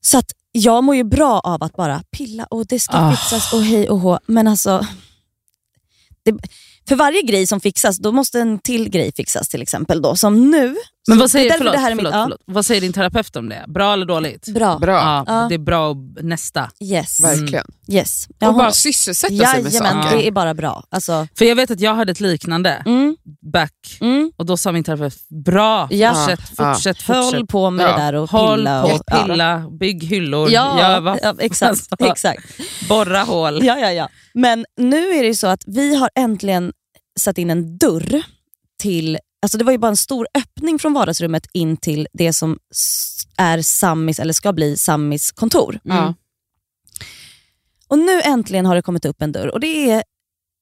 Så 0.00 0.18
att 0.18 0.32
jag 0.52 0.84
mår 0.84 0.96
ju 0.96 1.04
bra 1.04 1.40
av 1.40 1.62
att 1.62 1.72
bara 1.72 2.02
pilla 2.10 2.44
och 2.44 2.66
det 2.66 2.80
ska 2.80 2.96
Ah. 2.96 3.10
fixas 3.10 3.52
och 3.52 3.62
hej 3.62 3.88
och 3.90 4.00
hå. 4.00 4.18
Men 4.26 4.48
alltså, 4.48 4.86
det, 6.26 6.48
för 6.88 6.96
varje 6.96 7.22
grej 7.22 7.46
som 7.46 7.60
fixas, 7.60 7.98
då 7.98 8.12
måste 8.12 8.40
en 8.40 8.58
till 8.58 8.88
grej 8.88 9.12
fixas 9.16 9.48
till 9.48 9.62
exempel. 9.62 10.02
Då. 10.02 10.16
Som 10.16 10.50
nu. 10.50 10.76
Men 11.08 11.18
vad 11.18 11.30
säger, 11.30 11.54
förlåt, 11.58 11.72
det 11.72 11.78
här 11.78 11.90
är 11.90 11.94
min- 11.94 11.98
förlåt, 11.98 12.14
ja. 12.14 12.22
förlåt. 12.24 12.40
vad 12.44 12.66
säger 12.66 12.80
din 12.80 12.92
terapeut 12.92 13.36
om 13.36 13.48
det? 13.48 13.64
Bra 13.68 13.92
eller 13.92 14.06
dåligt? 14.06 14.48
Bra. 14.48 14.78
Bra, 14.78 14.92
Ja, 14.92 15.24
Ja. 15.26 15.46
Det 15.48 15.54
är 15.54 15.58
bra 15.58 15.88
och 15.88 15.96
nästa. 16.22 16.70
Yes. 16.80 17.20
verkligen. 17.24 17.66
yes. 17.88 18.28
Och 18.44 18.54
bara 18.54 18.72
sysselsätta 18.72 19.28
sig 19.46 19.62
med 19.62 19.72
Jajamän, 19.72 20.02
saker. 20.02 20.16
det 20.16 20.26
är 20.26 20.30
bara 20.30 20.54
bra. 20.54 20.84
Alltså, 20.90 21.26
För 21.38 21.44
jag 21.44 21.56
vet 21.56 21.70
att 21.70 21.80
jag 21.80 21.94
hade 21.94 22.12
ett 22.12 22.20
liknande 22.20 22.82
mm, 22.86 23.16
back 23.52 23.98
mm. 24.00 24.32
och 24.36 24.46
då 24.46 24.56
sa 24.56 24.72
min 24.72 24.84
terapeut, 24.84 25.16
bra, 25.44 25.88
Ja. 25.90 26.14
fortsätt, 26.14 26.50
Ja. 26.58 26.74
fortsätt, 26.74 27.02
Höll 27.02 27.24
fortsätt. 27.24 27.48
på 27.48 27.70
med 27.70 27.86
Ja. 27.86 27.90
det 27.96 28.02
där 28.02 28.12
och 28.14 28.30
Håll 28.30 28.58
pilla. 28.58 28.82
på, 28.82 28.88
och, 28.88 29.00
ja. 29.06 29.16
pilla, 29.26 29.64
bygg 29.80 30.04
hyllor, 30.04 30.50
Ja, 30.50 31.00
vad- 31.02 31.18
ja, 31.22 31.34
exakt. 31.38 31.68
alltså, 31.70 31.96
exakt. 31.98 32.42
borra 32.88 33.22
hål. 33.22 33.64
Ja, 33.64 33.78
ja, 33.78 33.92
ja. 33.92 34.08
Men 34.34 34.64
nu 34.76 35.08
är 35.10 35.22
det 35.22 35.28
ju 35.28 35.34
så 35.34 35.46
att 35.46 35.62
vi 35.66 35.94
har 35.96 36.10
äntligen 36.14 36.72
satt 37.20 37.38
in 37.38 37.50
en 37.50 37.78
dörr 37.78 38.22
till 38.82 39.18
Alltså 39.42 39.58
det 39.58 39.64
var 39.64 39.72
ju 39.72 39.78
bara 39.78 39.88
en 39.88 39.96
stor 39.96 40.26
öppning 40.34 40.78
från 40.78 40.92
vardagsrummet 40.92 41.46
in 41.52 41.76
till 41.76 42.08
det 42.12 42.32
som 42.32 42.58
är 43.36 43.62
Sammis, 43.62 44.18
eller 44.18 44.32
ska 44.32 44.52
bli 44.52 44.76
Sammis 44.76 45.32
kontor. 45.32 45.80
Ja. 45.82 46.14
Och 47.88 47.98
nu 47.98 48.20
äntligen 48.22 48.66
har 48.66 48.74
det 48.74 48.82
kommit 48.82 49.04
upp 49.04 49.22
en 49.22 49.32
dörr 49.32 49.48
och 49.48 49.60
det 49.60 49.90
är 49.90 50.02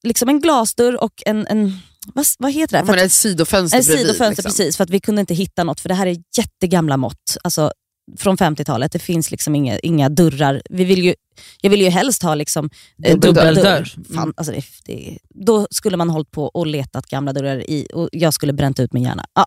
liksom 0.03 0.29
en 0.29 0.41
glasdörr 0.41 1.03
och 1.03 1.23
en, 1.27 1.47
en 1.47 1.73
vad, 2.15 2.27
vad 2.39 2.53
heter 2.53 2.73
det? 2.79 2.87
För 2.87 2.93
Men 2.93 2.99
att- 2.99 3.07
ett 3.07 3.13
sidofönster 3.13 3.79
en 3.79 3.85
bredvid, 3.85 4.07
sidofönster 4.07 4.31
liksom. 4.43 4.51
precis, 4.51 4.77
för 4.77 4.85
att 4.85 4.91
vi 4.91 5.01
kunde 5.01 5.21
inte 5.21 5.35
hitta 5.35 5.65
något 5.65 5.81
för 5.81 5.89
det 5.89 5.95
här 5.95 6.07
är 6.07 6.17
jättegamla 6.39 6.97
mått. 6.97 7.37
Alltså, 7.45 7.73
från 8.19 8.37
50-talet, 8.37 8.93
det 8.93 8.99
finns 8.99 9.31
liksom 9.31 9.55
inga, 9.55 9.79
inga 9.79 10.09
dörrar. 10.09 10.63
Vi 10.71 10.85
vill 10.85 11.05
ju, 11.05 11.15
jag 11.61 11.71
vill 11.71 11.81
ju 11.81 11.89
helst 11.89 12.23
ha 12.23 12.35
liksom, 12.35 12.71
eh, 13.05 13.19
dubbeldörr. 13.19 13.95
Mm. 13.97 14.05
Fan, 14.15 14.35
alltså 14.37 14.53
det, 14.53 14.65
det, 14.85 15.19
då 15.29 15.67
skulle 15.71 15.97
man 15.97 16.11
hållit 16.11 16.31
på 16.31 16.45
och 16.45 16.67
letat 16.67 17.07
gamla 17.07 17.33
dörrar 17.33 17.71
i 17.71 17.87
och 17.95 18.09
jag 18.13 18.35
skulle 18.35 18.53
bränt 18.53 18.81
ut 18.81 18.93
min 18.93 19.03
hjärna. 19.03 19.25
Ja. 19.35 19.47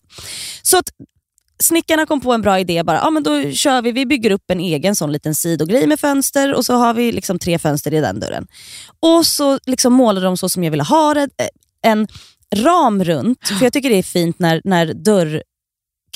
Så 0.62 0.78
att 0.78 0.90
Snickarna 1.60 2.06
kom 2.06 2.22
på 2.22 2.34
en 2.34 2.42
bra 2.42 2.60
idé, 2.60 2.84
bara, 2.84 2.98
ja, 2.98 3.10
men 3.10 3.24
då 3.24 3.52
kör 3.52 3.82
vi, 3.82 3.92
vi 3.92 4.06
bygger 4.06 4.32
upp 4.32 4.52
en 4.52 4.60
egen 4.60 4.96
sån 4.96 5.12
liten 5.12 5.36
sidogrej 5.36 5.88
med 5.88 6.00
fönster 6.00 6.54
och 6.54 6.66
så 6.66 6.74
har 6.74 6.94
vi 6.94 7.12
liksom 7.12 7.40
tre 7.40 7.60
fönster 7.60 7.94
i 7.94 8.02
den 8.02 8.20
dörren. 8.20 8.48
Och 9.00 9.26
så 9.26 9.60
liksom 9.66 9.94
målade 9.94 10.26
de 10.26 10.38
så 10.38 10.50
som 10.50 10.64
jag 10.64 10.72
ville 10.72 10.84
ha 10.84 11.14
det, 11.14 11.22
eh, 11.22 11.92
en 11.92 12.08
ram 12.56 13.04
runt, 13.04 13.48
för 13.48 13.64
jag 13.66 13.74
tycker 13.74 13.90
det 13.90 13.96
är 13.96 14.04
fint 14.04 14.40
när, 14.40 14.62
när 14.64 14.94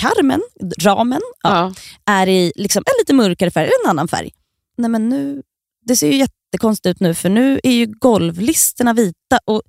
dörrkarmen, 0.01 0.41
ramen, 0.81 1.21
ja, 1.43 1.73
Ja. 2.05 2.13
är 2.13 2.27
i 2.29 2.51
liksom 2.55 2.83
en 2.85 2.93
lite 2.99 3.13
mörkare 3.13 3.51
färg, 3.51 3.65
eller 3.65 3.85
en 3.85 3.89
annan 3.89 4.07
färg. 4.07 4.31
Nej 4.77 4.89
men 4.89 5.09
nu, 5.09 5.41
det 5.85 5.95
ser 5.95 6.07
ju 6.07 6.17
jättekonstigt 6.17 6.85
ut 6.95 6.99
nu 6.99 7.13
för 7.13 7.29
nu 7.29 7.59
är 7.63 7.71
ju 7.71 7.85
golvlisterna 7.85 8.93
vita 8.93 9.39
och 9.45 9.61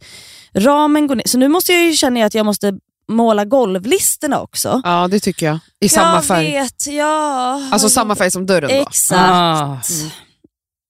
ramen 0.54 1.06
går 1.06 1.14
ner. 1.16 1.28
Så 1.28 1.38
nu 1.38 1.48
måste 1.48 1.72
jag 1.72 1.84
ju 1.84 1.92
känna 1.92 2.24
att 2.26 2.34
jag 2.34 2.46
måste 2.46 2.72
måla 3.08 3.44
golvlisterna 3.44 4.40
också. 4.40 4.80
ja, 4.84 5.08
det 5.10 5.20
tycker 5.20 5.46
jag. 5.46 5.58
I 5.80 5.88
samma 5.88 6.14
jag 6.14 6.24
färg. 6.24 6.50
vet, 6.52 6.86
ja. 6.86 7.68
Alltså 7.72 7.88
samma 7.88 8.16
färg 8.16 8.30
som 8.30 8.46
dörren 8.46 8.68
då? 8.70 8.74
Exakt. 8.74 9.20
Ah. 9.20 9.80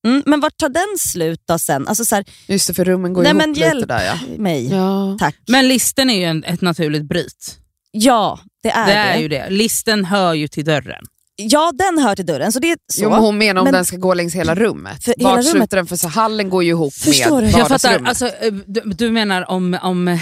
Mm, 0.07 0.23
men 0.27 0.41
vart 0.41 0.57
tar 0.57 0.69
den 0.69 0.99
slut 0.99 1.43
då 1.49 1.59
sen? 1.59 1.89
Alltså 1.89 2.05
så 2.05 2.15
här, 2.15 2.25
Just 2.49 2.67
det, 2.69 2.75
för 2.75 2.85
rummen 2.85 3.13
går 3.13 3.23
nej 3.23 3.31
ihop 3.31 3.39
men 3.43 3.49
lite 3.53 3.61
hjälp 3.61 3.89
där 3.89 4.05
ja. 4.07 4.15
mig. 4.39 4.69
ja. 4.71 5.17
Tack. 5.21 5.37
Men 5.49 5.69
listen 5.69 6.11
är 6.11 6.19
ju 6.19 6.25
en, 6.25 6.45
ett 6.45 6.61
naturligt 6.61 7.05
bryt. 7.05 7.59
Ja, 7.91 8.39
det 8.63 8.71
är 8.71 8.87
det 8.87 8.93
det. 8.93 8.99
är 8.99 9.19
ju 9.19 9.29
det. 9.29 9.51
Listen 9.51 10.05
hör 10.05 10.35
ju 10.35 10.49
till 10.49 10.65
dörren. 10.65 11.05
Ja, 11.37 11.73
den 11.75 11.99
hör 11.99 12.17
till 12.17 12.27
dörren. 12.27 12.53
Så 12.53 12.59
det 12.59 12.71
är 12.71 12.77
så. 12.93 13.03
Jo, 13.03 13.11
men 13.11 13.19
hon 13.21 13.39
menar 13.39 13.61
om 13.61 13.65
Men- 13.65 13.75
den 13.75 13.85
ska 13.85 13.97
gå 13.97 14.15
längs 14.15 14.35
hela 14.35 14.55
rummet. 14.55 15.05
För 15.05 15.15
hela 15.19 15.29
Vart 15.31 15.39
rummet- 15.39 15.51
slutar 15.51 15.77
den? 15.77 15.87
För 15.87 15.97
så 15.97 16.09
hallen 16.09 16.51
går 16.51 16.65
ju 16.65 16.71
ihop 16.71 16.95
Förstår 16.95 17.41
med 17.41 17.53
du? 17.53 17.59
Jag 17.59 17.69
fattar, 17.69 17.99
vardagsrummet. 17.99 18.09
alltså, 18.09 18.27
eh, 18.47 18.53
du, 18.67 18.81
du 18.81 19.11
menar 19.11 19.51
om, 19.51 19.79
om, 19.83 20.19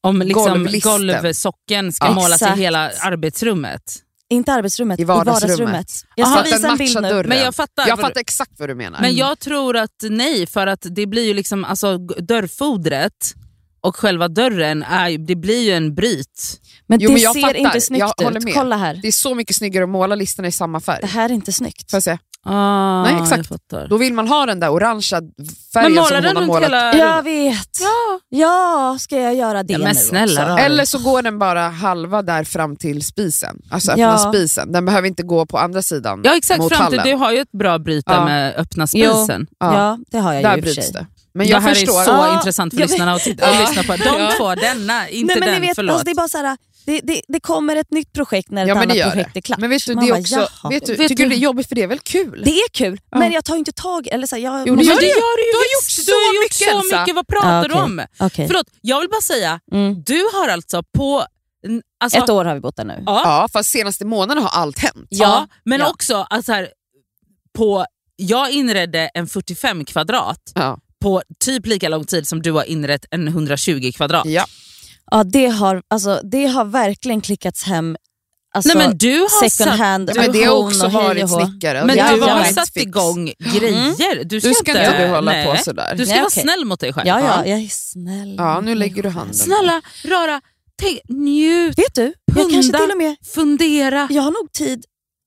om 0.00 0.22
liksom 0.22 0.68
golvsocken 0.82 1.92
ska 1.92 2.06
Ja. 2.06 2.12
målas 2.12 2.42
i 2.42 2.44
Exakt. 2.44 2.58
hela 2.60 2.90
arbetsrummet? 3.00 3.82
Inte 4.30 4.52
arbetsrummet, 4.52 4.98
I 4.98 5.02
i 5.02 5.04
vardagsrummet. 5.04 5.58
vardagsrummet. 5.58 5.90
Jag 6.14 6.28
ska 6.28 6.42
den 6.42 6.52
visa 6.52 6.68
en 6.68 6.76
bild 6.78 7.02
nu. 7.02 7.08
dörren. 7.08 7.28
Men 7.28 7.38
jag 7.38 7.54
fattar. 7.54 7.88
Jag 7.88 8.00
fattar 8.00 8.20
exakt 8.20 8.52
vad 8.58 8.68
du 8.68 8.74
menar. 8.74 9.00
Men 9.00 9.16
jag 9.16 9.38
tror 9.38 9.76
att 9.76 9.90
nej, 10.02 10.46
för 10.46 10.66
att 10.66 10.86
det 10.90 11.06
blir 11.06 11.24
ju 11.24 11.34
liksom, 11.34 11.64
alltså, 11.64 11.98
dörrfodret 11.98 13.34
och 13.80 13.96
själva 13.96 14.28
dörren, 14.28 14.82
är, 14.82 15.18
det 15.18 15.36
blir 15.36 15.62
ju 15.62 15.70
en 15.72 15.94
bryt. 15.94 16.60
Men 16.88 17.00
Jo, 17.00 17.08
det 17.08 17.12
men 17.14 17.22
jag 17.22 17.34
ser 17.34 17.40
fattar. 17.40 17.54
inte 17.56 17.80
snyggt 17.80 18.00
Jag 18.18 18.24
håller 18.24 18.38
ut. 18.38 18.44
med. 18.44 18.54
Kolla 18.54 18.76
här. 18.76 18.98
Det 19.02 19.08
är 19.08 19.12
så 19.12 19.34
mycket 19.34 19.56
snyggare 19.56 19.84
att 19.84 19.90
måla 19.90 20.14
listorna 20.14 20.48
i 20.48 20.52
samma 20.52 20.80
färg. 20.80 20.98
Det 21.00 21.06
här 21.06 21.28
är 21.28 21.32
inte 21.34 21.52
snyggt. 21.52 21.90
Får 21.90 21.96
jag 21.96 22.02
se? 22.02 22.18
Ah, 22.44 23.02
Nej, 23.02 23.16
exakt. 23.22 23.50
Då 23.88 23.96
vill 23.96 24.14
man 24.14 24.28
ha 24.28 24.46
den 24.46 24.60
där 24.60 24.70
orangea 24.72 25.20
färgen 25.74 25.94
som 26.04 26.14
hon 26.14 26.22
den 26.22 26.36
har 26.36 26.46
målat. 26.46 26.64
hela... 26.64 26.94
Jag 26.96 27.22
vet. 27.22 27.68
Ja. 27.80 28.20
Ja, 28.38 28.96
ska 29.00 29.16
jag 29.20 29.34
göra 29.34 29.62
det 29.62 29.72
Ja, 29.72 29.78
men 29.78 29.88
nu 29.88 29.94
snälla 29.94 30.42
också? 30.42 30.52
då. 30.56 30.58
Eller 30.62 30.84
så 30.84 30.98
går 30.98 31.22
den 31.22 31.38
bara 31.38 31.68
halva 31.68 32.22
där 32.22 32.44
fram 32.44 32.76
till 32.76 33.02
spisen. 33.04 33.62
Alltså 33.70 33.90
öppna 33.92 34.02
Ja. 34.04 34.18
spisen. 34.18 34.72
Den 34.72 34.84
behöver 34.84 35.08
inte 35.08 35.22
gå 35.22 35.46
på 35.46 35.58
andra 35.58 35.82
sidan 35.82 36.20
Ja 36.24 36.36
exakt, 36.36 36.58
mot 36.60 36.76
fram 36.76 36.90
till, 36.90 37.00
du 37.04 37.14
har 37.14 37.32
ju 37.32 37.38
ett 37.38 37.52
bra 37.52 37.78
bryt 37.78 38.06
där 38.06 38.14
Ja. 38.14 38.24
med 38.24 38.54
öppna 38.56 38.86
spisen. 38.86 39.46
Ja. 39.60 39.74
Ja, 39.74 39.98
det 40.10 40.18
har 40.18 40.32
jag 40.32 40.42
Där 40.42 40.56
ju 40.56 40.58
i 40.58 40.60
och 40.60 40.64
för 40.74 40.82
sig. 40.82 40.92
det. 40.92 41.06
Men 41.34 41.46
det 41.46 41.50
jag 41.52 41.60
här 41.60 41.74
förstår. 41.74 42.00
är 42.00 42.04
så 42.04 42.34
intressant 42.34 42.74
för 42.74 42.80
lyssnarna 42.80 43.12
att, 43.12 43.22
titta, 43.22 43.46
att 43.50 43.60
lyssna 43.60 43.82
på. 43.82 43.92
De 43.96 44.04
Ja. 44.20 44.30
två, 44.38 44.54
denna, 44.54 45.08
inte 45.08 45.26
Nej, 45.26 45.40
men 45.40 45.48
den, 45.52 45.60
ni 45.60 45.66
vet, 45.68 45.74
förlåt. 45.76 45.92
alltså, 45.92 46.04
det 46.04 46.10
är 46.10 46.14
bara 46.14 46.28
så 46.28 46.38
här, 46.38 46.56
det, 46.88 47.00
det, 47.04 47.22
det 47.28 47.40
kommer 47.40 47.76
ett 47.76 47.90
nytt 47.90 48.12
projekt 48.12 48.50
när 48.50 48.62
ett 48.62 48.68
Ja, 48.68 48.74
annat 48.74 48.88
projekt 49.12 49.30
det. 49.34 49.38
är 49.38 49.40
klart. 49.40 49.58
Men 49.58 49.70
vet 49.70 49.86
du, 49.86 49.94
Man 49.94 50.04
det 50.04 50.10
är 50.10 50.12
bara, 50.12 50.20
också, 50.20 50.34
jaha. 50.62 50.70
vet 50.70 50.86
du, 50.86 50.94
Vet 50.94 51.08
tycker 51.08 51.24
du 51.24 51.28
du- 51.30 51.34
det 51.34 51.40
är 51.40 51.44
jobbigt 51.44 51.68
för 51.68 51.74
det 51.74 51.82
är 51.82 51.86
väl 51.86 51.98
kul? 51.98 52.42
Det 52.44 52.50
är 52.50 52.68
kul, 52.72 53.00
Ja. 53.10 53.18
men 53.18 53.32
jag 53.32 53.44
tar 53.44 53.56
inte 53.56 53.72
tag 53.72 54.06
eller 54.06 54.26
så 54.26 54.36
här, 54.36 54.42
jag 54.42 54.58
Jo, 54.58 54.64
det 54.64 54.70
måste- 54.72 54.92
gör 54.92 55.00
du 55.00 55.06
ju. 55.06 55.12
gör 55.12 55.36
du 55.36 55.42
ju 55.46 55.52
Du 55.52 55.56
har 55.58 55.64
gjort 55.64 56.06
Du 56.06 56.12
har 56.12 56.30
så 56.30 56.36
gjort 56.36 56.44
mycket, 56.44 56.90
så 56.90 57.00
mycket, 57.00 57.14
vad 57.14 57.26
pratar 57.26 57.56
Ja, 57.62 57.68
du 57.68 57.74
okej. 57.74 57.82
om? 57.84 58.02
Okej. 58.18 58.46
Förlåt, 58.46 58.66
jag 58.80 59.00
vill 59.00 59.08
bara 59.10 59.20
säga, 59.20 59.60
Mm. 59.72 60.02
du 60.06 60.22
har 60.32 60.48
alltså 60.48 60.82
på... 60.96 61.24
Alltså, 62.00 62.18
Ett 62.18 62.30
år 62.30 62.44
har 62.44 62.54
vi 62.54 62.60
bott 62.60 62.76
där 62.76 62.84
nu. 62.84 63.02
Ja, 63.06 63.22
Ja, 63.24 63.48
fast 63.52 63.70
senaste 63.70 64.04
månaden 64.04 64.42
har 64.42 64.50
allt 64.50 64.78
hänt. 64.78 65.06
ja, 65.08 65.48
men 65.64 65.80
Ja. 65.80 65.90
också 65.90 66.16
alltså 66.16 66.52
här, 66.52 66.68
på... 67.56 67.86
Jag 68.20 68.50
inredde 68.50 69.10
en 69.14 69.26
45 69.26 69.84
kvadrat 69.84 70.52
Ja. 70.54 70.78
på 71.00 71.22
typ 71.44 71.66
lika 71.66 71.88
lång 71.88 72.04
tid 72.04 72.28
som 72.28 72.42
du 72.42 72.52
har 72.52 72.64
inrett 72.64 73.04
en 73.10 73.28
120 73.28 73.92
kvadrat. 73.96 74.26
Ja. 75.10 75.24
Det, 75.24 75.46
har, 75.46 75.82
alltså, 75.88 76.20
det 76.24 76.46
har 76.46 76.64
verkligen 76.64 77.20
klickats 77.20 77.62
hem 77.64 77.96
alltså, 78.54 78.78
Nej, 78.78 78.88
men 78.88 78.98
du 78.98 79.20
har 79.20 79.48
second 79.48 79.70
satt, 79.70 79.78
hand, 79.78 80.10
Men 80.16 80.32
det 80.32 80.44
har 80.44 80.56
också 80.56 80.88
varit 80.88 81.30
snickare. 81.30 81.84
men 81.84 81.96
du 81.96 82.20
har 82.22 82.44
satt 82.44 82.76
igång 82.76 83.32
grejer. 83.38 84.24
Du 84.24 84.40
ska, 84.40 84.48
Du 84.48 84.54
ska 84.54 84.70
inte 84.70 85.02
du 85.06 85.08
hålla 85.14 85.32
nej. 85.32 85.46
på 85.46 85.62
sådär. 85.64 85.94
Du 85.96 86.04
ska 86.04 86.12
Nej, 86.14 86.20
vara 86.20 86.28
okej. 86.32 86.42
snäll 86.42 86.64
mot 86.64 86.80
dig 86.80 86.92
själv. 86.92 87.08
Ja, 87.08 87.20
ja, 87.20 87.46
jag 87.46 87.58
är 87.58 87.68
snäll. 87.70 88.34
Ja, 88.38 88.60
nu 88.60 88.74
lägger 88.74 89.02
du 89.02 89.08
handen. 89.08 89.34
Snälla, 89.34 89.82
röra, 90.04 90.40
tänk, 90.82 91.00
njut, 91.08 91.78
Vet 91.78 91.94
du, 91.94 92.12
jag 92.24 92.36
Punda. 92.36 92.52
kanske 92.54 92.72
till 92.78 92.90
och 92.90 92.98
med 92.98 93.16
fundera. 93.34 94.08
jag 94.10 94.22
har 94.22 94.30
nog 94.30 94.52
tid 94.52 94.84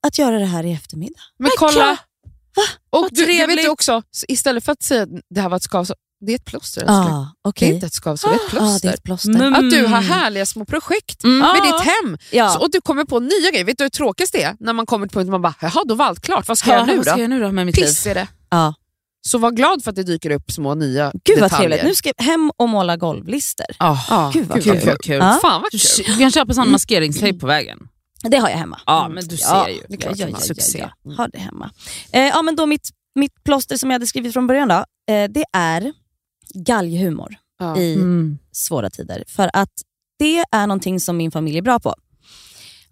att 0.07 0.17
göra 0.19 0.39
det 0.39 0.45
här 0.45 0.63
i 0.65 0.73
eftermiddag. 0.73 1.21
Men 1.39 1.51
kolla, 1.57 1.97
Och 2.90 3.02
Vad 3.02 3.14
du, 3.14 3.26
du 3.26 3.56
vet 3.56 3.69
också, 3.69 4.02
så 4.11 4.26
istället 4.30 4.65
för 4.65 4.72
att 4.72 4.84
säga 4.84 5.03
att 5.03 5.10
det 5.36 5.41
här 5.41 5.49
var 5.49 5.57
ett 5.57 5.64
skavsår, 5.64 5.95
det 6.26 6.32
är 6.32 6.36
ett 6.36 6.45
plåster. 6.45 6.86
Ah, 6.88 7.03
Det 7.44 7.49
okej. 7.49 7.69
är 7.69 7.73
inte 7.73 7.86
ett 7.86 7.94
skavsår, 7.94 8.30
det 8.30 8.36
är 8.36 8.38
ett 8.38 8.41
Ah, 8.48 8.49
plåster. 8.49 8.88
det 8.88 8.94
är 8.94 8.98
ett 8.98 9.03
plåster. 9.03 9.30
Mm. 9.36 9.53
Att 9.56 9.69
du 9.72 9.86
har 9.86 10.02
härliga 10.02 10.45
små 10.45 10.65
projekt 10.65 11.23
Mm. 11.23 11.40
med 11.40 11.61
ditt 11.64 11.82
hem. 11.82 12.18
Ja. 12.32 12.49
Så, 12.49 12.60
och 12.60 12.72
du 12.72 12.82
kommer 12.82 13.06
på 13.06 13.19
nya 13.19 13.52
grejer. 13.52 13.65
Vet 13.65 13.78
du 13.78 13.84
hur 13.84 13.90
tråkigt 13.90 14.32
det 14.32 14.44
är? 14.44 14.56
När 14.60 14.73
man 14.73 14.86
kommer 14.86 15.07
till 15.07 15.14
punkten 15.14 15.32
man 15.32 15.41
bara, 15.41 15.56
jaha 15.61 15.84
då 15.88 15.95
var 15.95 16.06
allt 16.06 16.22
klart, 16.22 16.48
vad 16.48 16.57
ska 16.57 16.69
jag 16.69 16.76
Ja, 16.76 16.80
göra 16.80 16.91
nu 16.91 16.95
vad 16.98 17.06
ska 17.06 17.15
då? 17.15 17.22
jag 17.22 17.30
nu 17.30 17.40
då 17.41 17.52
med 17.52 17.65
mitt 17.65 17.78
liv? 17.78 17.84
Piss 17.86 18.06
är 18.06 18.15
det. 18.15 18.28
Ja. 18.49 18.73
Så 19.28 19.38
var 19.38 19.52
glad 19.52 19.84
för 19.84 19.90
att 19.90 19.95
det 19.95 20.03
dyker 20.03 20.30
upp 20.32 20.52
små 20.52 20.76
nya 20.76 21.11
Gud 21.23 21.40
vad 21.40 21.49
detaljer. 21.52 21.69
trevligt. 21.69 21.86
Nu 21.88 21.95
ska 21.95 22.11
jag 22.18 22.26
hem 22.26 22.52
och 22.57 22.69
måla 22.69 22.98
golvlister. 22.98 23.65
Oh, 23.80 24.06
Ja, 24.10 24.32
Gud 24.34 24.48
vad 24.48 24.64
kul. 24.64 24.80
vad 24.86 25.02
kul. 25.02 25.15
Ja. 25.15 25.40
Fan 25.41 25.61
vad 25.61 25.72
kul. 25.72 26.06
du 26.07 26.18
kan 26.18 26.32
köpa 26.32 26.53
sån 26.53 26.72
maskeringstejp 26.72 27.40
på 27.40 27.48
vägen. 27.48 27.80
Det 28.23 28.38
har 28.38 28.49
jag 28.49 28.57
hemma. 28.57 28.80
Ja, 28.85 29.07
men 29.07 29.27
du 29.27 29.35
Ja, 29.35 29.65
ser 29.65 29.73
ju. 29.73 29.81
det 29.89 29.93
är 29.93 29.98
klart 29.98 30.18
ja, 30.18 30.26
ja, 30.27 30.34
har 30.35 30.39
ja, 30.41 30.45
succé. 30.45 30.89
ja, 31.03 31.11
Har 31.18 31.27
det 31.27 31.39
hemma. 31.39 31.72
Eh, 32.11 32.22
ja, 32.22 32.41
men 32.41 32.56
då 32.56 32.65
mitt, 32.65 32.89
mitt 33.15 33.43
plåster 33.43 33.77
som 33.77 33.89
jag 33.89 33.95
hade 33.95 34.07
skrivit 34.07 34.34
från 34.34 34.48
början, 34.48 34.68
då, 34.68 34.85
eh, 35.14 35.30
det 35.30 35.43
är 35.53 35.93
galghumor 36.53 37.35
Ja. 37.60 37.77
i 37.77 37.93
Mm. 37.95 38.38
svåra 38.52 38.89
tider. 38.89 39.23
För 39.27 39.49
att 39.53 39.72
det 40.19 40.39
är 40.52 40.68
någonting 40.68 40.99
som 40.99 41.18
min 41.18 41.31
familj 41.31 41.57
är 41.57 41.61
bra 41.61 41.80
på. 41.80 41.95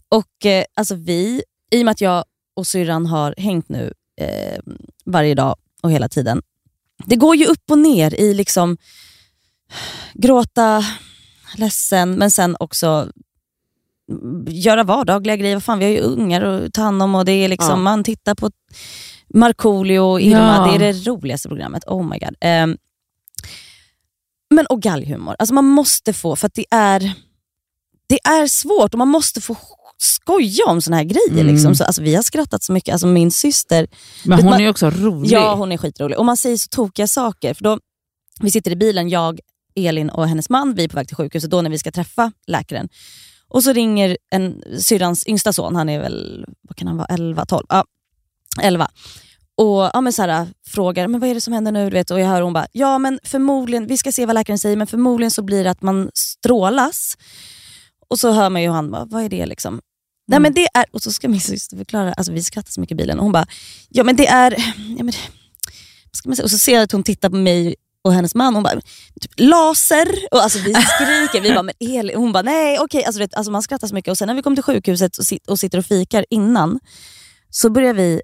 Och 0.09 0.45
eh, 0.45 0.63
alltså 0.75 0.95
vi, 0.95 1.43
I 1.71 1.81
och 1.81 1.85
med 1.85 1.91
att 1.91 2.01
jag 2.01 2.25
och 2.55 2.67
syrran 2.67 3.05
har 3.05 3.35
hängt 3.37 3.69
nu 3.69 3.93
eh, 4.21 4.59
varje 5.05 5.35
dag 5.35 5.55
och 5.81 5.91
hela 5.91 6.09
tiden. 6.09 6.41
Det 7.05 7.15
går 7.15 7.35
ju 7.35 7.45
upp 7.45 7.71
och 7.71 7.77
ner 7.77 8.13
i 8.15 8.33
liksom 8.33 8.77
gråta, 10.13 10.83
ledsen, 11.55 12.11
men 12.11 12.31
sen 12.31 12.55
också 12.59 12.87
mm, 12.87 13.11
göra 14.47 14.83
vardagliga 14.83 15.35
grejer. 15.35 15.55
Vad 15.55 15.63
Fan, 15.63 15.79
vi 15.79 15.85
har 15.85 15.91
ju 15.91 15.99
ungar 15.99 16.41
att 16.41 16.73
ta 16.73 16.81
hand 16.81 17.03
om 17.03 17.15
och 17.15 17.25
det 17.25 17.31
är 17.31 17.47
liksom, 17.49 17.69
Ja. 17.69 17.75
man 17.75 18.03
tittar 18.03 18.35
på 18.35 18.51
Markoolio 19.33 19.99
och 19.99 20.21
Irma. 20.21 20.67
Ja. 20.71 20.77
Det 20.77 20.85
är 20.85 20.93
det 20.93 20.99
roligaste 21.07 21.47
programmet. 21.49 21.83
Oh 21.87 22.03
my 22.09 22.17
god. 22.19 22.35
Ehm, 22.41 22.77
men 24.49 24.65
och 24.65 24.81
galghumor. 24.81 25.35
Alltså 25.39 25.53
man 25.53 25.65
måste 25.65 26.13
få, 26.13 26.35
för 26.35 26.51
det 26.53 26.65
är, 26.71 26.99
det 28.09 28.19
är 28.23 28.47
svårt 28.47 28.93
och 28.93 28.97
man 28.97 29.07
måste 29.07 29.41
få 29.41 29.57
skoja 29.97 30.65
om 30.65 30.81
såna 30.81 30.97
här 30.97 31.03
grejer. 31.03 31.41
Mm. 31.41 31.47
Liksom. 31.55 31.75
Så, 31.75 31.83
alltså, 31.83 32.01
vi 32.01 32.15
har 32.15 32.23
skrattat 32.23 32.63
så 32.63 32.71
mycket. 32.73 32.91
Alltså, 32.93 33.07
min 33.07 33.31
syster, 33.31 33.87
Men 34.25 34.39
hon 34.39 34.45
man- 34.49 34.61
är 34.61 34.69
också 34.69 34.89
rolig. 34.89 35.31
ja 35.31 35.55
hon 35.55 35.71
är 35.71 35.77
skitrolig. 35.77 36.17
Och 36.17 36.25
man 36.25 36.37
säger 36.37 36.57
så 36.57 36.67
tokiga 36.71 37.07
saker. 37.07 37.53
För 37.53 37.63
då, 37.63 37.79
vi 38.41 38.51
sitter 38.51 38.71
i 38.71 38.75
bilen, 38.75 39.09
jag, 39.09 39.39
Elin 39.75 40.09
och 40.09 40.27
hennes 40.27 40.49
man. 40.49 40.73
Vi 40.75 40.83
är 40.83 40.87
på 40.87 40.95
väg 40.95 41.07
till 41.07 41.17
sjukhuset 41.17 41.51
då 41.51 41.61
när 41.61 41.69
vi 41.69 41.79
ska 41.79 41.91
träffa 41.91 42.31
läkaren. 42.47 42.89
Och 43.49 43.63
så 43.63 43.73
ringer 43.73 44.17
en 44.29 44.63
syrrans 44.79 45.27
yngsta 45.27 45.53
son, 45.53 45.75
han 45.75 45.89
är 45.89 45.99
väl 45.99 46.45
vad 46.61 46.77
kan 46.77 46.87
han 46.87 46.97
vara, 46.97 47.07
11, 47.07 47.45
12? 47.45 47.65
Ja, 47.69 47.85
11. 48.61 48.89
Och 49.57 49.89
ja, 49.93 50.01
men 50.01 50.13
så 50.13 50.21
här, 50.21 50.47
frågar 50.67 51.07
men 51.07 51.19
vad 51.19 51.29
är 51.29 51.33
det 51.33 51.41
som 51.41 51.53
händer 51.53 51.71
nu. 51.71 51.89
Du 51.89 51.93
vet, 51.93 52.11
och 52.11 52.19
jag 52.19 52.27
hör 52.27 52.41
hon 52.41 52.53
bara, 52.53 52.67
ja 52.71 52.97
men 52.97 53.19
förmodligen, 53.23 53.87
vi 53.87 53.97
ska 53.97 54.11
se 54.11 54.25
vad 54.25 54.33
läkaren 54.33 54.59
säger, 54.59 54.75
men 54.75 54.87
förmodligen 54.87 55.31
så 55.31 55.41
blir 55.41 55.63
det 55.63 55.71
att 55.71 55.81
man 55.81 56.11
strålas. 56.13 57.17
Och 58.09 58.19
så 58.19 58.31
hör 58.31 58.49
man 58.49 58.61
ju 58.61 58.69
han 58.69 58.91
bara, 58.91 59.05
vad 59.05 59.23
är 59.23 59.29
det 59.29 59.45
liksom? 59.45 59.81
Nej, 60.27 60.39
men 60.39 60.53
det 60.53 60.67
är, 60.73 60.85
och 60.91 61.01
så 61.01 61.11
ska 61.11 61.29
min 61.29 61.41
syster 61.41 61.77
förklara, 61.77 62.13
alltså 62.13 62.33
vi 62.33 62.43
skrattar 62.43 62.71
så 62.71 62.81
mycket 62.81 62.95
i 62.95 62.95
bilen, 62.95 63.17
och 63.17 63.23
hon 63.23 63.31
bara, 63.31 63.47
ja 63.89 64.03
men 64.03 64.15
det 64.15 64.27
är, 64.27 64.51
ja, 64.97 65.03
men, 65.03 65.13
vad 66.05 66.15
ska 66.15 66.29
man 66.29 66.35
säga? 66.35 66.43
och 66.43 66.51
så 66.51 66.57
ser 66.57 66.73
jag 66.73 66.83
att 66.83 66.91
hon 66.91 67.03
tittar 67.03 67.29
på 67.29 67.35
mig 67.35 67.75
och 68.03 68.13
hennes 68.13 68.35
man, 68.35 68.53
hon 68.55 68.63
bara, 68.63 68.81
typ, 69.21 69.31
laser. 69.37 70.07
Och 70.31 70.43
alltså 70.43 70.59
vi 70.59 70.73
skriker, 70.73 71.41
vi 71.41 71.49
bara, 71.49 71.63
men 71.63 71.75
Elin, 71.79 72.17
hon 72.17 72.31
bara, 72.31 72.43
nej 72.43 72.79
okej. 72.79 73.03
Alltså, 73.03 73.19
vet, 73.19 73.33
alltså 73.33 73.51
man 73.51 73.63
skrattar 73.63 73.87
så 73.87 73.95
mycket 73.95 74.11
och 74.11 74.17
sen 74.17 74.27
när 74.27 74.35
vi 74.35 74.41
kom 74.41 74.55
till 74.55 74.63
sjukhuset 74.63 75.17
och, 75.17 75.25
sit, 75.25 75.47
och 75.47 75.59
sitter 75.59 75.77
och 75.77 75.85
fikar 75.85 76.25
innan, 76.29 76.79
så 77.49 77.69
börjar 77.69 77.93
vi 77.93 78.21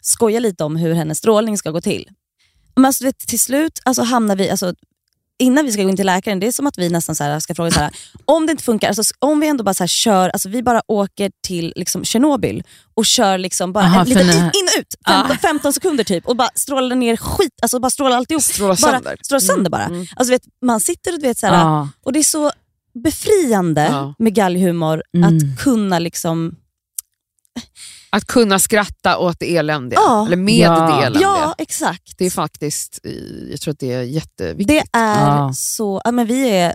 skoja 0.00 0.40
lite 0.40 0.64
om 0.64 0.76
hur 0.76 0.94
hennes 0.94 1.18
strålning 1.18 1.58
ska 1.58 1.70
gå 1.70 1.80
till. 1.80 2.08
Men 2.74 2.84
alltså, 2.84 3.04
vet, 3.04 3.18
till 3.18 3.40
slut 3.40 3.80
alltså, 3.84 4.02
hamnar 4.02 4.36
vi, 4.36 4.50
alltså, 4.50 4.74
innan 5.38 5.64
vi 5.64 5.72
ska 5.72 5.82
gå 5.82 5.88
in 5.88 5.96
till 5.96 6.06
läkaren, 6.06 6.40
det 6.40 6.46
är 6.46 6.52
som 6.52 6.66
att 6.66 6.78
vi 6.78 6.88
nästan 6.88 7.14
så 7.14 7.24
här, 7.24 7.40
ska 7.40 7.54
fråga 7.54 7.70
så 7.70 7.80
här, 7.80 7.90
om 8.24 8.46
det 8.46 8.50
inte 8.50 8.64
funkar, 8.64 8.88
alltså, 8.88 9.02
om 9.18 9.40
vi 9.40 9.48
ändå 9.48 9.64
bara 9.64 9.74
så 9.74 9.86
kör, 9.86 10.28
alltså, 10.28 10.48
vi 10.48 10.62
bara 10.62 10.82
åker 10.86 11.30
till 11.46 11.72
liksom, 11.76 12.04
Tjernobyl 12.04 12.62
och 12.94 13.06
kör 13.06 13.38
liksom 13.38 13.72
bara 13.72 13.84
Aha, 13.84 14.00
en, 14.00 14.08
lite 14.08 14.24
för 14.24 14.32
in, 14.32 14.38
in 14.44 14.68
ut, 14.80 14.94
15, 15.06 15.36
15 15.38 15.72
sekunder 15.72 16.04
typ 16.04 16.26
och 16.26 16.36
bara 16.36 16.48
strålar 16.54 16.96
ner 16.96 17.16
skit, 17.16 17.52
alltså 17.62 17.78
bara 17.80 17.90
strålar 17.90 18.16
alltihop. 18.16 18.42
Strålar 18.42 18.68
bara, 18.82 18.92
sönder. 18.92 19.16
Strålar 19.22 19.40
sönder 19.40 19.70
bara. 19.70 19.84
Mm. 19.84 20.06
Alltså, 20.16 20.32
vet, 20.32 20.42
man 20.62 20.80
sitter 20.80 21.16
och 21.18 21.24
vet, 21.24 21.38
så 21.38 21.46
här, 21.46 21.54
Ja. 21.54 21.88
och 22.02 22.12
det 22.12 22.18
är 22.18 22.22
så 22.22 22.50
befriande 23.04 23.88
Ja. 23.90 24.14
med 24.18 24.34
galghumor 24.34 25.02
Mm. 25.14 25.36
att 25.36 25.58
kunna 25.58 25.98
liksom, 25.98 26.56
Att 28.16 28.26
kunna 28.26 28.58
skratta 28.58 29.18
åt 29.18 29.36
det 29.40 29.56
eländiga, 29.56 30.00
Ja. 30.00 30.26
eller 30.26 30.36
med 30.36 30.54
Ja. 30.54 30.70
det 30.80 30.92
eländiga. 31.06 31.22
ja 31.22 31.54
exakt. 31.58 32.18
Det 32.18 32.26
är 32.26 32.30
faktiskt, 32.30 33.00
eh, 33.04 33.12
jag 33.50 33.60
tror 33.60 33.72
att 33.72 33.78
det 33.78 33.92
är 33.92 34.02
jätteviktigt. 34.02 34.68
Det 34.68 34.98
är 34.98 35.26
Ja. 35.26 35.52
så, 35.54 36.00
ja, 36.04 36.12
men 36.12 36.26
vi 36.26 36.48
är, 36.50 36.74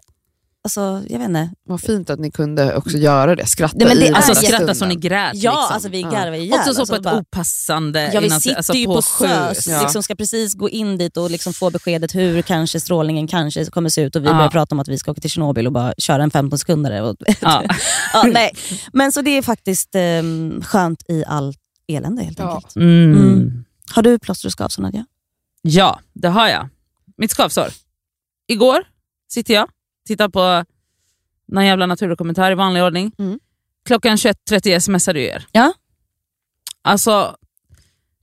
alltså 0.63 1.03
jag 1.09 1.19
vet 1.19 1.27
inte. 1.27 1.49
Vad 1.65 1.81
fint 1.81 2.09
att 2.09 2.19
ni 2.19 2.31
kunde 2.31 2.75
också 2.75 2.97
göra 2.97 3.35
det, 3.35 3.45
skratta 3.45 3.75
Nej, 3.77 3.88
men 3.88 3.97
det 3.97 4.07
i 4.07 4.13
Alltså 4.13 4.35
skratta 4.35 4.75
så 4.75 4.85
ni 4.85 4.95
grät. 4.95 5.31
Ja, 5.35 5.51
liksom. 5.51 5.73
alltså 5.73 5.89
vi 5.89 6.01
Ja. 6.01 6.09
garvar 6.09 6.38
ihjäl. 6.38 6.59
Också 6.59 6.73
så 6.73 6.79
alltså, 6.81 6.93
på 6.93 6.97
ett 6.97 7.03
bara- 7.03 7.19
opassande... 7.19 8.11
Ja, 8.13 8.19
vi 8.19 8.25
innan- 8.25 8.41
sitter 8.41 8.55
alltså 8.57 8.73
ju 8.73 8.85
på, 8.85 9.01
SÖS, 9.01 9.67
Ja. 9.67 9.81
liksom 9.81 10.03
ska 10.03 10.15
precis 10.15 10.53
gå 10.53 10.69
in 10.69 10.97
dit 10.97 11.17
och 11.17 11.31
liksom 11.31 11.53
få 11.53 11.69
beskedet 11.69 12.15
hur 12.15 12.41
kanske 12.41 12.79
strålningen 12.79 13.27
kanske 13.27 13.65
kommer 13.65 13.89
se 13.89 14.01
ut 14.01 14.15
och 14.15 14.23
vi 14.23 14.27
Ja. 14.27 14.33
börjar 14.33 14.49
prata 14.49 14.75
om 14.75 14.79
att 14.79 14.88
vi 14.88 14.97
ska 14.97 15.11
åka 15.11 15.21
till 15.21 15.29
Tjernobyl 15.29 15.67
och 15.67 15.73
bara 15.73 15.93
köra 15.97 16.23
en 16.23 16.31
15 16.31 16.59
sekunder. 16.59 17.01
Och, 17.01 17.15
Ja. 17.41 17.63
ja, 18.13 18.23
nej. 18.33 18.51
Men 18.93 19.11
så 19.11 19.21
det 19.21 19.38
är 19.38 19.41
faktiskt 19.41 19.95
um, 19.95 20.61
skönt 20.63 21.03
i 21.09 21.23
allt 21.27 21.57
elände 21.88 22.23
helt 22.23 22.39
Ja. 22.39 22.55
enkelt. 22.55 22.75
Mm. 22.75 23.13
Mm. 23.13 23.65
Har 23.91 24.01
du 24.03 24.19
plåster 24.19 24.47
och 24.47 24.51
skavsår 24.53 24.83
Nadja? 24.83 25.05
Ja, 25.61 25.99
det 26.13 26.27
har 26.29 26.47
jag. 26.47 26.69
Mitt 27.17 27.31
skavsår. 27.31 27.67
Igår 28.47 28.83
sitter 29.31 29.53
jag 29.53 29.67
tittar 30.07 30.30
på 30.30 30.65
någon 31.48 31.65
jävla 31.65 31.86
naturdokumentär 31.86 32.52
i 32.52 32.56
vanlig 32.56 32.84
ordning. 32.84 33.11
Mm. 33.19 33.40
Klockan 33.86 34.15
21.30 34.18 34.80
smsar 34.80 35.14
du 35.14 35.22
er. 35.23 35.45
Ja. 35.52 35.73
Alltså, 36.82 37.36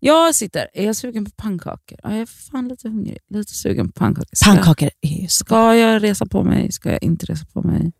jag 0.01 0.35
sitter, 0.35 0.69
är 0.75 0.85
jag 0.87 0.97
sugen 0.97 1.25
på 1.25 1.31
pannkakor? 1.37 1.99
Ja, 2.03 2.11
jag 2.13 2.21
är 2.21 2.27
fan 2.51 2.69
lite 2.69 2.89
hungrig, 2.89 3.19
lite 3.31 3.53
sugen 3.55 3.87
på 3.93 3.93
pannkakor. 3.99 4.29
Ska- 4.33 4.51
Pannkakor 4.51 4.91
är 5.01 5.21
ju 5.23 5.29
så 5.29 5.45
Ska 5.45 5.75
jag 5.75 6.03
resa 6.03 6.27
på 6.27 6.43
mig? 6.43 6.73
Ska 6.73 6.91
jag 6.91 7.03
inte 7.03 7.27
resa 7.27 7.47
på 7.53 7.63
mig? 7.63 7.93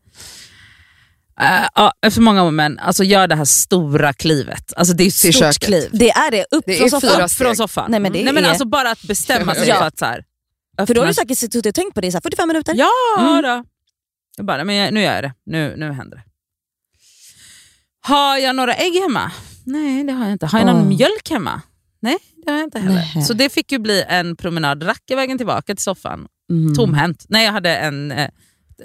Uh, 1.43 1.67
ja, 1.75 1.93
efter 2.03 2.21
många 2.21 2.45
år, 2.45 2.51
men 2.51 2.79
alltså 2.79 3.05
gör 3.05 3.27
det 3.29 3.35
här 3.37 3.45
stora 3.45 4.13
klivet. 4.13 4.73
Alltså 4.77 4.95
det 4.95 5.05
är 5.05 5.07
ett 5.07 5.15
stort 5.15 5.35
köket. 5.35 5.63
kliv. 5.63 5.89
Det 5.93 6.11
är 6.11 6.31
det, 6.31 6.45
upp 6.51 6.65
Det 6.67 6.77
från 6.77 6.91
soffan. 6.91 7.23
Upp 7.23 7.31
från 7.31 7.57
soffan. 7.57 7.91
Nej, 7.91 8.01
men 8.01 8.13
det 8.13 8.25
Nej, 8.25 8.33
men 8.33 8.45
är- 8.45 8.49
alltså 8.49 8.65
bara 8.65 8.91
att 8.91 9.03
bestämma 9.03 9.55
sig 9.55 9.69
Ja. 9.69 9.79
för 9.79 9.87
att 9.87 9.99
så 9.99 10.05
här, 10.05 10.25
För 10.87 10.95
då 10.95 11.01
har 11.01 11.07
du 11.09 11.15
säkert 11.15 11.39
suttit 11.39 11.67
och 11.67 11.75
tänkt 11.75 11.95
på 11.95 12.01
det 12.01 12.07
i 12.07 12.11
så 12.11 12.17
här 12.17 12.21
45 12.23 12.49
minuter. 12.49 12.75
Ja 12.77 12.89
Mm. 13.19 13.43
då. 13.43 13.65
Jag 14.37 14.47
bara, 14.47 14.65
men 14.65 14.75
jag, 14.77 14.95
nu 14.95 15.01
gör 15.03 15.15
jag 15.15 15.25
det. 15.25 15.35
Nu, 15.47 15.75
nu 15.77 15.93
händer 15.93 16.17
det. 16.17 16.23
Har 18.01 18.37
jag 18.37 18.57
några 18.57 18.75
ägg 18.75 18.95
hemma? 18.95 19.31
Nej, 19.65 20.05
det 20.05 20.13
har 20.13 20.25
jag 20.25 20.33
inte. 20.33 20.47
Har 20.47 20.59
jag 20.59 20.67
någon 20.67 20.81
Åh. 20.83 20.89
mjölk 20.89 21.31
hemma? 21.31 21.63
Nej, 22.01 22.19
det 22.45 22.51
har 22.51 22.59
jag 22.59 22.67
inte 22.67 22.79
heller. 22.79 23.11
Nej. 23.15 23.25
Så 23.25 23.33
det 23.33 23.53
fick 23.53 23.73
ju 23.73 23.79
bli 23.79 24.05
en 24.09 24.37
promenad 24.37 24.85
vägen 25.09 25.37
tillbaka 25.39 25.75
till 25.75 25.83
soffan. 25.83 26.27
Mm. 26.51 26.75
Tomhänt. 26.75 27.25
Nej, 27.29 27.45
jag 27.45 27.53
hade 27.53 27.77
en 27.77 28.11
eh, 28.13 28.31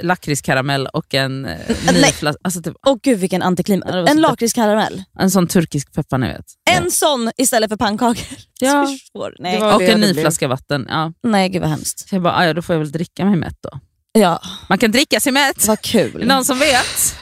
lakritskaramell 0.02 0.88
och 0.88 1.14
en 1.14 1.46
eh, 1.46 1.58
ny 1.68 1.76
Nej. 2.02 2.12
flas- 2.14 2.38
alltså 2.44 2.62
typ, 2.62 2.74
Åh 2.88 2.98
gud 3.04 3.20
vilken 3.20 3.42
antiklim. 3.42 3.84
Ja, 3.86 3.92
det 3.96 4.02
var 4.02 4.10
En 4.10 4.22
lakritskaramell. 4.22 5.04
En 5.20 5.32
sån 5.32 5.48
turkisk 5.48 5.94
peppar 5.94 6.18
ni 6.18 6.28
vet. 6.28 6.46
En 6.70 6.92
sån 6.92 7.32
istället 7.38 7.70
för 7.70 7.78
pannkakor. 7.78 8.26
Ja. 8.60 8.86
Så 8.88 8.98
svår. 9.12 9.36
Nej. 9.40 9.62
Och 9.62 9.82
en 9.82 10.00
ny 10.00 10.14
flaska 10.14 10.48
vatten. 10.48 10.86
Ja. 10.90 11.12
Nej 11.24 11.50
gud 11.50 11.62
vad 11.62 11.70
hemskt. 11.70 12.10
Så 12.10 12.16
jag 12.16 12.22
bara, 12.24 12.34
"Ah, 12.36 12.46
ja, 12.46 12.54
då 12.54 12.62
får 12.62 12.74
jag 12.76 12.80
väl 12.80 12.92
dricka 12.92 13.26
mig 13.26 13.36
mätt 13.36 13.58
då. 13.64 13.80
Ja, 14.20 14.42
Man 14.70 14.78
kan 14.78 14.92
dricka 14.92 15.20
sig 15.20 15.32
mätt. 15.32 15.68
vad 15.68 15.82
kul. 15.82 16.26
Någon 16.28 16.46
som 16.46 16.60
vet? 16.60 17.16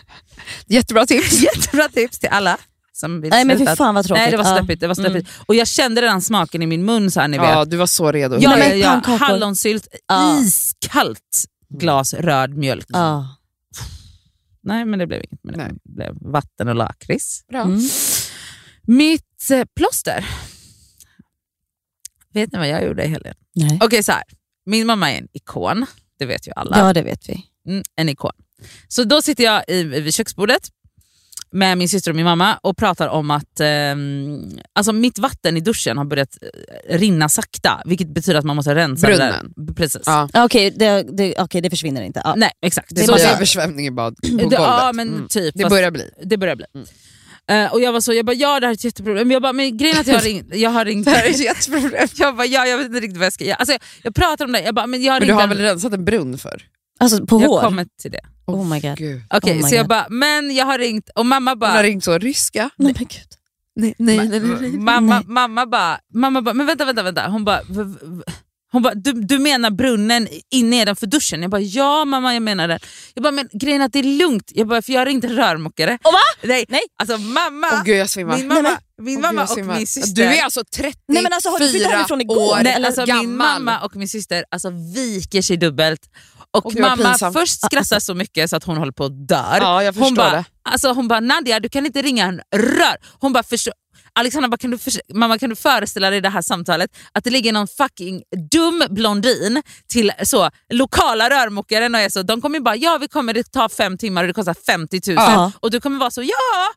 Jättebra 0.67 1.05
tips. 1.05 1.41
Jättebra 1.41 1.87
tips 1.89 2.19
till 2.19 2.29
alla 2.29 2.57
som 2.93 3.21
vill 3.21 3.29
Nej 3.29 3.45
men 3.45 3.57
fy 3.59 3.65
fan 3.65 3.95
vad 3.95 4.05
tråkigt. 4.05 4.21
Nej 4.21 4.31
det 4.31 4.37
var 4.37 4.45
Ja. 4.45 4.57
släppigt. 4.57 4.79
Det 4.81 4.87
var 4.87 4.95
släppigt. 4.95 5.29
Och 5.45 5.55
jag 5.55 5.67
kände 5.67 6.01
redan 6.01 6.21
smaken 6.21 6.61
i 6.61 6.67
min 6.67 6.85
mun 6.85 7.11
så 7.11 7.19
här, 7.19 7.27
ni 7.27 7.37
vet. 7.37 7.49
Ja, 7.49 7.65
du 7.65 7.77
var 7.77 7.85
så 7.85 8.11
redo. 8.11 8.37
Ja, 8.39 8.49
Nej, 8.55 8.79
ja, 8.79 9.01
men 9.05 9.11
ja, 9.11 9.17
hallonsylt, 9.25 9.87
Ja. 10.07 10.39
iskallt 10.41 11.43
glas 11.79 12.13
röd 12.13 12.57
mjölk. 12.57 12.85
Ja. 12.89 13.35
Nej 14.63 14.85
men 14.85 14.99
det 14.99 15.07
blev 15.07 15.23
inget 15.23 15.43
med 15.43 15.53
det. 15.53 15.57
Nej. 15.57 15.71
Det 15.83 15.93
blev 15.93 16.17
vatten 16.21 16.67
och 16.67 16.75
lakrits. 16.75 17.45
Mm. 17.53 17.79
Mitt 18.81 19.49
eh, 19.51 19.65
plåster. 19.75 20.25
Vet 22.33 22.51
ni 22.51 22.57
vad 22.57 22.67
jag 22.67 22.85
gjorde 22.85 23.03
i 23.03 23.07
helgen? 23.07 23.35
Nej. 23.55 23.79
Okej 23.81 24.03
så 24.03 24.11
här. 24.11 24.23
min 24.65 24.87
mamma 24.87 25.11
är 25.11 25.17
en 25.17 25.27
ikon, 25.33 25.85
det 26.19 26.25
vet 26.25 26.47
ju 26.47 26.51
alla. 26.55 26.77
ja 26.77 26.93
det 26.93 27.01
vet 27.01 27.29
vi. 27.29 27.45
Mm, 27.67 27.83
en 27.95 28.09
ikon. 28.09 28.31
Så 28.87 29.03
då 29.03 29.21
sitter 29.21 29.43
jag 29.43 29.63
i, 29.67 29.83
vid 29.83 30.13
köksbordet 30.13 30.69
med 31.51 31.77
min 31.77 31.89
syster 31.89 32.11
och 32.11 32.15
min 32.15 32.25
mamma 32.25 32.57
och 32.63 32.77
pratar 32.77 33.07
om 33.07 33.31
att 33.31 33.59
ehm, 33.59 34.49
alltså 34.75 34.93
mitt 34.93 35.19
vatten 35.19 35.57
i 35.57 35.59
duschen 35.59 35.97
har 35.97 36.05
börjat 36.05 36.37
eh, 36.89 36.97
rinna 36.99 37.29
sakta, 37.29 37.81
vilket 37.85 38.07
betyder 38.13 38.39
att 38.39 38.45
man 38.45 38.55
måste 38.55 38.75
rensa 38.75 39.07
det 39.07 39.13
Brunnen. 39.17 39.53
där. 39.55 39.73
Precis. 39.73 40.01
Ja. 40.05 40.29
Okej, 40.33 40.73
det, 40.75 41.03
det, 41.17 41.35
okej, 41.39 41.61
det 41.61 41.69
försvinner 41.69 42.01
inte. 42.01 42.21
Ja. 42.23 42.33
Nej, 42.37 42.51
exakt. 42.65 42.87
Det 42.95 43.01
Så- 43.03 43.13
blir 43.13 43.25
bara- 43.25 43.35
översvämning 43.35 43.87
i 43.87 43.91
bad 43.91 44.15
på 44.15 44.21
det, 44.27 44.31
golvet. 44.31 44.59
ja, 44.59 44.91
men 44.93 45.07
Mm. 45.07 45.27
typ. 45.27 45.55
Det 45.57 45.69
börjar 45.69 45.91
bli. 45.91 46.09
Det 46.23 46.37
börjar 46.37 46.55
bli. 46.55 46.65
Mm. 46.75 46.87
Eh, 47.65 47.73
och 47.73 47.81
jag 47.81 47.91
var 47.93 48.01
så, 48.01 48.13
jag 48.13 48.25
bara 48.25 48.33
ja 48.35 48.59
det 48.59 48.65
här 48.65 48.71
är 48.71 48.75
ett 48.75 48.83
jätteproblem. 48.83 49.27
Men 49.27 49.33
jag 49.33 49.41
bara, 49.41 49.53
men 49.53 49.77
grejen 49.77 49.97
är 49.97 50.01
att 50.01 50.07
jag 50.07 50.13
har 50.15 50.21
ringt. 50.21 50.55
Jag 50.55 50.69
har 50.69 50.85
ringt 50.85 51.05
Det 51.05 51.11
här 51.11 51.25
är 51.25 51.29
ett 51.29 51.39
jätteproblem. 51.39 52.07
jag 52.17 52.35
bara 52.35 52.45
ja, 52.47 52.65
jag 52.65 52.77
vet 52.77 52.85
inte 52.87 52.99
riktigt 52.99 53.17
vad 53.17 53.25
jag 53.25 53.33
ska 53.33 53.43
göra. 53.43 53.55
Alltså, 53.55 53.71
jag, 53.73 53.81
jag 54.03 54.15
pratar 54.15 54.45
om 54.45 54.51
det, 54.51 54.61
jag 54.61 54.75
bara 54.75 54.87
men 54.87 55.01
jag 55.03 55.13
har 55.13 55.19
Men 55.19 55.27
du 55.27 55.33
har 55.33 55.43
en- 55.43 55.49
väl 55.49 55.57
rensat 55.57 55.93
en 55.93 56.05
brunn 56.05 56.37
för? 56.37 56.61
Alltså 57.01 57.25
på 57.25 57.41
Jag 57.41 57.47
hår? 57.49 57.61
kommer 57.61 57.85
till 58.01 58.11
det. 58.11 58.19
Oh 58.47 58.65
my 58.67 58.79
god. 58.79 58.97
Gud. 58.97 59.21
Okej, 59.29 59.51
Oh 59.53 59.63
my 59.63 59.69
så 59.69 59.75
jag 59.75 59.87
bara, 59.87 60.05
men 60.09 60.55
jag 60.55 60.65
har 60.65 60.77
ringt 60.77 61.09
och 61.15 61.25
mamma 61.25 61.55
bara... 61.55 61.69
Hon 61.69 61.77
har 61.77 61.83
ringt 61.83 62.03
så, 62.03 62.17
ryska? 62.17 62.69
Nej 62.77 62.93
men 62.97 63.07
gud. 63.07 63.27
Nej, 63.75 63.95
nej, 63.97 64.17
nej. 64.17 64.39
nej, 64.39 64.39
nej. 64.61 64.71
Mamma, 64.71 65.15
Nej. 65.15 65.23
mamma 65.27 65.65
bara, 65.65 65.99
mamma 66.13 66.41
bara, 66.41 66.53
men 66.53 66.65
vänta, 66.67 66.85
vänta, 66.85 67.03
vänta. 67.03 67.27
Hon 67.27 67.45
bara, 67.45 67.61
hon 68.71 68.81
bara 68.81 68.93
du, 68.93 69.11
du 69.11 69.39
menar 69.39 69.71
brunnen 69.71 70.27
in 70.51 70.69
nedanför 70.69 71.07
duschen? 71.07 71.41
Jag 71.41 71.51
bara, 71.51 71.61
ja 71.61 72.05
mamma 72.05 72.33
jag 72.33 72.43
menar 72.43 72.67
det. 72.67 72.79
Jag 73.13 73.23
bara, 73.23 73.31
men 73.31 73.49
grejen 73.53 73.81
är 73.81 73.85
att 73.85 73.93
det 73.93 73.99
är 73.99 74.03
lugnt. 74.17 74.51
Jag 74.55 74.67
bara, 74.67 74.81
för 74.81 74.93
jag 74.93 74.99
har 74.99 75.05
ringt 75.05 75.23
en 75.23 75.35
rörmokare. 75.35 75.97
Och 76.03 76.11
va? 76.13 76.19
Nej, 76.47 76.65
Nej. 76.69 76.81
alltså 76.99 77.17
mamma, 77.17 77.67
Åh 77.73 77.83
gud 77.83 77.97
jag 77.97 78.09
svimmar. 78.09 78.37
min 78.37 78.47
mamma, 78.47 78.61
Nej, 78.61 78.77
min 79.01 79.15
Åh, 79.17 79.21
mamma 79.21 79.45
gud, 79.45 79.57
jag 79.57 79.69
och 79.69 79.77
min 79.77 79.87
syster. 79.87 80.15
Du 80.15 80.23
är 80.23 80.43
alltså 80.43 80.63
34 80.75 80.93
Nej, 81.07 81.23
men 81.23 81.33
alltså, 81.33 81.49
har 81.49 81.59
du 81.59 82.21
igår? 82.21 82.37
år 82.37 82.63
Nej, 82.63 82.73
eller 82.73 82.87
alltså, 82.87 83.05
gammal. 83.05 83.25
min 83.27 83.37
mamma 83.37 83.79
och 83.79 83.95
min 83.95 84.07
syster 84.07 84.45
alltså, 84.51 84.69
viker 84.95 85.41
sig 85.41 85.57
dubbelt. 85.57 86.01
Och 86.53 86.79
mamma 86.79 87.17
först 87.33 87.65
skrattar 87.65 87.99
så 87.99 88.13
mycket 88.13 88.49
så 88.49 88.55
att 88.55 88.63
hon 88.63 88.77
håller 88.77 88.91
på 88.91 89.05
att 89.05 89.27
dör. 89.27 89.57
Ja, 89.61 89.83
jag 89.83 89.93
hon 89.93 90.15
bara, 90.15 90.31
det. 90.31 90.45
Alltså, 90.63 90.93
hon 90.93 91.07
bara, 91.07 91.19
Nadia 91.19 91.59
du 91.59 91.69
kan 91.69 91.85
inte 91.85 92.01
ringa 92.01 92.25
en 92.25 92.41
rör. 92.55 92.97
Hon 93.19 93.33
bara, 93.33 93.43
Alexandra, 94.13 94.49
bara, 94.49 94.57
kan 94.57 94.71
du 94.71 94.77
mamma 95.13 95.37
kan 95.37 95.49
du 95.49 95.55
föreställa 95.55 96.09
dig 96.09 96.21
det 96.21 96.29
här 96.29 96.41
samtalet? 96.41 96.97
Att 97.11 97.23
det 97.23 97.29
ligger 97.29 97.53
någon 97.53 97.67
fucking 97.67 98.21
dum 98.51 98.83
blondin 98.89 99.61
till 99.87 100.11
så, 100.23 100.49
lokala 100.69 101.29
rörmokaren 101.29 101.95
och 101.95 102.01
är 102.01 102.09
så, 102.09 102.23
de 102.23 102.41
kommer 102.41 102.59
bara, 102.59 102.75
ja 102.75 102.97
vi 103.01 103.07
kommer, 103.07 103.33
det 103.33 103.51
tar 103.51 103.69
fem 103.69 103.97
timmar 103.97 104.23
och 104.23 104.27
det 104.27 104.33
kostar 104.33 104.55
50 104.65 105.01
000. 105.07 105.15
Ja. 105.15 105.51
Och 105.59 105.71
du 105.71 105.79
kommer 105.81 105.99
vara 105.99 106.11
så, 106.11 106.23
ja! 106.23 106.73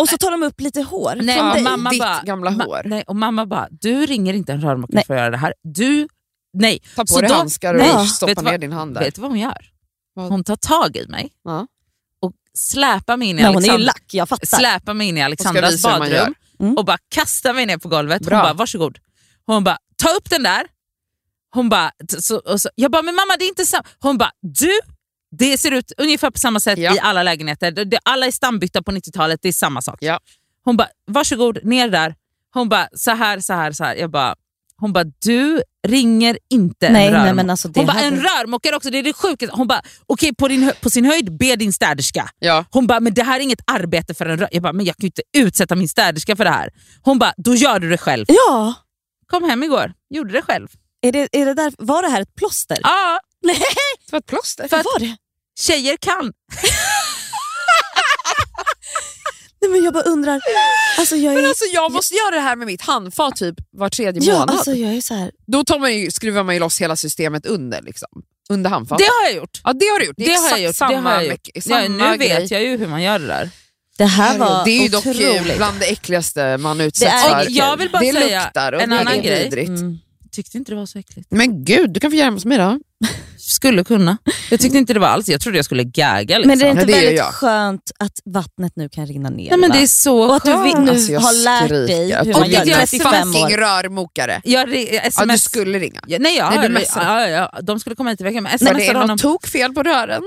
Och 0.00 0.08
så 0.08 0.18
tar 0.18 0.30
de 0.30 0.42
upp 0.42 0.60
lite 0.60 0.82
hår 0.82 1.18
Nej, 1.22 1.38
från 1.38 1.50
dig. 1.52 1.62
mamma 1.62 1.90
ditt 1.90 2.00
bara, 2.00 2.22
gamla 2.22 2.50
hår. 2.50 2.82
Nej, 2.84 3.04
och 3.06 3.16
mamma 3.16 3.46
bara, 3.46 3.68
du 3.70 4.06
ringer 4.06 4.34
inte 4.34 4.52
en 4.52 4.60
rörmokare 4.60 5.04
för 5.06 5.14
att 5.14 5.20
göra 5.20 5.30
det 5.30 5.36
här. 5.36 5.54
Du, 5.62 6.08
nej. 6.52 6.78
Ta 6.96 7.02
på 7.02 7.06
Så 7.06 7.20
dig 7.20 7.28
då- 7.28 7.34
handskar 7.34 7.74
och 7.74 7.80
nej, 7.80 8.06
stoppa 8.06 8.42
ner 8.42 8.50
vad- 8.50 8.60
din 8.60 8.72
hand 8.72 8.94
där. 8.94 9.00
Vet 9.00 9.14
du 9.14 9.20
vad 9.20 9.30
hon 9.30 9.40
gör? 9.40 9.66
Vad? 10.14 10.28
Hon 10.30 10.44
tar 10.44 10.56
tag 10.56 10.96
i 10.96 11.06
mig 11.08 11.30
Ja. 11.44 11.66
och 12.20 12.32
släpar 12.54 13.16
mig 13.16 13.28
in 13.28 13.38
i 13.38 13.42
Alexandra- 13.42 13.76
lack, 14.18 14.38
släpar 14.42 14.94
mig 14.94 15.08
in 15.08 15.16
i 15.18 15.22
Alexandras 15.22 15.82
badrum 15.82 16.34
Mm. 16.60 16.76
och 16.76 16.84
bara 16.84 16.98
kastar 17.08 17.54
mig 17.54 17.66
ner 17.66 17.78
på 17.78 17.88
golvet. 17.88 18.22
Bra. 18.22 18.36
Hon 18.36 18.42
bara, 18.44 18.52
varsågod. 18.54 18.98
Hon 19.46 19.64
bara, 19.64 19.78
ta 19.96 20.08
upp 20.08 20.30
den 20.30 20.42
där. 20.42 20.66
Hon 21.54 21.68
bara, 21.68 21.90
så, 22.18 22.36
och 22.38 22.60
så, 22.60 22.70
jag 22.74 22.90
bara, 22.90 23.02
men 23.02 23.14
mamma 23.14 23.36
det 23.38 23.44
är 23.44 23.48
inte 23.48 23.64
samma. 23.66 23.84
Hon 24.00 24.18
bara, 24.18 24.30
du, 24.42 24.70
det 25.38 25.58
ser 25.58 25.70
ut 25.72 25.92
ungefär 25.98 26.30
på 26.30 26.38
samma 26.38 26.60
sätt 26.60 26.78
Ja. 26.78 26.94
i 26.94 26.98
alla 27.00 27.22
lägenheter. 27.22 27.88
Alla 28.02 28.26
är 28.26 28.30
stambytta 28.30 28.82
på 28.82 28.92
90-talet, 28.92 29.40
det 29.42 29.48
är 29.48 29.52
samma 29.52 29.82
sak. 29.82 29.98
Ja. 30.00 30.20
Hon 30.64 30.76
bara, 30.76 30.88
varsågod, 31.06 31.58
ner 31.64 31.88
där. 31.88 32.14
Hon 32.54 32.68
bara, 32.68 32.88
så 32.94 33.10
här, 33.10 33.40
så 33.40 33.52
här, 33.52 33.72
så 33.72 33.84
här. 33.84 33.94
Jag 33.96 34.10
bara, 34.10 34.34
hon 34.80 34.92
bara, 34.92 35.04
du 35.04 35.62
ringer 35.88 36.38
inte 36.50 36.76
Nej, 36.80 36.86
en 36.88 36.92
nej, 36.92 37.10
rörmokare. 37.12 37.34
men 37.34 37.50
alltså 37.50 37.70
hon 37.74 37.86
bara, 37.86 37.92
hade- 37.92 38.06
en 38.06 38.20
rörmokare 38.20 38.76
också, 38.76 38.90
det 38.90 38.98
är 38.98 39.02
det 39.02 39.12
sjukaste. 39.12 39.56
Hon 39.56 39.66
bara, 39.68 39.82
okej 40.06 40.34
på, 40.34 40.48
din 40.48 40.62
hö- 40.62 40.72
på 40.82 40.90
sin 40.90 41.04
höjd, 41.04 41.36
be 41.38 41.56
din 41.56 41.72
städerska. 41.72 42.28
Ja. 42.38 42.64
Hon 42.70 42.86
bara, 42.86 43.00
men 43.00 43.14
det 43.14 43.22
här 43.22 43.36
är 43.40 43.42
inget 43.44 43.60
arbete 43.66 44.14
för 44.14 44.26
en 44.26 44.38
rör. 44.38 44.48
Jag 44.52 44.62
bara, 44.62 44.72
men 44.72 44.86
jag 44.86 44.96
kan 44.96 45.02
ju 45.04 45.06
inte 45.06 45.22
utsätta 45.46 45.74
min 45.74 45.88
städerska 45.88 46.36
för 46.36 46.44
det 46.44 46.50
här. 46.50 46.70
Hon 47.02 47.18
bara, 47.18 47.32
då 47.36 47.54
gör 47.54 47.78
du 47.78 47.90
det 47.90 47.98
själv. 47.98 48.24
Ja, 48.28 48.74
Kom 49.26 49.44
hem 49.44 49.62
igår, 49.62 49.92
gjorde 50.10 50.32
det 50.32 50.42
själv. 50.42 50.68
är 51.02 51.12
det, 51.12 51.28
är 51.32 51.46
det 51.46 51.54
där, 51.54 51.72
var 51.78 52.02
det 52.02 52.08
här 52.08 52.20
ett 52.22 52.34
plåster? 52.34 52.78
Ja, 52.82 53.20
Nej, 53.42 53.56
Det 54.06 54.12
var 54.12 54.18
ett 54.18 54.26
plåster. 54.26 54.68
för 54.68 54.76
att 54.76 54.84
var 54.84 54.98
det? 55.00 55.16
tjejer 55.60 55.96
kan. 56.00 56.32
Nej, 59.60 59.70
men 59.70 59.84
jag 59.84 59.94
bara 59.94 60.02
undrar. 60.02 60.40
Alltså 60.98 61.16
jag 61.16 61.32
är, 61.32 61.36
Men 61.36 61.46
alltså 61.48 61.64
jag 61.72 61.92
måste 61.92 62.14
göra 62.14 62.34
det 62.34 62.40
här 62.40 62.56
med 62.56 62.66
mitt 62.66 62.82
handfat 62.82 63.36
typ 63.36 63.54
var 63.70 63.88
tredje 63.88 64.22
ja, 64.22 64.32
månad. 64.32 64.50
alltså 64.50 64.72
jag 64.74 64.94
är 64.96 65.00
så 65.00 65.14
här. 65.14 65.30
Då 65.46 65.64
tar 65.64 65.78
man 65.78 65.94
ju, 65.96 66.10
skruvar 66.10 66.42
man 66.44 66.54
ju 66.54 66.60
loss 66.60 66.80
hela 66.80 66.96
systemet 66.96 67.46
under. 67.46 67.82
Liksom. 67.82 68.08
Under 68.50 68.70
handfatet. 68.70 69.06
Det 69.06 69.10
har 69.12 69.24
jag 69.30 69.34
gjort. 69.42 69.60
Ja 69.64 69.72
det 69.72 69.84
har 69.86 69.98
du 70.00 70.06
gjort. 70.06 70.14
Det, 70.18 70.24
Det 70.24 70.34
har 70.34 70.50
jag 70.50 70.60
gjort. 70.60 70.76
samma, 70.76 70.92
det 71.00 71.08
har 71.16 71.22
jag 71.22 71.24
gjort. 71.54 71.62
samma 71.64 71.82
Ja, 71.82 71.88
nu 71.88 72.16
grej. 72.16 72.28
vet 72.28 72.50
jag 72.50 72.62
ju 72.62 72.76
hur 72.76 72.86
man 72.86 73.02
gör 73.02 73.18
det 73.18 73.26
där. 73.26 73.50
Det 73.98 74.04
här 74.04 74.38
var 74.38 74.64
det 74.64 74.70
är 74.70 74.82
ju 74.82 74.88
dock 74.88 75.06
otroligt. 75.06 75.56
bland 75.56 75.80
det 75.80 75.86
äckligaste 75.86 76.56
man 76.56 76.80
utsätts 76.80 77.24
Det 77.24 77.28
är 77.30 77.44
för. 77.44 77.50
Jag 77.50 77.76
vill 77.76 77.90
bara 77.90 78.02
det 78.02 78.12
säga 78.12 78.44
luktar 78.44 78.72
och 78.72 78.82
en 78.82 78.90
det 78.90 78.98
annan 79.00 79.14
är 79.14 79.22
grej. 79.22 79.44
vidrigt. 79.44 79.68
Mm. 79.68 79.98
Tyckte 80.32 80.58
inte 80.58 80.72
det 80.72 80.76
var 80.76 80.86
så 80.86 80.98
äckligt. 80.98 81.28
Men 81.30 81.64
gud, 81.64 81.90
du 81.92 82.00
kan 82.00 82.10
få 82.10 82.16
göra 82.16 82.30
hos 82.30 82.44
mig 82.44 82.58
då. 82.58 82.80
Skulle 83.38 83.84
kunna. 83.84 84.18
Jag 84.50 84.60
tyckte 84.60 84.78
inte 84.78 84.92
det 84.94 85.00
var 85.00 85.08
alls, 85.08 85.28
jag 85.28 85.40
trodde 85.40 85.58
jag 85.58 85.64
skulle 85.64 85.84
gagga. 85.84 86.38
Liksom. 86.38 86.48
Men 86.48 86.58
det 86.58 86.64
är 86.66 86.70
inte 86.70 86.80
Ja, 86.82 86.86
det 86.86 86.92
väldigt 86.92 87.18
jag. 87.18 87.34
skönt 87.34 87.90
att 87.98 88.12
vattnet 88.24 88.72
nu 88.76 88.88
kan 88.88 89.06
rinna 89.06 89.30
ner? 89.30 89.50
Nej, 89.50 89.58
men 89.58 89.70
det 89.70 89.82
är 89.82 89.86
så 89.86 90.18
Och 90.18 90.36
att 90.36 90.44
du 90.44 90.52
skönt. 90.52 90.78
nu 90.84 90.90
Alltså, 90.90 91.12
jag 91.12 91.20
har 91.20 91.44
lärt 91.44 91.68
dig 91.68 92.12
hur 92.24 92.32
man 92.32 92.50
gör 92.50 92.58
jag 92.58 92.68
är 92.68 92.86
35 92.86 93.12
fucking 93.32 93.44
år. 93.44 93.50
rörmokare. 93.50 94.40
Jag 94.44 94.68
ri- 94.68 94.88
Ja, 94.92 95.00
sms... 95.00 95.32
du 95.32 95.38
skulle 95.38 95.78
ringa. 95.78 96.00
Ja, 96.06 96.18
nej, 96.20 96.36
jag 96.36 96.54
Nej, 96.56 96.68
du 96.68 96.80
ja, 96.96 97.28
ja, 97.28 97.28
ja, 97.28 97.60
de 97.62 97.80
skulle 97.80 97.96
komma 97.96 98.10
hit 98.10 98.20
i 98.20 98.24
veckan. 98.24 98.42
Men 98.42 98.52
Var 98.60 98.74
det 98.74 98.80
smsade 98.80 98.98
honom. 98.98 99.06
något 99.08 99.20
tok 99.20 99.46
fel 99.46 99.72
på 99.72 99.82
rören? 99.82 100.22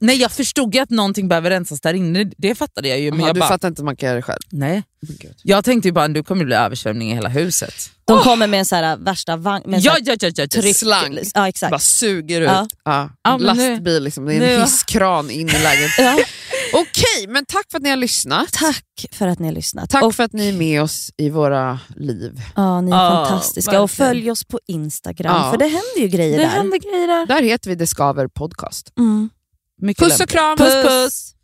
Nej, 0.00 0.16
jag 0.16 0.32
förstod 0.32 0.74
ju 0.74 0.80
att 0.80 0.90
någonting 0.90 1.28
behöver 1.28 1.50
rensas 1.50 1.80
där 1.80 1.94
inne. 1.94 2.30
Det 2.36 2.54
fattade 2.54 2.88
jag 2.88 3.00
ju. 3.00 3.10
Men 3.10 3.20
Jaha, 3.20 3.28
jag, 3.28 3.36
du 3.36 3.40
bara, 3.40 3.48
fattar 3.48 3.68
inte 3.68 3.80
att 3.80 3.84
man 3.84 3.96
kan 3.96 4.06
göra 4.06 4.16
det 4.16 4.22
själv? 4.22 4.40
nej. 4.50 4.82
Gud. 5.00 5.34
jag 5.42 5.64
tänkte 5.64 5.88
ju 5.88 5.92
bara 5.92 6.04
att 6.04 6.14
du 6.14 6.22
kommer 6.22 6.44
bli 6.44 6.54
översvämning 6.54 7.10
i 7.12 7.14
hela 7.14 7.28
huset. 7.28 7.74
De 8.04 8.18
kommer 8.22 8.46
med 8.46 8.58
en 8.60 8.64
så 8.66 8.76
här 8.76 8.96
värsta 8.96 9.36
vagn 9.36 9.62
med 9.70 9.80
Ja, 9.80 9.96
ja, 10.04 10.16
ja, 10.20 10.30
ja, 10.36 10.46
tryck. 10.46 10.76
Slang. 10.76 11.18
Ja, 11.34 11.48
exakt. 11.48 11.70
Bara 11.70 11.78
suger 11.78 12.40
ut. 12.40 12.48
Ja. 12.48 12.66
Ja. 12.84 13.10
Ja, 13.22 13.38
men 13.38 13.56
nu- 13.56 13.70
Lastbil, 13.70 14.02
liksom. 14.02 14.24
det 14.26 14.34
är 14.34 14.40
nu- 14.40 14.54
en 14.54 14.60
hisskran 14.60 15.30
in 15.30 15.48
i 15.48 15.52
lägenheten. 15.52 16.04
Ja. 16.72 16.78
Okej, 16.80 17.26
men 17.28 17.44
tack 17.46 17.64
för 17.70 17.78
att 17.78 17.82
ni 17.82 17.90
har 17.90 17.96
lyssnat. 17.96 18.52
Tack 18.52 18.84
för 19.12 19.26
att 19.28 19.38
ni 19.38 19.46
har 19.46 19.54
lyssnat. 19.54 19.90
Tack 19.90 20.02
och, 20.04 20.14
för 20.14 20.22
att 20.22 20.32
ni 20.32 20.48
är 20.48 20.52
med 20.52 20.82
oss 20.82 21.10
i 21.16 21.30
våra 21.30 21.78
liv. 21.96 22.40
ja, 22.56 22.80
ni 22.80 22.90
är 22.90 22.94
Ja, 22.96 23.26
fantastiska. 23.26 23.80
Och 23.80 23.90
verkligen. 23.90 24.08
följ 24.10 24.30
oss 24.30 24.44
på 24.44 24.60
Instagram, 24.68 25.36
Ja. 25.36 25.50
för 25.50 25.58
det 25.58 25.64
händer 25.66 25.98
ju 25.98 26.08
grejer 26.08 26.38
Det 26.38 26.44
där. 26.44 26.50
händer 26.50 26.78
grejer 26.78 27.06
där. 27.08 27.26
Där 27.26 27.42
heter 27.42 27.70
vi 27.70 27.76
Det 27.76 27.86
Skaver 27.86 28.28
Podcast. 28.28 28.92
Mm. 28.98 29.30
Mycket 29.80 30.04
Puss 30.04 30.20
och 30.20 30.28
kram! 30.28 30.56
Puss, 30.56 30.74
puss. 30.84 31.34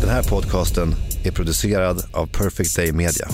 Den 0.00 0.10
här 0.10 0.22
podcasten 0.22 0.94
är 1.24 1.30
producerad 1.30 2.04
av 2.12 2.26
Perfect 2.26 2.76
Day 2.76 2.92
Media. 2.92 3.28